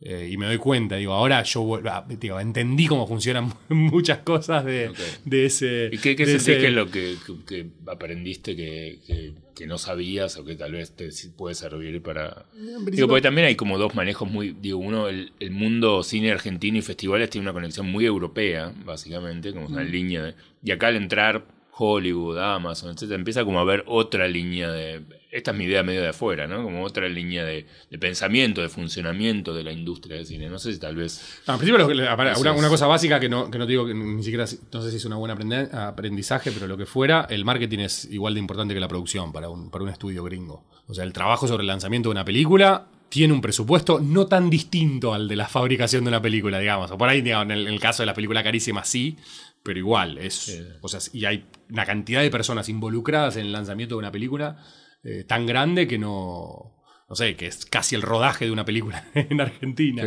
Eh, 0.03 0.29
y 0.31 0.37
me 0.37 0.47
doy 0.47 0.57
cuenta, 0.57 0.95
digo, 0.95 1.13
ahora 1.13 1.43
yo 1.43 1.61
vuelvo 1.61 1.89
a- 1.89 2.03
digo, 2.09 2.39
entendí 2.39 2.87
cómo 2.87 3.05
funcionan 3.07 3.53
muchas 3.69 4.17
cosas 4.19 4.65
de, 4.65 4.91
de 5.25 5.45
ese. 5.45 5.89
¿Y 5.91 5.99
qué, 5.99 6.15
qué 6.15 6.25
de 6.25 6.35
ese- 6.37 6.57
que 6.57 6.67
es 6.69 6.73
lo 6.73 6.89
que, 6.89 7.15
que- 7.25 7.45
que 7.45 7.67
aprendiste 7.85 8.55
que, 8.55 8.97
que- 9.05 9.33
que 9.55 9.67
no 9.67 9.77
sabías 9.77 10.37
o 10.37 10.45
que 10.45 10.55
tal 10.55 10.71
vez 10.71 10.95
te 10.95 11.09
puede 11.37 11.53
servir 11.53 12.01
para... 12.01 12.45
Digo, 12.91 13.07
porque 13.07 13.21
también 13.21 13.45
hay 13.45 13.55
como 13.55 13.77
dos 13.77 13.93
manejos 13.93 14.27
muy... 14.31 14.55
Digo, 14.59 14.79
uno, 14.79 15.07
el, 15.07 15.33
el 15.39 15.51
mundo 15.51 16.01
cine 16.01 16.31
argentino 16.31 16.79
y 16.79 16.81
festivales 16.81 17.29
tiene 17.29 17.45
una 17.45 17.53
conexión 17.53 17.85
muy 17.85 18.05
europea, 18.05 18.73
básicamente, 18.83 19.53
como 19.53 19.67
una 19.67 19.83
línea 19.83 20.23
de... 20.23 20.33
Y 20.63 20.71
acá 20.71 20.87
al 20.87 20.95
entrar 20.95 21.45
Hollywood, 21.77 22.37
Amazon, 22.37 22.91
etcétera, 22.91 23.17
empieza 23.17 23.45
como 23.45 23.59
a 23.59 23.61
haber 23.61 23.83
otra 23.87 24.27
línea 24.27 24.71
de... 24.71 25.01
Esta 25.31 25.51
es 25.51 25.57
mi 25.57 25.63
idea 25.63 25.81
medio 25.81 26.01
de 26.01 26.09
afuera, 26.09 26.45
¿no? 26.45 26.61
Como 26.61 26.83
otra 26.83 27.07
línea 27.07 27.45
de, 27.45 27.65
de 27.89 27.97
pensamiento, 27.97 28.61
de 28.61 28.67
funcionamiento 28.67 29.53
de 29.53 29.63
la 29.63 29.71
industria 29.71 30.17
del 30.17 30.25
cine. 30.25 30.49
No 30.49 30.59
sé 30.59 30.73
si 30.73 30.79
tal 30.79 30.95
vez... 30.97 31.39
No, 31.47 31.53
al 31.53 31.59
principio, 31.59 31.85
una, 31.87 32.69
cosa 32.69 32.87
básica 32.87 33.19
que 33.19 33.29
no, 33.29 33.49
que 33.49 33.57
no 33.57 33.65
te 33.65 33.71
digo 33.71 33.85
que 33.85 33.93
ni 33.93 34.21
siquiera, 34.23 34.45
no 34.73 34.81
sé 34.81 34.91
si 34.91 34.97
es 34.97 35.05
una 35.05 35.15
buena 35.15 35.35
aprende- 35.37 35.73
aprendizaje, 35.73 36.51
pero 36.51 36.67
lo 36.67 36.75
que 36.75 36.85
fuera, 36.85 37.25
el 37.29 37.45
marketing 37.45 37.79
es 37.79 38.05
igual 38.11 38.33
de 38.33 38.41
importante 38.41 38.73
que 38.73 38.81
la 38.81 38.89
producción 38.89 39.31
para 39.31 39.47
un, 39.47 39.71
para 39.71 39.85
un 39.85 39.89
estudio 39.89 40.23
gringo. 40.23 40.65
O 40.87 40.93
sea, 40.93 41.05
el 41.05 41.13
trabajo 41.13 41.47
sobre 41.47 41.61
el 41.61 41.67
lanzamiento 41.67 42.09
de 42.09 42.11
una 42.11 42.25
película 42.25 42.87
tiene 43.07 43.33
un 43.33 43.41
presupuesto 43.41 43.99
no 43.99 44.27
tan 44.27 44.49
distinto 44.49 45.13
al 45.13 45.27
de 45.27 45.35
la 45.35 45.47
fabricación 45.47 46.03
de 46.03 46.09
una 46.09 46.21
película, 46.21 46.59
digamos. 46.59 46.91
O 46.91 46.97
por 46.97 47.09
ahí, 47.09 47.21
digamos, 47.21 47.45
en 47.45 47.51
el, 47.51 47.67
en 47.67 47.73
el 47.73 47.79
caso 47.79 48.03
de 48.03 48.07
la 48.07 48.13
película 48.13 48.41
carísima, 48.41 48.85
sí, 48.85 49.17
pero 49.63 49.79
igual. 49.79 50.17
Es, 50.17 50.63
o 50.81 50.87
sea, 50.87 50.99
y 51.13 51.25
hay 51.25 51.45
una 51.69 51.85
cantidad 51.85 52.21
de 52.21 52.31
personas 52.31 52.69
involucradas 52.69 53.37
en 53.37 53.45
el 53.45 53.51
lanzamiento 53.51 53.95
de 53.95 53.99
una 53.99 54.11
película 54.11 54.57
eh, 55.03 55.23
tan 55.23 55.45
grande 55.45 55.87
que 55.87 55.97
no. 55.97 56.80
No 57.11 57.15
sé, 57.17 57.35
que 57.35 57.45
es 57.47 57.65
casi 57.65 57.93
el 57.95 58.01
rodaje 58.03 58.45
de 58.45 58.51
una 58.51 58.63
película 58.63 59.03
en 59.13 59.41
Argentina. 59.41 60.01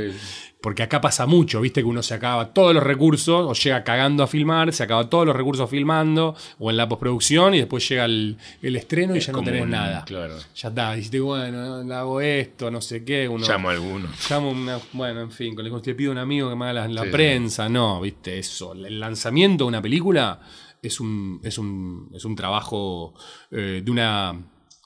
Porque 0.62 0.82
acá 0.82 1.02
pasa 1.02 1.26
mucho, 1.26 1.60
viste 1.60 1.82
que 1.82 1.84
uno 1.86 2.02
se 2.02 2.14
acaba 2.14 2.54
todos 2.54 2.72
los 2.74 2.82
recursos, 2.82 3.44
o 3.46 3.52
llega 3.52 3.84
cagando 3.84 4.22
a 4.22 4.26
filmar, 4.26 4.72
se 4.72 4.84
acaba 4.84 5.10
todos 5.10 5.26
los 5.26 5.36
recursos 5.36 5.68
filmando, 5.68 6.34
o 6.58 6.70
en 6.70 6.78
la 6.78 6.88
postproducción, 6.88 7.52
y 7.54 7.58
después 7.58 7.86
llega 7.86 8.06
el, 8.06 8.38
el 8.62 8.76
estreno 8.76 9.14
y 9.14 9.20
ya 9.20 9.32
no 9.34 9.42
tenés 9.42 9.64
un- 9.64 9.68
nada. 9.70 10.02
claro. 10.06 10.38
Ya 10.56 10.68
está, 10.70 10.94
dijiste, 10.94 11.20
bueno, 11.20 11.84
no, 11.84 11.94
hago 11.94 12.22
esto, 12.22 12.70
no 12.70 12.80
sé 12.80 13.04
qué. 13.04 13.28
Uno, 13.28 13.46
Llamo 13.46 13.68
a 13.68 13.72
alguno. 13.72 14.08
Llamo 14.30 14.50
una, 14.52 14.78
bueno, 14.94 15.20
en 15.20 15.30
fin, 15.30 15.54
con- 15.54 15.66
le 15.70 15.94
pido 15.94 16.10
a 16.10 16.12
un 16.12 16.18
amigo 16.18 16.48
que 16.48 16.56
me 16.56 16.64
haga 16.64 16.72
la, 16.72 16.88
la 16.88 17.00
Sí, 17.02 17.06
sí. 17.08 17.12
prensa. 17.12 17.68
No, 17.68 18.00
viste, 18.00 18.38
eso. 18.38 18.72
El 18.72 18.98
lanzamiento 18.98 19.64
de 19.64 19.68
una 19.68 19.82
película 19.82 20.40
es 20.80 20.98
un, 21.00 21.38
es 21.44 21.58
un, 21.58 22.08
es 22.14 22.24
un 22.24 22.34
trabajo 22.34 23.12
eh, 23.50 23.82
de 23.84 23.90
una 23.90 24.34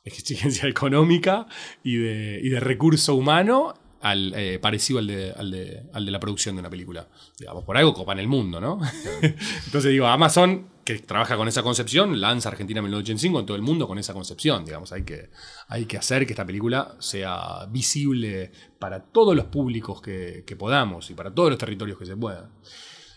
exigencia 0.08 0.68
económica 0.68 1.46
y 1.82 1.96
de, 1.96 2.40
y 2.42 2.48
de 2.48 2.60
recurso 2.60 3.14
humano 3.14 3.74
al, 4.00 4.32
eh, 4.36 4.58
parecido 4.58 4.98
al 4.98 5.06
de, 5.06 5.32
al, 5.32 5.50
de, 5.50 5.82
al 5.92 6.04
de 6.04 6.10
la 6.10 6.20
producción 6.20 6.54
de 6.56 6.60
una 6.60 6.70
película. 6.70 7.08
Digamos, 7.38 7.64
por 7.64 7.76
algo 7.76 7.94
copan 7.94 8.18
el 8.18 8.28
mundo, 8.28 8.60
¿no? 8.60 8.80
Entonces 9.66 9.90
digo, 9.90 10.06
Amazon, 10.06 10.68
que 10.84 10.98
trabaja 11.00 11.36
con 11.36 11.48
esa 11.48 11.62
concepción, 11.62 12.20
lanza 12.20 12.48
Argentina 12.48 12.80
1985 12.80 13.40
en 13.40 13.46
todo 13.46 13.56
el 13.56 13.62
mundo 13.62 13.86
con 13.88 13.98
esa 13.98 14.14
concepción. 14.14 14.64
Digamos, 14.64 14.92
hay 14.92 15.02
que, 15.02 15.30
hay 15.68 15.86
que 15.86 15.98
hacer 15.98 16.26
que 16.26 16.32
esta 16.32 16.46
película 16.46 16.96
sea 16.98 17.66
visible 17.70 18.52
para 18.78 19.02
todos 19.02 19.34
los 19.34 19.46
públicos 19.46 20.00
que, 20.00 20.44
que 20.46 20.56
podamos 20.56 21.10
y 21.10 21.14
para 21.14 21.34
todos 21.34 21.50
los 21.50 21.58
territorios 21.58 21.98
que 21.98 22.06
se 22.06 22.16
puedan. 22.16 22.50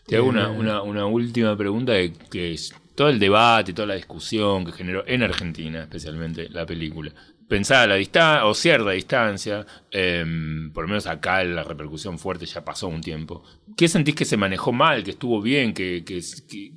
Te 0.05 0.17
hago 0.17 0.27
una, 0.27 0.49
una, 0.49 0.81
una 0.81 1.05
última 1.05 1.55
pregunta 1.55 1.93
de, 1.93 2.11
que 2.11 2.53
es 2.53 2.73
todo 2.95 3.09
el 3.09 3.19
debate, 3.19 3.73
toda 3.73 3.87
la 3.87 3.95
discusión 3.95 4.65
que 4.65 4.71
generó 4.71 5.03
en 5.07 5.23
Argentina, 5.23 5.81
especialmente 5.83 6.49
la 6.49 6.65
película. 6.65 7.11
Pensada 7.47 7.85
la 7.87 7.95
distancia, 7.95 8.45
o 8.45 8.53
cierta 8.53 8.91
distancia, 8.91 9.65
em, 9.91 10.71
por 10.71 10.83
lo 10.85 10.87
menos 10.89 11.05
acá 11.07 11.43
la 11.43 11.63
repercusión 11.63 12.17
fuerte 12.17 12.45
ya 12.45 12.63
pasó 12.63 12.87
un 12.87 13.01
tiempo. 13.01 13.43
¿Qué 13.75 13.87
sentís 13.87 14.15
que 14.15 14.25
se 14.25 14.37
manejó 14.37 14.71
mal, 14.71 15.03
que 15.03 15.11
estuvo 15.11 15.41
bien, 15.41 15.73
que, 15.73 16.03
que- 16.05 16.21
que 16.49 16.71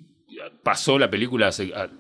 pasó 0.62 0.98
la 0.98 1.08
película 1.10 1.48
a, 1.48 1.52
se- 1.52 1.72
a- 1.74 1.90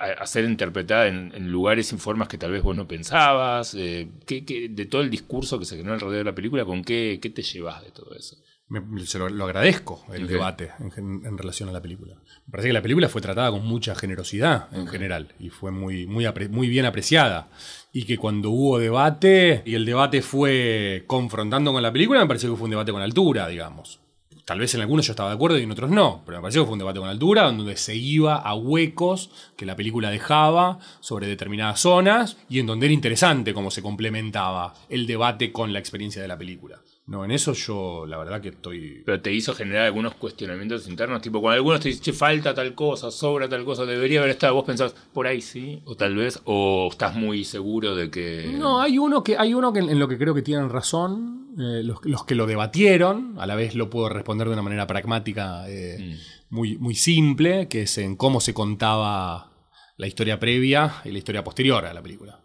a- 0.00 0.12
a 0.22 0.26
ser 0.26 0.44
interpretada 0.44 1.06
en, 1.08 1.50
lugares 1.50 1.92
y 1.92 1.96
formas 1.96 2.28
que 2.28 2.38
tal 2.38 2.50
vez 2.52 2.62
vos 2.62 2.76
no 2.76 2.88
pensabas? 2.88 3.74
Eh, 3.74 4.08
¿qué- 4.26 4.44
qué- 4.44 4.68
de 4.68 4.86
todo 4.86 5.02
el 5.02 5.10
discurso 5.10 5.58
que 5.58 5.64
se 5.64 5.76
generó 5.76 5.94
alrededor 5.94 6.18
de 6.18 6.24
la 6.24 6.34
película, 6.34 6.64
¿con 6.64 6.82
qué, 6.82 7.18
qué 7.22 7.30
te 7.30 7.42
llevas 7.42 7.84
de 7.84 7.90
todo 7.92 8.14
eso? 8.16 8.36
Me- 8.68 9.06
se 9.06 9.18
lo, 9.18 9.28
lo 9.30 9.44
agradezco 9.44 10.04
el 10.12 10.26
debate 10.34 10.70
en, 10.98 11.22
en 11.24 11.38
relación 11.38 11.68
a 11.70 11.72
la 11.72 11.80
película. 11.80 12.14
Me 12.46 12.50
parece 12.50 12.68
que 12.68 12.72
la 12.74 12.82
película 12.82 13.08
fue 13.08 13.22
tratada 13.22 13.50
con 13.50 13.64
mucha 13.66 13.94
generosidad 13.94 14.68
en 14.76 14.86
general 14.88 15.28
y 15.38 15.48
fue 15.48 15.70
muy, 15.70 16.06
muy, 16.06 16.24
apre- 16.24 16.50
muy 16.50 16.68
bien 16.68 16.84
apreciada. 16.84 17.48
Y 17.92 18.04
que 18.04 18.18
cuando 18.18 18.50
hubo 18.50 18.78
debate 18.78 19.62
y 19.64 19.74
el 19.74 19.86
debate 19.86 20.20
fue 20.22 21.04
confrontando 21.06 21.72
con 21.72 21.82
la 21.82 21.92
película, 21.92 22.20
me 22.20 22.26
pareció 22.26 22.50
que 22.50 22.56
fue 22.56 22.64
un 22.66 22.70
debate 22.72 22.92
con 22.92 23.00
altura, 23.00 23.48
digamos. 23.48 24.00
Tal 24.44 24.58
vez 24.60 24.74
en 24.74 24.80
algunos 24.80 25.06
yo 25.06 25.12
estaba 25.12 25.28
de 25.30 25.34
acuerdo 25.36 25.58
y 25.58 25.62
en 25.62 25.70
otros 25.70 25.90
no, 25.90 26.22
pero 26.24 26.38
me 26.38 26.42
pareció 26.42 26.62
que 26.62 26.66
fue 26.66 26.72
un 26.74 26.78
debate 26.78 26.98
con 27.00 27.08
altura 27.08 27.44
donde 27.44 27.76
se 27.76 27.94
iba 27.96 28.36
a 28.36 28.54
huecos 28.54 29.30
que 29.56 29.66
la 29.66 29.76
película 29.76 30.10
dejaba 30.10 30.78
sobre 31.00 31.26
determinadas 31.26 31.80
zonas 31.80 32.38
y 32.48 32.58
en 32.58 32.66
donde 32.66 32.86
era 32.86 32.94
interesante 32.94 33.52
cómo 33.52 33.70
se 33.70 33.82
complementaba 33.82 34.72
el 34.88 35.06
debate 35.06 35.52
con 35.52 35.72
la 35.74 35.78
experiencia 35.78 36.22
de 36.22 36.28
la 36.28 36.38
película. 36.38 36.80
No, 37.08 37.24
en 37.24 37.30
eso 37.30 37.54
yo 37.54 38.04
la 38.06 38.18
verdad 38.18 38.42
que 38.42 38.50
estoy... 38.50 39.02
Pero 39.06 39.22
te 39.22 39.32
hizo 39.32 39.54
generar 39.54 39.86
algunos 39.86 40.14
cuestionamientos 40.14 40.86
internos, 40.88 41.22
tipo 41.22 41.40
cuando 41.40 41.56
algunos 41.56 41.80
te 41.80 41.88
dicen, 41.88 42.02
che, 42.02 42.12
falta 42.12 42.54
tal 42.54 42.74
cosa, 42.74 43.10
sobra 43.10 43.48
tal 43.48 43.64
cosa, 43.64 43.86
debería 43.86 44.18
haber 44.18 44.32
estado, 44.32 44.52
vos 44.52 44.64
pensás, 44.64 44.94
por 45.14 45.26
ahí 45.26 45.40
sí, 45.40 45.80
o 45.86 45.96
tal 45.96 46.14
vez, 46.14 46.38
o 46.44 46.88
estás 46.90 47.16
muy 47.16 47.44
seguro 47.44 47.96
de 47.96 48.10
que... 48.10 48.54
No, 48.58 48.78
hay 48.82 48.98
uno 48.98 49.24
que, 49.24 49.38
hay 49.38 49.54
uno 49.54 49.72
que 49.72 49.78
en 49.78 49.98
lo 49.98 50.06
que 50.06 50.18
creo 50.18 50.34
que 50.34 50.42
tienen 50.42 50.68
razón, 50.68 51.54
eh, 51.58 51.82
los, 51.82 52.04
los 52.04 52.26
que 52.26 52.34
lo 52.34 52.46
debatieron, 52.46 53.36
a 53.38 53.46
la 53.46 53.54
vez 53.54 53.74
lo 53.74 53.88
puedo 53.88 54.10
responder 54.10 54.46
de 54.46 54.52
una 54.52 54.62
manera 54.62 54.86
pragmática 54.86 55.64
eh, 55.66 56.18
muy, 56.50 56.76
muy 56.76 56.94
simple, 56.94 57.68
que 57.68 57.82
es 57.82 57.96
en 57.96 58.16
cómo 58.16 58.42
se 58.42 58.52
contaba 58.52 59.50
la 59.96 60.06
historia 60.06 60.38
previa 60.38 60.96
y 61.06 61.10
la 61.10 61.18
historia 61.18 61.42
posterior 61.42 61.86
a 61.86 61.94
la 61.94 62.02
película. 62.02 62.38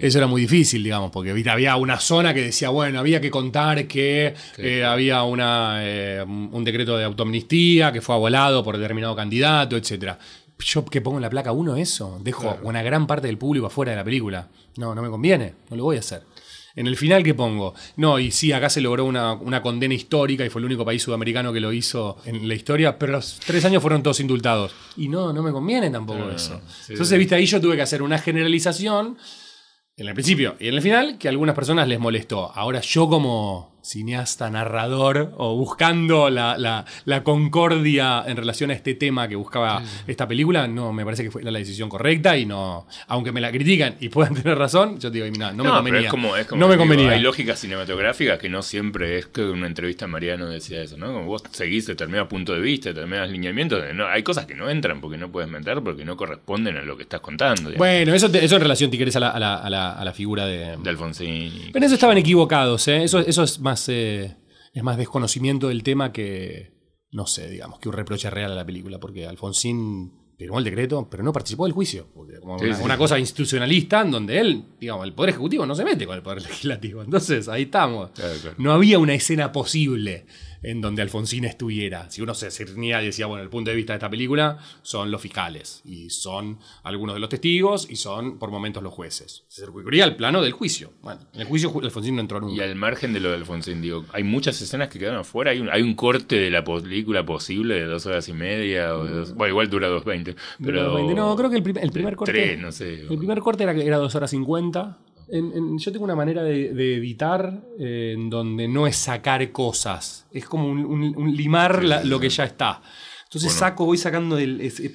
Eso 0.00 0.18
era 0.18 0.26
muy 0.26 0.42
difícil, 0.42 0.82
digamos, 0.82 1.10
porque 1.10 1.30
había 1.48 1.76
una 1.76 1.98
zona 1.98 2.34
que 2.34 2.42
decía, 2.42 2.68
bueno, 2.68 2.98
había 2.98 3.20
que 3.20 3.30
contar 3.30 3.86
que 3.86 4.34
eh, 4.58 4.84
había 4.84 5.22
una, 5.22 5.78
eh, 5.80 6.22
un 6.22 6.62
decreto 6.64 6.96
de 6.96 7.04
autoamnistía 7.04 7.92
que 7.92 8.00
fue 8.00 8.14
avalado 8.14 8.62
por 8.62 8.76
determinado 8.76 9.16
candidato, 9.16 9.76
etcétera. 9.76 10.18
Yo 10.58 10.84
que 10.84 11.00
pongo 11.00 11.18
en 11.18 11.22
la 11.22 11.30
placa 11.30 11.52
uno 11.52 11.76
eso, 11.76 12.20
dejo 12.22 12.58
una 12.62 12.82
gran 12.82 13.06
parte 13.06 13.26
del 13.26 13.38
público 13.38 13.66
afuera 13.66 13.92
de 13.92 13.96
la 13.96 14.04
película. 14.04 14.48
No, 14.76 14.94
no 14.94 15.02
me 15.02 15.08
conviene, 15.08 15.54
no 15.70 15.76
lo 15.76 15.84
voy 15.84 15.96
a 15.96 16.00
hacer. 16.00 16.22
En 16.74 16.86
el 16.86 16.96
final, 16.96 17.22
¿qué 17.22 17.34
pongo? 17.34 17.74
No, 17.96 18.18
y 18.18 18.30
sí, 18.30 18.50
acá 18.52 18.70
se 18.70 18.80
logró 18.80 19.04
una, 19.04 19.34
una 19.34 19.60
condena 19.60 19.92
histórica 19.92 20.44
y 20.44 20.48
fue 20.48 20.60
el 20.60 20.66
único 20.66 20.84
país 20.84 21.02
sudamericano 21.02 21.52
que 21.52 21.60
lo 21.60 21.72
hizo 21.72 22.16
en 22.24 22.48
la 22.48 22.54
historia, 22.54 22.98
pero 22.98 23.12
los 23.12 23.40
tres 23.44 23.64
años 23.66 23.82
fueron 23.82 24.02
todos 24.02 24.20
indultados. 24.20 24.72
Y 24.96 25.08
no, 25.08 25.32
no 25.32 25.42
me 25.42 25.52
conviene 25.52 25.90
tampoco 25.90 26.30
eso. 26.30 26.60
sí, 26.86 26.92
Entonces, 26.92 27.18
viste, 27.18 27.34
ahí 27.34 27.44
yo 27.44 27.60
tuve 27.60 27.76
que 27.76 27.82
hacer 27.82 28.00
una 28.02 28.18
generalización 28.18 29.18
en 30.02 30.08
el 30.08 30.14
principio 30.14 30.56
y 30.58 30.68
en 30.68 30.74
el 30.74 30.82
final 30.82 31.16
que 31.18 31.28
a 31.28 31.30
algunas 31.30 31.54
personas 31.54 31.88
les 31.88 31.98
molestó. 31.98 32.52
Ahora 32.54 32.80
yo 32.80 33.08
como 33.08 33.71
cineasta, 33.82 34.48
narrador 34.50 35.32
o 35.36 35.56
buscando 35.56 36.30
la, 36.30 36.56
la- 36.56 36.84
la 37.04 37.22
concordia 37.22 38.22
en 38.26 38.36
relación 38.36 38.70
a 38.70 38.74
este 38.74 38.94
tema 38.94 39.28
que 39.28 39.36
buscaba 39.36 39.82
esta 40.06 40.26
película, 40.26 40.66
no, 40.68 40.92
me 40.92 41.04
parece 41.04 41.24
que 41.24 41.30
fue 41.30 41.42
la 41.42 41.50
decisión 41.58 41.88
correcta 41.88 42.36
y 42.36 42.46
no, 42.46 42.86
aunque 43.08 43.32
me 43.32 43.40
la 43.40 43.50
critican 43.50 43.96
y 44.00 44.08
puedan 44.08 44.34
tener 44.42 44.56
razón, 44.56 44.98
yo 44.98 45.10
digo, 45.10 45.26
mira, 45.30 45.52
no 45.52 45.58
me 45.64 45.70
pero 45.70 45.74
convenía. 45.76 46.00
es 46.02 46.08
como, 46.10 46.36
es 46.36 46.46
como 46.46 46.60
no 46.60 46.68
me 46.68 46.74
digo, 46.74 46.82
convenía. 46.82 47.10
Hay 47.12 47.20
lógica 47.20 47.56
cinematográfica 47.56 48.38
que 48.38 48.48
no 48.48 48.62
siempre 48.62 49.18
es 49.18 49.26
que 49.26 49.42
en 49.42 49.50
una 49.50 49.66
entrevista 49.66 50.06
Mariano 50.06 50.46
decía 50.48 50.82
eso, 50.82 50.96
¿no? 50.96 51.06
Como 51.12 51.26
vos 51.26 51.42
seguís 51.50 51.86
determinado 51.86 52.28
punto 52.28 52.52
de 52.54 52.60
vista, 52.60 52.90
determinados 52.90 53.30
lineamientos, 53.30 53.82
no, 53.94 54.06
hay 54.06 54.22
cosas 54.22 54.46
que 54.46 54.54
no 54.54 54.70
entran 54.70 55.00
porque 55.00 55.18
no 55.18 55.30
puedes 55.32 55.50
meter 55.50 55.80
porque 55.82 56.04
no 56.04 56.16
corresponden 56.16 56.76
a 56.76 56.82
lo 56.82 56.96
que 56.96 57.02
estás 57.02 57.20
contando. 57.20 57.62
digamos. 57.70 57.78
Bueno, 57.78 58.14
eso, 58.14 58.30
te- 58.30 58.44
eso 58.44 58.56
en 58.56 58.62
relación, 58.62 58.90
si 58.90 58.98
querés, 58.98 59.16
a 59.16 59.20
la, 59.20 59.30
a 59.30 59.38
la- 59.40 59.56
a 59.56 59.70
la- 59.70 59.92
a 59.92 60.12
figura 60.12 60.44
de, 60.46 60.76
de 60.76 60.90
Alfonsín. 60.90 61.70
Pero 61.72 61.86
eso 61.86 61.94
estaban 61.94 62.18
equivocados, 62.18 62.86
¿eh? 62.88 63.02
Eso, 63.04 63.20
eso 63.20 63.42
es 63.44 63.58
más 63.60 63.71
eh, 63.88 64.36
es 64.72 64.82
más 64.82 64.96
desconocimiento 64.96 65.68
del 65.68 65.82
tema 65.82 66.12
que, 66.12 66.72
no 67.10 67.26
sé, 67.26 67.48
digamos, 67.48 67.78
que 67.78 67.88
un 67.88 67.94
reproche 67.94 68.30
real 68.30 68.52
a 68.52 68.56
la 68.56 68.66
película, 68.66 68.98
porque 68.98 69.26
Alfonsín 69.26 70.21
firmó 70.42 70.58
el 70.58 70.64
decreto, 70.64 71.08
pero 71.10 71.22
no 71.22 71.32
participó 71.32 71.64
del 71.64 71.72
juicio. 71.72 72.06
Porque 72.14 72.38
como 72.40 72.58
Sí, 72.58 72.66
una, 72.66 72.76
sí. 72.76 72.82
una 72.84 72.96
cosa 72.96 73.18
institucionalista 73.18 74.00
en 74.02 74.10
donde 74.10 74.38
él, 74.38 74.64
digamos, 74.80 75.04
el 75.06 75.12
Poder 75.12 75.30
Ejecutivo 75.30 75.66
no 75.66 75.74
se 75.74 75.84
mete 75.84 76.06
con 76.06 76.16
el 76.16 76.22
Poder 76.22 76.42
Legislativo. 76.42 77.02
Entonces, 77.02 77.48
ahí 77.48 77.62
estamos. 77.62 78.10
Claro, 78.10 78.34
claro. 78.40 78.56
No 78.58 78.72
había 78.72 78.98
una 78.98 79.14
escena 79.14 79.52
posible 79.52 80.26
en 80.64 80.80
donde 80.80 81.02
Alfonsín 81.02 81.44
estuviera. 81.44 82.08
Si 82.08 82.22
uno 82.22 82.34
se 82.34 82.48
cernía 82.52 83.02
y 83.02 83.06
decía, 83.06 83.26
bueno, 83.26 83.42
el 83.42 83.48
punto 83.50 83.70
de 83.70 83.76
vista 83.76 83.94
de 83.94 83.96
esta 83.96 84.08
película 84.08 84.58
son 84.82 85.10
los 85.10 85.20
fiscales, 85.20 85.82
y 85.84 86.08
son 86.10 86.60
algunos 86.84 87.16
de 87.16 87.20
los 87.20 87.28
testigos, 87.30 87.90
y 87.90 87.96
son 87.96 88.38
por 88.38 88.52
momentos 88.52 88.80
los 88.80 88.92
jueces. 88.94 89.42
Se 89.48 89.66
recurría 89.66 90.04
al 90.04 90.14
plano 90.14 90.40
del 90.40 90.52
juicio. 90.52 90.92
Bueno, 91.02 91.20
en 91.34 91.40
el 91.40 91.46
juicio 91.48 91.72
Alfonsín 91.82 92.14
no 92.14 92.20
entró 92.20 92.40
nunca. 92.40 92.54
Y 92.54 92.60
al 92.60 92.76
margen 92.76 93.12
de 93.12 93.18
lo 93.18 93.30
de 93.30 93.38
Alfonsín, 93.38 93.82
digo, 93.82 94.04
hay 94.12 94.22
muchas 94.22 94.62
escenas 94.62 94.88
que 94.88 95.00
quedaron 95.00 95.18
afuera. 95.22 95.50
Hay 95.50 95.58
un, 95.58 95.68
hay 95.68 95.82
un 95.82 95.94
corte 95.96 96.36
de 96.36 96.48
la 96.50 96.62
película 96.62 97.26
posible 97.26 97.74
de 97.74 97.86
dos 97.86 98.06
horas 98.06 98.28
y 98.28 98.32
media. 98.32 98.96
O 98.96 99.04
de 99.04 99.10
dos- 99.16 99.34
bueno, 99.34 99.50
igual 99.50 99.68
dura 99.68 99.88
dos 99.88 100.04
veinte. 100.04 100.31
Pero 100.62 100.98
no, 101.14 101.36
creo 101.36 101.50
que 101.50 101.56
el, 101.56 101.62
prim- 101.62 101.78
el 101.78 101.90
primer 101.90 102.16
corte. 102.16 102.32
tres, 102.32 102.58
no 102.60 102.72
sé. 102.72 103.02
El 103.08 103.18
primer 103.18 103.40
corte 103.40 103.62
era, 103.64 103.72
era 103.72 103.96
2 103.98 104.14
horas 104.14 104.30
50. 104.30 104.98
En- 105.28 105.52
en- 105.56 105.78
yo 105.78 105.92
tengo 105.92 106.04
una 106.04 106.14
manera 106.16 106.42
de, 106.42 106.74
de 106.74 106.96
editar 106.96 107.62
eh, 107.78 108.12
en 108.16 108.28
donde 108.28 108.68
no 108.68 108.86
es 108.86 108.96
sacar 108.96 109.50
cosas. 109.52 110.26
Es 110.32 110.44
como 110.46 110.66
un, 110.68 110.84
un- 110.84 111.14
un 111.16 111.34
limar 111.36 111.82
la- 111.84 112.04
lo 112.04 112.18
que 112.20 112.28
ya 112.28 112.44
está. 112.44 112.82
Entonces 113.24 113.50
Bueno. 113.52 113.58
saco, 113.60 113.86
voy 113.86 113.96
sacando 113.96 114.36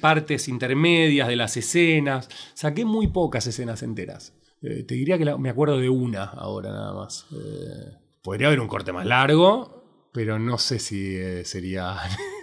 partes 0.00 0.46
intermedias 0.48 1.26
de 1.26 1.34
las 1.36 1.56
escenas. 1.56 2.28
Saqué 2.54 2.84
muy 2.84 3.08
pocas 3.08 3.46
escenas 3.48 3.82
enteras. 3.82 4.32
Eh, 4.62 4.84
te 4.84 4.94
diría 4.94 5.18
que 5.18 5.24
la- 5.24 5.38
me 5.38 5.50
acuerdo 5.50 5.78
de 5.78 5.88
una 5.88 6.24
ahora 6.24 6.70
nada 6.70 6.92
más. 6.92 7.26
Eh, 7.32 7.96
podría 8.22 8.46
haber 8.48 8.60
un 8.60 8.68
corte 8.68 8.92
más 8.92 9.06
largo, 9.06 10.08
pero 10.12 10.38
no 10.38 10.56
sé 10.58 10.78
si 10.78 11.16
eh, 11.16 11.44
sería, 11.44 11.96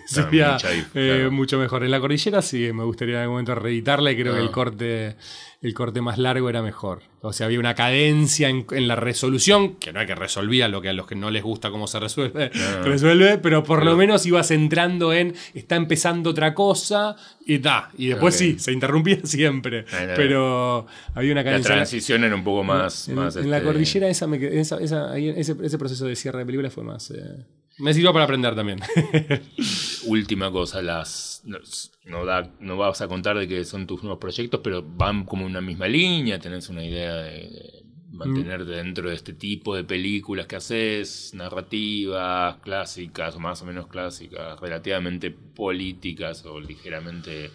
sería 0.14 0.58
eh, 0.72 0.84
claro. 0.94 1.32
mucho 1.32 1.58
mejor. 1.60 1.84
En 1.84 1.92
la 1.92 2.00
cordillera 2.00 2.42
sí, 2.42 2.72
me 2.74 2.84
gustaría 2.84 3.16
en 3.16 3.22
algún 3.22 3.34
momento 3.36 3.56
reeditarla 3.56 4.12
y 4.12 4.16
creo 4.16 4.34
que 4.34 4.40
Ah. 4.40 4.44
el 4.44 4.52
corte, 4.52 5.16
el 5.62 5.74
corte 5.74 6.02
más 6.02 6.18
largo 6.18 6.50
era 6.50 6.62
mejor. 6.62 7.02
O 7.22 7.34
sea, 7.34 7.48
había 7.48 7.60
una 7.60 7.74
cadencia 7.74 8.50
en, 8.50 8.68
en 8.70 8.88
la 8.88 8.96
resolución, 8.96 9.78
que 9.78 9.92
no 9.92 10.00
hay 10.00 10.06
que 10.06 10.14
resolvía 10.14 10.68
lo 10.68 10.80
que 10.80 10.90
a 10.90 10.94
los 10.94 11.08
que 11.08 11.16
no 11.16 11.32
les 11.32 11.42
gusta 11.42 11.72
cómo 11.72 11.88
se 11.88 12.00
resuelve, 12.00 12.50
resuelve, 12.84 13.40
pero 13.40 13.64
por 13.64 13.84
lo 13.84 13.96
menos 13.98 14.26
ibas 14.28 14.52
entrando 14.52 15.12
en, 15.12 15.34
está 15.56 15.76
empezando 15.76 16.30
otra 16.30 16.54
cosa 16.54 17.16
y 17.46 17.58
da. 17.58 17.90
Y 17.98 18.10
después 18.10 18.36
sí, 18.36 18.60
se 18.60 18.72
interrumpía 18.72 19.18
siempre. 19.24 19.86
Ah, 19.92 20.14
pero 20.16 20.86
había 21.16 21.32
una 21.32 21.42
La 21.42 21.46
cadencia. 21.50 21.74
transición 21.76 22.24
era 22.24 22.36
un 22.36 22.44
poco 22.44 22.64
más. 22.64 23.10
En, 23.10 23.16
más, 23.16 23.36
en 23.36 23.50
la 23.50 23.58
este, 23.58 23.68
cordillera 23.68 24.08
esa 24.08 24.28
me 24.28 24.40
quedé- 24.40 24.60
esa- 24.60 24.78
esa- 24.80 25.12
ahí 25.12 25.30
ese, 25.30 25.56
ese 25.64 25.78
proceso 25.80 26.06
de 26.06 26.16
cierre 26.16 26.40
de 26.40 26.46
película 26.46 26.70
fue 26.70 26.84
más... 26.84 27.10
eh, 27.10 27.44
me 27.78 27.94
sirvió 27.94 28.14
para 28.14 28.26
aprender 28.26 28.56
también. 28.56 28.80
Última 30.06 30.52
cosa, 30.52 30.82
las 30.82 31.44
no, 32.06 32.26
da, 32.26 32.52
no 32.60 32.78
vas 32.78 33.02
a 33.02 33.08
contar 33.08 33.38
de 33.38 33.48
que 33.48 33.66
son 33.66 33.88
tus 33.88 34.04
nuevos 34.04 34.20
proyectos, 34.20 34.62
pero 34.64 34.84
van 34.84 35.26
como 35.26 35.46
una 35.46 35.62
misma 35.62 35.88
línea, 35.88 36.40
tenés 36.40 36.70
una 36.70 36.84
idea 36.84 37.16
de, 37.16 37.32
de 37.32 37.86
mantenerte 38.12 38.72
dentro 38.72 39.10
de 39.10 39.16
este 39.16 39.34
tipo 39.34 39.76
de 39.76 39.84
películas 39.84 40.48
que 40.48 40.56
haces, 40.56 41.34
narrativas, 41.34 42.58
clásicas 42.58 43.36
o 43.36 43.40
más 43.40 43.62
o 43.62 43.66
menos 43.66 43.88
clásicas, 43.88 44.60
relativamente 44.60 45.32
políticas 45.32 46.46
o 46.46 46.60
ligeramente 46.60 47.52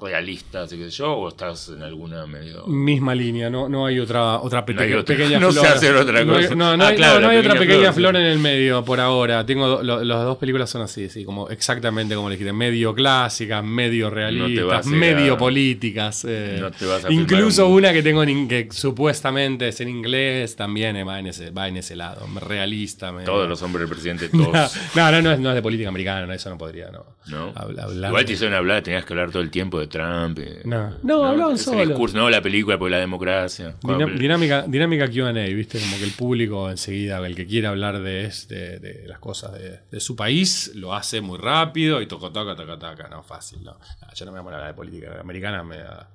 realistas 0.00 0.72
y 0.72 0.76
qué 0.78 0.84
sé 0.90 0.90
yo, 0.90 1.12
o 1.12 1.28
estás 1.28 1.68
en 1.68 1.82
alguna 1.82 2.26
medio... 2.26 2.66
Misma 2.66 3.14
línea, 3.14 3.48
no, 3.48 3.68
no 3.68 3.86
hay 3.86 4.00
otra, 4.00 4.40
otra 4.40 4.60
No 4.60 4.66
hay 4.66 4.74
pequeña, 4.74 5.00
otra- 5.00 5.16
pequeña 5.16 5.38
no 5.40 5.52
flor. 5.52 5.66
sé 5.66 5.72
hacer 5.72 5.94
otra 5.94 6.26
cosa. 6.26 6.54
No, 6.56 6.76
no 6.76 6.84
Ah, 6.84 6.88
hay, 6.88 6.96
claro, 6.96 7.20
no, 7.32 7.38
otra 7.38 7.54
pequeña 7.54 7.92
flor, 7.92 8.10
flor, 8.10 8.14
sí. 8.16 8.20
en 8.20 8.26
el 8.26 8.38
medio 8.40 8.84
por 8.84 8.98
ahora. 9.00 9.46
Tengo 9.46 9.82
lo- 9.82 10.02
las 10.02 10.24
dos 10.24 10.36
películas 10.38 10.68
son 10.68 10.82
así, 10.82 11.08
sí, 11.08 11.24
como 11.24 11.48
exactamente 11.48 12.16
como 12.16 12.28
le 12.28 12.34
dijiste, 12.34 12.52
medio 12.52 12.92
clásicas, 12.94 13.62
medio 13.64 14.10
realistas, 14.10 14.84
medio 14.86 15.38
políticas. 15.38 16.24
eh, 16.28 16.58
No 16.60 16.70
te 16.72 16.86
vas 16.86 17.04
a 17.04 17.08
filmar 17.08 17.22
incluso 17.22 17.68
un- 17.68 17.74
una 17.74 17.92
que 17.92 18.02
tengo 18.02 18.22
en 18.24 18.48
que 18.48 18.68
supuestamente 18.72 19.68
es 19.68 19.80
en 19.80 19.88
inglés 19.88 20.56
también 20.56 20.96
eh, 20.96 21.04
va 21.04 21.20
en 21.20 21.28
ese, 21.28 21.50
va 21.50 21.68
en 21.68 21.76
ese 21.76 21.94
lado, 21.94 22.26
realista. 22.46 23.14
Todos 23.24 23.48
los 23.48 23.62
hombres 23.62 23.88
del 23.88 23.90
presidente, 23.96 24.28
todos. 24.36 24.76
no, 24.96 25.12
no, 25.12 25.22
no 25.22 25.30
es, 25.32 25.38
no 25.38 25.48
es 25.50 25.54
de 25.54 25.62
política 25.62 25.88
americana, 25.88 26.26
no, 26.26 26.32
eso 26.32 26.50
no 26.50 26.58
podría, 26.58 26.90
no. 26.90 27.06
¿No? 27.26 27.52
Habla- 27.54 27.84
hablar 27.84 28.10
Igual 28.10 28.24
te 28.26 28.32
hicieron 28.34 28.54
hablar, 28.54 28.82
tenías 28.82 29.04
que 29.04 29.12
hablar 29.14 29.30
todo 29.30 29.40
el 29.42 29.50
tiempo 29.50 29.78
de 29.80 29.83
Trump. 29.88 30.38
eh, 30.40 30.62
No. 30.64 30.90
No, 31.02 31.24
hablaban 31.24 31.56
discurso, 31.88 32.16
no, 32.16 32.30
la 32.30 32.40
película 32.42 32.78
por 32.78 32.90
la 32.90 32.98
democracia. 32.98 33.76
Cuando- 33.82 34.06
Dinam- 34.06 34.18
dinámica, 34.18 34.62
dinámica 34.66 35.08
QA, 35.10 35.32
¿viste? 35.54 35.78
Como 35.80 35.96
que 35.98 36.04
el 36.04 36.12
público 36.12 36.70
enseguida, 36.70 37.18
el 37.26 37.34
que 37.34 37.46
quiere 37.46 37.66
hablar 37.66 38.00
de, 38.00 38.24
este, 38.24 38.78
de 38.78 39.06
las 39.08 39.18
cosas 39.18 39.52
de, 39.52 39.80
de 39.90 40.00
su 40.00 40.16
país, 40.16 40.72
lo 40.74 40.94
hace 40.94 41.20
muy 41.20 41.38
rápido 41.38 42.00
y 42.02 42.06
toco, 42.06 42.30
toca, 42.32 42.54
toca, 42.56 42.78
toca. 42.78 43.08
No, 43.08 43.22
fácil, 43.22 43.62
no. 43.64 43.72
No, 43.72 44.08
Yo 44.14 44.24
no 44.26 44.32
me 44.32 44.40
voy 44.40 44.52
a 44.52 44.56
hablar 44.56 44.70
de 44.70 44.74
política 44.74 45.20
americana, 45.20 45.62
me 45.64 45.78
da. 45.78 46.10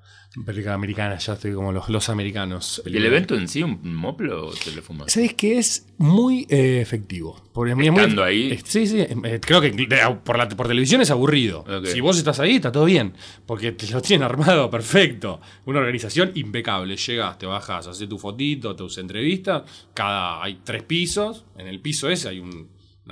Política 0.45 0.75
americana, 0.75 1.17
ya 1.17 1.33
estoy 1.33 1.53
como 1.53 1.71
los, 1.71 1.89
los 1.89 2.07
americanos. 2.07 2.83
¿Y 2.85 2.95
el 2.95 3.03
evento 3.05 3.33
en 3.35 3.47
sí, 3.47 3.63
un 3.63 3.79
moplo 3.95 4.47
o 4.49 4.53
te 4.53 4.71
lo 4.71 4.83
fumas? 4.83 5.11
¿Sabes 5.11 5.33
que 5.33 5.57
es 5.57 5.87
muy 5.97 6.45
eh, 6.51 6.79
efectivo? 6.81 7.41
Porque 7.51 7.71
a 7.71 7.75
mí 7.75 7.87
es 7.87 7.91
muy- 7.91 8.01
Estando 8.03 8.23
ahí. 8.23 8.51
eh, 8.51 8.59
Sí, 8.63 8.85
sí. 8.85 8.99
eh, 8.99 9.39
creo 9.41 9.59
que 9.59 9.71
de- 9.71 10.17
por, 10.23 10.37
la, 10.37 10.47
por 10.47 10.67
televisión 10.67 11.01
es 11.01 11.09
aburrido. 11.09 11.65
Si 11.83 11.99
vos 11.99 12.15
estás 12.19 12.39
ahí, 12.39 12.57
está 12.57 12.71
todo 12.71 12.85
bien. 12.85 13.13
Porque 13.47 13.71
te 13.71 13.87
lo 13.87 14.01
tienen 14.03 14.23
armado 14.23 14.69
perfecto. 14.69 15.41
Una 15.65 15.79
organización 15.79 16.31
impecable. 16.35 16.95
Llegas, 16.95 17.39
te 17.39 17.47
bajas, 17.47 17.87
haces 17.87 18.07
tu 18.07 18.19
fotito, 18.19 18.75
tus 18.75 18.99
entrevistas. 18.99 19.63
Cada, 19.95 20.43
hay 20.43 20.59
tres 20.63 20.83
pisos. 20.83 21.45
En 21.57 21.65
el 21.65 21.79
piso 21.79 22.07
ese 22.07 22.29
hay 22.29 22.39
un, 22.39 22.69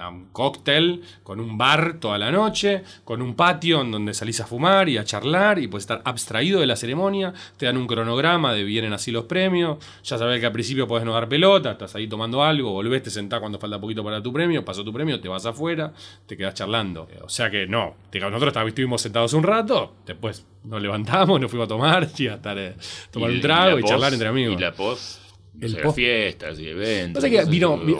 un 0.09 0.27
cóctel 0.31 1.01
con 1.23 1.39
un 1.39 1.57
bar 1.57 1.97
toda 1.99 2.17
la 2.17 2.31
noche, 2.31 2.83
con 3.03 3.21
un 3.21 3.35
patio 3.35 3.81
en 3.81 3.91
donde 3.91 4.13
salís 4.13 4.39
a 4.41 4.47
fumar 4.47 4.89
y 4.89 4.97
a 4.97 5.03
charlar 5.03 5.59
y 5.59 5.67
puedes 5.67 5.83
estar 5.83 6.01
abstraído 6.05 6.59
de 6.59 6.67
la 6.67 6.75
ceremonia. 6.75 7.33
Te 7.57 7.65
dan 7.65 7.77
un 7.77 7.87
cronograma 7.87 8.53
de 8.53 8.63
vienen 8.63 8.93
así 8.93 9.11
los 9.11 9.25
premios. 9.25 9.77
Ya 10.03 10.17
sabés 10.17 10.39
que 10.39 10.45
al 10.45 10.51
principio 10.51 10.87
podés 10.87 11.05
no 11.05 11.13
dar 11.13 11.27
pelota, 11.27 11.71
estás 11.71 11.95
ahí 11.95 12.07
tomando 12.07 12.43
algo, 12.43 12.71
volvés, 12.71 13.03
te 13.03 13.09
sentás 13.09 13.39
cuando 13.39 13.59
falta 13.59 13.79
poquito 13.79 14.03
para 14.03 14.21
tu 14.21 14.31
premio, 14.31 14.63
pasó 14.63 14.83
tu 14.83 14.93
premio, 14.93 15.19
te 15.19 15.27
vas 15.27 15.45
afuera, 15.45 15.93
te 16.25 16.37
quedás 16.37 16.53
charlando. 16.53 17.07
Eh, 17.11 17.19
O 17.23 17.29
sea 17.29 17.49
que 17.49 17.65
no, 17.67 17.95
te- 18.09 18.19
nosotros 18.19 18.53
estuvimos 18.67 19.01
sentados 19.01 19.33
un 19.33 19.43
rato, 19.43 19.95
después 20.05 20.45
nos 20.63 20.81
levantamos, 20.81 21.39
nos 21.39 21.49
fuimos 21.49 21.65
a 21.65 21.69
tomar 21.69 22.07
y 22.17 22.27
a 22.27 22.35
estar, 22.35 22.57
eh, 22.57 22.75
tomar 23.11 23.31
Y- 23.31 23.35
un 23.35 23.41
trago 23.41 23.79
y, 23.79 23.83
charlar 23.83 24.11
entre 24.13 24.27
amigos. 24.27 24.55
Y 24.57 24.61
la 24.61 24.73
post, 24.73 25.21
El 25.59 25.71
o 25.71 25.73
sea, 25.73 25.81
post- 25.83 25.95
fiestas 25.95 26.59
y 26.59 26.67
eventos. 26.67 27.23
Que 27.23 27.45
vino, 27.45 27.77
vi- 27.79 27.95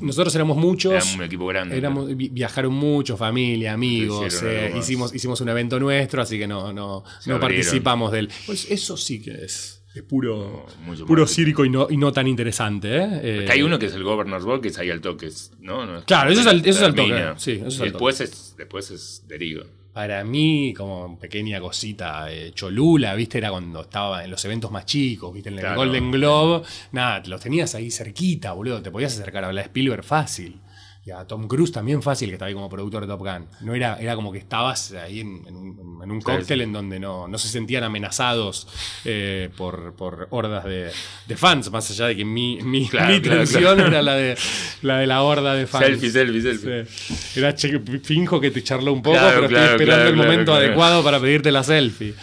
nosotros 0.00 0.34
éramos 0.34 0.56
muchos. 0.56 0.92
Era 0.92 1.16
un 1.16 1.22
equipo 1.22 1.46
grande. 1.46 1.76
Éramos, 1.76 2.16
vi- 2.16 2.28
viajaron 2.28 2.74
mucho, 2.74 3.16
familia, 3.16 3.72
amigos. 3.74 4.42
Eh, 4.44 4.74
hicimos, 4.76 5.14
hicimos 5.14 5.40
un 5.40 5.48
evento 5.48 5.78
nuestro, 5.78 6.22
así 6.22 6.38
que 6.38 6.46
no, 6.48 6.72
no, 6.72 7.04
Se 7.20 7.30
no 7.30 7.36
abrieron. 7.36 7.40
participamos 7.64 8.12
del. 8.12 8.28
Pues 8.46 8.70
eso 8.70 8.96
sí 8.96 9.22
que 9.22 9.30
es, 9.30 9.82
es 9.94 10.02
puro, 10.02 10.66
mucho 10.84 11.06
puro 11.06 11.26
circo 11.26 11.64
y 11.64 11.70
no, 11.70 11.86
y 11.88 11.96
no 11.96 12.12
tan 12.12 12.26
interesante. 12.26 12.88
¿eh? 12.96 13.08
Eh, 13.22 13.46
hay 13.48 13.62
uno 13.62 13.78
que 13.78 13.86
es 13.86 13.94
el 13.94 14.02
Governor's 14.02 14.44
Ball, 14.44 14.60
que 14.60 14.68
es 14.68 14.78
ahí 14.78 14.90
al 14.90 15.00
toque. 15.00 15.28
¿no? 15.60 15.86
No 15.86 15.98
es- 15.98 16.04
Claro, 16.04 16.30
eso 16.30 16.40
es 16.40 16.46
al- 16.48 16.60
eso 16.60 16.70
es 16.70 16.82
al 16.82 16.94
toque, 16.94 17.24
sí, 17.36 17.52
eso 17.52 17.66
es 17.68 17.78
Y 17.78 17.82
al 17.82 17.88
después 17.92 18.20
es, 18.20 18.54
después 18.58 18.90
es 18.90 19.24
deriva. 19.28 19.64
Para 19.98 20.22
mí, 20.22 20.72
como 20.76 21.18
pequeña 21.18 21.58
cosita, 21.58 22.30
eh, 22.30 22.52
Cholula, 22.54 23.16
¿viste? 23.16 23.38
Era 23.38 23.50
cuando 23.50 23.80
estaba 23.80 24.22
en 24.22 24.30
los 24.30 24.44
eventos 24.44 24.70
más 24.70 24.86
chicos, 24.86 25.34
¿viste? 25.34 25.48
En 25.48 25.56
el 25.56 25.60
Claro. 25.62 25.74
Golden 25.74 26.12
Globe. 26.12 26.64
Nada, 26.92 27.20
los 27.26 27.40
tenías 27.40 27.74
ahí 27.74 27.90
cerquita, 27.90 28.52
boludo. 28.52 28.80
Te 28.80 28.92
podías 28.92 29.14
acercar 29.18 29.42
a 29.42 29.48
hablar 29.48 29.64
de 29.64 29.68
Spielberg 29.70 30.04
fácil. 30.04 30.60
Y 31.08 31.10
a 31.10 31.24
Tom 31.24 31.48
Cruise 31.48 31.72
también 31.72 32.02
fácil, 32.02 32.28
que 32.28 32.34
estaba 32.34 32.48
ahí 32.48 32.54
como 32.54 32.68
productor 32.68 33.00
de 33.00 33.06
Top 33.06 33.20
Gun. 33.20 33.46
No 33.62 33.74
era, 33.74 33.98
era 33.98 34.14
como 34.14 34.30
que 34.30 34.36
estabas 34.36 34.92
ahí 34.92 35.20
en, 35.20 35.42
en 35.48 35.56
un, 35.56 36.00
en 36.04 36.10
un 36.10 36.20
cóctel 36.20 36.58
sí. 36.58 36.64
en 36.64 36.72
donde 36.74 37.00
no, 37.00 37.26
no 37.26 37.38
se 37.38 37.48
sentían 37.48 37.82
amenazados 37.82 38.68
eh, 39.06 39.48
por, 39.56 39.94
por 39.94 40.26
hordas 40.28 40.66
de, 40.66 40.90
de 41.26 41.36
fans, 41.38 41.70
más 41.70 41.90
allá 41.90 42.08
de 42.08 42.16
que 42.16 42.26
mi, 42.26 42.60
mi, 42.60 42.86
Claro, 42.90 43.14
mi 43.14 43.20
claro, 43.22 43.86
era 43.86 44.02
la 44.02 44.16
de, 44.16 44.36
la 44.82 44.98
de 44.98 45.06
la 45.06 45.22
horda 45.22 45.54
de 45.54 45.66
fans. 45.66 45.86
Selfie, 45.86 46.10
selfie, 46.10 46.42
selfie. 46.42 46.84
Sí. 46.84 47.38
Era 47.38 47.54
che, 47.54 47.80
finjo 48.02 48.38
que 48.38 48.50
te 48.50 48.62
charló 48.62 48.92
un 48.92 49.00
poco, 49.00 49.16
pero 49.18 49.46
estoy 49.46 49.62
esperando 49.62 50.10
el 50.10 50.16
momento 50.16 50.52
adecuado 50.52 51.02
para 51.02 51.18
pedirte 51.18 51.50
la 51.50 51.64
selfie. 51.64 52.14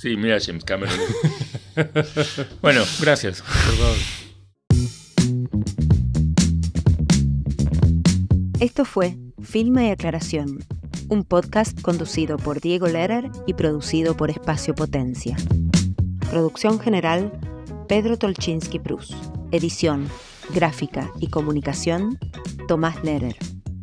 Sí, 0.00 0.16
mira 0.16 0.38
James 0.40 0.62
Cameron. 0.62 0.96
bueno, 2.62 2.84
gracias. 3.00 3.42
Esto 8.60 8.84
fue 8.84 9.16
Filma 9.40 9.84
y 9.84 9.90
Aclaración, 9.90 10.58
un 11.08 11.22
podcast 11.22 11.80
conducido 11.80 12.38
por 12.38 12.60
Diego 12.60 12.88
Lerer 12.88 13.30
y 13.46 13.54
producido 13.54 14.16
por 14.16 14.30
Espacio 14.30 14.74
Potencia. 14.74 15.36
Producción 16.28 16.80
general, 16.80 17.38
Pedro 17.86 18.18
Tolchinsky 18.18 18.80
Prus. 18.80 19.16
Edición, 19.52 20.08
gráfica 20.52 21.08
y 21.20 21.28
comunicación, 21.28 22.18
Tomás 22.66 23.04
Lerer. 23.04 23.36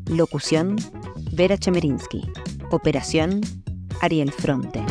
Locución, 0.07 0.75
Vera 1.31 1.57
Chemerinsky. 1.57 2.29
Operación, 2.69 3.39
Ariel 4.01 4.33
Fronte. 4.33 4.83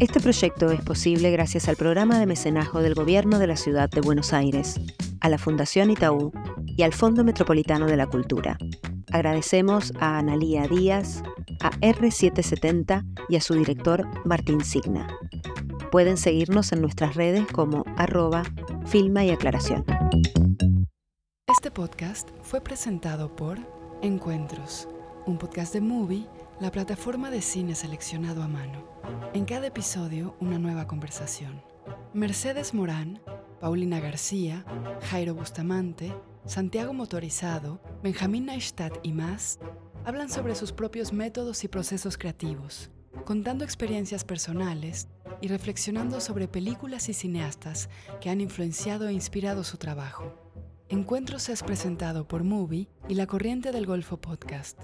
Este 0.00 0.18
proyecto 0.18 0.72
es 0.72 0.80
posible 0.80 1.30
gracias 1.30 1.68
al 1.68 1.76
programa 1.76 2.18
de 2.18 2.26
mecenazgo 2.26 2.82
del 2.82 2.94
Gobierno 2.94 3.38
de 3.38 3.46
la 3.46 3.56
Ciudad 3.56 3.88
de 3.88 4.00
Buenos 4.00 4.32
Aires, 4.32 4.80
a 5.20 5.28
la 5.28 5.38
Fundación 5.38 5.88
Itaú 5.88 6.32
y 6.66 6.82
al 6.82 6.92
Fondo 6.92 7.22
Metropolitano 7.22 7.86
de 7.86 7.96
la 7.96 8.08
Cultura. 8.08 8.58
Agradecemos 9.12 9.92
a 10.00 10.18
Analía 10.18 10.66
Díaz, 10.66 11.22
a 11.60 11.70
R770 11.78 13.04
y 13.28 13.36
a 13.36 13.40
su 13.40 13.54
director 13.54 14.04
Martín 14.24 14.64
Signa. 14.64 15.06
Pueden 15.92 16.16
seguirnos 16.16 16.72
en 16.72 16.80
nuestras 16.80 17.14
redes 17.14 17.46
como 17.52 17.84
arroba 17.96 18.42
filma 18.86 19.24
y 19.24 19.30
aclaración. 19.30 19.84
Este 21.46 21.70
podcast 21.70 22.30
fue 22.42 22.60
presentado 22.60 23.36
por 23.36 23.58
Encuentros, 24.02 24.88
un 25.24 25.38
podcast 25.38 25.72
de 25.72 25.80
Movie, 25.80 26.26
la 26.60 26.70
plataforma 26.70 27.30
de 27.30 27.42
cine 27.42 27.74
seleccionado 27.74 28.42
a 28.42 28.48
mano. 28.48 28.84
En 29.34 29.44
cada 29.44 29.66
episodio, 29.66 30.36
una 30.40 30.58
nueva 30.58 30.86
conversación. 30.86 31.62
Mercedes 32.12 32.74
Morán, 32.74 33.20
Paulina 33.60 33.98
García, 33.98 34.64
Jairo 35.10 35.34
Bustamante, 35.34 36.14
Santiago 36.46 36.92
Motorizado, 36.92 37.80
Benjamín 38.02 38.46
Neistat 38.46 38.98
y 39.02 39.12
más 39.12 39.58
hablan 40.04 40.30
sobre 40.30 40.54
sus 40.54 40.72
propios 40.72 41.12
métodos 41.12 41.64
y 41.64 41.68
procesos 41.68 42.16
creativos, 42.16 42.90
contando 43.24 43.64
experiencias 43.64 44.24
personales 44.24 45.08
y 45.40 45.48
reflexionando 45.48 46.20
sobre 46.20 46.46
películas 46.46 47.08
y 47.08 47.14
cineastas 47.14 47.88
que 48.20 48.30
han 48.30 48.40
influenciado 48.40 49.08
e 49.08 49.12
inspirado 49.12 49.64
su 49.64 49.76
trabajo. 49.76 50.32
Encuentros 50.88 51.48
es 51.48 51.62
presentado 51.62 52.28
por 52.28 52.44
Movie 52.44 52.88
y 53.08 53.14
la 53.14 53.26
Corriente 53.26 53.72
del 53.72 53.86
Golfo 53.86 54.20
Podcast. 54.20 54.78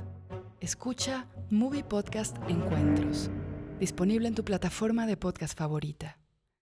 Escucha 0.60 1.26
Movie 1.48 1.82
Podcast 1.82 2.36
Encuentros, 2.46 3.30
disponible 3.78 4.28
en 4.28 4.34
tu 4.34 4.44
plataforma 4.44 5.06
de 5.06 5.16
podcast 5.16 5.56
favorita. 5.58 6.19